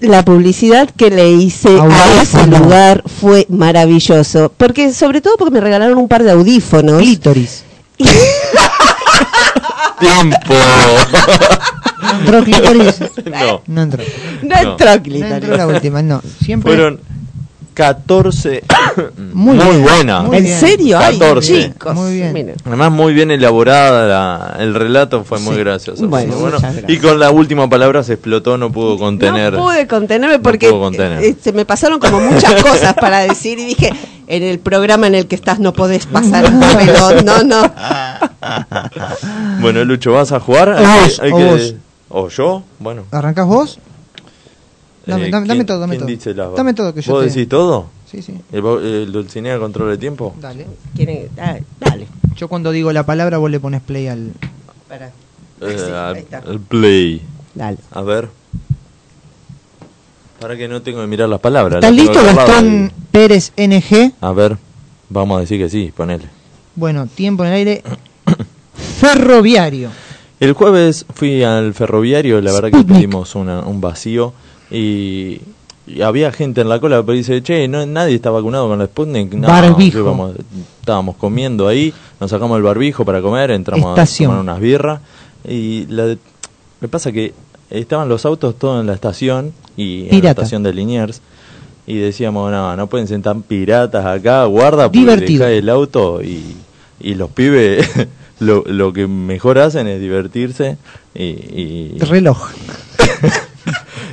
La 0.00 0.24
publicidad 0.24 0.88
que 0.90 1.10
le 1.10 1.30
hice 1.30 1.68
a 1.80 2.22
ese 2.22 2.46
lugar 2.46 3.02
fue 3.20 3.46
maravilloso. 3.50 4.52
Porque, 4.56 4.92
sobre 4.94 5.20
todo 5.20 5.36
porque 5.38 5.52
me 5.54 5.60
regalaron 5.60 5.98
un 5.98 6.08
par 6.08 6.22
de 6.22 6.30
audífonos. 6.32 6.98
Clítoris. 7.00 7.64
¡Tiempo! 9.98 10.54
¿Entró 12.20 12.42
clítoris? 12.44 12.94
no. 13.26 13.62
No 13.66 13.82
entró. 13.82 14.02
No 14.42 14.48
No. 14.62 14.70
entró 14.70 14.86
No 14.96 15.02
clítoris. 15.02 15.32
entró 15.32 15.56
la 15.56 15.66
última, 15.66 16.02
no. 16.02 16.22
Siempre. 16.42 16.72
Fueron 16.72 17.00
14. 17.74 18.62
Muy 19.32 19.56
buena. 19.78 20.22
muy 20.22 20.36
¿En 20.38 20.44
bien. 20.44 20.58
serio? 20.58 20.98
Ay, 20.98 21.18
14. 21.18 21.70
chicos. 21.72 21.94
Muy 21.94 22.14
bien. 22.14 22.54
Además, 22.64 22.90
muy 22.92 23.12
bien 23.14 23.30
elaborada 23.30 24.06
la- 24.06 24.56
el 24.62 24.74
relato, 24.74 25.24
fue 25.24 25.38
muy 25.38 25.56
gracioso. 25.56 26.06
Bueno, 26.08 26.34
Muy. 26.36 26.50
Y 26.88 26.98
con 26.98 27.18
la 27.20 27.30
última 27.30 27.68
palabra 27.70 28.02
se 28.02 28.14
explotó, 28.14 28.58
no 28.58 28.70
pudo 28.72 28.98
contener. 28.98 29.52
No 29.54 29.62
pude 29.64 29.86
contenerme 29.86 30.38
porque 30.40 30.68
contener. 30.70 31.22
eh, 31.22 31.36
se 31.40 31.52
me 31.52 31.64
pasaron 31.64 31.98
como 32.00 32.20
muchas 32.20 32.62
cosas 32.62 32.94
para 32.94 33.20
decir 33.20 33.58
y 33.58 33.64
dije, 33.66 33.92
en 34.26 34.42
el 34.42 34.58
programa 34.58 35.06
en 35.06 35.14
el 35.14 35.26
que 35.26 35.34
estás 35.36 35.58
no 35.60 35.72
podés 35.72 36.06
pasar 36.06 36.44
un 36.52 36.60
papelón. 36.60 37.24
No, 37.24 37.42
no. 37.44 37.72
Bueno, 39.60 39.84
Lucho, 39.84 40.12
¿vas 40.12 40.32
a 40.32 40.40
jugar? 40.40 40.70
O 40.70 40.76
Hay 40.78 40.86
hay 41.20 41.32
o 41.32 41.36
que- 41.36 41.44
vos. 41.44 41.74
¿O 42.08 42.28
yo? 42.28 42.62
Bueno. 42.78 43.02
¿Arrancás 43.12 43.46
vos? 43.46 43.78
Dame, 45.06 45.28
Eh, 45.28 45.30
dame, 45.30 45.46
dame 45.46 45.58
¿quién- 45.58 45.66
todo, 45.66 45.78
dame 45.80 45.90
quién 45.96 46.00
todo. 46.00 46.08
dice 46.08 46.34
las- 46.34 46.54
Dame 46.54 46.74
todo 46.74 46.94
que 46.94 47.02
yo 47.02 47.12
¿Vos 47.12 47.22
te- 47.24 47.28
decís 47.30 47.48
todo? 47.48 47.86
Sí, 48.10 48.22
sí. 48.22 48.34
¿El, 48.52 49.10
Dulcinea 49.12 49.58
controla 49.58 49.92
el 49.92 49.98
tiempo? 49.98 50.34
Dale. 50.40 50.66
¿Quieren? 50.94 51.28
Ah, 51.38 51.56
dale. 51.78 52.06
Yo 52.36 52.48
cuando 52.48 52.70
digo 52.70 52.92
la 52.92 53.04
palabra 53.06 53.38
vos 53.38 53.50
le 53.50 53.60
pones 53.60 53.80
play 53.80 54.08
al... 54.08 54.32
Para. 54.88 55.06
Eh, 55.06 55.12
Sí, 55.78 55.90
al- 55.92 56.14
ahí 56.16 56.20
está. 56.22 56.38
al 56.38 56.60
play. 56.60 57.22
Dale. 57.54 57.78
A 57.92 58.02
ver. 58.02 58.28
Para 60.40 60.56
que 60.56 60.68
no 60.68 60.80
tengo 60.82 61.00
que 61.00 61.06
mirar 61.06 61.28
las 61.28 61.40
palabras. 61.40 61.76
¿Estás 61.76 61.94
las 61.94 62.04
listo, 62.06 62.24
Gastón 62.24 62.92
Pérez 63.12 63.52
NG? 63.56 63.92
y- 64.06 64.14
A 64.20 64.32
ver, 64.32 64.56
vamos 65.08 65.36
a 65.36 65.40
decir 65.40 65.58
que 65.60 65.68
sí, 65.68 65.92
ponele. 65.94 66.24
Bueno, 66.74 67.06
tiempo 67.06 67.44
en 67.44 67.50
el 67.50 67.54
aire. 67.56 67.82
Ferroviario. 68.74 69.90
El 70.40 70.54
jueves 70.54 71.04
fui 71.14 71.42
al 71.42 71.74
ferroviario, 71.74 72.40
la 72.40 72.52
verdad 72.52 72.70
que 72.70 72.84
tuvimos 72.84 73.34
una- 73.34 73.60
un 73.60 73.80
vacío 73.82 74.32
y, 74.70 75.40
y 75.86 76.02
había 76.02 76.30
gente 76.32 76.60
en 76.60 76.68
la 76.68 76.78
cola, 76.80 77.02
pero 77.02 77.16
dice, 77.16 77.42
che, 77.42 77.66
no, 77.68 77.84
nadie 77.86 78.14
está 78.14 78.30
vacunado 78.30 78.68
con 78.68 78.78
la 78.78 78.86
Sputnik. 78.86 79.32
No, 79.34 79.48
Barbijo. 79.48 79.98
íbamos- 79.98 80.34
estábamos 80.80 81.16
comiendo 81.16 81.66
ahí, 81.68 81.92
nos 82.20 82.30
sacamos 82.30 82.56
el 82.56 82.62
barbijo 82.62 83.04
para 83.04 83.20
comer, 83.22 83.50
entramos 83.50 83.90
Estación. 83.90 84.30
a 84.30 84.34
tomar 84.34 84.42
unas 84.44 84.60
birras 84.60 85.00
y 85.48 85.86
la, 85.86 86.06
de- 86.06 86.18
me 86.80 86.88
pasa 86.88 87.12
que 87.12 87.32
estaban 87.70 88.08
los 88.08 88.24
autos 88.26 88.56
todos 88.58 88.80
en 88.80 88.86
la 88.86 88.94
estación 88.94 89.52
y 89.76 90.06
en 90.14 90.22
la 90.22 90.30
estación 90.30 90.62
de 90.62 90.72
Liniers 90.74 91.20
y 91.86 91.96
decíamos, 91.96 92.50
no, 92.50 92.76
no 92.76 92.86
pueden 92.88 93.08
ser 93.08 93.20
tan 93.22 93.42
piratas 93.42 94.04
acá, 94.06 94.44
guarda, 94.44 94.84
porque 94.88 94.98
Divertido. 95.00 95.46
el 95.46 95.68
auto 95.68 96.22
y, 96.22 96.56
y 97.00 97.14
los 97.14 97.30
pibes 97.30 97.88
lo, 98.40 98.62
lo 98.66 98.92
que 98.92 99.06
mejor 99.06 99.58
hacen 99.58 99.86
es 99.88 100.00
divertirse 100.00 100.76
y, 101.14 101.22
y, 101.24 101.96
Reloj. 102.00 102.48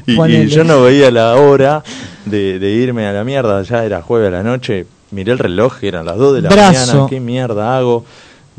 y- 0.08 0.48
yo 0.48 0.64
no 0.64 0.82
veía 0.82 1.12
la 1.12 1.36
hora 1.36 1.84
de, 2.26 2.60
de 2.60 2.72
irme 2.72 3.06
a 3.08 3.14
la 3.14 3.24
mierda, 3.24 3.62
ya 3.64 3.86
era 3.86 4.02
jueves 4.02 4.30
a 4.30 4.32
la 4.32 4.44
noche, 4.44 4.86
miré 5.12 5.32
el 5.34 5.40
reloj, 5.40 5.84
eran 5.84 6.06
las 6.06 6.18
2 6.18 6.36
de 6.36 6.42
la 6.44 6.50
Brazo. 6.50 6.92
mañana, 6.94 7.10
qué 7.10 7.20
mierda 7.20 7.78
hago, 7.78 8.06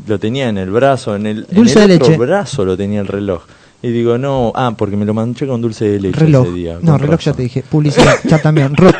lo 0.06 0.18
tenía 0.18 0.48
en 0.48 0.58
el 0.58 0.70
brazo, 0.70 1.16
en 1.16 1.26
el, 1.26 1.46
en 1.50 1.54
Dulce 1.56 1.82
el 1.82 1.88
de 1.88 1.94
otro 1.96 2.08
leche. 2.08 2.18
brazo 2.18 2.64
lo 2.64 2.76
tenía 2.76 3.00
el 3.00 3.06
reloj. 3.06 3.42
Y 3.80 3.90
digo, 3.90 4.18
no, 4.18 4.52
ah, 4.56 4.74
porque 4.76 4.96
me 4.96 5.04
lo 5.04 5.14
manché 5.14 5.46
con 5.46 5.60
dulce 5.60 5.84
de 5.88 6.00
leche 6.00 6.18
Reloj. 6.18 6.46
ese 6.46 6.54
día. 6.54 6.78
No, 6.82 6.98
reloj 6.98 7.20
ya 7.20 7.32
te 7.32 7.42
dije. 7.42 7.62
Publicidad, 7.62 8.16
ya 8.24 8.38
también. 8.42 8.74
Rock. 8.76 8.96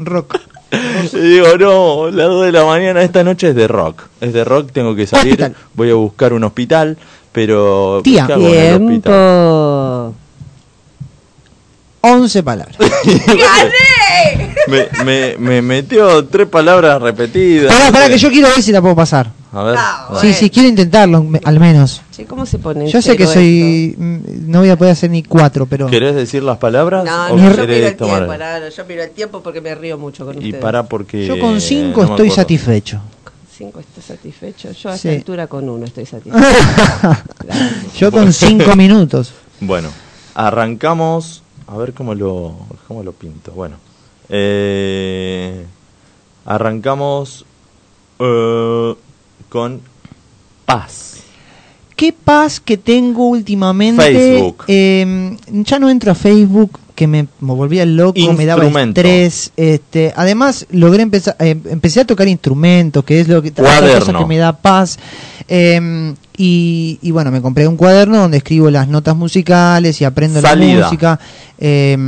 Rock. 0.00 0.38
Y 1.12 1.16
digo, 1.18 1.46
no, 1.58 2.10
las 2.10 2.26
2 2.26 2.44
de 2.46 2.52
la 2.52 2.64
mañana 2.64 3.02
esta 3.02 3.22
noche 3.24 3.50
es 3.50 3.54
de 3.54 3.68
rock. 3.68 4.02
Es 4.20 4.32
de 4.32 4.44
rock, 4.44 4.70
tengo 4.72 4.94
que 4.96 5.06
salir, 5.06 5.32
Hospital. 5.34 5.54
voy 5.74 5.90
a 5.90 5.94
buscar 5.94 6.32
un 6.32 6.42
hospital, 6.44 6.98
pero... 7.32 8.00
Tía. 8.02 8.26
¿qué 8.26 8.32
hago 8.34 8.48
en 8.48 8.54
el? 8.54 8.78
Tiempo. 9.02 10.14
11 12.12 12.42
palabras. 12.42 12.76
Me, 14.68 14.86
me, 15.04 15.36
me 15.38 15.62
metió 15.62 16.26
tres 16.26 16.46
palabras 16.46 17.00
repetidas. 17.00 17.72
Pará, 17.74 17.90
pará, 17.90 18.08
que 18.08 18.18
yo 18.18 18.28
quiero 18.30 18.48
ver 18.48 18.62
si 18.62 18.70
la 18.70 18.82
puedo 18.82 18.94
pasar. 18.94 19.30
A 19.52 19.62
ver. 19.62 19.78
Sí, 20.20 20.34
sí, 20.34 20.50
quiero 20.50 20.68
intentarlo, 20.68 21.22
me- 21.24 21.40
al 21.42 21.58
menos. 21.58 22.02
Che, 22.14 22.26
¿cómo 22.26 22.44
se 22.44 22.58
pone? 22.58 22.86
Yo 22.90 23.00
sé 23.00 23.16
que 23.16 23.26
soy. 23.26 23.94
mm, 23.96 24.18
No 24.50 24.58
voy 24.60 24.68
a 24.68 24.76
poder 24.76 24.92
hacer 24.92 25.08
ni 25.10 25.22
cuatro, 25.22 25.64
pero. 25.64 25.86
¿Querés 25.86 26.14
decir 26.14 26.42
las 26.42 26.58
palabras? 26.58 27.02
No, 27.04 27.28
no, 27.30 27.36
yo 27.38 27.50
miro 27.50 27.62
el 27.62 27.96
tomar? 27.96 28.26
tiempo, 28.26 28.34
no, 28.44 28.68
yo 28.68 28.84
miro 28.84 29.02
el 29.04 29.10
tiempo 29.10 29.42
porque 29.42 29.62
me 29.62 29.74
río 29.74 29.96
mucho 29.96 30.26
con 30.26 30.34
Y 30.34 30.38
ustedes. 30.46 30.60
para 30.62 30.82
porque... 30.82 31.26
Yo 31.26 31.38
con 31.38 31.60
cinco 31.62 32.04
no 32.04 32.10
estoy 32.10 32.30
satisfecho. 32.30 33.00
Cinco 33.56 33.80
estoy 33.80 34.02
satisfecho. 34.02 34.70
Yo 34.72 34.90
a 34.90 34.98
Sí. 34.98 35.08
esta 35.08 35.18
altura 35.18 35.46
con 35.46 35.66
uno 35.68 35.86
estoy 35.86 36.04
satisfecho. 36.04 36.46
Yo 37.98 38.12
con 38.12 38.32
cinco 38.34 38.76
minutos. 38.76 39.32
Bueno, 39.60 39.88
arrancamos. 40.34 41.42
A 41.68 41.76
ver 41.76 41.92
cómo 41.92 42.14
lo, 42.14 42.54
cómo 42.86 43.02
lo 43.02 43.12
pinto. 43.12 43.52
Bueno, 43.52 43.76
eh, 44.28 45.66
arrancamos 46.46 47.44
eh, 48.18 48.94
con 49.48 49.80
paz. 50.64 51.16
Qué 51.94 52.12
paz 52.12 52.60
que 52.60 52.78
tengo 52.78 53.26
últimamente. 53.26 54.02
Facebook. 54.02 54.64
Eh, 54.66 55.36
ya 55.48 55.78
no 55.78 55.90
entro 55.90 56.12
a 56.12 56.14
Facebook, 56.14 56.78
que 56.94 57.06
me, 57.06 57.28
me 57.40 57.52
volvía 57.52 57.84
loco, 57.84 58.32
me 58.32 58.46
daba 58.46 58.66
estrés. 58.66 59.52
Este, 59.56 60.12
además, 60.16 60.66
logré 60.70 61.02
empezar, 61.02 61.36
eh, 61.38 61.56
empecé 61.70 62.00
a 62.00 62.04
tocar 62.04 62.26
instrumentos, 62.28 63.04
que 63.04 63.20
es 63.20 63.28
lo 63.28 63.42
que 63.42 63.52
cosa 63.52 64.12
que 64.18 64.26
me 64.26 64.38
da 64.38 64.52
paz. 64.56 64.98
Y, 66.40 67.00
y 67.02 67.10
bueno, 67.10 67.32
me 67.32 67.42
compré 67.42 67.66
un 67.66 67.76
cuaderno 67.76 68.18
donde 68.18 68.36
escribo 68.36 68.70
las 68.70 68.86
notas 68.86 69.16
musicales 69.16 70.00
y 70.00 70.04
aprendo 70.04 70.40
Salida. 70.40 70.78
la 70.78 70.84
música. 70.86 71.18
Eh, 71.58 71.98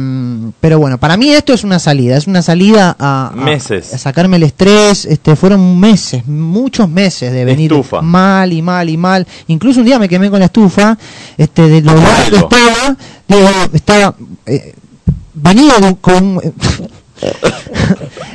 pero 0.60 0.78
bueno, 0.78 0.98
para 0.98 1.16
mí 1.16 1.30
esto 1.30 1.52
es 1.52 1.64
una 1.64 1.80
salida, 1.80 2.16
es 2.16 2.28
una 2.28 2.40
salida 2.40 2.94
a, 3.00 3.32
Meses. 3.34 3.92
a 3.92 3.98
sacarme 3.98 4.36
el 4.36 4.44
estrés. 4.44 5.04
Este, 5.04 5.34
fueron 5.34 5.80
meses, 5.80 6.28
muchos 6.28 6.88
meses 6.88 7.32
de 7.32 7.44
venir 7.44 7.72
Estufa. 7.72 8.02
mal 8.02 8.52
y 8.52 8.62
mal 8.62 8.88
y 8.88 8.96
mal. 8.96 9.26
Incluso 9.48 9.80
un 9.80 9.86
día 9.86 9.98
me 9.98 10.08
quemé 10.08 10.30
con 10.30 10.38
la 10.38 10.44
estufa, 10.46 10.96
este, 11.36 11.66
de 11.68 11.80
lo 11.82 11.92
mal 11.96 12.30
que 12.30 12.36
estaba, 12.36 12.96
digo, 13.26 13.48
estaba, 13.72 14.14
eh, 14.46 14.74
venía 15.34 15.72
de- 15.80 15.96
con, 16.00 16.40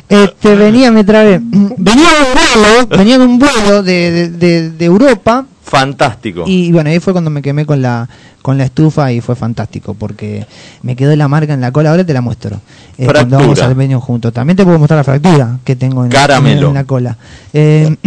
este, 0.10 0.56
venía, 0.56 0.92
me 0.92 1.04
trabé, 1.04 1.40
venía 1.42 2.10
de 2.10 2.22
un 2.22 2.34
vuelo, 2.34 2.88
venía 2.98 3.18
de 3.18 3.26
un 3.26 3.40
vuelo 3.40 3.84
de, 3.84 4.12
de, 4.12 4.30
de- 4.30 4.70
de 4.72 4.86
Europa. 4.86 5.46
Fantástico. 5.80 6.44
Y 6.48 6.72
bueno, 6.72 6.90
ahí 6.90 7.00
fue 7.00 7.14
cuando 7.14 7.30
me 7.30 7.42
quemé 7.42 7.66
con 7.66 7.82
la 7.82 8.08
con 8.42 8.58
la 8.58 8.66
estufa 8.66 9.12
y 9.12 9.22
fue 9.22 9.36
fantástico 9.36 9.96
porque 9.96 10.46
me 10.84 10.96
quedó 10.96 11.16
la 11.16 11.28
marca 11.28 11.54
en 11.54 11.62
la 11.62 11.72
cola. 11.72 11.90
Ahora 11.90 12.06
te 12.06 12.14
la 12.14 12.22
muestro. 12.22 12.62
Eh, 12.98 13.08
cuando 13.12 13.38
vamos 13.38 13.60
al 13.62 13.76
venio 13.76 14.00
juntos. 14.00 14.32
También 14.32 14.56
te 14.56 14.64
puedo 14.64 14.80
mostrar 14.80 15.00
la 15.00 15.04
fractura 15.04 15.58
que 15.64 15.76
tengo 15.76 16.06
en, 16.06 16.12
Caramelo. 16.12 16.70
en 16.70 16.74
la 16.76 16.84
cola. 16.84 17.18
Eh, 17.54 17.96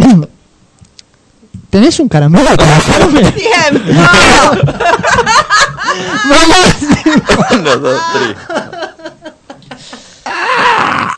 ¿Tenés 1.69 1.99
un 1.99 2.09
caramelo 2.09 2.49
para. 2.55 2.79
Uno, 7.59 7.77
dos, 7.77 8.01
tres. 8.13 8.35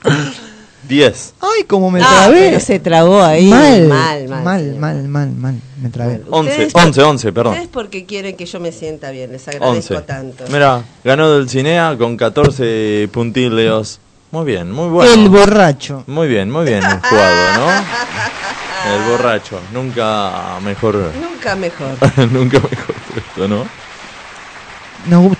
Diez. 0.87 1.33
Ay, 1.57 1.63
como 1.65 1.89
me 1.91 2.01
Ah, 2.01 2.07
trabé. 2.25 2.39
pero 2.49 2.59
se 2.59 2.79
trabó 2.79 3.21
ahí. 3.23 3.47
Mal, 3.49 3.87
Mal, 3.87 4.27
mal, 4.27 4.43
mal, 4.43 4.73
mal, 4.75 5.03
mal, 5.07 5.31
mal. 5.31 5.55
Me 5.81 5.89
trabé. 5.89 6.21
Once, 6.29 6.51
Ustedes- 6.51 6.75
once, 6.75 7.01
once, 7.01 7.31
perdón. 7.33 7.53
Ustedes 7.53 7.69
porque 7.71 8.05
quieren 8.05 8.35
que 8.35 8.45
yo 8.45 8.59
me 8.59 8.71
sienta 8.71 9.09
bien, 9.11 9.31
les 9.31 9.47
agradezco 9.47 9.93
Once. 9.95 10.01
tanto. 10.07 10.43
Mira, 10.49 10.83
ganó 11.03 11.29
Dulcinea 11.29 11.95
con 11.97 12.17
14 12.17 13.09
puntileos. 13.11 13.99
Muy 14.31 14.45
bien, 14.45 14.71
muy 14.71 14.87
bueno. 14.89 15.11
El 15.11 15.27
borracho. 15.29 16.03
Muy 16.07 16.27
bien, 16.27 16.49
muy 16.51 16.63
bien 16.65 16.81
jugado, 16.81 17.59
¿no? 17.59 17.67
El 18.95 19.11
borracho. 19.11 19.59
Nunca 19.73 20.59
mejor. 20.63 21.11
Nunca 21.21 21.55
mejor. 21.55 21.89
Nunca 22.31 22.59
mejor 22.59 22.95
puesto, 23.13 23.47
¿no? 23.47 23.65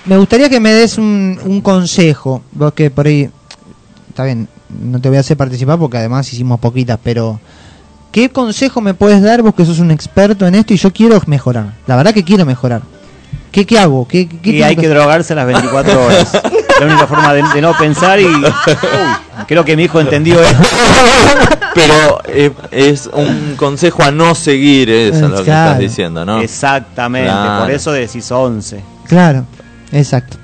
Me 0.04 0.16
gustaría 0.18 0.50
que 0.50 0.58
me 0.60 0.72
des 0.72 0.98
un, 0.98 1.38
un 1.44 1.60
consejo. 1.60 2.42
Vos 2.52 2.72
que 2.74 2.90
por 2.90 3.06
ahí. 3.06 3.30
Está 4.08 4.24
bien, 4.24 4.48
no 4.80 5.00
te 5.00 5.08
voy 5.08 5.18
a 5.18 5.20
hacer 5.20 5.36
participar 5.36 5.78
porque 5.78 5.98
además 5.98 6.32
hicimos 6.32 6.58
poquitas, 6.60 6.98
pero. 7.02 7.40
¿Qué 8.10 8.28
consejo 8.28 8.82
me 8.82 8.92
puedes 8.92 9.22
dar 9.22 9.40
vos 9.40 9.54
que 9.54 9.64
sos 9.64 9.78
un 9.78 9.90
experto 9.90 10.46
en 10.46 10.54
esto 10.54 10.74
y 10.74 10.76
yo 10.76 10.92
quiero 10.92 11.18
mejorar? 11.26 11.72
La 11.86 11.96
verdad 11.96 12.12
que 12.12 12.22
quiero 12.22 12.44
mejorar. 12.44 12.82
¿Qué, 13.50 13.64
qué 13.64 13.78
hago? 13.78 14.06
¿Qué, 14.06 14.28
qué 14.28 14.50
Y 14.50 14.62
hay 14.62 14.76
que 14.76 14.86
drogarse 14.88 15.34
las 15.34 15.46
24 15.46 16.04
horas. 16.06 16.30
La 16.78 16.86
única 16.86 17.06
forma 17.06 17.32
de, 17.32 17.42
de 17.54 17.60
no 17.62 17.72
pensar 17.78 18.20
y... 18.20 18.24
Uy, 18.26 18.44
creo 19.46 19.64
que 19.64 19.76
mi 19.78 19.84
hijo 19.84 19.98
entendió 20.00 20.42
esto. 20.42 20.62
Pero 21.74 22.20
eh, 22.28 22.50
es 22.70 23.08
un 23.12 23.54
consejo 23.56 24.02
a 24.02 24.10
no 24.10 24.34
seguir, 24.34 24.90
eso 24.90 25.24
es 25.26 25.30
lo 25.30 25.36
que 25.38 25.44
Claro. 25.44 25.70
estás 25.70 25.78
diciendo, 25.80 26.24
¿no? 26.26 26.40
Exactamente, 26.40 27.30
Claro. 27.30 27.62
por 27.62 27.70
eso 27.70 27.92
decís 27.92 28.30
11. 28.30 28.82
Claro, 29.06 29.46
exacto. 29.90 30.36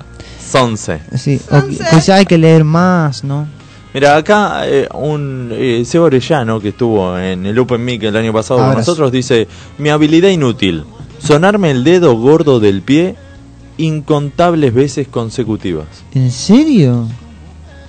Sonce. 0.51 0.99
Sí, 1.15 1.39
o 1.51 1.61
quizá 1.67 2.15
hay 2.15 2.25
que 2.25 2.37
leer 2.37 2.63
más, 2.63 3.23
¿no? 3.23 3.47
Mira, 3.93 4.17
acá 4.17 4.67
eh, 4.67 4.87
un 4.93 5.49
eh, 5.51 5.83
Seba 5.83 6.05
Orellano 6.05 6.59
que 6.59 6.69
estuvo 6.69 7.17
en 7.17 7.45
el 7.45 7.57
Open 7.57 7.83
Mic 7.83 8.03
el 8.03 8.15
año 8.15 8.31
pasado 8.31 8.59
con 8.59 8.75
nosotros 8.75 9.11
dice: 9.11 9.47
Mi 9.77 9.89
habilidad 9.89 10.29
inútil, 10.29 10.83
sonarme 11.19 11.71
el 11.71 11.83
dedo 11.83 12.15
gordo 12.15 12.59
del 12.59 12.81
pie 12.81 13.15
incontables 13.77 14.73
veces 14.73 15.07
consecutivas. 15.07 15.87
¿En 16.13 16.29
serio? 16.29 17.07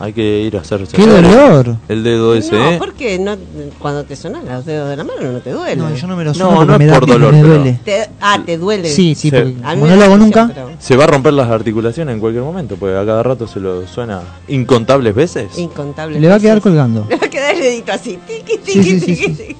Hay 0.02 0.14
que 0.14 0.40
ir 0.40 0.56
a 0.56 0.60
hacerse 0.60 0.96
¡Qué 0.96 1.06
dolor! 1.06 1.76
el 1.88 2.02
dedo 2.02 2.34
ese, 2.34 2.52
No, 2.56 2.70
¿eh? 2.70 2.76
porque 2.78 3.18
no, 3.18 3.36
cuando 3.78 4.02
te 4.04 4.16
sonan 4.16 4.46
los 4.46 4.64
dedos 4.64 4.88
de 4.88 4.96
la 4.96 5.04
mano 5.04 5.30
no 5.30 5.40
te 5.40 5.50
duele. 5.52 5.76
No, 5.76 5.94
yo 5.94 6.06
no 6.06 6.16
me 6.16 6.24
lo 6.24 6.30
No, 6.30 6.34
sueno 6.34 6.50
no 6.52 6.56
porque 6.58 6.72
es 6.72 6.78
me, 6.78 6.86
da, 6.86 7.00
por 7.00 7.08
dolor, 7.10 7.32
me 7.34 7.42
duele. 7.42 7.80
Te- 7.84 8.08
ah, 8.20 8.40
te 8.44 8.56
duele. 8.56 8.88
Sí, 8.88 9.14
sí, 9.14 9.30
porque 9.30 9.54
como 9.62 9.84
me 9.84 9.90
no 9.90 9.96
lo 9.96 10.04
hago 10.04 10.16
nunca. 10.16 10.50
pero 10.54 10.70
Se 10.78 10.96
va 10.96 11.04
a 11.04 11.06
romper 11.06 11.34
las 11.34 11.50
articulaciones 11.50 12.14
en 12.14 12.20
cualquier 12.20 12.42
momento, 12.44 12.76
porque 12.76 12.96
a 12.96 13.04
cada 13.04 13.22
rato 13.22 13.46
se 13.46 13.60
lo 13.60 13.86
suena 13.86 14.22
incontables 14.48 15.14
veces. 15.14 15.58
Incontables. 15.58 16.18
Le 16.18 16.28
va 16.28 16.36
a 16.36 16.40
quedar 16.40 16.62
colgando. 16.62 17.06
Le 17.10 17.16
va 17.16 17.26
a 17.26 17.30
quedar 17.30 17.54
el 17.54 17.60
dedito 17.60 17.92
así. 17.92 18.18
Tiqui, 18.26 18.52
Sí, 18.64 18.80
tiqui, 18.80 18.82
sí, 18.82 19.00
sí, 19.00 19.06
tiqui, 19.06 19.22
sí. 19.24 19.34
tiqui. 19.34 19.56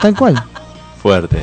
Tal 0.00 0.14
cual. 0.16 0.42
Fuerte, 1.04 1.36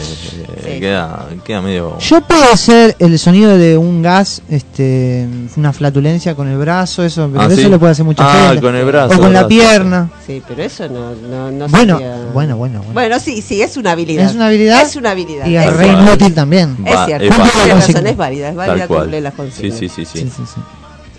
eh, 0.66 0.80
queda, 0.80 1.28
queda 1.46 1.62
medio. 1.62 1.96
Yo 2.00 2.20
puedo 2.22 2.52
hacer 2.52 2.96
el 2.98 3.20
sonido 3.20 3.60
de 3.60 3.78
un 3.78 4.02
gas, 4.02 4.42
este, 4.50 5.28
una 5.56 5.72
flatulencia 5.72 6.34
con 6.34 6.48
el 6.48 6.58
brazo, 6.58 7.04
eso, 7.04 7.30
pero 7.32 7.44
Ah, 7.44 7.46
eso 7.46 7.58
¿sí? 7.58 7.70
lo 7.70 7.78
puede 7.78 7.92
hacer 7.92 8.04
mucha 8.04 8.24
Ah, 8.26 8.48
gente. 8.48 8.62
con 8.64 8.76
el 8.76 8.84
brazo, 8.86 9.14
O 9.14 9.20
con 9.20 9.32
la 9.32 9.42
brazo. 9.42 9.50
pierna. 9.50 10.10
Sí, 10.26 10.42
pero 10.48 10.64
eso 10.64 10.90
no, 10.90 11.14
no, 11.14 11.52
no 11.52 11.68
Bueno, 11.68 12.00
sería- 12.00 12.16
bueno, 12.34 12.58
bueno, 12.58 12.80
bueno. 12.80 12.94
Bueno, 12.94 13.20
sí, 13.20 13.44
sí, 13.44 13.62
es 13.62 13.78
una 13.78 13.92
habilidad. 13.92 14.26
Es 14.32 14.34
una 14.34 14.48
habilidad. 14.48 14.82
Es 14.82 14.96
una 14.96 15.12
habilidad. 15.12 15.46
Y 15.46 15.56
es 15.56 15.66
es 15.68 15.74
re 15.78 15.84
cierto. 15.84 16.02
inútil 16.02 16.34
también. 16.34 16.78
Es 16.84 17.06
cierto. 17.06 17.28
es 17.28 17.36
fácil. 17.36 17.72
razón, 17.72 18.08
es 18.08 18.18
válida, 18.18 18.50
es 18.50 18.56
válida 18.56 18.78
Tal 18.80 18.88
cual. 18.88 19.02
cumplir 19.02 19.22
las 19.22 19.34
Sí, 19.34 19.38
consignas. 19.38 19.78
sí, 19.78 19.90
sí, 19.90 20.06
sí. 20.06 20.20
Sí, 20.22 20.32
sí, 20.38 20.44
sí. 20.56 20.62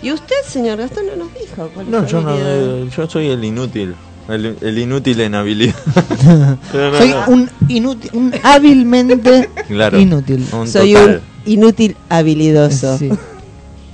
¿Y 0.05 0.11
usted, 0.11 0.35
señor 0.45 0.79
Gastón, 0.79 1.05
no 1.05 1.15
nos 1.23 1.33
dijo 1.33 1.69
cuál 1.73 1.89
No, 1.89 2.05
yo 2.05 2.19
no, 2.19 2.35
eh, 2.37 2.89
yo 2.93 3.09
soy 3.09 3.29
el 3.29 3.41
inútil. 3.41 3.95
El, 4.29 4.57
el 4.61 4.77
inútil 4.77 5.19
en 5.21 5.35
habilidad. 5.35 5.75
No, 6.73 6.97
Soy 6.97 7.09
no. 7.09 7.25
un 7.27 7.49
inútil, 7.67 8.09
un 8.13 8.33
hábilmente 8.43 9.49
Claro. 9.67 9.99
inútil. 9.99 10.45
Un 10.53 10.67
Soy 10.67 10.93
total. 10.93 11.21
un 11.45 11.51
inútil 11.51 11.97
habilidoso. 12.09 12.97
Sí. 12.97 13.09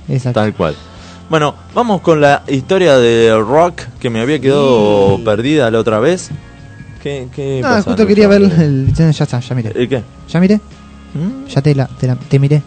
Exacto. 0.08 0.40
Tal 0.40 0.54
cual. 0.54 0.74
Bueno, 1.28 1.54
vamos 1.74 2.00
con 2.00 2.20
la 2.20 2.42
historia 2.48 2.96
de 2.98 3.36
rock 3.38 3.82
que 4.00 4.10
me 4.10 4.20
había 4.20 4.40
quedado 4.40 5.16
Sí. 5.16 5.22
perdida 5.24 5.70
la 5.70 5.78
otra 5.78 5.98
vez. 6.00 6.30
¿Qué, 7.02 7.28
qué 7.34 7.60
No, 7.62 7.68
pasa, 7.68 7.82
justo 7.82 8.06
quería 8.06 8.28
ver 8.28 8.42
el. 8.42 8.92
Ya 8.94 9.08
está, 9.10 9.40
ya 9.40 9.54
miré. 9.54 9.72
¿El 9.74 9.88
qué? 9.88 10.02
¿Ya 10.28 10.38
miré? 10.40 10.56
¿Mm? 11.14 11.46
Ya 11.48 11.62
te, 11.62 11.74
la, 11.74 11.86
te, 11.86 12.06
la- 12.06 12.16
te 12.16 12.38
miré. 12.38 12.62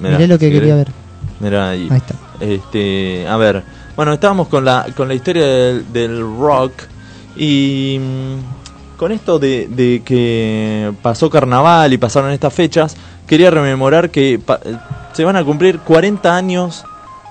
Mirá, 0.00 0.12
miré 0.16 0.28
lo 0.28 0.38
que 0.38 0.46
si 0.46 0.52
quería 0.52 0.74
querés. 0.76 0.86
ver. 0.86 0.92
Mirá 1.40 1.68
ahí. 1.70 1.88
Ahí 1.90 1.98
está. 1.98 2.14
Este, 2.40 3.26
a 3.28 3.36
ver, 3.36 3.62
Bueno, 3.96 4.12
estábamos 4.12 4.48
con 4.48 4.64
la, 4.64 4.86
con 4.96 5.06
la 5.06 5.14
historia 5.14 5.46
del, 5.46 6.20
rock 6.20 6.72
y 7.36 7.98
mm, 8.00 8.96
con 8.98 9.12
esto 9.12 9.38
de, 9.38 9.68
de 9.68 10.02
que 10.04 10.92
pasó 11.00 11.30
carnaval 11.30 11.92
y 11.92 11.98
pasaron 11.98 12.32
estas 12.32 12.52
fechas, 12.52 12.96
quería 13.26 13.50
rememorar 13.50 14.10
que 14.10 14.40
se 15.12 15.24
van 15.24 15.36
a 15.36 15.44
cumplir 15.44 15.78
40 15.78 16.36
años 16.36 16.84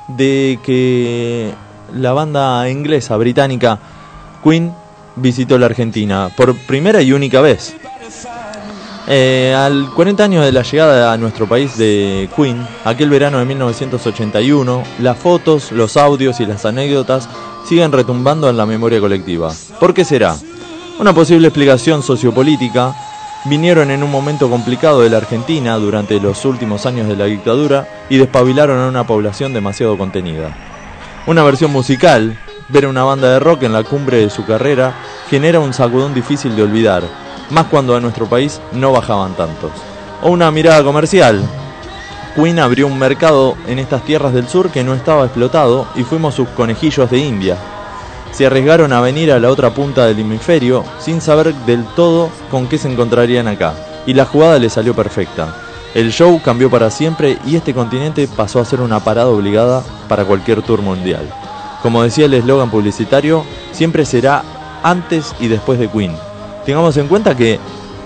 de 0.08 0.60
que 0.64 1.54
la 1.94 2.14
banda 2.14 2.70
inglesa, 2.70 3.18
británica, 3.18 3.80
Queen, 4.44 4.74
visitó 5.16 5.58
la 5.58 5.68
Argentina 5.68 6.30
por 6.36 6.56
primera 6.56 7.02
y 7.02 7.12
única 7.12 7.42
vez. 7.42 7.76
Eh, 9.06 9.54
al 9.54 9.90
40 9.94 10.24
años 10.24 10.46
de 10.46 10.54
la 10.54 10.64
llegada 10.64 11.12
a 11.12 11.18
nuestro 11.18 11.46
país 11.46 11.78
de 11.78 12.30
Queen, 12.36 12.66
aquel 12.86 13.10
verano 13.10 13.40
de 13.40 13.46
1981, 13.46 14.84
las 15.00 15.18
fotos, 15.18 15.74
los 15.74 15.98
audios 15.98 16.40
y 16.40 16.46
las 16.46 16.66
anécdotas 16.66 17.28
siguen 17.68 17.92
retumbando 17.92 18.50
en 18.50 18.56
la 18.56 18.66
memoria 18.66 19.02
colectiva. 19.02 19.52
¿Por 19.80 19.94
qué 19.94 20.06
será? 20.06 20.38
Una 21.00 21.14
posible 21.14 21.48
explicación 21.50 22.02
sociopolítica 22.02 22.96
vinieron 23.46 23.92
en 23.92 24.04
un 24.04 24.12
momento 24.12 24.50
complicado 24.50 25.02
de 25.02 25.10
la 25.10 25.18
Argentina 25.18 25.76
durante 25.76 26.20
los 26.22 26.46
últimos 26.46 26.86
años 26.86 27.10
de 27.10 27.18
la 27.18 27.26
dictadura 27.26 27.88
y 28.10 28.18
despabilaron 28.18 28.80
a 28.80 28.88
una 28.88 29.06
población 29.06 29.54
demasiado 29.54 29.98
contenida. 29.98 30.56
Una 31.28 31.44
versión 31.44 31.72
musical, 31.72 32.40
ver 32.70 32.86
a 32.86 32.90
una 32.90 33.04
banda 33.04 33.34
de 33.34 33.40
rock 33.40 33.64
en 33.64 33.74
la 33.74 33.84
cumbre 33.84 34.18
de 34.18 34.30
su 34.30 34.46
carrera, 34.46 34.96
genera 35.30 35.60
un 35.60 35.74
sacudón 35.74 36.14
difícil 36.14 36.56
de 36.56 36.64
olvidar, 36.64 37.04
más 37.54 37.68
cuando 37.68 37.96
a 37.96 38.00
nuestro 38.00 38.26
país 38.26 38.60
no 38.74 38.92
bajaban 38.92 39.36
tantos. 39.36 39.72
O 40.22 40.32
una 40.32 40.52
mirada 40.52 40.84
comercial. 40.84 41.42
Queen 42.36 42.60
abrió 42.60 42.88
un 42.88 42.98
mercado 42.98 43.56
en 43.68 43.78
estas 43.78 44.04
tierras 44.04 44.34
del 44.34 44.48
sur 44.48 44.72
que 44.72 44.84
no 44.84 44.96
estaba 44.96 45.26
explotado 45.26 45.88
y 45.96 46.04
fuimos 46.04 46.34
sus 46.34 46.50
conejillos 46.50 47.10
de 47.12 47.20
India. 47.20 47.56
Se 48.32 48.48
arriesgaron 48.48 48.92
a 48.92 49.02
venir 49.02 49.32
a 49.32 49.40
la 49.40 49.52
otra 49.52 49.70
punta 49.70 50.08
del 50.08 50.20
hemisferio 50.20 50.84
sin 51.00 51.22
saber 51.22 51.54
del 51.54 51.86
todo 51.96 52.30
con 52.50 52.68
qué 52.68 52.80
se 52.80 52.92
encontrarían 52.92 53.48
acá. 53.48 53.76
Y 54.08 54.16
la 54.16 54.26
jugada 54.26 54.58
le 54.58 54.70
salió 54.70 54.96
perfecta. 54.96 55.56
El 55.94 56.12
show 56.12 56.42
cambió 56.44 56.72
para 56.72 56.90
siempre 56.90 57.38
y 57.46 57.56
este 57.56 57.76
continente 57.76 58.28
pasó 58.28 58.60
a 58.60 58.66
ser 58.66 58.82
una 58.82 59.00
parada 59.00 59.30
obligada 59.30 59.84
para 60.10 60.26
cualquier 60.26 60.64
tour 60.64 60.82
mundial. 60.82 61.30
Como 61.84 62.02
decía 62.02 62.26
el 62.26 62.34
eslogan 62.34 62.72
publicitario, 62.72 63.46
siempre 63.72 64.06
será 64.06 64.44
antes 64.82 65.36
y 65.40 65.48
después 65.48 65.78
de 65.78 65.88
Queen. 65.88 66.33
Tengamos 66.66 66.96
en 66.98 67.08
cuenta 67.08 67.36
que 67.36 67.60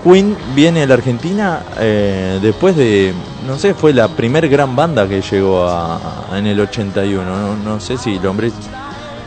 Queen 0.04 0.36
viene 0.54 0.82
a 0.82 0.86
la 0.86 0.94
Argentina 0.94 1.60
eh, 1.78 2.38
después 2.40 2.76
de, 2.76 3.12
no 3.46 3.58
sé, 3.58 3.74
fue 3.74 3.92
la 3.92 4.08
primer 4.08 4.48
gran 4.48 4.74
banda 4.76 5.08
que 5.08 5.20
llegó 5.22 5.64
a, 5.66 5.96
a- 6.32 6.38
en 6.38 6.46
el 6.46 6.58
81. 6.60 7.24
No, 7.24 7.56
no 7.56 7.80
sé 7.80 7.96
si 7.98 8.16
el 8.16 8.26
hombre 8.26 8.50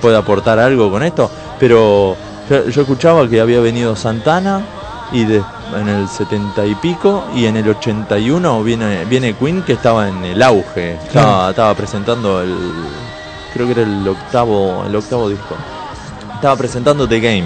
puede 0.01 0.17
aportar 0.17 0.59
algo 0.59 0.89
con 0.89 1.03
esto, 1.03 1.29
pero 1.59 2.15
yo, 2.49 2.67
yo 2.69 2.81
escuchaba 2.81 3.27
que 3.29 3.39
había 3.41 3.59
venido 3.59 3.95
Santana 3.95 4.61
y 5.11 5.25
de- 5.25 5.43
en 5.79 5.87
el 5.87 6.07
70 6.09 6.65
y 6.65 6.75
pico 6.75 7.23
y 7.33 7.45
en 7.45 7.55
el 7.55 7.69
81 7.69 8.61
viene 8.63 9.05
viene 9.05 9.33
Queen 9.35 9.61
que 9.61 9.73
estaba 9.73 10.09
en 10.09 10.23
el 10.25 10.41
auge, 10.43 10.95
estaba, 11.05 11.49
estaba 11.51 11.73
presentando 11.75 12.41
el 12.41 12.53
creo 13.53 13.65
que 13.67 13.71
era 13.73 13.83
el 13.83 14.05
octavo 14.07 14.83
el 14.85 14.93
octavo 14.95 15.29
disco. 15.29 15.55
Estaba 16.35 16.55
presentando 16.57 17.07
The 17.07 17.19
Game. 17.21 17.45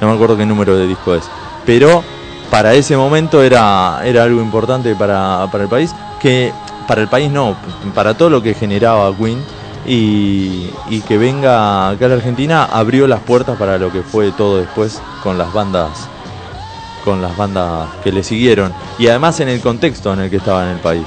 No 0.00 0.08
me 0.08 0.14
acuerdo 0.14 0.36
qué 0.36 0.46
número 0.46 0.76
de 0.76 0.86
disco 0.86 1.14
es, 1.14 1.24
pero 1.66 2.02
para 2.50 2.74
ese 2.74 2.96
momento 2.96 3.42
era 3.42 3.98
algo 3.98 4.40
importante 4.40 4.94
para, 4.94 5.46
para 5.50 5.64
el 5.64 5.70
país 5.70 5.94
que 6.20 6.52
para 6.86 7.02
el 7.02 7.08
país 7.08 7.30
no, 7.30 7.56
para 7.94 8.14
todo 8.14 8.30
lo 8.30 8.42
que 8.42 8.54
generaba 8.54 9.14
Queen 9.16 9.38
y, 9.86 10.70
y 10.88 11.00
que 11.06 11.18
venga 11.18 11.90
acá 11.90 12.06
a 12.06 12.08
la 12.08 12.14
Argentina 12.16 12.64
abrió 12.64 13.06
las 13.06 13.20
puertas 13.20 13.56
para 13.56 13.78
lo 13.78 13.92
que 13.92 14.02
fue 14.02 14.32
todo 14.32 14.58
después 14.58 15.00
con 15.22 15.38
las 15.38 15.52
bandas 15.52 16.08
con 17.04 17.22
las 17.22 17.36
bandas 17.36 17.88
que 18.02 18.12
le 18.12 18.22
siguieron 18.22 18.72
y 18.98 19.06
además 19.08 19.40
en 19.40 19.48
el 19.48 19.60
contexto 19.60 20.12
en 20.12 20.20
el 20.20 20.30
que 20.30 20.36
estaba 20.36 20.64
en 20.64 20.70
el 20.70 20.80
país. 20.80 21.06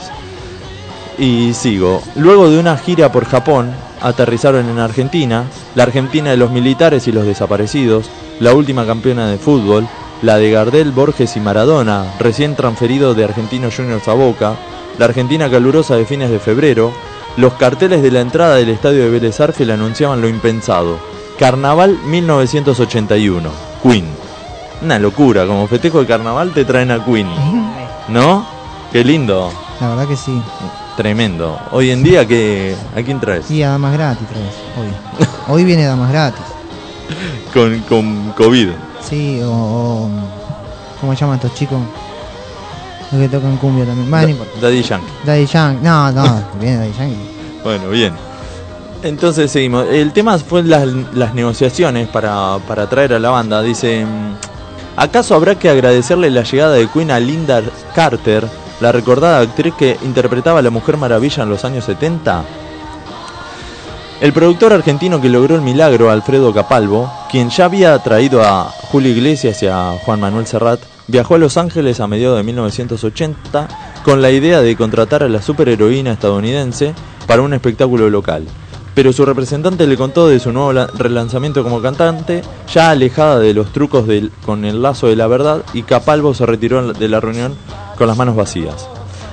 Y 1.17 1.53
sigo. 1.53 2.01
Luego 2.15 2.49
de 2.49 2.59
una 2.59 2.75
gira 2.77 3.11
por 3.11 3.25
Japón, 3.25 3.71
aterrizaron 4.01 4.67
en 4.67 4.79
Argentina, 4.79 5.43
la 5.75 5.83
Argentina 5.83 6.31
de 6.31 6.37
los 6.37 6.49
militares 6.49 7.07
y 7.07 7.11
los 7.11 7.25
desaparecidos, 7.25 8.09
la 8.39 8.53
última 8.53 8.85
campeona 8.85 9.27
de 9.27 9.37
fútbol, 9.37 9.87
la 10.21 10.37
de 10.37 10.51
Gardel, 10.51 10.91
Borges 10.91 11.35
y 11.35 11.39
Maradona, 11.39 12.13
recién 12.19 12.55
transferido 12.55 13.13
de 13.13 13.23
Argentinos 13.23 13.75
Juniors 13.75 14.07
a 14.07 14.13
Boca, 14.13 14.55
la 14.97 15.05
Argentina 15.05 15.49
calurosa 15.49 15.95
de 15.95 16.05
fines 16.05 16.29
de 16.29 16.39
febrero, 16.39 16.93
los 17.37 17.53
carteles 17.53 18.01
de 18.01 18.11
la 18.11 18.21
entrada 18.21 18.55
del 18.55 18.69
estadio 18.69 19.03
de 19.03 19.09
Vélez 19.09 19.39
Arfiel 19.39 19.71
anunciaban 19.71 20.21
lo 20.21 20.27
impensado. 20.27 20.97
Carnaval 21.37 21.97
1981, 22.05 23.49
Queen. 23.81 24.05
Una 24.81 24.99
locura, 24.99 25.45
como 25.47 25.67
festejo 25.67 25.99
de 25.99 26.05
carnaval 26.05 26.53
te 26.53 26.63
traen 26.65 26.91
a 26.91 27.03
Queen. 27.03 27.27
¿No? 28.09 28.45
Qué 28.91 29.03
lindo. 29.03 29.51
La 29.81 29.89
verdad 29.89 30.07
que 30.07 30.15
sí. 30.15 30.41
Tremendo. 30.95 31.59
Hoy 31.71 31.89
en 31.89 32.03
día, 32.03 32.27
que 32.27 32.75
¿a 32.95 33.01
quién 33.01 33.19
traes? 33.19 33.49
Y 33.49 33.63
a 33.63 33.69
Damas 33.69 33.93
Gratis 33.93 34.27
traes, 34.27 34.53
hoy. 34.79 35.25
Hoy 35.53 35.63
viene 35.63 35.85
Damas 35.85 36.11
Gratis. 36.11 36.52
Con, 37.53 37.79
con 37.81 38.31
COVID. 38.37 38.69
Sí, 39.07 39.41
o, 39.43 39.49
o- 39.51 40.09
¿Cómo 41.01 41.13
se 41.13 41.19
llaman 41.21 41.35
estos 41.35 41.53
chicos? 41.55 41.79
Los 43.11 43.21
que 43.21 43.29
tocan 43.29 43.57
cumbia 43.57 43.85
también. 43.85 44.09
Bueno, 44.09 44.25
no 44.25 44.31
importa. 44.31 44.53
Daddy 44.61 44.81
Yankee. 44.81 45.07
Daddy 45.25 45.45
Yankee. 45.45 45.83
No, 45.83 46.11
no, 46.11 46.43
viene 46.59 46.77
Daddy 46.77 46.93
Yankee. 46.97 47.29
Bueno, 47.63 47.89
bien. 47.89 48.13
Entonces 49.03 49.51
seguimos. 49.51 49.85
El 49.89 50.13
tema 50.13 50.37
fue 50.39 50.63
las, 50.63 50.87
las 51.13 51.33
negociaciones 51.33 52.07
para, 52.07 52.57
para 52.67 52.87
traer 52.89 53.13
a 53.13 53.19
la 53.19 53.29
banda. 53.31 53.61
Dice, 53.61 54.05
¿acaso 54.95 55.35
habrá 55.35 55.55
que 55.55 55.69
agradecerle 55.69 56.29
la 56.31 56.43
llegada 56.43 56.73
de 56.73 56.87
Queen 56.87 57.11
a 57.11 57.19
Linda 57.19 57.61
Carter, 57.93 58.47
la 58.79 58.91
recordada 58.93 59.41
actriz 59.41 59.73
que 59.77 59.97
interpretaba 60.03 60.59
a 60.59 60.61
la 60.61 60.69
Mujer 60.69 60.95
Maravilla 60.97 61.43
en 61.43 61.49
los 61.49 61.65
años 61.65 61.83
70? 61.83 62.43
El 64.23 64.31
productor 64.31 64.71
argentino 64.71 65.19
que 65.19 65.27
logró 65.27 65.55
el 65.55 65.61
milagro, 65.61 66.09
Alfredo 66.09 66.53
Capalvo, 66.53 67.11
quien 67.29 67.49
ya 67.49 67.65
había 67.65 67.99
traído 67.99 68.41
a 68.41 68.63
Julio 68.63 69.11
Iglesias 69.11 69.61
y 69.63 69.67
a 69.67 69.97
Juan 70.05 70.21
Manuel 70.21 70.47
Serrat, 70.47 70.79
viajó 71.09 71.35
a 71.35 71.39
Los 71.39 71.57
Ángeles 71.57 71.99
a 71.99 72.07
mediados 72.07 72.37
de 72.37 72.43
1980 72.43 73.67
con 74.05 74.21
la 74.21 74.31
idea 74.31 74.61
de 74.61 74.77
contratar 74.77 75.23
a 75.23 75.27
la 75.27 75.41
superheroína 75.41 76.13
estadounidense 76.13 76.93
para 77.27 77.41
un 77.41 77.53
espectáculo 77.53 78.09
local. 78.09 78.45
Pero 78.95 79.11
su 79.11 79.25
representante 79.25 79.85
le 79.87 79.97
contó 79.97 80.29
de 80.29 80.39
su 80.39 80.53
nuevo 80.53 80.71
la- 80.71 80.87
relanzamiento 80.87 81.61
como 81.61 81.81
cantante, 81.81 82.43
ya 82.73 82.91
alejada 82.91 83.39
de 83.39 83.53
los 83.53 83.73
trucos 83.73 84.05
con 84.45 84.63
el 84.63 84.81
lazo 84.81 85.07
de 85.07 85.17
la 85.17 85.27
verdad, 85.27 85.63
y 85.73 85.83
Capalvo 85.83 86.33
se 86.33 86.45
retiró 86.45 86.93
de 86.93 87.09
la 87.09 87.19
reunión 87.19 87.55
con 87.97 88.07
las 88.07 88.15
manos 88.15 88.37
vacías. 88.37 88.87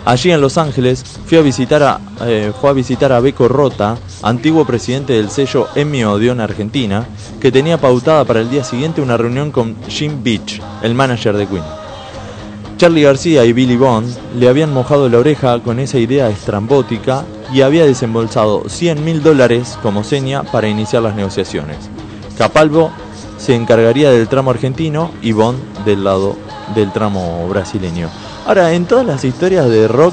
Allí 0.05 0.31
en 0.31 0.41
Los 0.41 0.57
Ángeles 0.57 1.05
fui 1.27 1.37
a 1.37 1.43
visitar 1.43 1.83
a, 1.83 2.01
eh, 2.23 2.53
fue 2.59 2.71
a 2.71 2.73
visitar 2.73 3.13
a 3.13 3.21
Beco 3.21 3.49
Rota, 3.49 3.99
antiguo 4.23 4.65
presidente 4.65 5.13
del 5.13 5.31
sello 5.31 5.69
Emmy 5.75 6.05
Odeon 6.05 6.41
Argentina, 6.41 7.07
que 7.39 7.53
tenía 7.53 7.79
pautada 7.79 8.25
para 8.25 8.41
el 8.41 8.51
día 8.51 8.65
siguiente 8.65 9.03
una 9.03 9.17
reunión 9.17 9.51
con 9.51 9.77
Jim 9.89 10.23
Beach, 10.23 10.61
el 10.83 10.95
manager 10.95 11.37
de 11.37 11.47
Queen. 11.47 11.65
Charlie 12.79 13.03
García 13.03 13.45
y 13.45 13.53
Billy 13.53 13.77
Bond 13.77 14.17
le 14.39 14.49
habían 14.49 14.73
mojado 14.73 15.11
la 15.11 15.19
oreja 15.19 15.61
con 15.61 15.79
esa 15.79 15.99
idea 15.99 16.31
estrambótica 16.31 17.25
y 17.53 17.61
había 17.61 17.85
desembolsado 17.85 18.65
100 18.71 19.05
mil 19.05 19.23
dólares 19.23 19.79
como 19.83 20.03
seña 20.03 20.45
para 20.45 20.69
iniciar 20.69 21.03
las 21.03 21.15
negociaciones. 21.15 21.77
Capalvo 22.39 22.91
se 23.37 23.55
encargaría 23.55 24.11
del 24.11 24.29
tramo 24.29 24.51
argentino 24.51 25.11
y 25.21 25.33
Bond 25.33 25.85
del 25.85 26.05
lado 26.05 26.37
del 26.75 26.91
tramo 26.91 27.47
brasileño. 27.51 28.09
Ahora, 28.51 28.73
en 28.73 28.85
todas 28.85 29.07
las 29.07 29.23
historias 29.23 29.69
de 29.69 29.87
rock 29.87 30.13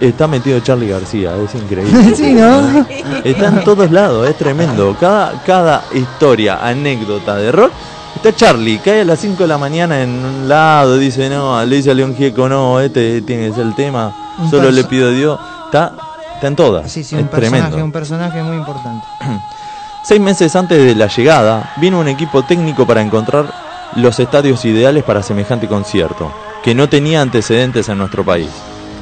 está 0.00 0.26
metido 0.26 0.58
Charlie 0.58 0.88
García, 0.88 1.36
es 1.36 1.54
increíble. 1.54 2.12
Sí, 2.16 2.32
¿no? 2.32 2.84
Está 3.24 3.46
en 3.46 3.62
todos 3.62 3.92
lados, 3.92 4.28
es 4.28 4.36
tremendo. 4.36 4.96
Cada, 4.98 5.40
cada 5.46 5.84
historia, 5.94 6.58
anécdota 6.60 7.36
de 7.36 7.52
rock, 7.52 7.70
está 8.16 8.34
Charlie, 8.34 8.80
cae 8.80 9.02
a 9.02 9.04
las 9.04 9.20
5 9.20 9.44
de 9.44 9.46
la 9.46 9.58
mañana 9.58 10.02
en 10.02 10.10
un 10.10 10.48
lado, 10.48 10.98
dice, 10.98 11.30
no, 11.30 11.64
le 11.64 11.76
dice 11.76 11.92
a 11.92 11.94
León 11.94 12.16
Gieco, 12.16 12.48
no, 12.48 12.80
este 12.80 13.22
tiene 13.22 13.52
que 13.54 13.60
el 13.60 13.76
tema, 13.76 14.12
Un 14.40 14.50
solo 14.50 14.72
le 14.72 14.82
pido 14.82 15.10
a 15.10 15.12
Dios. 15.12 15.38
Está, 15.66 15.92
está 16.34 16.48
en 16.48 16.56
todas, 16.56 16.90
Sí, 16.90 17.04
sí, 17.04 17.14
es 17.14 17.22
un 17.22 17.28
personaje, 17.28 17.60
tremendo. 17.60 17.84
un 17.84 17.92
personaje 17.92 18.42
muy 18.42 18.56
importante. 18.56 19.06
Seis 20.02 20.20
meses 20.20 20.56
antes 20.56 20.84
de 20.84 20.96
la 20.96 21.06
llegada, 21.06 21.74
vino 21.76 22.00
un 22.00 22.08
equipo 22.08 22.42
técnico 22.42 22.84
para 22.88 23.02
encontrar 23.02 23.46
los 23.94 24.18
estadios 24.18 24.64
ideales 24.64 25.04
para 25.04 25.22
semejante 25.22 25.68
concierto, 25.68 26.32
que 26.62 26.74
no 26.74 26.88
tenía 26.88 27.22
antecedentes 27.22 27.88
en 27.88 27.98
nuestro 27.98 28.24
país. 28.24 28.50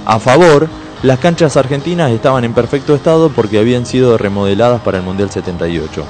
A 0.04 0.18
favor, 0.18 0.68
las 1.02 1.18
canchas 1.18 1.56
argentinas 1.56 2.10
estaban 2.10 2.44
en 2.44 2.54
perfecto 2.54 2.94
estado 2.94 3.30
porque 3.30 3.58
habían 3.58 3.86
sido 3.86 4.16
remodeladas 4.18 4.80
para 4.80 4.98
el 4.98 5.04
Mundial 5.04 5.30
78. 5.30 6.04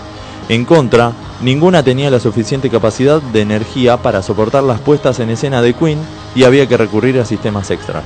En 0.48 0.64
contra, 0.64 1.12
ninguna 1.40 1.82
tenía 1.82 2.10
la 2.10 2.20
suficiente 2.20 2.70
capacidad 2.70 3.20
de 3.20 3.40
energía 3.40 3.96
para 3.96 4.22
soportar 4.22 4.62
las 4.62 4.80
puestas 4.80 5.18
en 5.18 5.30
escena 5.30 5.60
de 5.60 5.74
Queen 5.74 5.98
y 6.34 6.44
había 6.44 6.68
que 6.68 6.76
recurrir 6.76 7.18
a 7.18 7.24
sistemas 7.24 7.70
extras. 7.70 8.04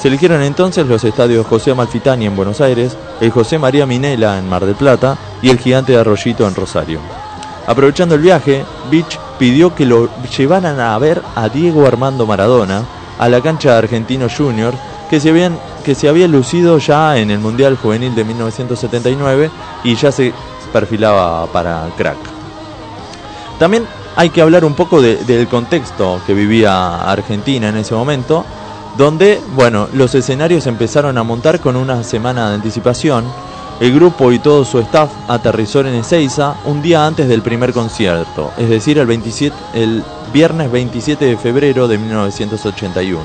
Se 0.00 0.08
eligieron 0.08 0.42
entonces 0.42 0.86
los 0.86 1.04
estadios 1.04 1.46
José 1.46 1.72
Amalfitani 1.72 2.24
en 2.24 2.36
Buenos 2.36 2.60
Aires, 2.60 2.96
el 3.20 3.30
José 3.30 3.58
María 3.58 3.84
Minela 3.84 4.38
en 4.38 4.48
Mar 4.48 4.64
del 4.64 4.76
Plata 4.76 5.18
y 5.42 5.50
el 5.50 5.58
Gigante 5.58 5.92
de 5.92 5.98
Arroyito 5.98 6.46
en 6.46 6.54
Rosario. 6.54 7.00
Aprovechando 7.66 8.14
el 8.14 8.22
viaje, 8.22 8.64
Beach 8.90 9.18
pidió 9.38 9.74
que 9.74 9.86
lo 9.86 10.08
llevaran 10.36 10.80
a 10.80 10.96
ver 10.98 11.22
a 11.36 11.48
Diego 11.48 11.86
Armando 11.86 12.26
Maradona 12.26 12.82
a 13.18 13.28
la 13.28 13.40
cancha 13.40 13.72
de 13.72 13.78
Argentino 13.78 14.26
Junior, 14.34 14.74
que 15.10 15.20
se, 15.20 15.30
habían, 15.30 15.58
que 15.84 15.94
se 15.94 16.08
había 16.08 16.28
lucido 16.28 16.78
ya 16.78 17.16
en 17.16 17.30
el 17.30 17.38
Mundial 17.38 17.76
Juvenil 17.80 18.14
de 18.14 18.24
1979 18.24 19.50
y 19.84 19.94
ya 19.96 20.12
se 20.12 20.32
perfilaba 20.72 21.46
para 21.46 21.88
crack. 21.96 22.18
También 23.58 23.86
hay 24.16 24.30
que 24.30 24.42
hablar 24.42 24.64
un 24.64 24.74
poco 24.74 25.00
de- 25.00 25.16
del 25.16 25.48
contexto 25.48 26.20
que 26.26 26.34
vivía 26.34 27.10
Argentina 27.10 27.68
en 27.68 27.76
ese 27.76 27.94
momento, 27.94 28.44
donde, 28.96 29.40
bueno, 29.54 29.88
los 29.92 30.14
escenarios 30.14 30.66
empezaron 30.66 31.18
a 31.18 31.22
montar 31.22 31.60
con 31.60 31.76
una 31.76 32.02
semana 32.02 32.48
de 32.48 32.56
anticipación. 32.56 33.24
El 33.80 33.94
grupo 33.94 34.32
y 34.32 34.40
todo 34.40 34.64
su 34.64 34.80
staff 34.80 35.08
aterrizó 35.28 35.80
en 35.80 35.94
Ezeiza 35.94 36.56
un 36.64 36.82
día 36.82 37.06
antes 37.06 37.28
del 37.28 37.42
primer 37.42 37.72
concierto, 37.72 38.50
es 38.58 38.68
decir, 38.68 38.98
el, 38.98 39.06
27, 39.06 39.54
el 39.74 40.02
viernes 40.32 40.72
27 40.72 41.24
de 41.24 41.36
febrero 41.36 41.86
de 41.86 41.96
1981. 41.96 43.22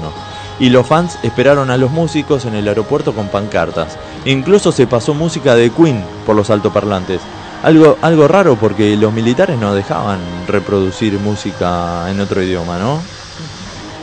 Y 0.59 0.69
los 0.69 0.85
fans 0.85 1.17
esperaron 1.23 1.71
a 1.71 1.77
los 1.77 1.89
músicos 1.89 2.45
en 2.45 2.53
el 2.53 2.67
aeropuerto 2.67 3.13
con 3.13 3.29
pancartas. 3.29 3.97
Incluso 4.25 4.71
se 4.71 4.85
pasó 4.85 5.15
música 5.15 5.55
de 5.55 5.71
Queen 5.71 6.03
por 6.23 6.35
los 6.35 6.51
altoparlantes. 6.51 7.19
Algo, 7.63 7.97
algo 8.03 8.27
raro 8.27 8.55
porque 8.55 8.95
los 8.95 9.11
militares 9.11 9.57
no 9.57 9.73
dejaban 9.73 10.19
reproducir 10.47 11.17
música 11.17 12.11
en 12.11 12.19
otro 12.19 12.43
idioma, 12.43 12.77
¿no? 12.77 13.01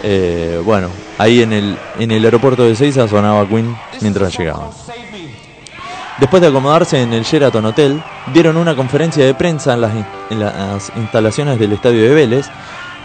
Eh, 0.03 0.61
bueno, 0.65 0.89
ahí 1.19 1.43
en 1.43 1.53
el, 1.53 1.79
en 2.01 2.11
el 2.11 2.25
aeropuerto 2.25 2.65
de 2.65 2.75
Seiza 2.75 3.07
sonaba 3.07 3.47
Queen 3.47 3.77
mientras 4.01 4.37
llegaban. 4.37 4.71
Después 6.21 6.43
de 6.43 6.49
acomodarse 6.49 7.01
en 7.01 7.13
el 7.15 7.23
Sheraton 7.25 7.65
Hotel, 7.65 8.03
dieron 8.35 8.57
una 8.59 8.77
conferencia 8.77 9.25
de 9.25 9.33
prensa 9.35 9.73
en 9.75 9.81
las, 9.81 9.95
in- 9.95 10.07
en 10.31 10.41
las 10.41 10.93
instalaciones 10.97 11.59
del 11.59 11.73
estadio 11.73 12.03
de 12.03 12.15
Vélez, 12.15 12.47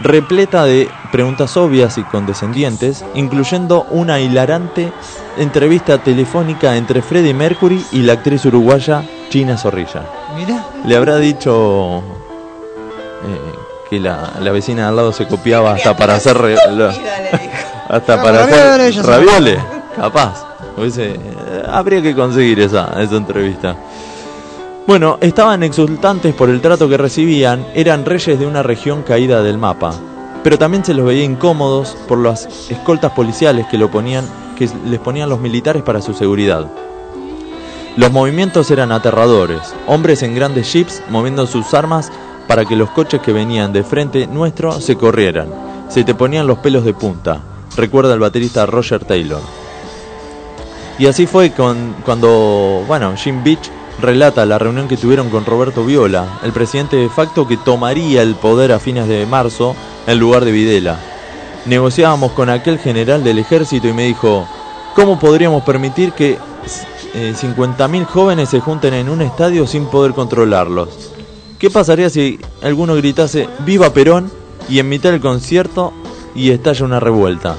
repleta 0.03 0.65
de 0.65 0.89
preguntas 1.13 1.55
obvias 1.55 1.97
y 1.97 2.03
condescendientes, 2.03 3.05
incluyendo 3.13 3.87
una 3.89 4.19
hilarante 4.19 4.91
entrevista 5.37 5.97
telefónica 5.99 6.75
entre 6.75 7.01
Freddie 7.01 7.33
Mercury 7.33 7.81
y 7.93 8.01
la 8.01 8.13
actriz 8.13 8.43
uruguaya 8.45 9.03
China 9.29 9.57
Zorrilla. 9.57 10.01
Mira. 10.35 10.65
Le 10.85 10.97
habrá 10.97 11.15
dicho 11.17 11.99
eh, 11.99 13.55
que 13.89 13.99
la, 14.01 14.33
la 14.41 14.51
vecina 14.51 14.81
de 14.83 14.87
al 14.89 14.95
lado 14.97 15.13
se 15.13 15.25
copiaba 15.25 15.71
hasta 15.71 15.95
para 15.95 16.15
hacer 16.15 16.35
hasta 17.87 18.21
para 18.21 18.43
hacer 18.43 19.05
ravioles, 19.05 19.59
capaz. 19.95 20.44
Eh, 20.77 21.19
habría 21.67 22.01
que 22.01 22.15
conseguir 22.15 22.59
esa, 22.59 23.01
esa 23.01 23.15
entrevista. 23.15 23.75
Bueno, 24.87 25.17
estaban 25.19 25.63
exultantes 25.63 26.35
por 26.35 26.49
el 26.49 26.61
trato 26.61 26.87
que 26.87 26.97
recibían, 26.97 27.65
eran 27.73 28.05
reyes 28.05 28.37
de 28.37 28.45
una 28.45 28.61
región 28.61 29.01
caída 29.01 29.41
del 29.41 29.57
mapa, 29.57 29.93
pero 30.43 30.59
también 30.59 30.85
se 30.85 30.93
los 30.93 31.07
veía 31.07 31.23
incómodos 31.23 31.97
por 32.07 32.19
las 32.19 32.69
escoltas 32.69 33.11
policiales 33.13 33.65
que, 33.65 33.79
lo 33.79 33.89
ponían, 33.89 34.25
que 34.55 34.69
les 34.85 34.99
ponían 34.99 35.29
los 35.29 35.39
militares 35.39 35.81
para 35.81 36.03
su 36.03 36.13
seguridad. 36.13 36.67
Los 37.97 38.11
movimientos 38.11 38.69
eran 38.69 38.91
aterradores, 38.91 39.73
hombres 39.87 40.21
en 40.21 40.35
grandes 40.35 40.71
jeeps 40.71 41.01
moviendo 41.09 41.47
sus 41.47 41.73
armas 41.73 42.11
para 42.47 42.65
que 42.65 42.75
los 42.75 42.91
coches 42.91 43.21
que 43.21 43.33
venían 43.33 43.73
de 43.73 43.83
frente 43.83 44.27
nuestro 44.27 44.79
se 44.81 44.95
corrieran. 44.95 45.47
Se 45.89 46.03
te 46.03 46.13
ponían 46.13 46.45
los 46.45 46.59
pelos 46.59 46.85
de 46.85 46.93
punta, 46.93 47.39
recuerda 47.75 48.13
el 48.13 48.19
baterista 48.19 48.67
Roger 48.67 49.03
Taylor. 49.03 49.64
Y 50.97 51.07
así 51.07 51.25
fue 51.25 51.51
con, 51.51 51.95
cuando, 52.05 52.83
bueno, 52.87 53.13
Jim 53.17 53.43
Beach 53.43 53.69
relata 54.01 54.45
la 54.45 54.57
reunión 54.57 54.87
que 54.87 54.97
tuvieron 54.97 55.29
con 55.29 55.45
Roberto 55.45 55.83
Viola, 55.85 56.39
el 56.43 56.51
presidente 56.51 56.95
de 56.95 57.09
facto 57.09 57.47
que 57.47 57.57
tomaría 57.57 58.21
el 58.21 58.35
poder 58.35 58.71
a 58.71 58.79
fines 58.79 59.07
de 59.07 59.25
marzo 59.25 59.75
en 60.07 60.19
lugar 60.19 60.45
de 60.45 60.51
Videla. 60.51 60.99
Negociábamos 61.65 62.31
con 62.31 62.49
aquel 62.49 62.79
general 62.79 63.23
del 63.23 63.39
ejército 63.39 63.87
y 63.87 63.93
me 63.93 64.05
dijo, 64.05 64.47
¿cómo 64.95 65.19
podríamos 65.19 65.63
permitir 65.63 66.13
que 66.13 66.37
eh, 67.13 67.33
50.000 67.35 68.05
jóvenes 68.05 68.49
se 68.49 68.59
junten 68.59 68.93
en 68.93 69.09
un 69.09 69.21
estadio 69.21 69.67
sin 69.67 69.87
poder 69.87 70.13
controlarlos? 70.13 71.11
¿Qué 71.59 71.69
pasaría 71.69 72.09
si 72.09 72.39
alguno 72.61 72.95
gritase 72.95 73.49
¡Viva 73.65 73.91
Perón! 73.91 74.31
y 74.69 74.79
en 74.79 74.89
mitad 74.89 75.11
del 75.11 75.21
concierto 75.21 75.93
y 76.35 76.51
estalla 76.51 76.85
una 76.85 76.99
revuelta? 76.99 77.55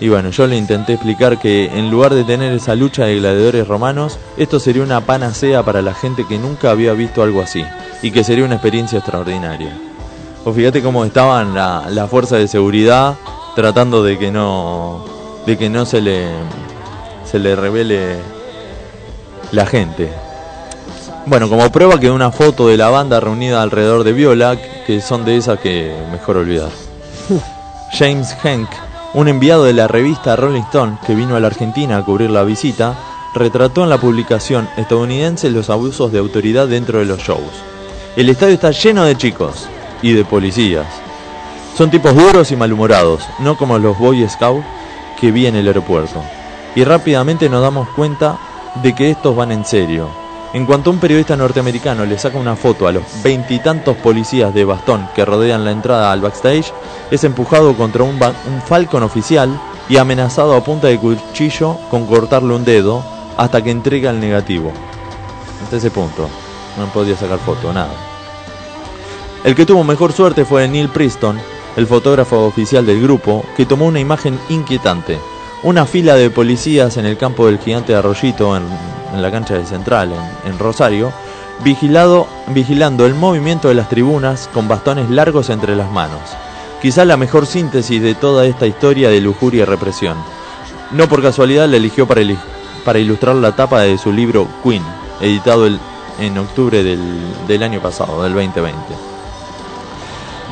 Y 0.00 0.08
bueno, 0.08 0.30
yo 0.30 0.46
le 0.46 0.56
intenté 0.56 0.94
explicar 0.94 1.38
que 1.38 1.66
en 1.66 1.90
lugar 1.90 2.14
de 2.14 2.24
tener 2.24 2.54
esa 2.54 2.74
lucha 2.74 3.04
de 3.04 3.16
gladiadores 3.16 3.68
romanos, 3.68 4.18
esto 4.38 4.58
sería 4.58 4.82
una 4.82 5.02
panacea 5.02 5.62
para 5.62 5.82
la 5.82 5.92
gente 5.92 6.26
que 6.26 6.38
nunca 6.38 6.70
había 6.70 6.94
visto 6.94 7.22
algo 7.22 7.42
así 7.42 7.64
y 8.02 8.10
que 8.10 8.24
sería 8.24 8.46
una 8.46 8.54
experiencia 8.54 8.98
extraordinaria. 8.98 9.76
O 10.44 10.52
fíjate 10.54 10.82
cómo 10.82 11.04
estaban 11.04 11.54
la, 11.54 11.84
la 11.90 12.06
fuerza 12.08 12.36
de 12.36 12.48
seguridad 12.48 13.14
tratando 13.54 14.02
de 14.02 14.18
que 14.18 14.30
no 14.30 15.04
de 15.44 15.58
que 15.58 15.68
no 15.68 15.84
se 15.84 16.00
le 16.00 16.28
se 17.30 17.38
le 17.38 17.54
revele 17.54 18.16
la 19.52 19.66
gente. 19.66 20.10
Bueno, 21.26 21.50
como 21.50 21.70
prueba 21.70 22.00
quedó 22.00 22.14
una 22.14 22.32
foto 22.32 22.68
de 22.68 22.78
la 22.78 22.88
banda 22.88 23.20
reunida 23.20 23.60
alrededor 23.60 24.04
de 24.04 24.14
Viola, 24.14 24.56
que 24.86 25.02
son 25.02 25.26
de 25.26 25.36
esas 25.36 25.60
que 25.60 25.94
mejor 26.10 26.38
olvidar. 26.38 26.70
James 27.92 28.34
Henk, 28.42 28.68
un 29.12 29.26
enviado 29.26 29.64
de 29.64 29.72
la 29.72 29.88
revista 29.88 30.36
Rolling 30.36 30.62
Stone 30.62 30.98
que 31.04 31.14
vino 31.14 31.34
a 31.34 31.40
la 31.40 31.48
Argentina 31.48 31.98
a 31.98 32.04
cubrir 32.04 32.30
la 32.30 32.44
visita, 32.44 32.94
retrató 33.34 33.82
en 33.82 33.90
la 33.90 33.98
publicación 33.98 34.68
estadounidense 34.76 35.50
los 35.50 35.68
abusos 35.68 36.12
de 36.12 36.18
autoridad 36.18 36.68
dentro 36.68 37.00
de 37.00 37.06
los 37.06 37.18
shows. 37.18 37.50
El 38.16 38.28
estadio 38.28 38.54
está 38.54 38.70
lleno 38.70 39.04
de 39.04 39.16
chicos 39.16 39.68
y 40.02 40.12
de 40.12 40.24
policías. 40.24 40.86
Son 41.76 41.90
tipos 41.90 42.14
duros 42.14 42.52
y 42.52 42.56
malhumorados, 42.56 43.24
no 43.40 43.56
como 43.56 43.78
los 43.78 43.98
Boy 43.98 44.28
Scouts 44.28 44.64
que 45.20 45.32
vi 45.32 45.46
en 45.46 45.56
el 45.56 45.66
aeropuerto. 45.66 46.22
Y 46.76 46.84
rápidamente 46.84 47.48
nos 47.48 47.62
damos 47.62 47.88
cuenta 47.90 48.38
de 48.82 48.94
que 48.94 49.10
estos 49.10 49.34
van 49.34 49.50
en 49.50 49.64
serio. 49.64 50.19
En 50.52 50.66
cuanto 50.66 50.90
un 50.90 50.98
periodista 50.98 51.36
norteamericano 51.36 52.04
le 52.04 52.18
saca 52.18 52.36
una 52.36 52.56
foto 52.56 52.88
a 52.88 52.92
los 52.92 53.04
veintitantos 53.22 53.96
policías 53.96 54.52
de 54.52 54.64
bastón 54.64 55.08
que 55.14 55.24
rodean 55.24 55.64
la 55.64 55.70
entrada 55.70 56.10
al 56.10 56.20
backstage, 56.20 56.72
es 57.12 57.22
empujado 57.22 57.76
contra 57.76 58.02
un, 58.02 58.16
un 58.16 58.62
Falcon 58.66 59.04
oficial 59.04 59.60
y 59.88 59.96
amenazado 59.96 60.56
a 60.56 60.64
punta 60.64 60.88
de 60.88 60.98
cuchillo 60.98 61.76
con 61.88 62.04
cortarle 62.06 62.54
un 62.54 62.64
dedo 62.64 63.04
hasta 63.36 63.62
que 63.62 63.70
entrega 63.70 64.10
el 64.10 64.18
negativo. 64.18 64.72
Hasta 65.62 65.76
ese 65.76 65.92
punto, 65.92 66.28
no 66.76 66.86
podía 66.86 67.16
sacar 67.16 67.38
foto, 67.38 67.72
nada. 67.72 67.94
El 69.44 69.54
que 69.54 69.64
tuvo 69.64 69.84
mejor 69.84 70.12
suerte 70.12 70.44
fue 70.44 70.66
Neil 70.66 70.88
Preston, 70.88 71.38
el 71.76 71.86
fotógrafo 71.86 72.44
oficial 72.44 72.84
del 72.84 73.00
grupo, 73.00 73.44
que 73.56 73.66
tomó 73.66 73.86
una 73.86 74.00
imagen 74.00 74.38
inquietante. 74.48 75.18
Una 75.62 75.86
fila 75.86 76.16
de 76.16 76.28
policías 76.28 76.96
en 76.96 77.06
el 77.06 77.16
campo 77.16 77.46
del 77.46 77.58
gigante 77.58 77.92
de 77.92 77.98
Arroyito, 77.98 78.56
en, 78.56 78.64
en 79.12 79.22
la 79.22 79.30
cancha 79.30 79.54
de 79.54 79.64
Central, 79.66 80.12
en, 80.44 80.58
Rosario, 80.58 81.12
vigilado, 81.64 82.26
vigilando 82.48 83.06
el 83.06 83.14
movimiento 83.14 83.68
de 83.68 83.74
las 83.74 83.88
tribunas 83.88 84.48
con 84.52 84.68
bastones 84.68 85.10
largos 85.10 85.50
entre 85.50 85.76
las 85.76 85.90
manos. 85.90 86.20
Quizá 86.80 87.04
la 87.04 87.16
mejor 87.16 87.46
síntesis 87.46 88.00
de 88.00 88.14
toda 88.14 88.46
esta 88.46 88.66
historia 88.66 89.10
de 89.10 89.20
lujuria 89.20 89.62
y 89.62 89.66
represión. 89.66 90.16
No 90.92 91.08
por 91.08 91.22
casualidad 91.22 91.68
la 91.68 91.76
eligió 91.76 92.06
para 92.06 92.98
ilustrar 92.98 93.36
la 93.36 93.52
tapa 93.52 93.80
de 93.82 93.98
su 93.98 94.12
libro 94.12 94.48
Queen, 94.64 94.82
editado 95.20 95.66
el- 95.66 95.78
en 96.18 96.36
octubre 96.38 96.82
del, 96.82 97.00
del 97.46 97.62
año 97.62 97.80
pasado, 97.80 98.22
del 98.22 98.32
2020. 98.34 98.76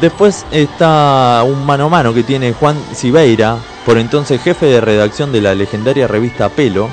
Después 0.01 0.47
está 0.53 1.43
un 1.45 1.67
mano 1.67 1.87
a 1.87 1.89
mano 1.89 2.15
que 2.15 2.23
tiene 2.23 2.53
Juan 2.53 2.77
Sibeira, 2.95 3.57
por 3.85 3.99
entonces 3.99 4.41
jefe 4.41 4.67
de 4.67 4.81
redacción 4.81 5.33
de 5.33 5.41
la 5.41 5.55
legendaria 5.55 6.07
revista 6.07 6.49
Pelo. 6.51 6.89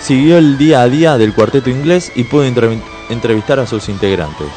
Siguió 0.00 0.38
el 0.38 0.56
día 0.56 0.82
a 0.82 0.88
día 0.88 1.18
del 1.18 1.34
cuarteto 1.34 1.70
inglés 1.70 2.10
y 2.14 2.24
pudo 2.24 2.44
entrev- 2.44 2.82
entrevistar 3.10 3.60
a 3.60 3.66
sus 3.66 3.88
integrantes. 3.88 4.48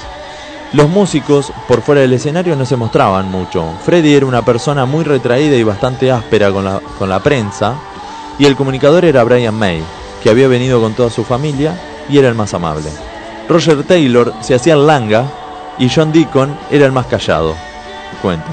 Los 0.71 0.89
músicos 0.89 1.51
por 1.67 1.81
fuera 1.81 2.01
del 2.01 2.13
escenario 2.13 2.55
no 2.55 2.65
se 2.65 2.77
mostraban 2.77 3.29
mucho. 3.29 3.63
Freddy 3.85 4.13
era 4.13 4.25
una 4.25 4.43
persona 4.43 4.85
muy 4.85 5.03
retraída 5.03 5.55
y 5.55 5.63
bastante 5.63 6.11
áspera 6.11 6.51
con 6.51 6.65
la, 6.65 6.79
con 6.97 7.09
la 7.09 7.19
prensa. 7.21 7.75
Y 8.39 8.45
el 8.45 8.55
comunicador 8.55 9.05
era 9.05 9.23
Brian 9.23 9.53
May, 9.53 9.83
que 10.23 10.29
había 10.29 10.47
venido 10.47 10.81
con 10.81 10.93
toda 10.93 11.11
su 11.11 11.23
familia 11.23 11.79
y 12.09 12.17
era 12.17 12.29
el 12.29 12.35
más 12.35 12.53
amable. 12.53 12.89
Roger 13.47 13.83
Taylor 13.83 14.33
se 14.41 14.55
hacía 14.55 14.75
langa 14.75 15.25
y 15.77 15.89
John 15.89 16.11
Deacon 16.11 16.57
era 16.71 16.85
el 16.85 16.91
más 16.91 17.05
callado. 17.05 17.53
Cuenta. 18.21 18.47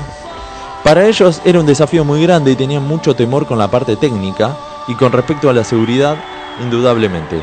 Para 0.84 1.06
ellos 1.06 1.40
era 1.44 1.60
un 1.60 1.66
desafío 1.66 2.04
muy 2.04 2.22
grande 2.22 2.50
y 2.50 2.56
tenían 2.56 2.86
mucho 2.86 3.14
temor 3.14 3.46
con 3.46 3.58
la 3.58 3.70
parte 3.70 3.96
técnica 3.96 4.56
y 4.88 4.94
con 4.94 5.12
respecto 5.12 5.48
a 5.48 5.52
la 5.52 5.64
seguridad, 5.64 6.16
indudablemente. 6.62 7.40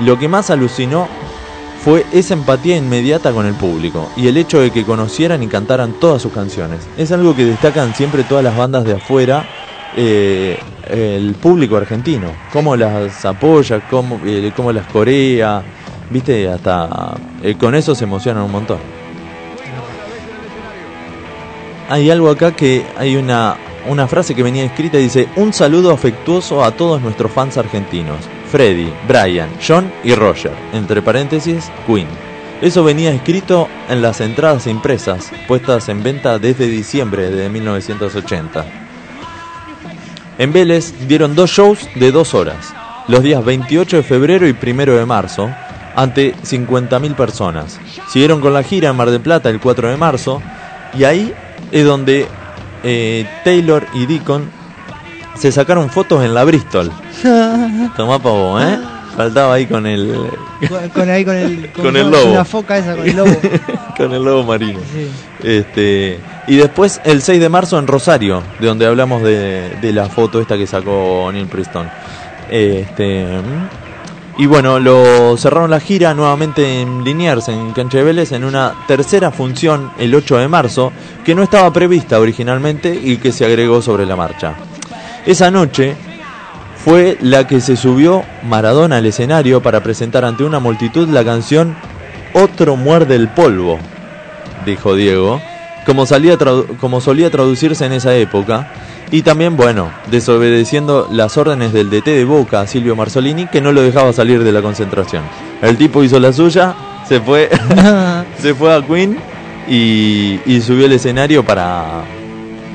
Lo 0.00 0.18
que 0.18 0.28
más 0.28 0.50
alucinó 0.50 1.08
fue 1.84 2.04
esa 2.12 2.34
empatía 2.34 2.76
inmediata 2.76 3.32
con 3.32 3.46
el 3.46 3.54
público 3.54 4.08
y 4.16 4.28
el 4.28 4.36
hecho 4.36 4.60
de 4.60 4.70
que 4.70 4.84
conocieran 4.84 5.42
y 5.42 5.48
cantaran 5.48 5.92
todas 6.00 6.22
sus 6.22 6.32
canciones. 6.32 6.86
Es 6.96 7.12
algo 7.12 7.34
que 7.34 7.44
destacan 7.44 7.94
siempre 7.94 8.24
todas 8.24 8.44
las 8.44 8.56
bandas 8.56 8.84
de 8.84 8.94
afuera 8.94 9.46
eh, 9.96 10.58
el 10.88 11.34
público 11.34 11.76
argentino, 11.76 12.32
cómo 12.52 12.76
las 12.76 13.24
apoya, 13.24 13.80
cómo, 13.88 14.20
eh, 14.24 14.52
cómo 14.54 14.72
las 14.72 14.86
corea, 14.86 15.62
viste, 16.10 16.48
hasta 16.48 17.16
eh, 17.42 17.56
con 17.58 17.74
eso 17.74 17.94
se 17.94 18.04
emocionan 18.04 18.44
un 18.44 18.52
montón. 18.52 18.78
Hay 21.88 22.10
algo 22.10 22.30
acá 22.30 22.52
que 22.52 22.84
hay 22.96 23.16
una, 23.16 23.56
una 23.88 24.06
frase 24.06 24.34
que 24.34 24.42
venía 24.42 24.64
escrita 24.64 24.98
y 24.98 25.04
dice, 25.04 25.28
un 25.36 25.52
saludo 25.52 25.92
afectuoso 25.92 26.62
a 26.62 26.72
todos 26.72 27.00
nuestros 27.00 27.32
fans 27.32 27.56
argentinos, 27.56 28.18
Freddy, 28.50 28.92
Brian, 29.08 29.48
John 29.66 29.92
y 30.04 30.14
Roger, 30.14 30.52
entre 30.72 31.02
paréntesis, 31.02 31.70
Queen. 31.86 32.06
Eso 32.60 32.84
venía 32.84 33.12
escrito 33.12 33.68
en 33.88 34.02
las 34.02 34.20
entradas 34.20 34.66
impresas, 34.66 35.30
puestas 35.46 35.88
en 35.88 36.02
venta 36.02 36.38
desde 36.38 36.66
diciembre 36.66 37.30
de 37.30 37.48
1980. 37.48 38.66
En 40.38 40.52
Vélez 40.52 40.92
dieron 41.08 41.34
dos 41.34 41.50
shows 41.50 41.88
de 41.94 42.12
dos 42.12 42.34
horas, 42.34 42.74
los 43.08 43.22
días 43.22 43.44
28 43.44 43.96
de 43.98 44.02
febrero 44.02 44.46
y 44.46 44.56
1 44.60 44.84
de 44.92 45.06
marzo, 45.06 45.50
ante 45.96 46.34
50.000 46.36 47.14
personas. 47.14 47.80
Siguieron 48.08 48.40
con 48.40 48.54
la 48.54 48.62
gira 48.62 48.90
en 48.90 48.96
Mar 48.96 49.10
del 49.10 49.20
Plata 49.20 49.50
el 49.50 49.60
4 49.60 49.90
de 49.90 49.96
marzo, 49.96 50.42
y 50.96 51.04
ahí 51.04 51.34
es 51.72 51.84
donde 51.84 52.28
eh, 52.82 53.26
Taylor 53.44 53.86
y 53.94 54.06
Deacon 54.06 54.50
se 55.36 55.52
sacaron 55.52 55.90
fotos 55.90 56.24
en 56.24 56.34
la 56.34 56.44
Bristol. 56.44 56.90
Tomá 57.96 58.18
pavo, 58.18 58.60
¿eh? 58.60 58.78
Faltaba 59.16 59.54
ahí 59.54 59.66
con 59.66 59.86
el... 59.86 60.30
Con, 60.68 60.88
con 60.90 61.10
ahí 61.10 61.24
con 61.24 61.36
el 61.36 61.72
Con 61.72 61.96
el 61.96 62.10
lobo. 62.10 62.30
Una 62.30 62.44
foca 62.44 62.78
esa 62.78 62.94
con 62.94 63.08
el 63.08 63.16
lobo. 63.16 63.36
con 63.96 64.12
el 64.12 64.24
lobo 64.24 64.44
marino. 64.44 64.78
Sí. 64.92 65.08
Este, 65.42 66.20
y 66.46 66.56
después 66.56 67.00
el 67.04 67.22
6 67.22 67.40
de 67.40 67.48
marzo 67.48 67.78
en 67.78 67.86
Rosario, 67.86 68.42
de 68.60 68.66
donde 68.66 68.86
hablamos 68.86 69.22
de, 69.22 69.76
de 69.80 69.92
la 69.92 70.08
foto 70.08 70.40
esta 70.40 70.56
que 70.56 70.66
sacó 70.66 71.30
Neil 71.32 71.46
Preston. 71.46 71.88
Este, 72.50 73.26
y 74.38 74.46
bueno, 74.46 74.78
lo 74.78 75.36
cerraron 75.36 75.68
la 75.68 75.80
gira 75.80 76.14
nuevamente 76.14 76.80
en 76.80 77.02
Liniers, 77.02 77.48
en 77.48 77.72
Cancha 77.72 77.98
de 77.98 78.04
Vélez, 78.04 78.30
en 78.30 78.44
una 78.44 78.72
tercera 78.86 79.32
función 79.32 79.90
el 79.98 80.14
8 80.14 80.36
de 80.36 80.46
marzo, 80.46 80.92
que 81.24 81.34
no 81.34 81.42
estaba 81.42 81.72
prevista 81.72 82.20
originalmente 82.20 82.94
y 82.94 83.16
que 83.16 83.32
se 83.32 83.44
agregó 83.44 83.82
sobre 83.82 84.06
la 84.06 84.14
marcha. 84.14 84.54
Esa 85.26 85.50
noche 85.50 85.96
fue 86.84 87.18
la 87.20 87.48
que 87.48 87.60
se 87.60 87.76
subió 87.76 88.22
Maradona 88.44 88.98
al 88.98 89.06
escenario 89.06 89.60
para 89.60 89.82
presentar 89.82 90.24
ante 90.24 90.44
una 90.44 90.60
multitud 90.60 91.08
la 91.08 91.24
canción 91.24 91.74
Otro 92.32 92.76
muerde 92.76 93.16
el 93.16 93.26
polvo, 93.28 93.80
dijo 94.64 94.94
Diego, 94.94 95.42
como, 95.88 96.04
salía 96.06 96.36
como 96.80 97.00
solía 97.00 97.30
traducirse 97.30 97.86
en 97.86 97.92
esa 97.94 98.14
época, 98.14 98.70
y 99.10 99.22
también, 99.22 99.56
bueno, 99.56 99.90
desobedeciendo 100.10 101.08
las 101.10 101.38
órdenes 101.38 101.72
del 101.72 101.88
DT 101.88 102.04
de 102.10 102.24
Boca, 102.26 102.66
Silvio 102.66 102.94
Marzolini, 102.94 103.46
que 103.46 103.62
no 103.62 103.72
lo 103.72 103.80
dejaba 103.80 104.12
salir 104.12 104.44
de 104.44 104.52
la 104.52 104.60
concentración. 104.60 105.22
El 105.62 105.78
tipo 105.78 106.04
hizo 106.04 106.20
la 106.20 106.32
suya, 106.32 106.74
se 107.08 107.18
fue, 107.20 107.48
se 108.38 108.54
fue 108.54 108.74
a 108.76 108.82
Queen 108.82 109.16
y, 109.66 110.38
y 110.46 110.60
subió 110.60 110.84
al 110.86 110.92
escenario 110.92 111.42
para, 111.44 112.02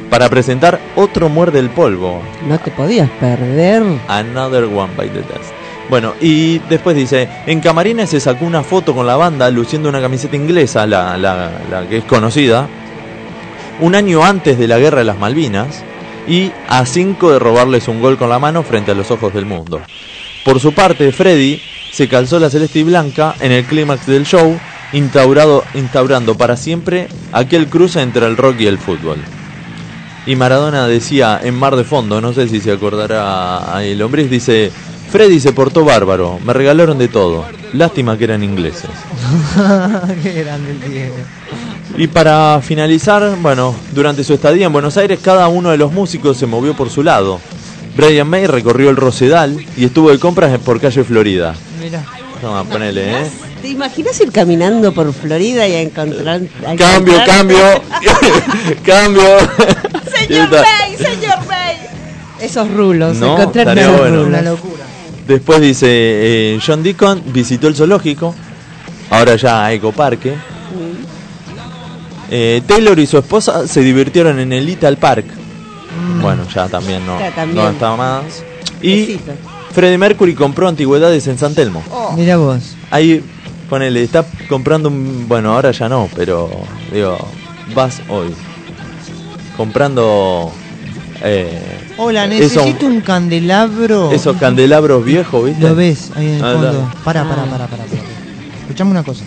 para 0.10 0.28
presentar 0.30 0.80
Otro 0.96 1.30
muerde 1.30 1.60
el 1.60 1.70
polvo. 1.70 2.22
No 2.48 2.58
te 2.60 2.72
podías 2.72 3.10
perder. 3.20 3.84
Another 4.08 4.64
One 4.66 4.94
by 4.98 5.10
the 5.10 5.22
Test. 5.22 5.52
Bueno, 5.90 6.14
y 6.22 6.60
después 6.70 6.96
dice, 6.96 7.28
en 7.46 7.60
Camarines 7.60 8.10
se 8.10 8.20
sacó 8.20 8.46
una 8.46 8.64
foto 8.64 8.96
con 8.96 9.06
la 9.06 9.18
banda 9.18 9.50
luciendo 9.52 9.90
una 9.90 10.02
camiseta 10.02 10.36
inglesa, 10.36 10.88
la, 10.88 11.18
la- 11.18 11.52
la 11.70 11.88
que 11.88 11.98
es 11.98 12.06
conocida, 12.06 12.68
un 13.84 13.96
año 13.96 14.24
antes 14.24 14.58
de 14.58 14.70
la 14.70 14.80
Guerra 14.80 15.00
de 15.00 15.04
las 15.04 15.20
Malvinas, 15.20 15.84
y 16.26 16.54
a 16.70 16.86
cinco 16.86 17.34
de 17.34 17.40
robarles 17.40 17.90
un 17.90 18.00
gol 18.00 18.18
con 18.18 18.30
la 18.30 18.40
mano 18.40 18.64
frente 18.64 18.92
a 18.92 18.96
los 18.96 19.12
ojos 19.12 19.34
del 19.34 19.46
mundo. 19.46 19.82
Por 20.46 20.62
su 20.62 20.74
parte, 20.74 21.12
Freddy 21.12 21.62
se 21.92 22.08
calzó 22.08 22.40
la 22.40 22.50
celeste 22.50 22.80
y 22.80 22.84
blanca 22.84 23.36
en 23.42 23.52
el 23.52 23.66
clímax 23.66 24.06
del 24.06 24.26
show, 24.26 24.58
instaurado, 24.94 25.66
instaurando 25.74 26.36
para 26.36 26.56
siempre 26.56 27.10
aquel 27.34 27.68
cruce 27.68 28.02
entre 28.02 28.26
el 28.26 28.38
rock 28.38 28.62
y 28.62 28.68
el 28.68 28.78
fútbol. 28.78 29.18
Y 30.26 30.38
Maradona 30.38 30.88
decía 30.88 31.42
en 31.44 31.56
Mar 31.56 31.76
de 31.76 31.84
Fondo, 31.84 32.22
no 32.22 32.32
sé 32.32 32.48
si 32.48 32.62
se 32.62 32.72
acordará 32.72 33.84
el 33.84 34.02
hombre, 34.02 34.30
dice, 34.30 34.72
Freddy 35.12 35.42
se 35.42 35.52
portó 35.52 35.84
bárbaro, 35.84 36.40
me 36.46 36.54
regalaron 36.54 36.98
de 36.98 37.10
todo, 37.10 37.46
lástima 37.74 38.18
que 38.18 38.24
eran 38.24 38.46
ingleses. 38.46 38.90
Qué 40.24 40.32
grande. 40.42 41.12
Y 41.98 42.08
para 42.08 42.60
finalizar, 42.62 43.38
bueno, 43.42 43.76
durante 43.94 44.24
su 44.24 44.34
estadía 44.34 44.66
en 44.66 44.74
Buenos 44.74 44.98
Aires, 44.98 45.20
cada 45.22 45.48
uno 45.48 45.70
de 45.70 45.78
los 45.78 45.92
músicos 45.92 46.38
se 46.38 46.48
movió 46.48 46.76
por 46.76 46.90
su 46.90 47.04
lado. 47.04 47.40
Brian 47.96 48.28
May 48.28 48.48
recorrió 48.48 48.90
el 48.90 48.96
Rosedal 48.96 49.64
y 49.78 49.86
estuvo 49.86 50.10
de 50.10 50.18
compras 50.18 50.58
por 50.60 50.82
calle 50.82 51.04
Florida. 51.04 51.54
Mira. 51.80 52.04
Toma, 52.42 52.64
ponele, 52.64 53.22
¿eh? 53.22 53.26
¿Te 53.62 53.70
imaginas 53.70 54.20
ir 54.20 54.32
caminando 54.32 54.92
por 54.94 55.14
Florida 55.14 55.68
y 55.68 55.74
a 55.76 55.82
encontrar... 55.82 56.42
a 56.68 56.76
Cambio, 56.76 57.14
encontrar- 57.16 57.26
cambio, 57.28 57.58
cambio. 58.84 59.24
Señor 60.18 60.50
May, 60.50 60.98
señor 60.98 61.46
May. 61.48 61.78
Esos 62.42 62.70
rulos, 62.72 63.16
No, 63.18 63.38
encontrar 63.38 63.68
estaría 63.68 63.84
esos 63.84 63.98
bueno. 64.00 64.16
rulos. 64.18 64.28
Una 64.28 64.42
locura. 64.42 64.84
Después 65.28 65.62
dice, 65.62 65.88
eh, 65.90 66.60
John 66.66 66.84
Deacon 66.84 67.22
visitó 67.28 67.68
el 67.70 67.76
zoológico, 67.76 68.36
ahora 69.10 69.36
ya 69.38 69.72
Eco 69.72 69.94
Parque. 69.94 70.34
Eh, 72.30 72.62
Taylor 72.66 72.98
y 73.00 73.06
su 73.06 73.18
esposa 73.18 73.68
se 73.68 73.82
divirtieron 73.82 74.40
en 74.40 74.54
el 74.54 74.66
Little 74.66 74.96
Park. 74.98 75.26
Bueno, 76.22 76.44
ya 76.54 76.68
también 76.68 77.06
no, 77.06 77.20
Ya, 77.20 77.32
también. 77.34 77.64
no 77.64 77.70
está 77.72 77.96
más. 77.96 78.44
Y. 78.82 79.20
Freddie 79.72 79.98
Mercury 79.98 80.36
compró 80.36 80.68
antigüedades 80.68 81.26
en 81.28 81.38
San 81.38 81.56
Telmo. 81.56 81.82
Mira 82.16 82.38
vos. 82.38 82.76
Ahí, 82.92 83.24
ponele, 83.70 84.04
está 84.04 84.24
comprando 84.48 84.90
un... 84.90 85.26
Bueno, 85.28 85.54
ahora 85.54 85.72
ya 85.72 85.90
no, 85.90 86.08
pero 86.16 86.50
digo, 86.92 87.18
vas 87.76 88.02
hoy. 88.08 88.34
Comprando... 89.58 90.52
Eh, 91.24 91.80
Hola, 91.98 92.26
eso- 92.26 92.60
necesito 92.60 92.86
un 92.86 93.02
candelabro. 93.02 94.12
esos 94.12 94.36
candelabros 94.38 95.06
viejos, 95.06 95.46
¿viste? 95.46 95.62
Lo 95.68 95.76
ves 95.76 96.12
ahí 96.16 96.28
en 96.28 96.34
el 96.36 96.44
Ah, 96.44 96.52
fondo. 96.54 96.68
dale. 96.68 96.80
Para, 97.04 97.24
para, 97.24 97.44
para, 97.46 97.68
para. 97.68 97.84
Escuchame 98.62 98.92
una 98.92 99.04
cosa. 99.04 99.24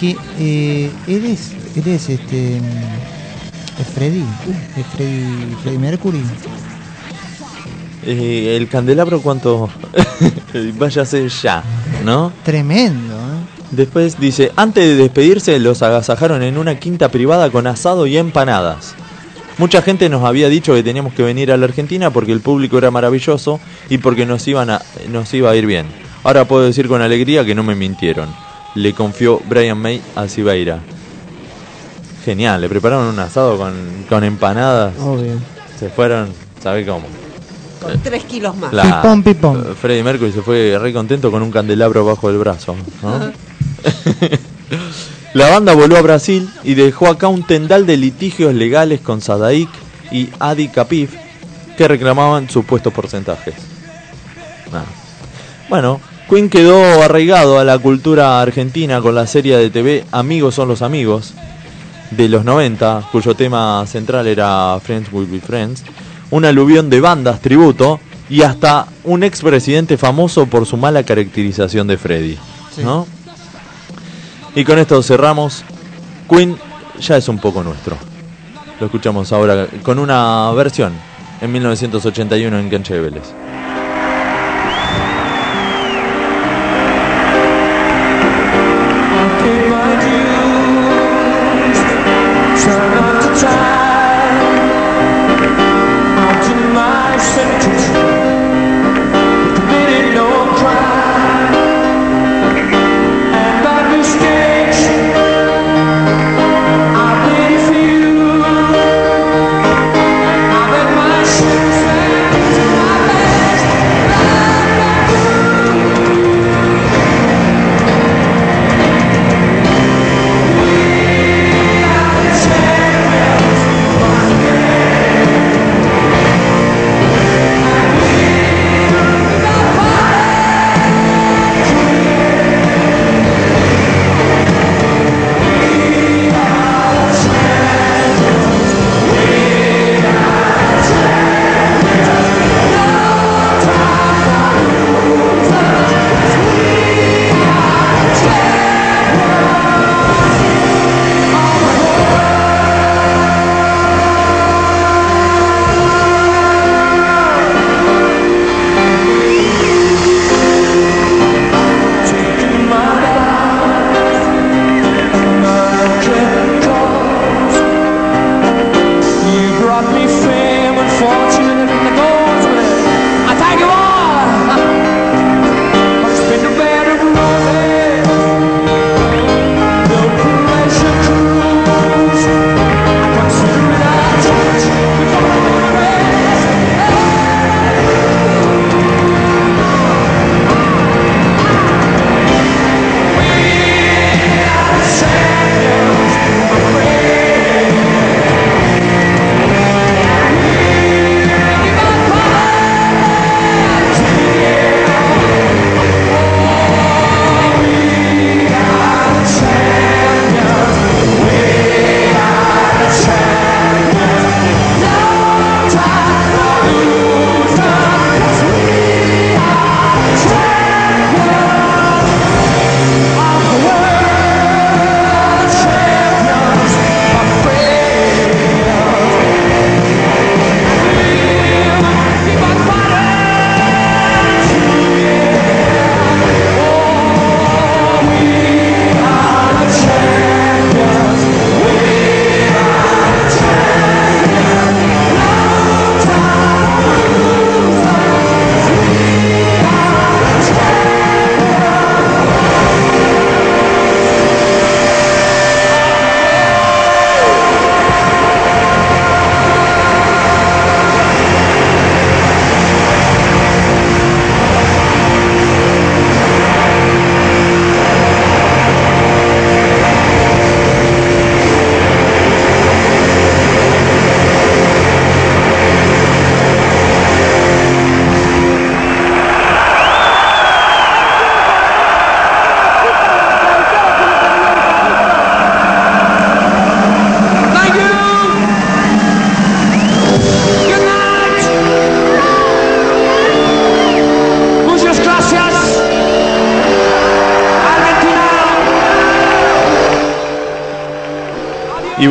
Que 0.00 0.16
eh, 0.38 0.90
eres, 1.06 1.52
eres 1.80 2.08
este. 2.08 2.60
mm, 2.60 3.80
¿Es 3.80 3.88
Freddy? 3.94 4.24
¿Es 4.76 4.86
Freddy, 4.94 5.56
Freddy 5.62 5.78
Mercury? 5.78 6.22
Eh, 8.04 8.56
el 8.56 8.68
candelabro 8.68 9.20
cuánto 9.20 9.70
váyase 10.78 11.28
ya, 11.28 11.62
¿no? 12.04 12.32
Tremendo, 12.42 13.14
¿eh? 13.14 13.62
Después 13.70 14.20
dice, 14.20 14.52
antes 14.56 14.84
de 14.84 14.96
despedirse 14.96 15.58
los 15.58 15.82
agasajaron 15.82 16.42
en 16.42 16.58
una 16.58 16.78
quinta 16.78 17.08
privada 17.08 17.48
con 17.50 17.66
asado 17.66 18.06
y 18.06 18.18
empanadas. 18.18 18.94
Mucha 19.56 19.80
gente 19.80 20.08
nos 20.08 20.24
había 20.24 20.48
dicho 20.48 20.74
que 20.74 20.82
teníamos 20.82 21.14
que 21.14 21.22
venir 21.22 21.52
a 21.52 21.56
la 21.56 21.64
Argentina 21.64 22.10
porque 22.10 22.32
el 22.32 22.40
público 22.40 22.76
era 22.76 22.90
maravilloso 22.90 23.60
y 23.88 23.98
porque 23.98 24.26
nos 24.26 24.46
iban 24.46 24.68
a, 24.68 24.82
nos 25.10 25.32
iba 25.32 25.50
a 25.50 25.56
ir 25.56 25.64
bien. 25.64 25.86
Ahora 26.22 26.46
puedo 26.46 26.64
decir 26.64 26.86
con 26.88 27.00
alegría 27.00 27.44
que 27.44 27.54
no 27.54 27.62
me 27.62 27.74
mintieron. 27.74 28.28
Le 28.74 28.92
confió 28.92 29.40
Brian 29.48 29.78
May 29.78 30.02
a 30.16 30.28
Cibeira. 30.28 30.80
Genial, 32.24 32.60
le 32.60 32.68
prepararon 32.68 33.06
un 33.06 33.18
asado 33.18 33.56
con, 33.58 33.72
con 34.08 34.22
empanadas. 34.24 34.94
Obvio. 35.00 35.32
Se 35.78 35.88
fueron, 35.88 36.28
¿sabe 36.62 36.86
cómo? 36.86 37.06
Con 37.82 38.00
tres 38.00 38.24
kilos 38.24 38.56
más. 38.56 38.72
La- 38.72 39.02
Pipón, 39.02 39.22
pipón. 39.24 39.66
eh, 39.70 39.74
Freddie 39.80 40.04
Mercury 40.04 40.30
se 40.32 40.42
fue 40.42 40.78
re 40.80 40.92
contento 40.92 41.30
con 41.32 41.42
un 41.42 41.50
candelabro 41.50 42.04
bajo 42.04 42.30
el 42.30 42.38
brazo. 42.38 42.76
¿no? 43.02 43.32
La 45.34 45.48
banda 45.48 45.72
voló 45.74 45.96
a 45.96 46.02
Brasil 46.02 46.48
y 46.62 46.74
dejó 46.74 47.08
acá 47.08 47.26
un 47.28 47.42
tendal 47.46 47.86
de 47.86 47.96
litigios 47.96 48.54
legales 48.54 49.00
con 49.00 49.20
Sadaik 49.22 49.68
y 50.12 50.28
Adi 50.38 50.68
Capif 50.68 51.14
que 51.76 51.88
reclamaban 51.88 52.50
supuestos 52.50 52.92
porcentajes. 52.92 53.54
Bueno, 55.68 56.00
Queen 56.28 56.50
quedó 56.50 57.02
arraigado 57.02 57.58
a 57.58 57.64
la 57.64 57.78
cultura 57.78 58.40
argentina 58.42 59.00
con 59.00 59.14
la 59.14 59.26
serie 59.26 59.56
de 59.56 59.70
TV 59.70 60.04
Amigos 60.12 60.54
son 60.54 60.68
los 60.68 60.82
amigos 60.82 61.32
de 62.16 62.28
los 62.28 62.44
90, 62.44 63.08
cuyo 63.10 63.34
tema 63.34 63.84
central 63.86 64.26
era 64.26 64.78
Friends 64.82 65.08
Will 65.12 65.26
Be 65.26 65.40
Friends, 65.40 65.82
un 66.30 66.44
aluvión 66.44 66.90
de 66.90 67.00
bandas 67.00 67.40
tributo 67.40 68.00
y 68.28 68.42
hasta 68.42 68.86
un 69.04 69.22
expresidente 69.22 69.96
famoso 69.96 70.46
por 70.46 70.66
su 70.66 70.76
mala 70.76 71.02
caracterización 71.02 71.86
de 71.86 71.98
Freddy. 71.98 72.38
¿no? 72.82 73.06
Y 74.54 74.64
con 74.64 74.78
esto 74.78 75.02
cerramos. 75.02 75.64
Queen 76.28 76.56
ya 77.00 77.16
es 77.16 77.28
un 77.28 77.38
poco 77.38 77.62
nuestro. 77.62 77.96
Lo 78.80 78.86
escuchamos 78.86 79.32
ahora 79.32 79.66
con 79.82 79.98
una 79.98 80.50
versión 80.52 80.92
en 81.40 81.52
1981 81.52 82.58
en 82.58 82.70
Cancha 82.70 82.94
de 82.94 83.00
Vélez. 83.00 83.24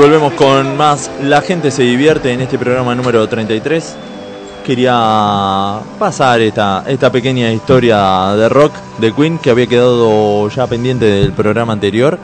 Volvemos 0.02 0.34
con 0.34 0.78
más 0.78 1.11
La 1.22 1.41
gente 1.41 1.69
se 1.69 1.84
divierte 1.84 2.34
en 2.34 2.41
este 2.41 2.57
programa 2.57 2.95
número 2.95 3.30
33. 3.30 3.95
Quería 4.65 5.80
pasar 5.99 6.41
esta, 6.41 6.84
esta 6.88 7.11
pequeña 7.11 7.52
historia 7.52 8.34
de 8.36 8.49
rock 8.49 8.73
de 8.98 9.14
Queen 9.14 9.38
que 9.38 9.52
había 9.52 9.68
quedado 9.68 10.49
ya 10.49 10.65
pendiente 10.65 11.06
del 11.06 11.34
programa 11.34 11.73
anterior. 11.73 12.18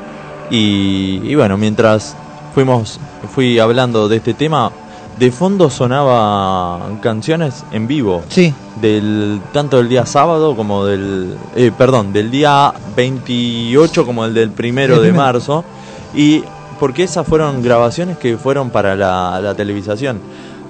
Y, 0.50 1.22
y 1.24 1.36
bueno, 1.36 1.56
mientras 1.56 2.16
fuimos 2.56 3.00
fui 3.36 3.60
hablando 3.60 4.10
de 4.10 4.18
este 4.18 4.34
tema, 4.34 4.72
de 5.20 5.32
fondo 5.32 5.70
sonaban 5.70 6.98
canciones 6.98 7.64
en 7.72 7.86
vivo. 7.86 8.24
Sí. 8.30 8.56
Del, 8.82 9.40
tanto 9.54 9.78
del 9.78 9.88
día 9.88 10.08
sábado 10.08 10.56
como 10.56 10.84
del. 10.84 11.36
eh, 11.56 11.72
perdón, 11.78 12.12
del 12.12 12.32
día 12.32 12.74
28 12.96 14.04
como 14.04 14.26
el 14.26 14.34
del 14.34 14.50
primero 14.50 15.00
de 15.00 15.14
marzo. 15.14 15.64
Y 16.16 16.44
porque 16.80 17.04
esas 17.04 17.28
fueron 17.28 17.62
grabaciones 17.64 18.18
que 18.18 18.38
fueron 18.38 18.70
para 18.70 18.96
la, 18.96 19.40
la 19.42 19.54
televisación. 19.56 20.20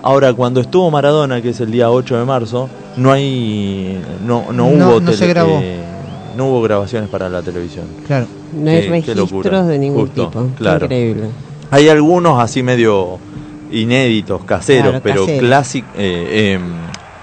Ahora, 0.04 0.34
cuando 0.34 0.62
estuvo 0.62 0.90
Maradona, 0.92 1.42
que 1.42 1.50
es 1.50 1.60
el 1.60 1.72
día 1.72 1.90
8 1.90 2.18
de 2.20 2.26
marzo, 2.26 2.70
no 2.98 3.12
hay. 3.12 4.00
No, 4.26 4.46
no, 4.52 4.70
No, 4.72 4.90
hubo 4.92 5.00
no 5.02 5.12
se 5.12 5.26
tele- 5.26 5.30
grabó. 5.34 5.60
eh, 5.62 5.80
no 6.38 6.48
hubo 6.48 6.62
grabaciones 6.62 7.10
para 7.10 7.30
la 7.30 7.42
televisión. 7.42 7.86
Claro. 8.06 8.28
No 8.54 8.70
hay 8.70 8.88
registros 8.88 9.68
de 9.68 9.80
ningún 9.80 10.06
Justo, 10.08 10.28
tipo. 10.28 10.48
Claro. 10.58 10.86
Increíble. 10.86 11.28
Hay 11.72 11.90
algunos 11.90 12.40
así 12.42 12.64
medio 12.64 13.18
inéditos, 13.72 14.44
caseros, 14.46 14.84
Claro, 14.84 15.00
pero 15.04 15.22
caseros. 15.22 15.40
clásico, 15.42 15.88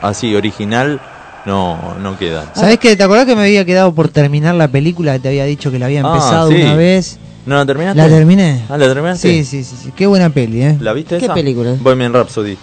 así 0.03 0.35
original, 0.35 1.01
no, 1.47 1.79
no 2.03 2.19
quedan. 2.19 2.47
¿Sabés 2.55 2.79
qué? 2.79 2.97
¿Te 2.97 3.03
acordás 3.03 3.25
que 3.27 3.37
me 3.37 3.43
había 3.43 3.65
quedado 3.65 3.95
por 3.95 4.09
terminar 4.09 4.55
la 4.55 4.69
película 4.69 5.15
que 5.15 5.21
te 5.21 5.29
había 5.29 5.45
dicho 5.45 5.71
que 5.71 5.79
la 5.79 5.87
había 5.87 6.03
Ah, 6.05 6.09
empezado 6.15 6.51
sí. 6.51 6.57
una 6.61 6.75
vez? 6.75 7.19
¿No 7.47 7.57
la 7.57 7.67
terminaste? 7.67 7.99
¿La 8.01 8.09
terminé? 8.09 8.63
Ah, 8.69 8.79
¿la 8.79 8.87
terminaste? 8.87 9.29
Sí, 9.29 9.45
sí, 9.45 9.65
sí, 9.65 9.77
sí. 9.85 9.93
Qué 9.95 10.07
buena 10.07 10.31
peli, 10.31 10.63
¿eh? 10.63 10.77
¿La 10.81 10.93
viste 10.93 11.19
¿Qué 11.19 11.27
esa? 11.27 11.35
película? 11.35 11.75
Bohemian 11.81 12.13
Rhapsody. 12.13 12.57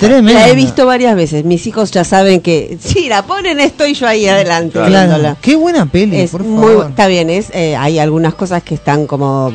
Tremenda. 0.00 0.32
La 0.40 0.48
he 0.48 0.54
visto 0.54 0.84
varias 0.86 1.14
veces. 1.14 1.44
Mis 1.44 1.66
hijos 1.66 1.90
ya 1.90 2.02
saben 2.04 2.40
que 2.40 2.76
si 2.80 3.08
la 3.08 3.22
ponen 3.22 3.60
estoy 3.60 3.94
yo 3.94 4.08
ahí 4.08 4.26
adelante 4.26 4.78
Claro. 4.84 5.36
Qué 5.40 5.54
buena 5.56 5.86
peli, 5.86 6.20
Es 6.20 6.30
por 6.30 6.42
muy, 6.42 6.68
favor. 6.72 6.86
está 6.90 7.06
bien, 7.06 7.30
es, 7.30 7.50
eh, 7.54 7.76
hay 7.76 7.98
algunas 7.98 8.34
cosas 8.34 8.62
que 8.62 8.74
están 8.74 9.06
como 9.06 9.52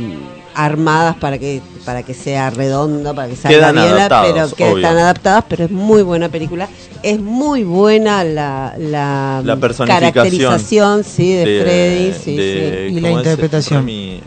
armadas 0.54 1.16
para 1.18 1.38
que 1.38 1.62
para 1.86 2.04
que 2.04 2.14
sea 2.14 2.50
redondo, 2.52 3.16
para 3.16 3.28
que 3.30 3.36
salga 3.36 3.58
Quedan 3.72 3.76
bien, 3.76 4.08
pero 4.34 4.56
que 4.56 4.64
obvio. 4.66 4.78
están 4.78 4.98
adaptadas, 4.98 5.46
pero 5.50 5.66
es 5.66 5.72
muy 5.72 6.04
buena 6.04 6.30
película. 6.30 6.68
Es 7.02 7.20
muy 7.20 7.64
buena 7.64 8.24
la, 8.24 8.76
la, 8.78 9.42
La 9.44 9.56
personificación 9.56 10.12
caracterización, 10.14 11.04
sí, 11.04 11.34
de, 11.34 11.46
de- 11.46 11.62
Freddy, 11.64 12.14
sí, 12.14 12.36
de- 12.38 12.88
sí. 12.90 12.96
Y 12.98 13.00
la 13.02 13.12
interpretación. 13.12 13.80
Rami- 13.86 14.22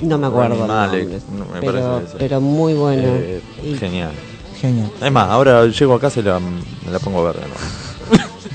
No 0.00 0.16
me 0.16 0.26
acuerdo. 0.28 0.66
Malek, 0.66 1.02
nombres, 1.02 1.22
no, 1.30 1.44
me 1.54 1.60
pero, 1.60 2.02
pero 2.18 2.40
muy 2.40 2.72
buena. 2.74 3.02
Eh, 3.04 3.40
Y- 3.64 3.74
Genial. 3.76 4.12
Genial. 4.58 4.90
Es 5.02 5.12
más, 5.12 5.28
ahora 5.28 5.66
llego 5.66 5.94
a 5.94 6.00
casa 6.00 6.20
y 6.20 6.22
la, 6.22 6.40
me 6.40 6.90
la 6.90 6.98
pongo 6.98 7.22
verde. 7.22 7.40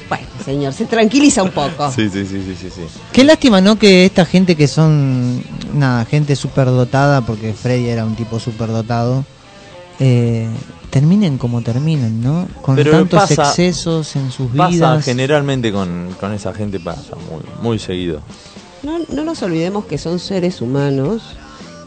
Bueno, 0.09 0.25
señor, 0.43 0.73
se 0.73 0.85
tranquiliza 0.85 1.43
un 1.43 1.51
poco. 1.51 1.91
Sí, 1.91 2.09
sí, 2.09 2.25
sí, 2.25 2.41
sí, 2.45 2.55
sí, 2.59 2.69
sí. 2.69 2.81
Qué 3.11 3.23
lástima, 3.23 3.61
¿no? 3.61 3.77
Que 3.77 4.05
esta 4.05 4.25
gente 4.25 4.55
que 4.55 4.67
son, 4.67 5.43
nada, 5.73 6.05
gente 6.05 6.35
superdotada, 6.35 7.21
porque 7.21 7.53
Freddy 7.53 7.89
era 7.89 8.05
un 8.05 8.15
tipo 8.15 8.39
superdotado, 8.39 9.23
eh, 9.99 10.47
terminen 10.89 11.37
como 11.37 11.61
terminen, 11.61 12.21
¿no? 12.21 12.47
Con 12.61 12.75
Pero 12.75 12.91
tantos 12.91 13.19
pasa- 13.21 13.49
excesos 13.49 14.15
en 14.15 14.31
sus 14.31 14.51
Pasa 14.51 14.69
vidas. 14.69 15.05
generalmente 15.05 15.71
con, 15.71 16.15
con 16.19 16.33
esa 16.33 16.53
gente, 16.53 16.79
pasa 16.79 17.15
muy, 17.29 17.41
muy 17.61 17.79
seguido. 17.79 18.21
No, 18.83 18.99
no 19.09 19.23
nos 19.23 19.41
olvidemos 19.43 19.85
que 19.85 19.97
son 19.97 20.19
seres 20.19 20.61
humanos 20.61 21.21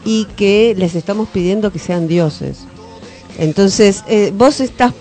y 0.03 0.25
que 0.35 0.73
les 0.77 0.95
estamos 0.95 1.27
pidiendo 1.29 1.71
que 1.71 1.79
sean 1.79 2.07
dioses. 2.07 2.59
Entonces, 3.37 4.03
eh, 4.07 4.31
vos 4.35 4.59
estás, 4.59 4.93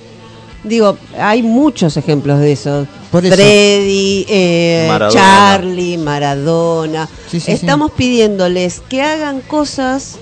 digo, 0.67 0.99
hay 1.19 1.43
muchos 1.43 1.97
ejemplos 1.97 2.39
de 2.41 2.53
eso. 2.53 2.87
Por 3.11 3.25
eso. 3.25 3.35
Freddy, 3.35 4.27
eh, 4.29 4.87
Maradona. 4.89 5.21
Charlie, 5.21 5.97
Maradona. 5.99 7.07
Sí, 7.31 7.41
sí, 7.41 7.47
sí. 7.47 7.53
estamos 7.53 7.93
pidiéndoles 7.93 8.81
que 8.89 9.03
hagan 9.03 9.41
cosas 9.41 10.17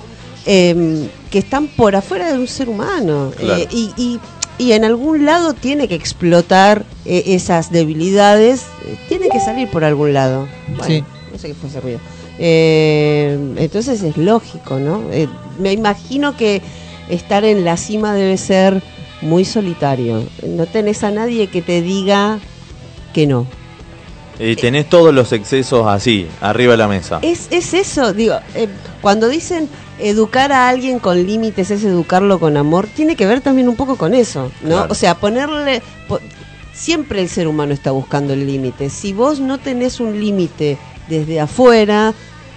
eh, 0.46 1.08
que 1.30 1.38
están 1.38 1.66
por 1.68 1.96
afuera 1.96 2.32
de 2.32 2.38
un 2.38 2.46
ser 2.46 2.68
humano. 2.68 3.32
Claro. 3.36 3.60
Eh, 3.62 3.68
y, 3.70 3.90
y- 3.96 4.20
y 4.56 4.70
en 4.70 4.84
algún 4.84 5.24
lado 5.24 5.52
tiene 5.52 5.88
que 5.88 5.96
explotar 5.96 6.84
eh, 7.04 7.24
esas 7.26 7.72
debilidades, 7.72 8.62
tiene 9.08 9.28
que 9.28 9.40
salir 9.40 9.68
por 9.68 9.82
algún 9.82 10.12
lado. 10.12 10.46
Bueno, 10.68 10.84
Sí. 10.86 11.02
no 11.32 11.38
sé 11.40 11.48
qué 11.48 11.54
fue 11.54 11.68
ese 11.70 11.80
ruido. 11.80 11.98
Eh, 12.38 13.36
entonces 13.56 14.02
es 14.02 14.16
lógico, 14.16 14.78
¿no? 14.78 15.02
Eh, 15.10 15.26
me 15.58 15.72
imagino 15.72 16.36
que 16.36 16.62
estar 17.08 17.44
en 17.44 17.64
la 17.64 17.76
cima 17.76 18.14
debe 18.14 18.36
ser 18.36 18.80
muy 19.24 19.44
solitario. 19.44 20.22
No 20.46 20.66
tenés 20.66 21.02
a 21.02 21.10
nadie 21.10 21.48
que 21.48 21.62
te 21.62 21.82
diga 21.82 22.38
que 23.12 23.26
no. 23.26 23.46
Eh, 24.38 24.56
tenés 24.56 24.88
todos 24.88 25.14
los 25.14 25.32
excesos 25.32 25.86
así, 25.86 26.26
arriba 26.40 26.72
de 26.72 26.78
la 26.78 26.88
mesa. 26.88 27.18
Es, 27.22 27.46
es 27.50 27.72
eso, 27.72 28.12
digo, 28.12 28.34
eh, 28.54 28.68
cuando 29.00 29.28
dicen 29.28 29.68
educar 30.00 30.50
a 30.50 30.68
alguien 30.68 30.98
con 30.98 31.24
límites 31.24 31.70
es 31.70 31.84
educarlo 31.84 32.40
con 32.40 32.56
amor, 32.56 32.88
tiene 32.88 33.14
que 33.14 33.26
ver 33.26 33.40
también 33.40 33.68
un 33.68 33.76
poco 33.76 33.96
con 33.96 34.12
eso, 34.12 34.50
¿no? 34.62 34.68
Claro. 34.76 34.86
O 34.90 34.94
sea, 34.94 35.14
ponerle... 35.16 35.82
po- 36.08 36.20
siempre 36.72 37.20
el 37.22 37.28
ser 37.28 37.46
humano 37.46 37.72
está 37.72 37.92
buscando 37.92 38.32
el 38.32 38.44
límite. 38.44 38.90
Si 38.90 39.12
vos 39.12 39.38
no 39.38 39.58
tenés 39.58 40.00
un 40.00 40.18
límite 40.18 40.76
desde 41.08 41.38
afuera, 41.38 42.12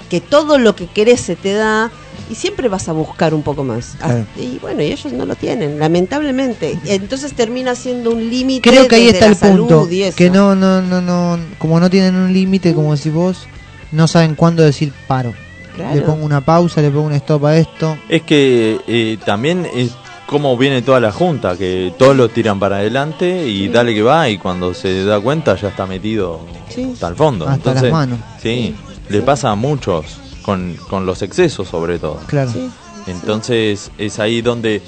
que 0.10 0.20
todo 0.20 0.58
lo 0.58 0.76
que 0.76 0.88
querés 0.88 1.22
se 1.22 1.36
te 1.36 1.54
da, 1.54 1.92
y 2.30 2.36
siempre 2.36 2.68
vas 2.70 2.88
a 2.90 2.92
buscar 2.92 3.34
un 3.34 3.44
poco 3.44 3.64
más. 3.64 3.96
Claro. 3.98 4.26
Ah, 4.36 4.40
Y 4.40 4.58
bueno, 4.60 4.82
y 4.82 4.86
ellos 4.92 5.12
no 5.14 5.26
lo 5.26 5.36
tienen, 5.36 5.80
lamentablemente. 5.80 6.78
Entonces 6.86 7.34
termina 7.34 7.76
siendo 7.76 8.12
un 8.12 8.30
límite. 8.30 8.70
Creo 8.70 8.88
que 8.88 8.96
ahí 8.96 9.08
está 9.08 9.28
el 9.28 9.36
punto, 9.36 9.88
que 10.16 10.30
no, 10.30 10.56
no, 10.56 10.82
no, 10.82 11.02
no, 11.02 11.40
como 11.58 11.80
no 11.80 11.90
tienen 11.90 12.16
un 12.16 12.34
límite, 12.34 12.74
como 12.74 12.96
decís 12.96 13.14
vos, 13.14 13.48
no 13.92 14.08
saben 14.08 14.36
cuándo 14.36 14.64
decir 14.64 14.94
paro. 15.08 15.34
Claro. 15.76 15.96
Le 15.96 16.02
pongo 16.02 16.26
una 16.26 16.42
pausa, 16.42 16.82
le 16.82 16.90
pongo 16.90 17.06
un 17.08 17.14
stop 17.14 17.46
a 17.46 17.56
esto. 17.58 17.98
Es 18.10 18.24
que 18.24 18.80
eh, 18.88 19.18
también 19.26 19.68
es 19.76 19.92
como 20.26 20.58
viene 20.58 20.82
toda 20.82 21.00
la 21.00 21.12
junta, 21.12 21.56
que 21.56 21.94
todos 21.98 22.16
lo 22.16 22.28
tiran 22.30 22.60
para 22.60 22.78
adelante 22.78 23.48
y 23.48 23.70
dale 23.70 23.94
que 23.94 24.02
va 24.02 24.28
y 24.30 24.38
cuando 24.38 24.74
se 24.74 25.06
da 25.06 25.20
cuenta 25.22 25.56
ya 25.56 25.70
está 25.70 25.86
metido 25.86 26.42
Sí. 26.70 26.90
hasta 26.94 27.08
el 27.08 27.16
fondo. 27.16 27.46
Hasta 27.46 27.56
Entonces, 27.58 27.84
las 27.84 27.92
manos. 27.92 28.20
Sí, 28.42 28.76
le 29.08 29.22
pasa 29.22 29.52
a 29.52 29.56
muchos 29.56 30.20
con, 30.48 30.76
con 30.90 31.06
los 31.06 31.22
excesos 31.22 31.68
sobre 31.68 32.00
todo. 32.00 32.20
Claro. 32.26 32.50
Sí. 32.52 32.70
Entonces 33.08 33.92
es 33.98 34.18
ahí 34.18 34.42
donde, 34.42 34.82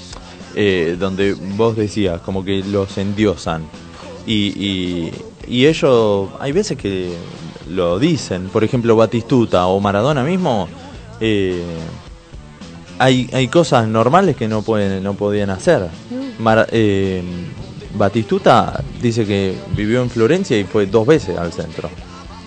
eh, 0.54 0.96
donde 0.98 1.34
vos 1.34 1.76
decías, 1.76 2.20
como 2.22 2.42
que 2.44 2.64
los 2.64 2.96
endiosan. 2.98 3.62
Y, 4.26 4.48
y, 4.56 5.12
y 5.46 5.66
ellos, 5.66 6.30
hay 6.40 6.52
veces 6.52 6.76
que 6.78 7.12
lo 7.68 7.98
dicen, 7.98 8.48
por 8.48 8.64
ejemplo 8.64 8.96
Batistuta 8.96 9.66
o 9.66 9.78
Maradona 9.80 10.24
mismo, 10.24 10.66
eh, 11.20 11.62
hay, 12.98 13.28
hay 13.32 13.48
cosas 13.48 13.86
normales 13.86 14.36
que 14.36 14.48
no 14.48 14.62
pueden 14.62 15.02
no 15.02 15.12
podían 15.14 15.50
hacer. 15.50 15.88
Mara- 16.38 16.66
eh, 16.72 17.22
Batistuta 17.96 18.82
dice 19.02 19.26
que 19.26 19.54
vivió 19.76 20.00
en 20.00 20.08
Florencia 20.08 20.58
y 20.58 20.64
fue 20.64 20.86
dos 20.86 21.06
veces 21.06 21.36
al 21.36 21.52
centro. 21.52 21.90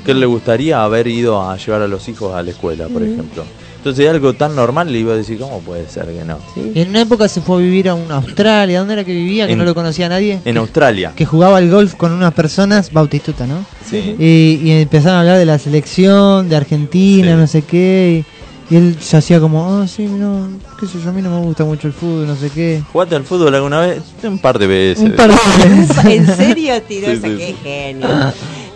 Que 0.06 0.12
él 0.12 0.20
le 0.20 0.26
gustaría 0.26 0.84
haber 0.84 1.08
ido 1.08 1.42
a 1.42 1.56
llevar 1.58 1.82
a 1.84 1.88
los 1.88 2.08
hijos 2.10 2.34
a 2.36 2.44
la 2.44 2.52
escuela, 2.52 2.88
por 2.88 3.02
ejemplo. 3.04 3.44
Entonces 3.78 4.10
algo 4.10 4.32
tan 4.34 4.56
normal 4.56 4.90
le 4.92 5.00
iba 5.00 5.12
a 5.14 5.18
decir, 5.18 5.38
¿cómo 5.38 5.60
puede 5.60 5.90
ser 5.90 6.06
que 6.06 6.24
no? 6.24 6.38
En 6.56 6.90
una 6.90 7.02
época 7.02 7.28
se 7.28 7.42
fue 7.42 7.58
a 7.58 7.60
vivir 7.60 7.90
a 7.90 7.96
una 7.96 8.16
Australia, 8.16 8.80
¿dónde 8.80 8.94
era 8.94 9.04
que 9.04 9.12
vivía? 9.14 9.46
Que 9.46 9.54
En- 9.54 9.60
no 9.60 9.66
lo 9.66 9.76
conocía 9.76 10.08
nadie. 10.08 10.40
En 10.46 10.56
Australia. 10.58 11.12
Que 11.16 11.26
jugaba 11.26 11.58
al 11.58 11.70
golf 11.70 11.96
con 11.96 12.14
unas 12.14 12.34
personas, 12.34 12.94
Bautistuta, 12.94 13.46
¿no? 13.46 13.66
Sí. 13.90 14.16
Y, 14.18 14.62
y 14.64 14.72
empezaron 14.72 15.18
a 15.18 15.20
hablar 15.22 15.38
de 15.38 15.46
la 15.46 15.60
selección, 15.60 16.48
de 16.48 16.56
Argentina, 16.56 17.32
Sí. 17.34 17.38
no 17.42 17.48
sé 17.48 17.62
qué. 17.64 18.24
Y, 18.70 18.74
y 18.74 18.78
él 18.78 18.96
se 19.02 19.18
hacía 19.18 19.42
como, 19.42 19.66
ah, 19.82 19.86
sí, 19.86 20.04
no, 20.06 20.48
qué 20.80 20.88
sé 20.88 21.00
yo, 21.04 21.10
a 21.10 21.12
mí 21.12 21.22
no 21.22 21.38
me 21.42 21.46
gusta 21.46 21.66
mucho 21.66 21.88
el 21.88 21.94
fútbol, 21.94 22.26
no 22.26 22.38
sé 22.38 22.50
qué. 22.52 22.82
¿Jugaste 22.94 23.16
al 23.18 23.26
fútbol 23.26 23.54
alguna 23.54 23.82
vez? 23.82 24.02
Un 24.24 24.40
par 24.40 24.58
de 24.58 24.68
veces. 24.68 25.04
Un 25.04 25.12
par 25.18 25.30
de 25.30 25.70
veces. 25.76 26.06
¿En 26.06 26.26
serio 26.38 26.82
tiró 26.88 27.12
Sí, 27.12 27.20
¡Qué 27.22 27.48
sí. 27.50 27.56
genio! 27.62 28.08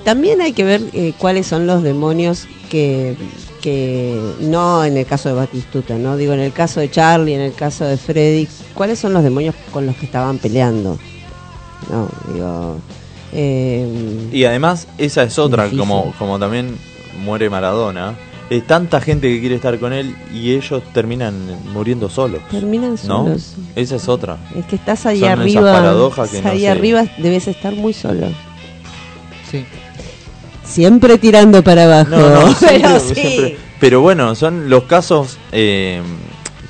También 0.08 0.40
hay 0.40 0.54
que 0.54 0.64
ver 0.64 0.82
eh, 0.94 1.12
cuáles 1.18 1.48
son 1.48 1.68
los 1.68 1.84
demonios 1.84 2.48
que, 2.70 3.18
que, 3.62 4.18
no 4.40 4.86
en 4.86 4.96
el 4.96 5.06
caso 5.06 5.28
de 5.28 5.36
Batistuta, 5.36 5.96
¿no? 5.98 6.16
Digo, 6.16 6.32
en 6.32 6.40
el 6.40 6.54
caso 6.54 6.80
de 6.80 6.90
Charlie, 6.90 7.34
en 7.34 7.42
el 7.42 7.54
caso 7.54 7.84
de 7.84 7.98
Freddy, 7.98 8.48
¿cuáles 8.74 9.00
son 9.00 9.12
los 9.12 9.22
demonios 9.22 9.54
con 9.74 9.86
los 9.86 9.98
que 9.98 10.06
estaban 10.06 10.38
peleando? 10.38 10.98
No, 11.92 12.08
digo... 12.34 12.78
eh, 13.34 14.30
Y 14.32 14.46
además, 14.46 14.88
esa 14.98 15.24
es 15.24 15.38
otra, 15.38 15.64
Difícil. 15.66 15.80
como, 15.82 16.14
como 16.18 16.40
también 16.40 16.78
muere 17.26 17.50
Maradona. 17.50 18.16
Es 18.50 18.66
tanta 18.66 19.02
gente 19.02 19.28
que 19.28 19.42
quiere 19.42 19.56
estar 19.56 19.78
con 19.78 19.92
él 19.92 20.16
y 20.34 20.54
ellos 20.54 20.82
terminan 20.94 21.36
muriendo 21.74 22.10
solos. 22.10 22.40
terminan 22.50 22.92
¿No? 22.92 23.26
solos. 23.26 23.56
Esa 23.76 23.98
es 23.98 24.08
otra. 24.08 24.38
Es 24.56 24.66
que 24.68 24.78
estás 24.78 25.06
ahí 25.06 25.20
Son 25.20 25.28
esas 25.32 25.42
arriba. 25.42 25.74
paradojas 25.74 26.30
que 26.30 26.38
estás 26.38 26.54
no 26.54 26.56
ahí 26.56 26.62
sé. 26.62 26.70
arriba 26.70 27.04
debes 27.18 27.46
estar 27.50 27.76
muy 27.76 27.92
solo. 27.92 28.28
Sí. 29.52 29.66
Siempre 30.68 31.18
tirando 31.18 31.64
para 31.64 31.86
abajo. 31.86 32.12
No, 32.12 32.30
no, 32.48 32.56
pero 32.60 33.00
siempre- 33.00 33.00
sí. 33.00 33.14
siempre. 33.16 33.58
Pero 33.80 34.02
bueno, 34.02 34.34
son 34.36 34.70
los 34.70 34.84
casos 34.84 35.38
eh, 35.52 36.02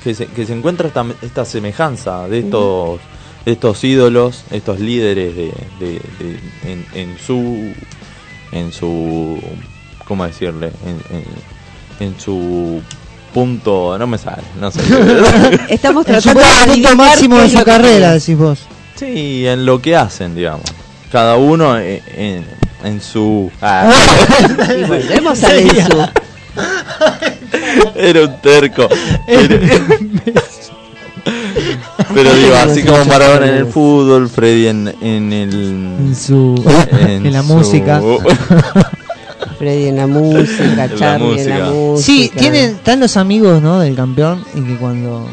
que 0.04 0.14
se, 0.14 0.26
que 0.26 0.44
se 0.46 0.52
encuentra 0.54 0.88
esta, 0.88 1.04
esta 1.22 1.44
semejanza 1.44 2.28
de 2.28 2.40
estos 2.40 3.00
de 3.44 3.52
estos 3.52 3.82
ídolos, 3.82 4.44
estos 4.50 4.78
líderes 4.78 5.34
de, 5.34 5.52
de- 5.80 6.00
de- 6.18 6.40
en, 6.70 6.86
en 6.94 7.16
su 7.18 7.72
en 8.52 8.72
su 8.72 9.40
¿cómo 10.06 10.26
decirle? 10.26 10.70
En, 10.84 11.16
en- 11.16 11.24
en 12.08 12.20
su 12.20 12.80
punto, 13.34 13.96
no 13.98 14.06
me 14.06 14.18
sale, 14.18 14.42
no 14.60 14.70
sé. 14.70 14.80
Estamos 15.68 16.06
En 16.08 16.20
su 16.20 16.28
tratando 16.30 16.40
de 16.72 16.72
punto 16.82 16.96
máximo 16.96 17.38
de 17.38 17.48
su 17.50 17.64
carrera, 17.64 18.12
decís 18.14 18.36
vos. 18.36 18.58
Sí, 18.96 19.46
en 19.46 19.64
lo 19.66 19.80
que 19.80 19.96
hacen, 19.96 20.34
digamos. 20.34 20.64
Cada 21.10 21.36
uno 21.36 21.78
en, 21.78 22.02
en, 22.16 22.44
en 22.84 23.00
su... 23.00 23.50
Ah. 23.60 23.90
Y 24.78 24.84
volvemos 24.84 25.42
a 25.44 25.52
Lenzu. 25.52 25.98
Era 27.94 28.22
un 28.22 28.40
terco. 28.40 28.88
Pero, 29.26 29.60
pero 32.14 32.34
digo, 32.34 32.54
así 32.56 32.82
como 32.84 33.04
Maradona 33.04 33.46
en 33.48 33.54
el 33.54 33.66
fútbol, 33.66 34.28
Freddy 34.28 34.68
en, 34.68 34.94
en 35.00 35.32
el... 35.32 35.52
En 35.52 36.16
su- 36.16 36.62
en 37.00 37.32
la 37.32 37.42
su- 37.42 37.46
música. 37.54 38.00
Freddy 39.58 39.86
en 39.88 39.96
la 39.96 40.06
música, 40.06 40.88
Charlie 40.96 41.40
en 41.42 41.48
la 41.48 41.58
música. 41.58 41.70
música. 41.70 42.06
Sí, 42.06 42.30
tienen, 42.36 42.76
están 42.76 43.00
los 43.00 43.16
amigos, 43.16 43.60
¿no? 43.60 43.80
Del 43.80 43.96
campeón 43.96 44.44
y 44.54 44.60
que 44.62 44.76
cuando 44.76 45.28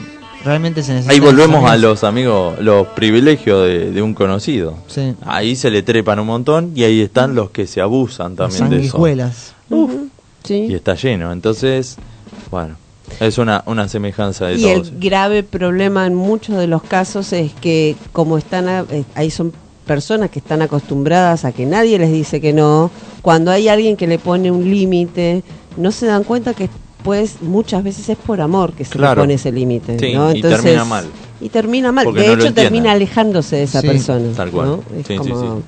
realmente 0.45 0.81
se 0.83 0.93
necesita. 0.93 1.13
Ahí 1.13 1.19
volvemos 1.19 1.69
a 1.69 1.75
los 1.77 2.03
amigos, 2.05 2.57
los 2.61 2.87
privilegios 2.89 3.65
de, 3.67 3.91
de 3.91 4.01
un 4.01 4.13
conocido. 4.13 4.75
Sí. 4.87 5.13
Ahí 5.25 5.55
se 5.57 5.69
le 5.71 5.83
trepan 5.83 6.19
un 6.19 6.27
montón 6.27 6.71
y 6.75 6.83
ahí 6.83 7.01
están 7.01 7.35
los 7.35 7.49
que 7.49 7.67
se 7.67 7.81
abusan 7.81 8.35
también 8.35 8.69
de 8.69 8.75
eso. 8.77 8.91
sanguijuelas. 8.91 9.53
Sí. 10.43 10.67
Y 10.69 10.73
está 10.75 10.95
lleno. 10.95 11.31
Entonces, 11.31 11.97
bueno, 12.51 12.75
es 13.19 13.37
una, 13.37 13.63
una 13.65 13.87
semejanza 13.87 14.45
de 14.45 14.55
Y 14.55 14.61
todos. 14.61 14.89
el 14.89 14.99
grave 14.99 15.43
problema 15.43 16.05
en 16.05 16.15
muchos 16.15 16.57
de 16.57 16.67
los 16.67 16.83
casos 16.83 17.33
es 17.33 17.51
que 17.53 17.95
como 18.13 18.37
están 18.37 18.67
a- 18.69 18.85
eh, 18.91 19.03
ahí 19.15 19.31
son 19.31 19.51
personas 19.87 20.29
que 20.29 20.39
están 20.39 20.61
acostumbradas 20.61 21.45
a 21.45 21.51
que 21.51 21.65
nadie 21.65 21.97
les 21.99 22.11
dice 22.11 22.41
que 22.41 22.53
no, 22.53 22.89
cuando 23.21 23.51
hay 23.51 23.67
alguien 23.67 23.97
que 23.97 24.07
le 24.07 24.17
pone 24.19 24.49
un 24.51 24.63
límite, 24.69 25.43
no 25.77 25.91
se 25.91 26.05
dan 26.07 26.23
cuenta 26.23 26.53
que 26.53 26.69
pues 27.05 27.41
muchas 27.41 27.83
veces 27.83 28.09
es 28.09 28.17
por 28.17 28.41
amor 28.41 28.73
que 28.73 28.83
se 28.83 28.91
Claro. 28.97 29.21
le 29.21 29.21
pone 29.21 29.33
ese 29.35 29.51
límite, 29.51 29.97
Sí, 29.99 30.11
¿no? 30.13 30.33
y 30.35 30.41
termina 30.41 30.83
mal. 30.83 31.05
Y 31.39 31.49
termina 31.49 31.91
mal, 31.93 32.03
Porque 32.05 32.21
de 32.21 32.27
no 32.35 32.43
hecho 32.43 32.53
termina 32.53 32.91
alejándose 32.91 33.55
de 33.57 33.63
esa 33.63 33.79
Sí, 33.81 33.87
persona, 33.87 34.33
tal 34.35 34.51
cual. 34.51 34.67
¿no? 34.67 34.75
Es 34.99 35.05
Sí, 35.07 35.13
sí, 35.13 35.17
como- 35.17 35.39
sí. 35.57 35.63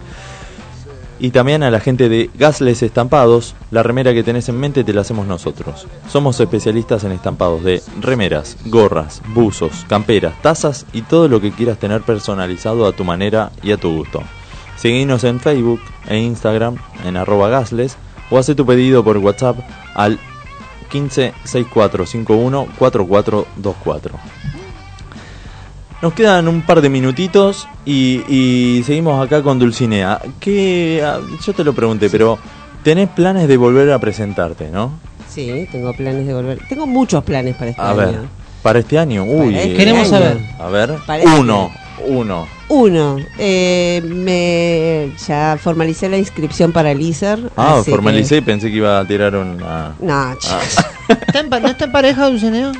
Y 1.18 1.30
también 1.30 1.62
a 1.62 1.70
la 1.70 1.80
gente 1.80 2.08
de 2.10 2.30
Gasles 2.34 2.82
Estampados, 2.82 3.54
la 3.70 3.82
remera 3.82 4.12
que 4.12 4.22
tenés 4.22 4.48
en 4.50 4.60
mente 4.60 4.84
te 4.84 4.92
la 4.92 5.00
hacemos 5.00 5.26
nosotros. 5.26 5.86
Somos 6.10 6.38
especialistas 6.40 7.04
en 7.04 7.12
estampados 7.12 7.64
de 7.64 7.82
remeras, 8.00 8.58
gorras, 8.66 9.22
buzos, 9.34 9.86
camperas, 9.88 10.34
tazas 10.42 10.84
y 10.92 11.02
todo 11.02 11.28
lo 11.28 11.40
que 11.40 11.52
quieras 11.52 11.78
tener 11.78 12.02
personalizado 12.02 12.86
a 12.86 12.92
tu 12.92 13.04
manera 13.04 13.50
y 13.62 13.72
a 13.72 13.78
tu 13.78 13.96
gusto. 13.96 14.22
Seguinos 14.76 15.24
en 15.24 15.40
Facebook 15.40 15.80
e 16.06 16.18
Instagram 16.18 16.76
en 17.04 17.16
arroba 17.16 17.48
gasles 17.48 17.96
o 18.30 18.38
hace 18.38 18.54
tu 18.54 18.66
pedido 18.66 19.02
por 19.02 19.16
WhatsApp 19.16 19.58
al 19.94 20.18
15 20.90 21.32
6451 21.44 22.68
4424. 22.78 24.45
Nos 26.02 26.12
quedan 26.12 26.46
un 26.48 26.62
par 26.62 26.80
de 26.82 26.90
minutitos 26.90 27.66
y, 27.86 28.22
y 28.28 28.82
seguimos 28.84 29.24
acá 29.24 29.42
con 29.42 29.58
Dulcinea. 29.58 30.20
¿Qué, 30.40 31.02
ah, 31.04 31.20
yo 31.44 31.52
te 31.54 31.64
lo 31.64 31.72
pregunté, 31.72 32.10
pero 32.10 32.38
tenés 32.82 33.08
planes 33.08 33.48
de 33.48 33.56
volver 33.56 33.90
a 33.92 33.98
presentarte, 33.98 34.70
¿no? 34.70 34.92
sí 35.28 35.68
tengo 35.70 35.92
planes 35.92 36.26
de 36.26 36.32
volver 36.32 36.58
tengo 36.66 36.86
muchos 36.86 37.22
planes 37.22 37.54
para 37.56 37.70
este 37.70 37.82
A 37.82 37.90
año 37.90 37.96
ver, 37.98 38.18
para 38.62 38.78
este 38.78 38.98
año, 38.98 39.24
uy. 39.24 39.52
Para 39.52 39.62
este 39.64 39.76
Queremos 39.76 40.00
año. 40.12 40.24
saber. 40.24 40.38
A 40.58 40.68
ver, 40.68 40.94
Para 41.06 41.22
este 41.22 41.40
uno, 41.40 41.70
uno. 42.68 43.16
Eh, 43.38 44.02
me 44.04 45.12
ya 45.26 45.58
formalicé 45.62 46.08
la 46.08 46.18
inscripción 46.18 46.72
para 46.72 46.90
el 46.90 47.00
ISER. 47.00 47.50
Ah, 47.56 47.82
formalicé 47.88 48.38
y 48.38 48.40
pensé 48.40 48.70
que 48.70 48.76
iba 48.76 48.98
a 48.98 49.04
tirar 49.06 49.34
una... 49.36 49.94
que- 49.98 50.06
No, 50.06 50.12
Ah, 50.14 50.34
¿Está 51.08 51.40
en 51.40 51.48
pa- 51.48 51.60
¿No 51.60 51.68
está 51.68 51.84
en 51.84 51.92
pareja, 51.92 52.26
Dulcinea? 52.28 52.72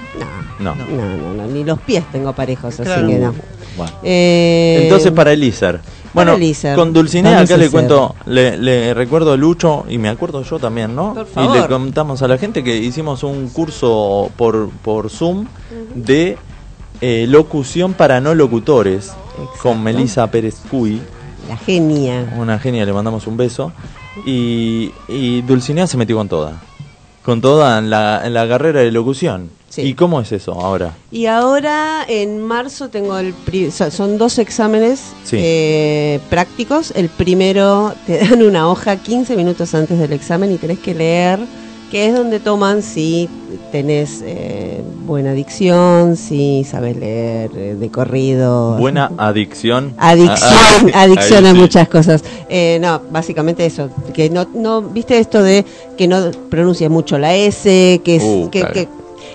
no. 0.59 0.75
no, 0.75 0.75
no, 0.75 1.35
no, 1.35 1.47
ni 1.47 1.63
los 1.65 1.79
pies 1.81 2.05
tengo 2.11 2.33
parejos, 2.33 2.81
así 2.81 2.91
que 3.07 3.19
no. 3.19 3.35
Bueno. 3.77 3.93
Eh, 4.03 4.81
Entonces 4.85 5.13
para 5.13 5.33
el 5.33 5.45
ISER. 5.45 5.81
Bueno, 6.15 6.33
el 6.33 6.43
ISER. 6.45 6.75
con 6.77 6.95
Dulcinea 6.95 7.33
Vamos 7.35 7.51
acá 7.51 7.59
le 7.59 7.65
hacer. 7.67 7.73
cuento, 7.73 8.15
le, 8.25 8.57
le 8.57 8.95
recuerdo 8.95 9.35
a 9.35 9.37
Lucho 9.37 9.85
y 9.89 9.99
me 9.99 10.09
acuerdo 10.09 10.43
yo 10.43 10.59
también, 10.59 10.95
¿no? 10.97 11.13
Por 11.13 11.27
Y 11.27 11.31
favor. 11.35 11.57
le 11.61 11.67
contamos 11.67 12.23
a 12.23 12.29
la 12.29 12.39
gente 12.39 12.65
que 12.65 12.75
hicimos 12.75 13.23
un 13.23 13.51
curso 13.51 14.31
por, 14.37 14.71
por 14.83 15.11
Zoom 15.11 15.47
de 15.95 16.39
eh, 17.03 17.27
locución 17.29 17.93
para 17.93 18.21
no 18.23 18.35
locutores 18.35 19.13
con 19.63 19.83
Melissa 19.83 20.31
Pérez 20.31 20.57
Cuy, 20.71 21.01
La 21.49 21.57
genia. 21.57 22.33
una 22.37 22.59
genia, 22.59 22.85
le 22.85 22.93
mandamos 22.93 23.27
un 23.27 23.37
beso. 23.37 23.73
Y, 24.25 24.93
y 25.09 25.43
Dulcinea 25.43 25.87
se 25.87 25.97
metió 25.97 26.17
con 26.17 26.29
toda, 26.29 26.61
con 27.23 27.41
toda 27.41 27.79
en 27.79 27.91
la, 27.91 28.23
en 28.25 28.33
la 28.35 28.49
carrera 28.49 28.81
de 28.81 28.91
locución. 28.91 29.51
Sí. 29.69 29.83
¿Y 29.83 29.95
cómo 29.95 30.21
es 30.23 30.33
eso 30.33 30.53
ahora? 30.53 30.95
Y 31.11 31.27
ahora 31.27 32.05
en 32.09 32.41
marzo 32.41 32.89
tengo 32.89 33.19
el 33.19 33.35
pri- 33.35 33.71
so- 33.71 33.91
son 33.91 34.17
dos 34.17 34.39
exámenes 34.39 35.01
Sí. 35.25 35.37
eh, 35.39 36.21
prácticos. 36.31 36.93
El 36.97 37.11
primero 37.11 37.93
te 38.07 38.19
dan 38.27 38.43
una 38.43 38.69
hoja 38.69 38.97
15 38.97 39.37
minutos 39.37 39.75
antes 39.75 39.99
del 39.99 40.13
examen 40.15 40.51
y 40.53 40.57
tenés 40.57 40.79
que 40.79 40.95
leer, 40.95 41.41
que 41.91 42.07
es 42.09 42.15
donde 42.15 42.41
toman 42.41 42.83
si 42.83 43.29
tenés 43.71 44.23
eh, 44.25 44.83
buena 45.07 45.33
dicción, 45.33 46.17
si 46.17 46.65
sabes 46.65 46.97
leer 46.97 47.51
eh, 47.57 47.77
de 47.79 47.91
corrido. 47.91 48.77
Buena 48.77 49.11
adicción. 49.19 49.95
Adicción, 49.99 50.41
Ah, 50.43 50.81
adicción 51.03 51.47
a 51.47 51.55
muchas 51.55 51.89
cosas. 51.89 52.25
Eh, 52.49 52.79
no, 52.81 53.03
básicamente 53.11 53.65
eso, 53.67 53.89
que 54.15 54.31
no, 54.31 54.47
no, 54.55 54.83
viste 54.83 55.19
esto 55.19 55.43
de 55.43 55.65
que 55.97 56.09
no 56.09 56.31
pronuncias 56.51 56.91
mucho 56.91 57.19
la 57.19 57.35
S, 57.37 58.01
que, 58.05 58.17
es, 58.17 58.23
Uh, 58.25 58.51
que, 58.51 58.61
claro. 58.61 58.75
que, 58.75 58.89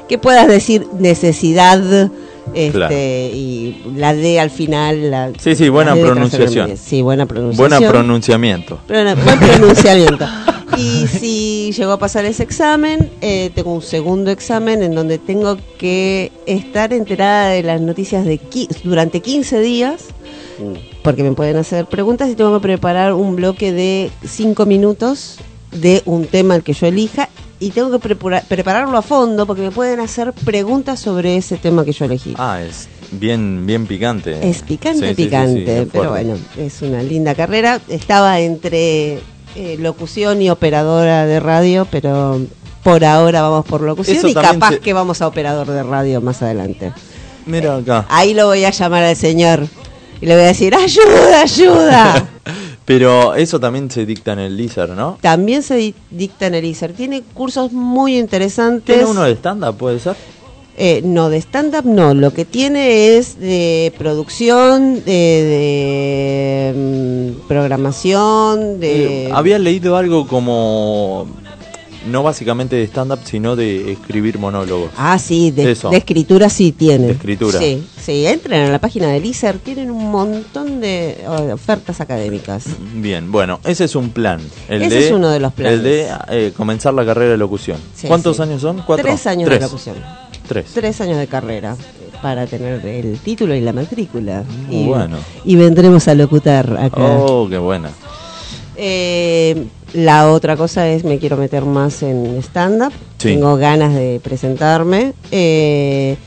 que 0.10 0.18
puedas 0.18 0.48
decir 0.48 0.88
necesidad 1.00 1.82
este, 2.54 2.72
Claro. 2.72 2.94
y 2.94 3.82
la 3.96 4.14
D 4.14 4.40
al 4.40 4.50
final. 4.50 5.10
La, 5.10 5.32
Sí, 5.40 5.56
sí, 5.56 5.70
buena 5.70 5.96
pronunciación. 5.96 6.76
Sí, 6.76 7.02
buena 7.02 7.26
pronunciación. 7.26 7.70
Buena 7.80 7.90
pronunciamiento. 7.92 8.80
Buena- 8.90 9.16
buen 9.16 9.40
pronunciamiento. 9.40 10.26
Y 10.82 11.08
si 11.20 11.72
llegó 11.74 11.92
a 11.94 12.00
pasar 12.00 12.26
ese 12.26 12.44
examen, 12.44 13.10
eh, 13.22 13.52
tengo 13.54 13.74
un 13.74 13.82
segundo 13.82 14.32
examen 14.32 14.82
en 14.84 14.96
donde 14.96 15.18
tengo 15.18 15.58
que 15.78 16.32
estar 16.46 16.94
enterada 16.94 17.50
de 17.50 17.64
las 17.64 17.82
noticias 17.82 18.26
de 18.26 18.40
durante 18.84 19.22
15 19.22 19.60
días, 19.60 20.06
porque 21.04 21.24
me 21.24 21.32
pueden 21.34 21.58
hacer 21.58 21.86
preguntas 21.86 22.30
y 22.30 22.36
tengo 22.36 22.54
que 22.60 22.62
preparar 22.62 23.14
un 23.14 23.36
bloque 23.36 23.72
de 23.72 24.12
5 24.26 24.66
minutos 24.66 25.38
de 25.72 26.02
un 26.06 26.26
tema 26.26 26.56
al 26.56 26.64
que 26.64 26.74
yo 26.74 26.88
elija 26.88 27.30
y 27.60 27.70
tengo 27.72 27.92
que 27.92 28.00
prepara- 28.00 28.44
prepararlo 28.48 28.98
a 28.98 29.02
fondo 29.02 29.46
porque 29.46 29.62
me 29.62 29.72
pueden 29.72 30.00
hacer 30.00 30.34
preguntas 30.34 31.00
sobre 31.00 31.38
ese 31.38 31.58
tema 31.58 31.86
que 31.86 31.92
yo 31.94 32.06
elegí. 32.06 32.34
Ah, 32.38 32.60
es 32.62 32.88
bien, 33.12 33.66
bien 33.66 33.86
picante. 33.88 34.48
Es 34.48 34.64
picante, 34.64 35.00
Sí, 35.00 35.06
sí, 35.10 35.16
sí, 35.16 35.24
picante, 35.26 35.84
sí, 35.84 35.90
pero 35.92 36.10
bueno, 36.10 36.38
es 36.58 36.82
una 36.82 37.02
linda 37.04 37.36
carrera. 37.36 37.80
Estaba 37.88 38.40
entre 38.40 39.20
eh, 39.56 39.78
locución 39.80 40.42
y 40.42 40.50
operadora 40.50 41.26
de 41.26 41.40
radio, 41.40 41.88
pero 41.90 42.40
por 42.84 43.04
ahora 43.06 43.42
vamos 43.42 43.66
por 43.66 43.82
locución 43.82 44.18
Eso 44.18 44.28
y 44.28 44.34
capaz 44.34 44.70
se- 44.74 44.80
que 44.80 44.94
vamos 44.94 45.22
a 45.22 45.28
operador 45.28 45.68
de 45.68 45.84
radio 45.84 46.22
más 46.22 46.42
adelante. 46.42 46.92
Mira 47.46 47.76
acá. 47.78 48.06
Ahí 48.10 48.34
lo 48.34 48.48
voy 48.48 48.64
a 48.66 48.70
llamar 48.72 49.04
al 49.04 49.16
señor 49.16 49.68
y 50.22 50.26
le 50.26 50.36
voy 50.36 50.44
a 50.44 50.48
decir, 50.48 50.74
ayuda, 50.76 51.42
ayuda. 51.42 52.30
Pero 52.86 53.36
eso 53.36 53.60
también 53.60 53.90
se 53.92 54.06
dicta 54.06 54.34
en 54.34 54.40
el 54.40 54.58
LISER, 54.58 54.90
¿no? 54.90 55.18
También 55.22 55.64
se 55.64 55.76
di- 55.76 55.96
dicta 56.10 56.48
en 56.48 56.56
el 56.56 56.66
ISER. 56.66 56.94
Tiene 56.94 57.22
cursos 57.22 57.72
muy 57.72 58.18
interesantes. 58.18 58.96
¿Tiene 58.96 59.10
uno 59.10 59.24
de 59.24 59.34
stand-up, 59.34 59.78
puede 59.78 60.00
ser? 60.00 60.16
Eh, 60.78 61.02
no, 61.04 61.30
de 61.30 61.38
stand-up 61.38 61.86
no. 61.86 62.14
Lo 62.14 62.34
que 62.34 62.46
tiene 62.46 63.18
es 63.18 63.40
de 63.40 63.94
producción, 63.98 65.04
de, 65.04 66.74
de, 66.74 67.34
mm, 67.36 67.48
programación, 67.48 68.80
de... 68.80 69.28
Eh, 69.28 69.32
había 69.34 69.60
leído 69.60 69.98
algo 69.98 70.28
como. 70.28 71.28
No 72.10 72.24
básicamente 72.24 72.76
de 72.78 72.86
stand-up, 72.86 73.20
sino 73.26 73.56
de 73.56 73.92
escribir 73.92 74.40
monólogos. 74.40 74.90
Ah, 74.98 75.20
sí, 75.20 75.52
de, 75.52 75.74
Eso. 75.74 75.92
de 75.92 75.98
escritura 75.98 76.50
sí 76.50 76.72
tiene. 76.72 77.06
De 77.06 77.12
escritura. 77.14 77.60
Sí, 77.60 77.84
sí, 78.04 78.26
entren 78.26 78.62
a 78.62 78.72
la 78.72 78.80
página 78.80 79.10
del 79.10 79.24
ISER, 79.24 79.60
tienen 79.60 79.92
un 79.92 80.10
montón 80.10 80.82
de 80.82 81.24
ofertas 81.54 82.02
académicas. 82.02 82.66
Bien, 82.96 83.32
bueno, 83.32 83.60
ese 83.66 83.84
es 83.84 83.96
un 83.96 84.10
plan. 84.10 84.42
El 84.68 84.82
Ese 84.82 84.96
de, 84.96 85.06
es 85.06 85.12
uno 85.12 85.30
de 85.30 85.40
los 85.40 85.54
planes. 85.54 85.78
El 85.78 85.84
de 85.84 86.08
eh, 86.30 86.54
comenzar 86.58 86.96
la 86.96 87.06
carrera 87.06 87.34
de 87.34 87.38
locución. 87.38 87.78
Sí, 87.96 88.08
¿Cuántos 88.08 88.38
sí. 88.38 88.42
años 88.42 88.62
son? 88.64 88.82
¿Cuatro? 88.82 89.06
Tres 89.06 89.28
años 89.28 89.48
Tres. 89.48 89.60
de 89.60 89.66
locución. 89.68 89.96
Tres. 90.52 90.66
Tres 90.74 91.00
años 91.00 91.18
de 91.18 91.28
carrera 91.28 91.78
para 92.22 92.46
tener 92.46 92.86
el 92.86 93.18
título 93.20 93.56
y 93.56 93.62
la 93.62 93.72
matrícula. 93.72 94.44
Muy 94.68 94.76
y, 94.76 94.86
bueno. 94.86 95.18
y 95.46 95.56
vendremos 95.56 96.10
a 96.10 96.14
locutar 96.14 96.78
acá. 96.78 97.02
Oh, 97.02 97.48
qué 97.50 97.58
buena. 97.58 97.90
Eh, 98.76 99.68
la 99.94 100.30
otra 100.30 100.58
cosa 100.58 100.90
es 100.90 101.06
me 101.06 101.20
quiero 101.20 101.38
meter 101.38 101.64
más 101.64 102.04
en 102.04 102.36
stand-up. 102.44 102.92
Sí. 103.18 103.30
Tengo 103.30 103.56
ganas 103.56 103.94
de 103.94 104.20
presentarme. 104.22 105.14
Eh, 105.32 106.18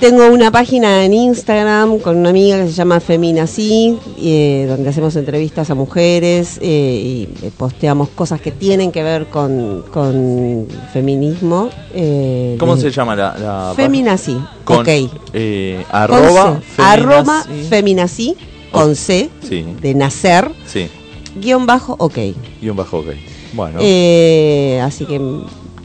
tengo 0.00 0.28
una 0.28 0.50
página 0.50 1.04
en 1.04 1.14
Instagram 1.14 1.98
con 2.00 2.16
una 2.16 2.30
amiga 2.30 2.58
que 2.58 2.66
se 2.66 2.72
llama 2.72 3.00
Feminací, 3.00 3.96
eh, 4.18 4.66
donde 4.68 4.90
hacemos 4.90 5.16
entrevistas 5.16 5.70
a 5.70 5.74
mujeres 5.74 6.58
eh, 6.60 7.26
y 7.40 7.46
eh, 7.46 7.50
posteamos 7.56 8.08
cosas 8.10 8.40
que 8.40 8.50
tienen 8.50 8.92
que 8.92 9.02
ver 9.02 9.26
con, 9.26 9.84
con 9.92 10.66
feminismo. 10.92 11.70
eh, 11.94 12.56
¿Cómo 12.58 12.76
se 12.76 12.90
llama 12.90 13.14
la, 13.16 13.36
la 13.38 13.72
Feminací, 13.76 14.36
Con, 14.64 14.78
ok. 14.80 14.88
eh, 15.32 15.84
arroba, 15.90 16.60
arroba 16.78 17.44
feminazi- 17.44 17.68
Feminací, 17.68 18.36
con 18.72 18.96
C, 18.96 19.30
Sí, 19.48 19.64
de 19.80 19.94
nacer, 19.94 20.50
sí. 20.66 20.88
guion 21.40 21.64
bajo, 21.66 21.94
ok. 21.98 22.18
Un 22.62 22.76
bajo 22.76 22.98
ok. 22.98 23.06
Bueno. 23.54 23.78
Eh, 23.80 24.80
así 24.82 25.04
que 25.06 25.20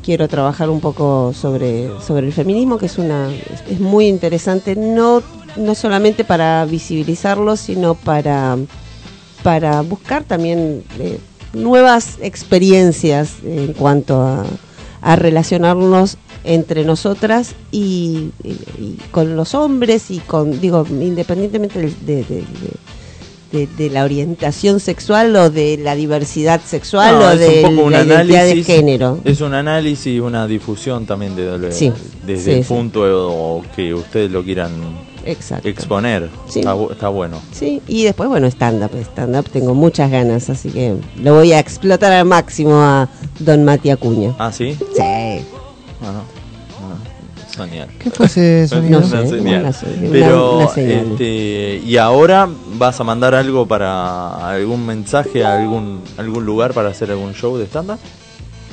quiero 0.09 0.27
trabajar 0.27 0.71
un 0.71 0.79
poco 0.79 1.33
sobre, 1.35 1.87
sobre 2.01 2.25
el 2.25 2.33
feminismo, 2.33 2.79
que 2.79 2.87
es 2.87 2.97
una 2.97 3.29
es, 3.69 3.79
muy 3.79 4.07
interesante, 4.07 4.75
no, 4.75 5.21
no 5.55 5.75
solamente 5.75 6.23
para 6.23 6.65
visibilizarlo, 6.65 7.55
sino 7.55 7.93
para, 7.93 8.57
para 9.43 9.81
buscar 9.81 10.23
también 10.23 10.83
eh, 10.97 11.19
nuevas 11.53 12.17
experiencias 12.21 13.35
en 13.45 13.73
cuanto 13.73 14.19
a, 14.23 15.15
relacionarnos 15.15 16.17
entre 16.43 16.85
nosotras 16.85 17.53
y, 17.71 18.31
con 19.11 19.35
los 19.35 19.53
hombres 19.53 20.09
y 20.09 20.17
con, 20.17 20.59
digo, 20.59 20.87
independientemente 20.89 21.93
de- 22.01 22.43
de- 23.51 23.67
de 23.67 23.89
la 23.89 24.03
orientación 24.03 24.79
sexual 24.79 25.35
o 25.35 25.49
de 25.49 25.77
la 25.77 25.95
diversidad 25.95 26.61
sexual 26.65 27.19
No, 27.19 27.25
o 27.27 27.35
de 27.35 27.65
un 27.65 27.91
la 27.91 28.03
identidad 28.03 28.45
de 28.45 28.63
género. 28.63 29.19
Es 29.25 29.41
un 29.41 29.53
análisis 29.53 30.07
y 30.07 30.19
una 30.19 30.45
difusión 30.47 31.05
también 31.05 31.35
de, 31.35 31.57
de- 31.57 31.71
Sí, 31.71 31.91
desde 32.25 32.43
sí, 32.43 32.51
el 32.51 32.63
sí. 32.63 32.67
punto 32.73 33.01
o 33.03 33.63
que 33.75 33.93
ustedes 33.93 34.29
lo 34.31 34.43
quieran 34.43 34.71
Exacto. 35.25 35.67
exponer. 35.67 36.29
Sí. 36.47 36.59
Está, 36.59 36.75
bu- 36.75 36.91
está 36.91 37.09
bueno. 37.09 37.41
Sí, 37.51 37.81
y 37.87 38.03
después, 38.03 38.29
bueno, 38.29 38.47
stand-up. 38.47 38.91
Stand-up 38.95 39.49
tengo 39.49 39.73
muchas 39.73 40.09
ganas, 40.11 40.49
así 40.49 40.69
que 40.69 40.95
lo 41.21 41.33
voy 41.35 41.51
a 41.53 41.59
explotar 41.59 42.11
al 42.11 42.25
máximo 42.25 42.75
a 42.81 43.09
Don 43.39 43.65
Mati 43.65 43.89
Acuña. 43.89 44.35
Ah, 44.39 44.51
¿sí? 44.51 44.75
Sí. 44.95 45.01
Ajá. 45.01 46.21
Soñar. 47.55 47.89
¿Qué 47.99 48.09
fue 48.09 48.25
ese 48.27 48.67
sonido? 48.69 48.99
Una 48.99 49.59
No 49.61 49.73
sé, 49.73 49.87
Pero, 50.11 50.55
una- 50.55 50.65
una 50.65 50.73
señal. 50.73 51.07
este, 51.11 51.81
y 51.85 51.97
ahora 51.97 52.47
vas 52.79 52.99
a 52.99 53.03
mandar 53.03 53.35
algo 53.35 53.67
para 53.67 54.49
algún 54.49 54.85
mensaje 54.85 55.43
a 55.43 55.59
algún 55.59 56.01
algún 56.17 56.45
lugar 56.45 56.73
para 56.73 56.89
hacer 56.89 57.11
algún 57.11 57.33
show 57.33 57.57
de 57.57 57.65
stand-up. 57.65 57.99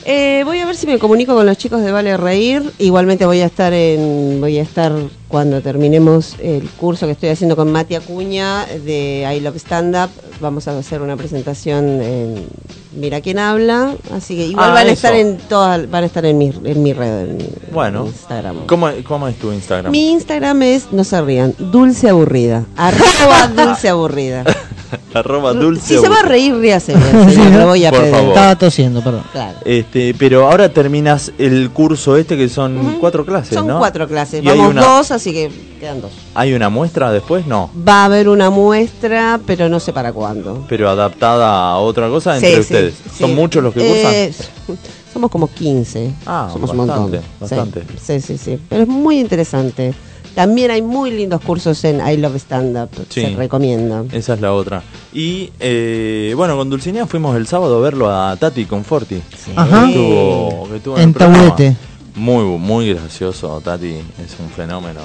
Eh, 0.08 0.42
voy 0.44 0.60
a 0.60 0.66
ver 0.66 0.76
si 0.76 0.86
me 0.86 1.00
comunico 1.00 1.34
con 1.34 1.44
los 1.46 1.58
chicos 1.58 1.82
de 1.82 1.90
Vale 1.90 2.16
Reír. 2.16 2.62
Igualmente 2.78 3.26
voy 3.26 3.40
a 3.40 3.46
estar 3.46 3.72
en, 3.72 4.40
voy 4.40 4.56
a 4.56 4.62
estar 4.62 4.92
cuando 5.26 5.60
terminemos 5.62 6.36
el 6.40 6.62
curso 6.70 7.06
que 7.06 7.12
estoy 7.12 7.30
haciendo 7.30 7.56
con 7.56 7.72
Mati 7.72 7.96
Acuña 7.96 8.66
de 8.66 9.28
I 9.36 9.40
Love 9.40 9.56
Stand 9.56 9.96
Up. 9.96 10.10
Vamos 10.40 10.68
a 10.68 10.78
hacer 10.78 11.02
una 11.02 11.16
presentación 11.16 12.00
en 12.00 12.46
Mira 12.94 13.20
quién 13.20 13.40
habla. 13.40 13.96
Así 14.14 14.36
que 14.36 14.46
igual 14.46 14.70
Ah, 14.70 14.74
van 14.74 14.86
a 14.86 14.90
estar 14.92 15.12
en 15.16 15.38
todas, 15.38 15.90
van 15.90 16.04
a 16.04 16.06
estar 16.06 16.24
en 16.24 16.38
mi, 16.38 16.52
en 16.64 16.82
mi 16.84 16.92
red, 16.92 17.22
en 17.30 17.36
mi 17.38 17.48
Bueno, 17.72 18.06
Instagram. 18.06 18.66
¿cómo, 18.68 18.88
cómo 19.08 19.26
es 19.26 19.36
tu 19.40 19.50
Instagram? 19.52 19.90
Mi 19.90 20.12
Instagram 20.12 20.62
es, 20.62 20.92
no 20.92 21.02
se 21.02 21.20
rían, 21.20 21.52
dulce 21.58 22.10
aburrida. 22.10 22.64
Arroba 22.76 23.48
dulce 23.56 23.88
aburrida. 23.88 24.44
Arroba 25.14 25.52
dulce. 25.52 25.94
Si 25.96 26.00
se 26.00 26.08
va 26.08 26.20
a 26.20 26.22
reír, 26.22 26.54
ríase 26.56 26.94
lo 27.52 27.66
voy 27.68 27.84
a 27.84 27.90
Por 27.90 28.00
pedir. 28.00 28.14
favor. 28.14 28.28
Estaba 28.28 28.56
tosiendo, 28.56 29.02
perdón. 29.02 29.22
Claro. 29.32 29.58
Este, 29.64 30.14
pero 30.18 30.46
ahora 30.50 30.68
terminas 30.68 31.32
el 31.38 31.70
curso 31.70 32.16
este 32.16 32.36
que 32.36 32.48
son 32.48 32.96
cuatro 33.00 33.24
clases, 33.24 33.54
Son 33.54 33.66
¿no? 33.66 33.78
cuatro 33.78 34.06
clases, 34.06 34.42
Y 34.44 34.48
hay 34.48 34.56
vamos 34.58 34.72
una, 34.72 34.82
dos, 34.84 35.10
así 35.10 35.32
que 35.32 35.50
quedan 35.80 36.00
dos. 36.00 36.10
¿Hay 36.34 36.52
una 36.54 36.68
muestra 36.68 37.10
después? 37.12 37.46
No. 37.46 37.70
Va 37.86 38.02
a 38.02 38.04
haber 38.06 38.28
una 38.28 38.50
muestra, 38.50 39.40
pero 39.46 39.68
no 39.68 39.80
sé 39.80 39.92
para 39.92 40.12
cuándo. 40.12 40.64
Pero 40.68 40.88
adaptada 40.90 41.70
a 41.70 41.78
otra 41.78 42.08
cosa 42.08 42.38
Sí, 42.38 42.46
entre 42.46 42.54
sí, 42.56 42.60
ustedes. 42.60 42.94
sí. 42.94 43.18
¿Son 43.20 43.34
muchos 43.34 43.62
los 43.62 43.72
que 43.72 43.80
cursan? 43.80 44.12
Eh, 44.14 44.32
somos 45.12 45.30
como 45.30 45.48
15. 45.48 46.12
Ah, 46.26 46.48
somos 46.52 46.70
un 46.70 46.76
bastante, 46.86 47.00
montón. 47.18 47.22
bastante. 47.40 47.80
Sí, 48.04 48.20
sí, 48.20 48.36
sí, 48.36 48.38
sí. 48.38 48.58
Pero 48.68 48.82
es 48.82 48.88
muy 48.88 49.18
interesante. 49.18 49.94
También 50.36 50.70
hay 50.70 50.82
muy 50.82 51.10
lindos 51.10 51.40
cursos 51.40 51.82
en 51.84 52.06
I 52.06 52.18
Love 52.18 52.36
Stand 52.36 52.76
Up. 52.76 52.90
Sí. 53.08 53.22
Se 53.22 53.30
recomienda. 53.36 54.04
Esa 54.12 54.34
es 54.34 54.40
la 54.42 54.52
otra. 54.52 54.82
Y 55.12 55.50
eh, 55.58 56.34
bueno, 56.36 56.58
con 56.58 56.68
Dulcinea 56.68 57.06
fuimos 57.06 57.34
el 57.36 57.46
sábado 57.46 57.78
a 57.78 57.80
verlo 57.80 58.10
a 58.14 58.36
Tati 58.36 58.66
Conforti. 58.66 59.20
Ajá. 59.56 59.86
Que 59.86 59.92
estuvo, 59.92 60.68
que 60.94 61.00
en, 61.02 61.08
En. 61.08 61.14
Taburete. 61.14 61.76
Muy, 62.16 62.44
muy 62.58 62.90
gracioso, 62.92 63.60
Tati. 63.64 63.94
Es 63.94 64.36
un 64.38 64.50
fenómeno. 64.54 65.00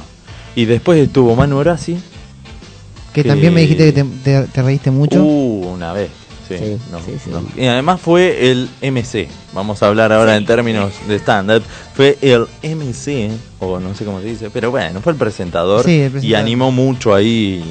Y 0.53 0.65
después 0.65 0.99
estuvo 0.99 1.33
Manu 1.33 1.57
Orasi. 1.59 1.97
Que 3.13 3.23
también 3.23 3.53
me 3.53 3.61
dijiste 3.61 3.93
que 3.93 4.03
te, 4.03 4.09
te- 4.23 4.47
te 4.47 4.61
reíste 4.61 4.91
mucho. 4.91 5.23
Uh, 5.23 5.71
una 5.73 5.93
vez. 5.93 6.09
Sí, 6.59 6.65
Sí, 6.65 6.77
no, 6.91 6.99
sí, 6.99 7.11
sí. 7.23 7.29
no. 7.31 7.43
Y 7.55 7.65
además 7.67 7.99
fue 8.01 8.51
el 8.51 8.69
MC. 8.81 9.27
Vamos 9.53 9.81
a 9.83 9.87
hablar 9.87 10.11
ahora 10.11 10.35
en 10.37 10.45
términos 10.45 10.91
de 11.07 11.15
stand-up. 11.17 11.63
Fue 11.93 12.17
el 12.21 12.45
MC, 12.63 13.31
o 13.59 13.79
no 13.79 13.93
sé 13.95 14.05
cómo 14.05 14.19
se 14.21 14.27
dice, 14.27 14.49
pero 14.51 14.71
bueno, 14.71 15.01
fue 15.01 15.11
el 15.13 15.17
presentador. 15.17 15.87
Y 15.89 16.33
animó 16.33 16.71
mucho 16.71 17.13
ahí. 17.13 17.63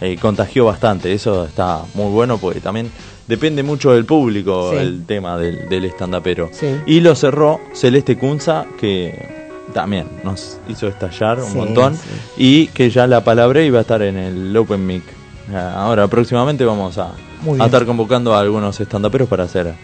eh, 0.00 0.16
contagió 0.20 0.66
bastante. 0.66 1.12
Eso 1.12 1.44
está 1.46 1.82
muy 1.94 2.10
bueno 2.10 2.36
porque 2.38 2.60
también 2.60 2.90
depende 3.26 3.62
mucho 3.62 3.92
del 3.92 4.04
público 4.04 4.72
el 4.72 5.06
tema 5.06 5.38
del, 5.38 5.68
del 5.68 5.84
stand-upero. 5.86 6.50
Y 6.86 7.00
lo 7.00 7.14
cerró 7.14 7.60
Celeste 7.72 8.18
Kunza, 8.18 8.66
que 8.78 9.44
también 9.72 10.06
nos 10.22 10.58
hizo 10.68 10.88
estallar 10.88 11.38
un 11.40 11.50
Sí, 11.50 11.56
montón. 11.56 11.94
sí. 11.96 12.00
Y 12.36 12.66
que 12.68 12.90
ya 12.90 13.06
la 13.06 13.24
palabra 13.24 13.62
iba 13.62 13.78
a 13.78 13.80
estar 13.82 14.02
en 14.02 14.16
el 14.18 14.54
Open 14.56 14.84
Mic. 14.86 15.02
Ah, 15.52 15.74
Ahora, 15.86 16.06
próximamente 16.08 16.64
vamos 16.64 16.98
a, 16.98 17.12
Muy 17.42 17.60
a 17.60 17.64
estar 17.66 17.84
convocando 17.86 18.34
a 18.34 18.40
algunos 18.40 18.78
stand-uperos 18.80 19.28
para 19.28 19.44
hacer 19.44 19.74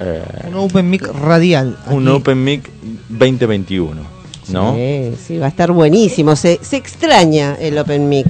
eh, 0.00 0.22
Un 0.48 0.54
Open 0.56 0.88
Mic 0.90 1.06
radial. 1.08 1.76
un 1.90 2.06
aquí. 2.08 2.16
Open 2.16 2.44
Mic 2.44 2.70
2021. 3.08 4.16
¿No? 4.48 4.74
Sí, 4.76 5.12
sí, 5.26 5.38
va 5.38 5.46
a 5.46 5.48
estar 5.48 5.72
buenísimo. 5.72 6.36
Se, 6.36 6.60
se 6.62 6.76
extraña 6.76 7.56
el 7.60 7.76
Open 7.78 8.08
Mic. 8.08 8.26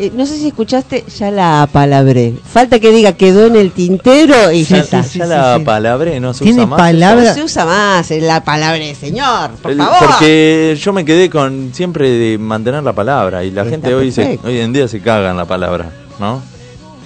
Eh, 0.00 0.12
no 0.14 0.24
sé 0.26 0.36
si 0.36 0.46
escuchaste, 0.46 1.04
ya 1.18 1.32
la 1.32 1.62
apalabré. 1.62 2.32
Falta 2.44 2.78
que 2.78 2.92
diga 2.92 3.14
quedó 3.14 3.46
en 3.46 3.56
el 3.56 3.72
tintero 3.72 4.52
y 4.52 4.62
ya, 4.62 4.76
Ya, 4.76 4.82
está. 5.00 5.00
ya 5.02 5.26
la 5.26 5.60
palabra 5.64 6.12
no 6.20 6.32
se 6.32 6.44
Tiene 6.44 6.58
usa 6.60 6.66
más. 6.68 6.78
palabra- 6.78 7.24
No 7.30 7.34
se 7.34 7.42
usa 7.42 7.64
más 7.64 8.08
la 8.12 8.44
palabra 8.44 8.78
de 8.78 8.94
señor, 8.94 9.50
por 9.60 9.72
El- 9.72 9.78
favor. 9.78 9.96
Porque 9.98 10.78
yo 10.80 10.92
me 10.92 11.04
quedé 11.04 11.28
con 11.28 11.70
siempre 11.74 12.08
de 12.10 12.38
mantener 12.38 12.84
la 12.84 12.92
palabra 12.92 13.42
y 13.42 13.50
la 13.50 13.62
Está 13.62 13.70
gente 13.72 13.94
hoy 13.96 14.12
se, 14.12 14.38
hoy 14.44 14.60
en 14.60 14.72
día 14.72 14.86
se 14.86 15.00
caga 15.00 15.32
en 15.32 15.36
la 15.36 15.46
palabra, 15.46 15.90
¿no? 16.20 16.40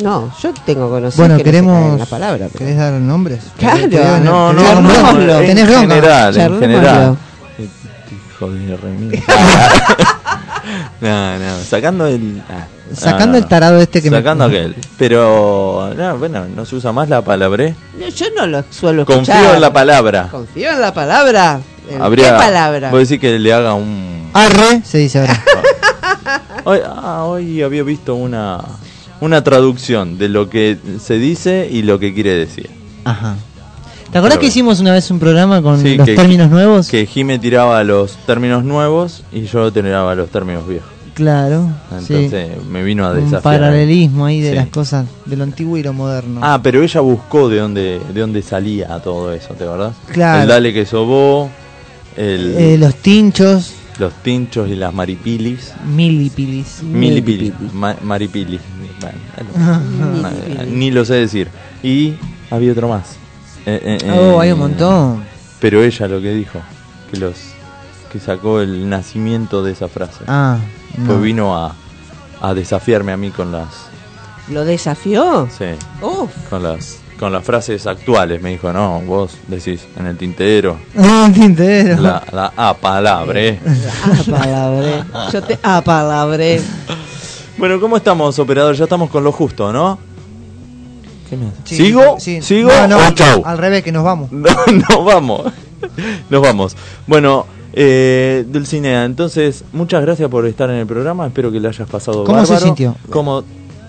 No, 0.01 0.33
yo 0.43 0.53
tengo 0.67 0.89
conocido 0.91 1.23
Bueno, 1.27 1.37
que 1.37 1.45
no 1.45 1.49
en 1.49 1.53
queremos. 1.65 1.99
la 1.99 2.07
palabra. 2.07 2.47
pero- 2.53 2.59
¿Querés 2.59 2.77
dar 2.77 2.93
nombres? 2.95 3.41
Claro. 3.59 3.79
Querés- 3.89 4.21
No, 4.23 4.53
no, 4.53 4.81
no, 4.81 5.11
en 5.41 5.47
¿Tenés 5.47 5.67
bronca? 5.69 5.95
general, 5.95 6.37
en 6.37 6.59
general. 6.61 7.17
Hijo 7.59 8.51
de 8.51 8.77
remil. 8.83 9.23
no, 11.01 11.39
no, 11.39 11.59
sacando 11.69 12.07
el. 12.07 12.43
ah, 12.51 12.67
Sacando 12.95 13.27
no, 13.27 13.33
no, 13.33 13.39
el 13.39 13.47
tarado 13.47 13.81
este 13.81 14.03
que 14.03 14.11
me- 14.11 14.19
Sacando 14.19 14.45
aquel. 14.45 14.75
Pero, 14.99 15.93
no, 15.97 16.19
bueno, 16.19 16.45
no 16.55 16.65
se 16.67 16.77
usa 16.77 16.93
más 16.93 17.09
la 17.09 17.23
palabra. 17.23 17.73
No, 17.99 18.09
Yo 18.09 18.27
no 18.37 18.47
lo 18.47 18.65
suelo 18.71 19.03
escuchar. 19.03 19.37
Confío 19.37 19.55
en 19.55 19.61
la 19.61 19.73
palabra. 19.73 20.29
Confío 20.31 20.71
en 20.71 20.81
la 20.81 20.93
palabra. 20.93 21.61
¿En 21.89 22.01
Habría, 22.03 22.33
¿Qué 22.33 22.39
palabra? 22.39 22.91
Voy 22.91 22.99
a 22.99 23.01
decir 23.01 23.19
que 23.21 23.39
le 23.39 23.53
haga 23.53 23.75
un. 23.75 24.31
Arre, 24.35 24.83
se 24.85 24.99
dice 24.99 25.21
ahora. 25.21 25.43
Hoy, 26.65 26.79
ah, 26.87 27.25
hoy 27.25 27.61
había 27.63 27.83
visto 27.83 28.15
una 28.15 28.59
una 29.23 29.43
traducción 29.45 30.19
de 30.19 30.29
lo 30.29 30.51
que 30.51 30.77
se 31.01 31.15
dice 31.15 31.69
y 31.71 31.83
lo 31.83 31.99
que 31.99 32.13
quiere 32.13 32.31
decir. 32.35 32.69
Ajá. 33.05 33.37
¿Te 34.11 34.19
acordás 34.19 34.37
Pero- 34.37 34.41
que 34.41 34.47
hicimos 34.49 34.81
una 34.81 34.93
vez 34.93 35.11
un 35.11 35.19
programa 35.19 35.63
con 35.63 35.81
Sí, 35.81 35.97
los 35.97 36.05
que- 36.07 36.15
términos 36.17 36.51
nuevos? 36.51 36.89
Que 36.89 37.07
Jime 37.07 37.39
tiraba 37.39 37.83
los 37.85 38.17
términos 38.27 38.65
nuevos 38.65 39.23
y 39.33 39.43
yo 39.45 39.73
tiraba 39.73 40.15
los 40.15 40.29
términos 40.29 40.67
viejos. 40.69 40.89
Claro. 41.15 41.69
sí. 42.07 42.15
Entonces 42.15 42.49
me 42.71 42.83
vino 42.83 43.07
a 43.07 43.11
Un 43.11 43.17
desafiar. 43.17 43.43
paralelismo 43.43 44.25
ahí 44.27 44.41
de 44.41 44.51
Sí. 44.51 44.57
las 44.57 44.69
cosas 44.69 45.07
de 45.27 45.37
lo 45.37 45.45
antiguo 45.45 45.77
y 45.77 45.83
lo 45.83 45.93
moderno. 45.93 46.41
Ah, 46.43 46.59
pero 46.63 46.83
ella 46.83 47.01
buscó 47.01 47.49
de 47.49 47.59
dónde, 47.59 48.01
de 48.13 48.21
dónde 48.21 48.43
salía 48.43 48.89
todo 49.01 49.33
eso, 49.33 49.55
¿te 49.55 49.65
acordás? 49.65 49.95
Claro. 50.11 50.43
El 50.43 50.49
dale 50.49 50.73
que 50.73 50.85
sobó, 50.87 51.49
el, 52.17 52.55
Eh, 52.59 52.77
los 52.79 52.95
tinchos, 52.97 53.73
los 54.03 54.13
tinchos 54.23 54.69
y 54.69 54.75
las 54.75 54.93
maripilis. 54.93 55.73
milipilis. 55.87 56.83
Milipilis. 56.83 57.53
Ma- 57.73 57.97
maripilis. 58.03 58.61
Bueno, 59.01 60.31
ni 60.69 60.91
lo 60.91 61.05
sé 61.05 61.15
decir. 61.15 61.49
Y 61.83 62.15
había 62.51 62.73
otro 62.73 62.89
más. 62.89 63.17
Eh, 63.65 63.81
eh, 63.85 63.99
eh, 64.05 64.11
Oh, 64.13 64.41
hay 64.41 64.51
un 64.51 64.59
montón. 64.59 65.23
Pero 65.61 65.83
ella 65.85 66.09
lo 66.09 66.21
que 66.21 66.35
dijo, 66.35 66.59
que 67.11 67.19
los 67.19 67.35
que 68.11 68.19
sacó 68.19 68.61
el 68.61 68.89
nacimiento 68.91 69.63
de 69.63 69.71
esa 69.73 69.87
frase. 69.89 70.25
Ah, 70.27 70.59
Pues 70.97 71.07
no. 71.09 71.21
vino 71.21 71.57
a, 71.57 71.75
a 72.41 72.55
desafiarme 72.55 73.13
a 73.13 73.17
mí 73.17 73.31
con 73.31 73.53
las 73.53 73.69
¿Lo 74.49 74.65
desafió? 74.65 75.49
sí, 75.57 75.67
Uf. 76.05 76.31
con 76.51 76.65
las 76.65 76.99
con 77.23 77.31
las 77.33 77.45
frases 77.45 77.87
actuales. 77.87 78.43
Me 78.43 78.51
dijo, 78.51 78.73
no, 78.73 79.01
vos 79.03 79.39
decís 79.47 79.87
en 79.97 80.07
el 80.07 80.17
tintero. 80.17 80.77
Ah, 80.99 81.31
tintero. 81.33 82.03
La, 82.03 82.21
la 82.33 82.53
A 82.57 82.75
palabra. 82.75 83.41
eh. 83.41 83.61
Apalabré. 84.27 85.05
Yo 85.33 85.41
te 85.45 85.57
apalabré. 85.63 86.61
Bueno, 87.57 87.79
¿cómo 87.79 87.97
estamos, 87.97 88.37
operador? 88.41 88.75
Ya 88.75 88.83
estamos 88.85 89.09
con 89.09 89.23
lo 89.23 89.31
justo, 89.31 89.73
¿no? 89.73 90.01
¿Qué 91.31 91.37
me 91.37 91.47
hace? 91.47 91.57
Sí, 91.63 91.77
¿Sigo? 91.77 92.17
sí. 92.19 92.43
¿Sigo? 92.43 92.71
No, 92.73 92.89
no, 92.89 92.97
o 93.07 93.11
chau? 93.13 93.43
Al 93.45 93.57
revés, 93.57 93.85
que 93.85 93.93
nos 93.93 94.03
vamos. 94.03 94.33
No, 94.33 94.51
nos 94.67 95.05
vamos. 95.05 95.53
Nos 96.29 96.43
vamos. 96.43 96.77
Bueno, 97.07 97.47
eh, 97.73 98.45
Dulcinea, 98.49 99.05
entonces, 99.05 99.63
muchas 99.73 100.03
gracias 100.03 100.29
por 100.29 100.45
estar 100.45 100.69
en 100.71 100.77
el 100.79 100.87
programa. 100.89 101.29
Espero 101.29 101.53
que 101.53 101.61
le 101.61 101.69
hayas 101.69 101.89
pasado 101.89 102.25
¿Cómo 102.25 102.45
se 102.45 102.59
sintió? 102.59 102.97
¿Cómo 103.11 103.45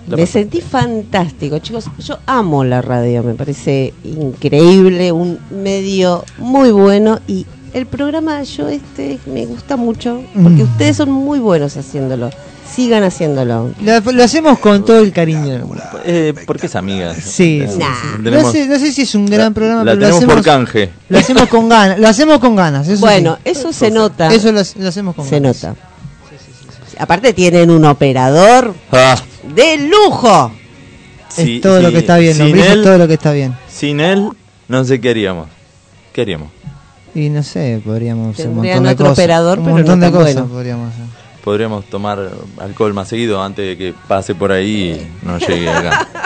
la 0.08 0.16
Me 0.16 0.22
pasó? 0.22 0.32
sentí 0.34 0.60
fantástico, 0.60 1.58
chicos. 1.60 1.86
Yo 1.98 2.18
amo 2.26 2.64
la 2.64 2.82
radio, 2.82 3.22
me 3.22 3.34
parece 3.34 3.94
increíble, 4.04 5.12
un 5.12 5.38
medio 5.50 6.24
muy 6.38 6.70
bueno 6.72 7.20
y 7.26 7.46
el 7.72 7.86
programa 7.86 8.42
yo 8.42 8.68
este 8.68 9.18
me 9.26 9.46
gusta 9.46 9.76
mucho 9.76 10.22
porque 10.34 10.62
Mm. 10.64 10.70
ustedes 10.72 10.96
son 10.96 11.10
muy 11.10 11.38
buenos 11.38 11.76
haciéndolo. 11.76 12.30
Sigan 12.74 13.04
haciéndolo. 13.04 13.70
Lo, 13.82 14.00
lo 14.12 14.24
hacemos 14.24 14.58
con 14.58 14.84
todo 14.84 14.98
el 14.98 15.12
cariño. 15.12 15.60
Eh, 16.04 16.34
porque 16.44 16.66
es 16.66 16.74
amiga. 16.74 17.14
Sí, 17.14 17.60
Eh, 17.62 17.68
sí, 17.70 17.78
Nah. 17.78 17.86
sí. 17.94 18.22
tenemos- 18.24 18.42
no, 18.46 18.52
sé, 18.52 18.66
no 18.66 18.78
sé 18.80 18.92
si 18.92 19.02
es 19.02 19.14
un 19.14 19.26
gran 19.26 19.54
programa, 19.54 19.84
la 19.84 19.92
pero 19.92 19.94
lo 19.94 20.00
tenemos 20.06 20.18
hacemos, 20.18 20.34
por 20.34 20.44
canje. 20.44 20.90
lo 21.08 21.18
hacemos 21.18 21.48
con 21.48 21.68
ganas. 21.68 21.98
Lo 22.00 22.08
hacemos 22.08 22.38
con 22.40 22.56
ganas. 22.56 22.88
Eso 22.88 23.00
Bueno, 23.00 23.36
sí. 23.44 23.50
eso 23.50 23.72
se 23.72 23.90
nota. 23.92 24.32
Eso 24.34 24.50
lo, 24.50 24.60
lo 24.78 24.88
hacemos 24.88 25.14
con 25.14 25.24
se 25.24 25.38
ganas. 25.38 25.62
nota. 25.62 25.76
Aparte 26.98 27.32
tienen 27.32 27.70
un 27.70 27.84
operador 27.84 28.74
Ah, 28.92 29.16
de 29.54 29.76
lujo. 29.88 30.52
Es 31.30 31.34
sí, 31.34 31.60
todo 31.60 31.80
lo 31.80 31.88
sí, 31.88 31.94
que 31.94 31.98
está 32.00 32.16
bien, 32.18 32.34
Sin 32.34 32.44
Lombriz, 32.44 32.64
es 32.64 32.70
él, 32.72 32.82
todo 32.82 32.98
lo 32.98 33.08
que 33.08 33.14
está 33.14 33.32
bien. 33.32 33.56
sin 33.68 34.00
él, 34.00 34.28
no 34.68 34.84
sé 34.84 35.00
qué 35.00 35.10
haríamos. 35.10 35.48
¿Qué 36.12 36.20
haríamos? 36.22 36.48
Y 37.14 37.28
no 37.28 37.42
sé, 37.42 37.80
podríamos 37.84 38.34
hacer 38.34 38.48
un 38.48 38.56
montón 38.56 38.84
de 38.84 38.90
otro 38.90 39.06
cosas. 39.06 39.18
operador, 39.18 39.58
un 39.58 39.64
pero 39.64 39.76
montón 39.76 40.00
no 40.00 40.06
de 40.06 40.12
cosas 40.12 40.34
bueno. 40.34 40.48
podríamos 40.48 40.92
hacer. 40.92 41.04
Podríamos 41.44 41.84
tomar 41.86 42.30
alcohol 42.58 42.94
más 42.94 43.08
seguido 43.08 43.42
antes 43.42 43.66
de 43.66 43.76
que 43.76 43.94
pase 44.08 44.34
por 44.34 44.50
ahí 44.52 44.92
y 45.22 45.26
no 45.26 45.38
llegue 45.38 45.68
acá. 45.68 46.08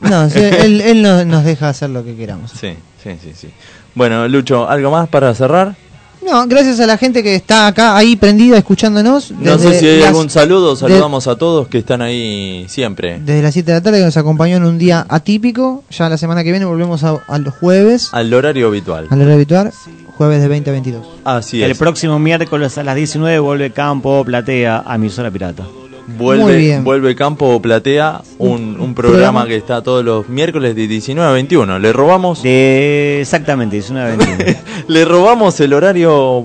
No, 0.00 0.28
sí, 0.28 0.40
él, 0.40 0.80
él 0.80 1.00
nos, 1.00 1.24
nos 1.26 1.44
deja 1.44 1.68
hacer 1.68 1.88
lo 1.90 2.04
que 2.04 2.16
queramos. 2.16 2.50
Sí, 2.50 2.74
sí, 3.00 3.10
sí, 3.22 3.32
sí. 3.36 3.48
Bueno, 3.94 4.26
Lucho, 4.26 4.68
¿algo 4.68 4.90
más 4.90 5.08
para 5.08 5.32
cerrar? 5.32 5.76
No, 6.24 6.46
gracias 6.46 6.78
a 6.80 6.86
la 6.86 6.96
gente 6.96 7.22
que 7.22 7.34
está 7.34 7.66
acá, 7.66 7.96
ahí 7.96 8.16
prendida, 8.16 8.56
escuchándonos. 8.56 9.32
No 9.32 9.58
sé 9.58 9.78
si 9.78 9.86
hay 9.86 9.98
las- 9.98 10.08
algún 10.08 10.30
saludo, 10.30 10.70
de- 10.74 10.80
saludamos 10.80 11.26
a 11.26 11.36
todos 11.36 11.68
que 11.68 11.78
están 11.78 12.00
ahí 12.00 12.64
siempre. 12.68 13.18
Desde 13.24 13.42
las 13.42 13.52
7 13.52 13.72
de 13.72 13.78
la 13.78 13.82
tarde 13.82 13.98
que 13.98 14.04
nos 14.04 14.16
acompañó 14.16 14.56
en 14.56 14.64
un 14.64 14.78
día 14.78 15.04
atípico. 15.08 15.82
Ya 15.90 16.08
la 16.08 16.16
semana 16.18 16.44
que 16.44 16.50
viene 16.52 16.64
volvemos 16.64 17.02
a, 17.04 17.18
a 17.26 17.38
los 17.38 17.54
jueves, 17.54 18.08
Al 18.12 18.32
horario 18.32 18.68
habitual. 18.68 19.08
al 19.10 19.20
hora 19.20 19.34
habitual, 19.34 19.72
jueves 20.16 20.40
de 20.42 20.48
20 20.48 20.70
a 20.70 20.72
22. 20.72 21.06
Así 21.24 21.62
El 21.62 21.72
es. 21.72 21.78
próximo 21.78 22.18
miércoles 22.18 22.78
a 22.78 22.84
las 22.84 22.94
19 22.94 23.38
vuelve 23.40 23.72
Campo 23.72 24.24
Platea 24.24 24.84
a 24.86 24.94
Emisora 24.94 25.30
Pirata. 25.30 25.64
Vuelve, 26.06 26.80
vuelve 26.80 27.14
Campo 27.14 27.60
Platea, 27.62 28.22
un, 28.38 28.80
un 28.80 28.94
programa 28.94 29.42
programa. 29.42 29.46
que 29.46 29.56
está 29.56 29.82
todos 29.82 30.04
los 30.04 30.28
miércoles 30.28 30.74
de 30.74 30.88
19 30.88 31.28
a 31.28 31.32
21. 31.32 31.78
Le 31.78 31.92
robamos, 31.92 32.42
De 32.42 33.20
exactamente, 33.20 33.76
19 33.76 34.12
a 34.12 34.16
21. 34.16 34.60
le 34.88 35.04
robamos 35.04 35.58
el 35.60 35.72
horario 35.72 36.44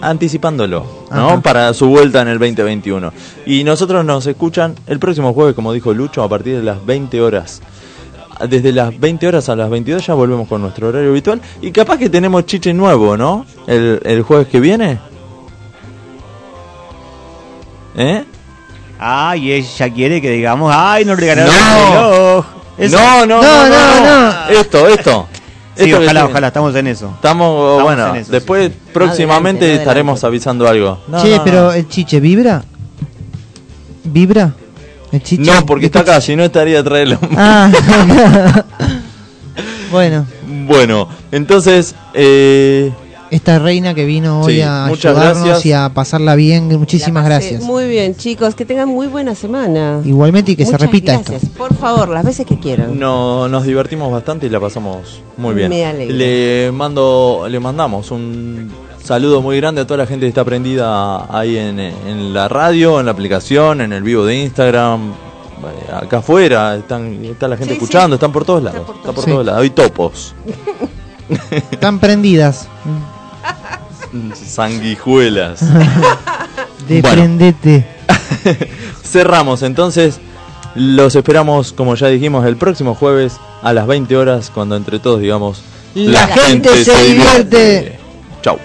anticipándolo, 0.00 0.86
¿no? 1.10 1.28
Ajá. 1.28 1.40
Para 1.40 1.72
su 1.74 1.88
vuelta 1.88 2.22
en 2.22 2.28
el 2.28 2.38
2021. 2.38 3.12
Y 3.46 3.64
nosotros 3.64 4.04
nos 4.04 4.26
escuchan 4.26 4.74
el 4.86 4.98
próximo 4.98 5.32
jueves, 5.32 5.54
como 5.54 5.72
dijo 5.72 5.94
Lucho, 5.94 6.22
a 6.22 6.28
partir 6.28 6.56
de 6.56 6.62
las 6.62 6.84
20 6.84 7.20
horas. 7.22 7.62
Desde 8.50 8.72
las 8.72 8.98
20 9.00 9.26
horas 9.26 9.48
a 9.48 9.56
las 9.56 9.70
22 9.70 10.06
ya 10.06 10.12
volvemos 10.12 10.46
con 10.46 10.60
nuestro 10.60 10.88
horario 10.88 11.10
habitual. 11.10 11.40
Y 11.62 11.70
capaz 11.70 11.96
que 11.96 12.10
tenemos 12.10 12.44
chiche 12.44 12.74
nuevo, 12.74 13.16
¿no? 13.16 13.46
El, 13.66 14.00
el 14.04 14.22
jueves 14.22 14.48
que 14.48 14.60
viene. 14.60 14.98
¿Eh? 17.96 18.24
Ay, 18.98 19.52
ella 19.52 19.90
quiere 19.92 20.20
que 20.22 20.30
digamos, 20.30 20.72
ay, 20.74 21.04
no 21.04 21.14
regalaron 21.16 21.52
No. 21.54 22.44
el 22.78 22.90
reloj. 22.90 22.96
No, 23.00 23.26
no, 23.26 23.42
no, 23.42 23.68
no, 23.68 24.00
no. 24.04 24.48
Esto, 24.48 24.88
esto. 24.88 25.28
Sí, 25.76 25.90
Esto 25.90 26.02
ojalá, 26.02 26.24
ojalá, 26.24 26.46
estamos 26.48 26.74
en 26.74 26.86
eso. 26.86 27.10
Estamos, 27.16 27.50
Estamos 27.72 27.82
bueno, 27.82 28.08
en 28.08 28.16
eso, 28.16 28.32
después 28.32 28.70
próximamente 28.94 29.64
Adelante, 29.66 29.82
estaremos 29.82 30.12
adelante. 30.24 30.26
avisando 30.26 30.68
algo. 30.68 30.98
No, 31.08 31.22
che, 31.22 31.36
no, 31.36 31.44
pero 31.44 31.62
no. 31.64 31.72
el 31.72 31.86
chiche, 31.88 32.18
¿vibra? 32.20 32.64
¿Vibra? 34.04 34.54
¿El 35.12 35.22
chiche? 35.22 35.42
No, 35.50 35.66
porque 35.66 35.86
está 35.86 36.00
acá, 36.00 36.20
si 36.22 36.34
no 36.34 36.44
estaría 36.44 36.82
traerlo. 36.82 37.18
Ah, 37.36 37.70
bueno, 39.90 40.26
Bueno, 40.46 41.08
entonces, 41.32 41.94
eh, 42.14 42.90
esta 43.30 43.58
reina 43.58 43.94
que 43.94 44.04
vino 44.04 44.40
hoy 44.42 44.54
Sí, 44.56 44.60
a 44.62 44.86
ayudarnos 44.86 45.44
gracias. 45.44 45.66
y 45.66 45.72
a 45.72 45.88
pasarla 45.92 46.34
bien, 46.34 46.68
muchísimas 46.78 47.24
gracias. 47.24 47.62
Muy 47.62 47.88
bien, 47.88 48.14
chicos, 48.16 48.54
que 48.54 48.64
tengan 48.64 48.88
muy 48.88 49.06
buena 49.08 49.34
semana. 49.34 50.00
Igualmente 50.04 50.52
y 50.52 50.56
que 50.56 50.64
se 50.66 50.76
repita 50.78 51.12
gracias. 51.12 51.42
esto. 51.44 51.56
Por 51.58 51.74
favor, 51.74 52.08
las 52.08 52.24
veces 52.24 52.46
que 52.46 52.58
quieran. 52.58 52.98
no, 52.98 53.48
nos 53.48 53.64
divertimos 53.64 54.10
bastante 54.12 54.46
y 54.46 54.50
la 54.50 54.60
pasamos 54.60 55.20
muy 55.36 55.54
bien. 55.54 55.68
Me 55.70 55.84
alegro. 55.84 56.14
Le 56.16 56.70
mando, 56.72 57.46
le 57.48 57.58
mandamos 57.60 58.10
un 58.10 58.70
saludo 59.02 59.40
muy 59.42 59.56
grande 59.58 59.80
a 59.82 59.86
toda 59.86 59.98
la 59.98 60.06
gente 60.06 60.26
que 60.26 60.28
está 60.30 60.44
prendida 60.44 61.26
ahí 61.36 61.56
en, 61.56 61.78
en 61.80 62.32
la 62.34 62.48
radio, 62.48 62.98
en 63.00 63.06
la 63.06 63.12
aplicación, 63.12 63.80
en 63.80 63.92
el 63.92 64.02
vivo 64.02 64.24
de 64.24 64.36
Instagram. 64.42 65.12
Acá 65.92 66.18
afuera 66.18 66.76
están, 66.76 67.24
está 67.24 67.48
la 67.48 67.56
gente 67.56 67.72
Sí, 67.74 67.78
escuchando, 67.80 68.08
sí. 68.08 68.18
están 68.18 68.30
por 68.30 68.44
todos 68.44 68.62
lados. 68.62 68.82
por 68.86 68.96
Está 68.96 69.12
por 69.12 69.24
Sí. 69.24 69.30
todos 69.30 69.46
lados. 69.46 69.62
Hay 69.62 69.70
topos, 69.70 70.34
Están 71.72 71.98
prendidas. 71.98 72.68
sanguijuelas. 74.34 75.60
Desprendete. 76.88 77.86
Cerramos 79.04 79.62
entonces. 79.62 80.20
Los 80.74 81.16
esperamos, 81.16 81.72
como 81.72 81.94
ya 81.94 82.08
dijimos, 82.08 82.44
el 82.44 82.56
próximo 82.56 82.94
jueves 82.94 83.38
a 83.62 83.72
las 83.72 83.86
20 83.86 84.14
horas, 84.14 84.50
cuando 84.52 84.76
entre 84.76 84.98
todos 84.98 85.20
digamos: 85.20 85.62
La 85.94 86.26
gente 86.26 86.84
se 86.84 87.02
divierte. 87.02 87.98
Chau. 88.42 88.58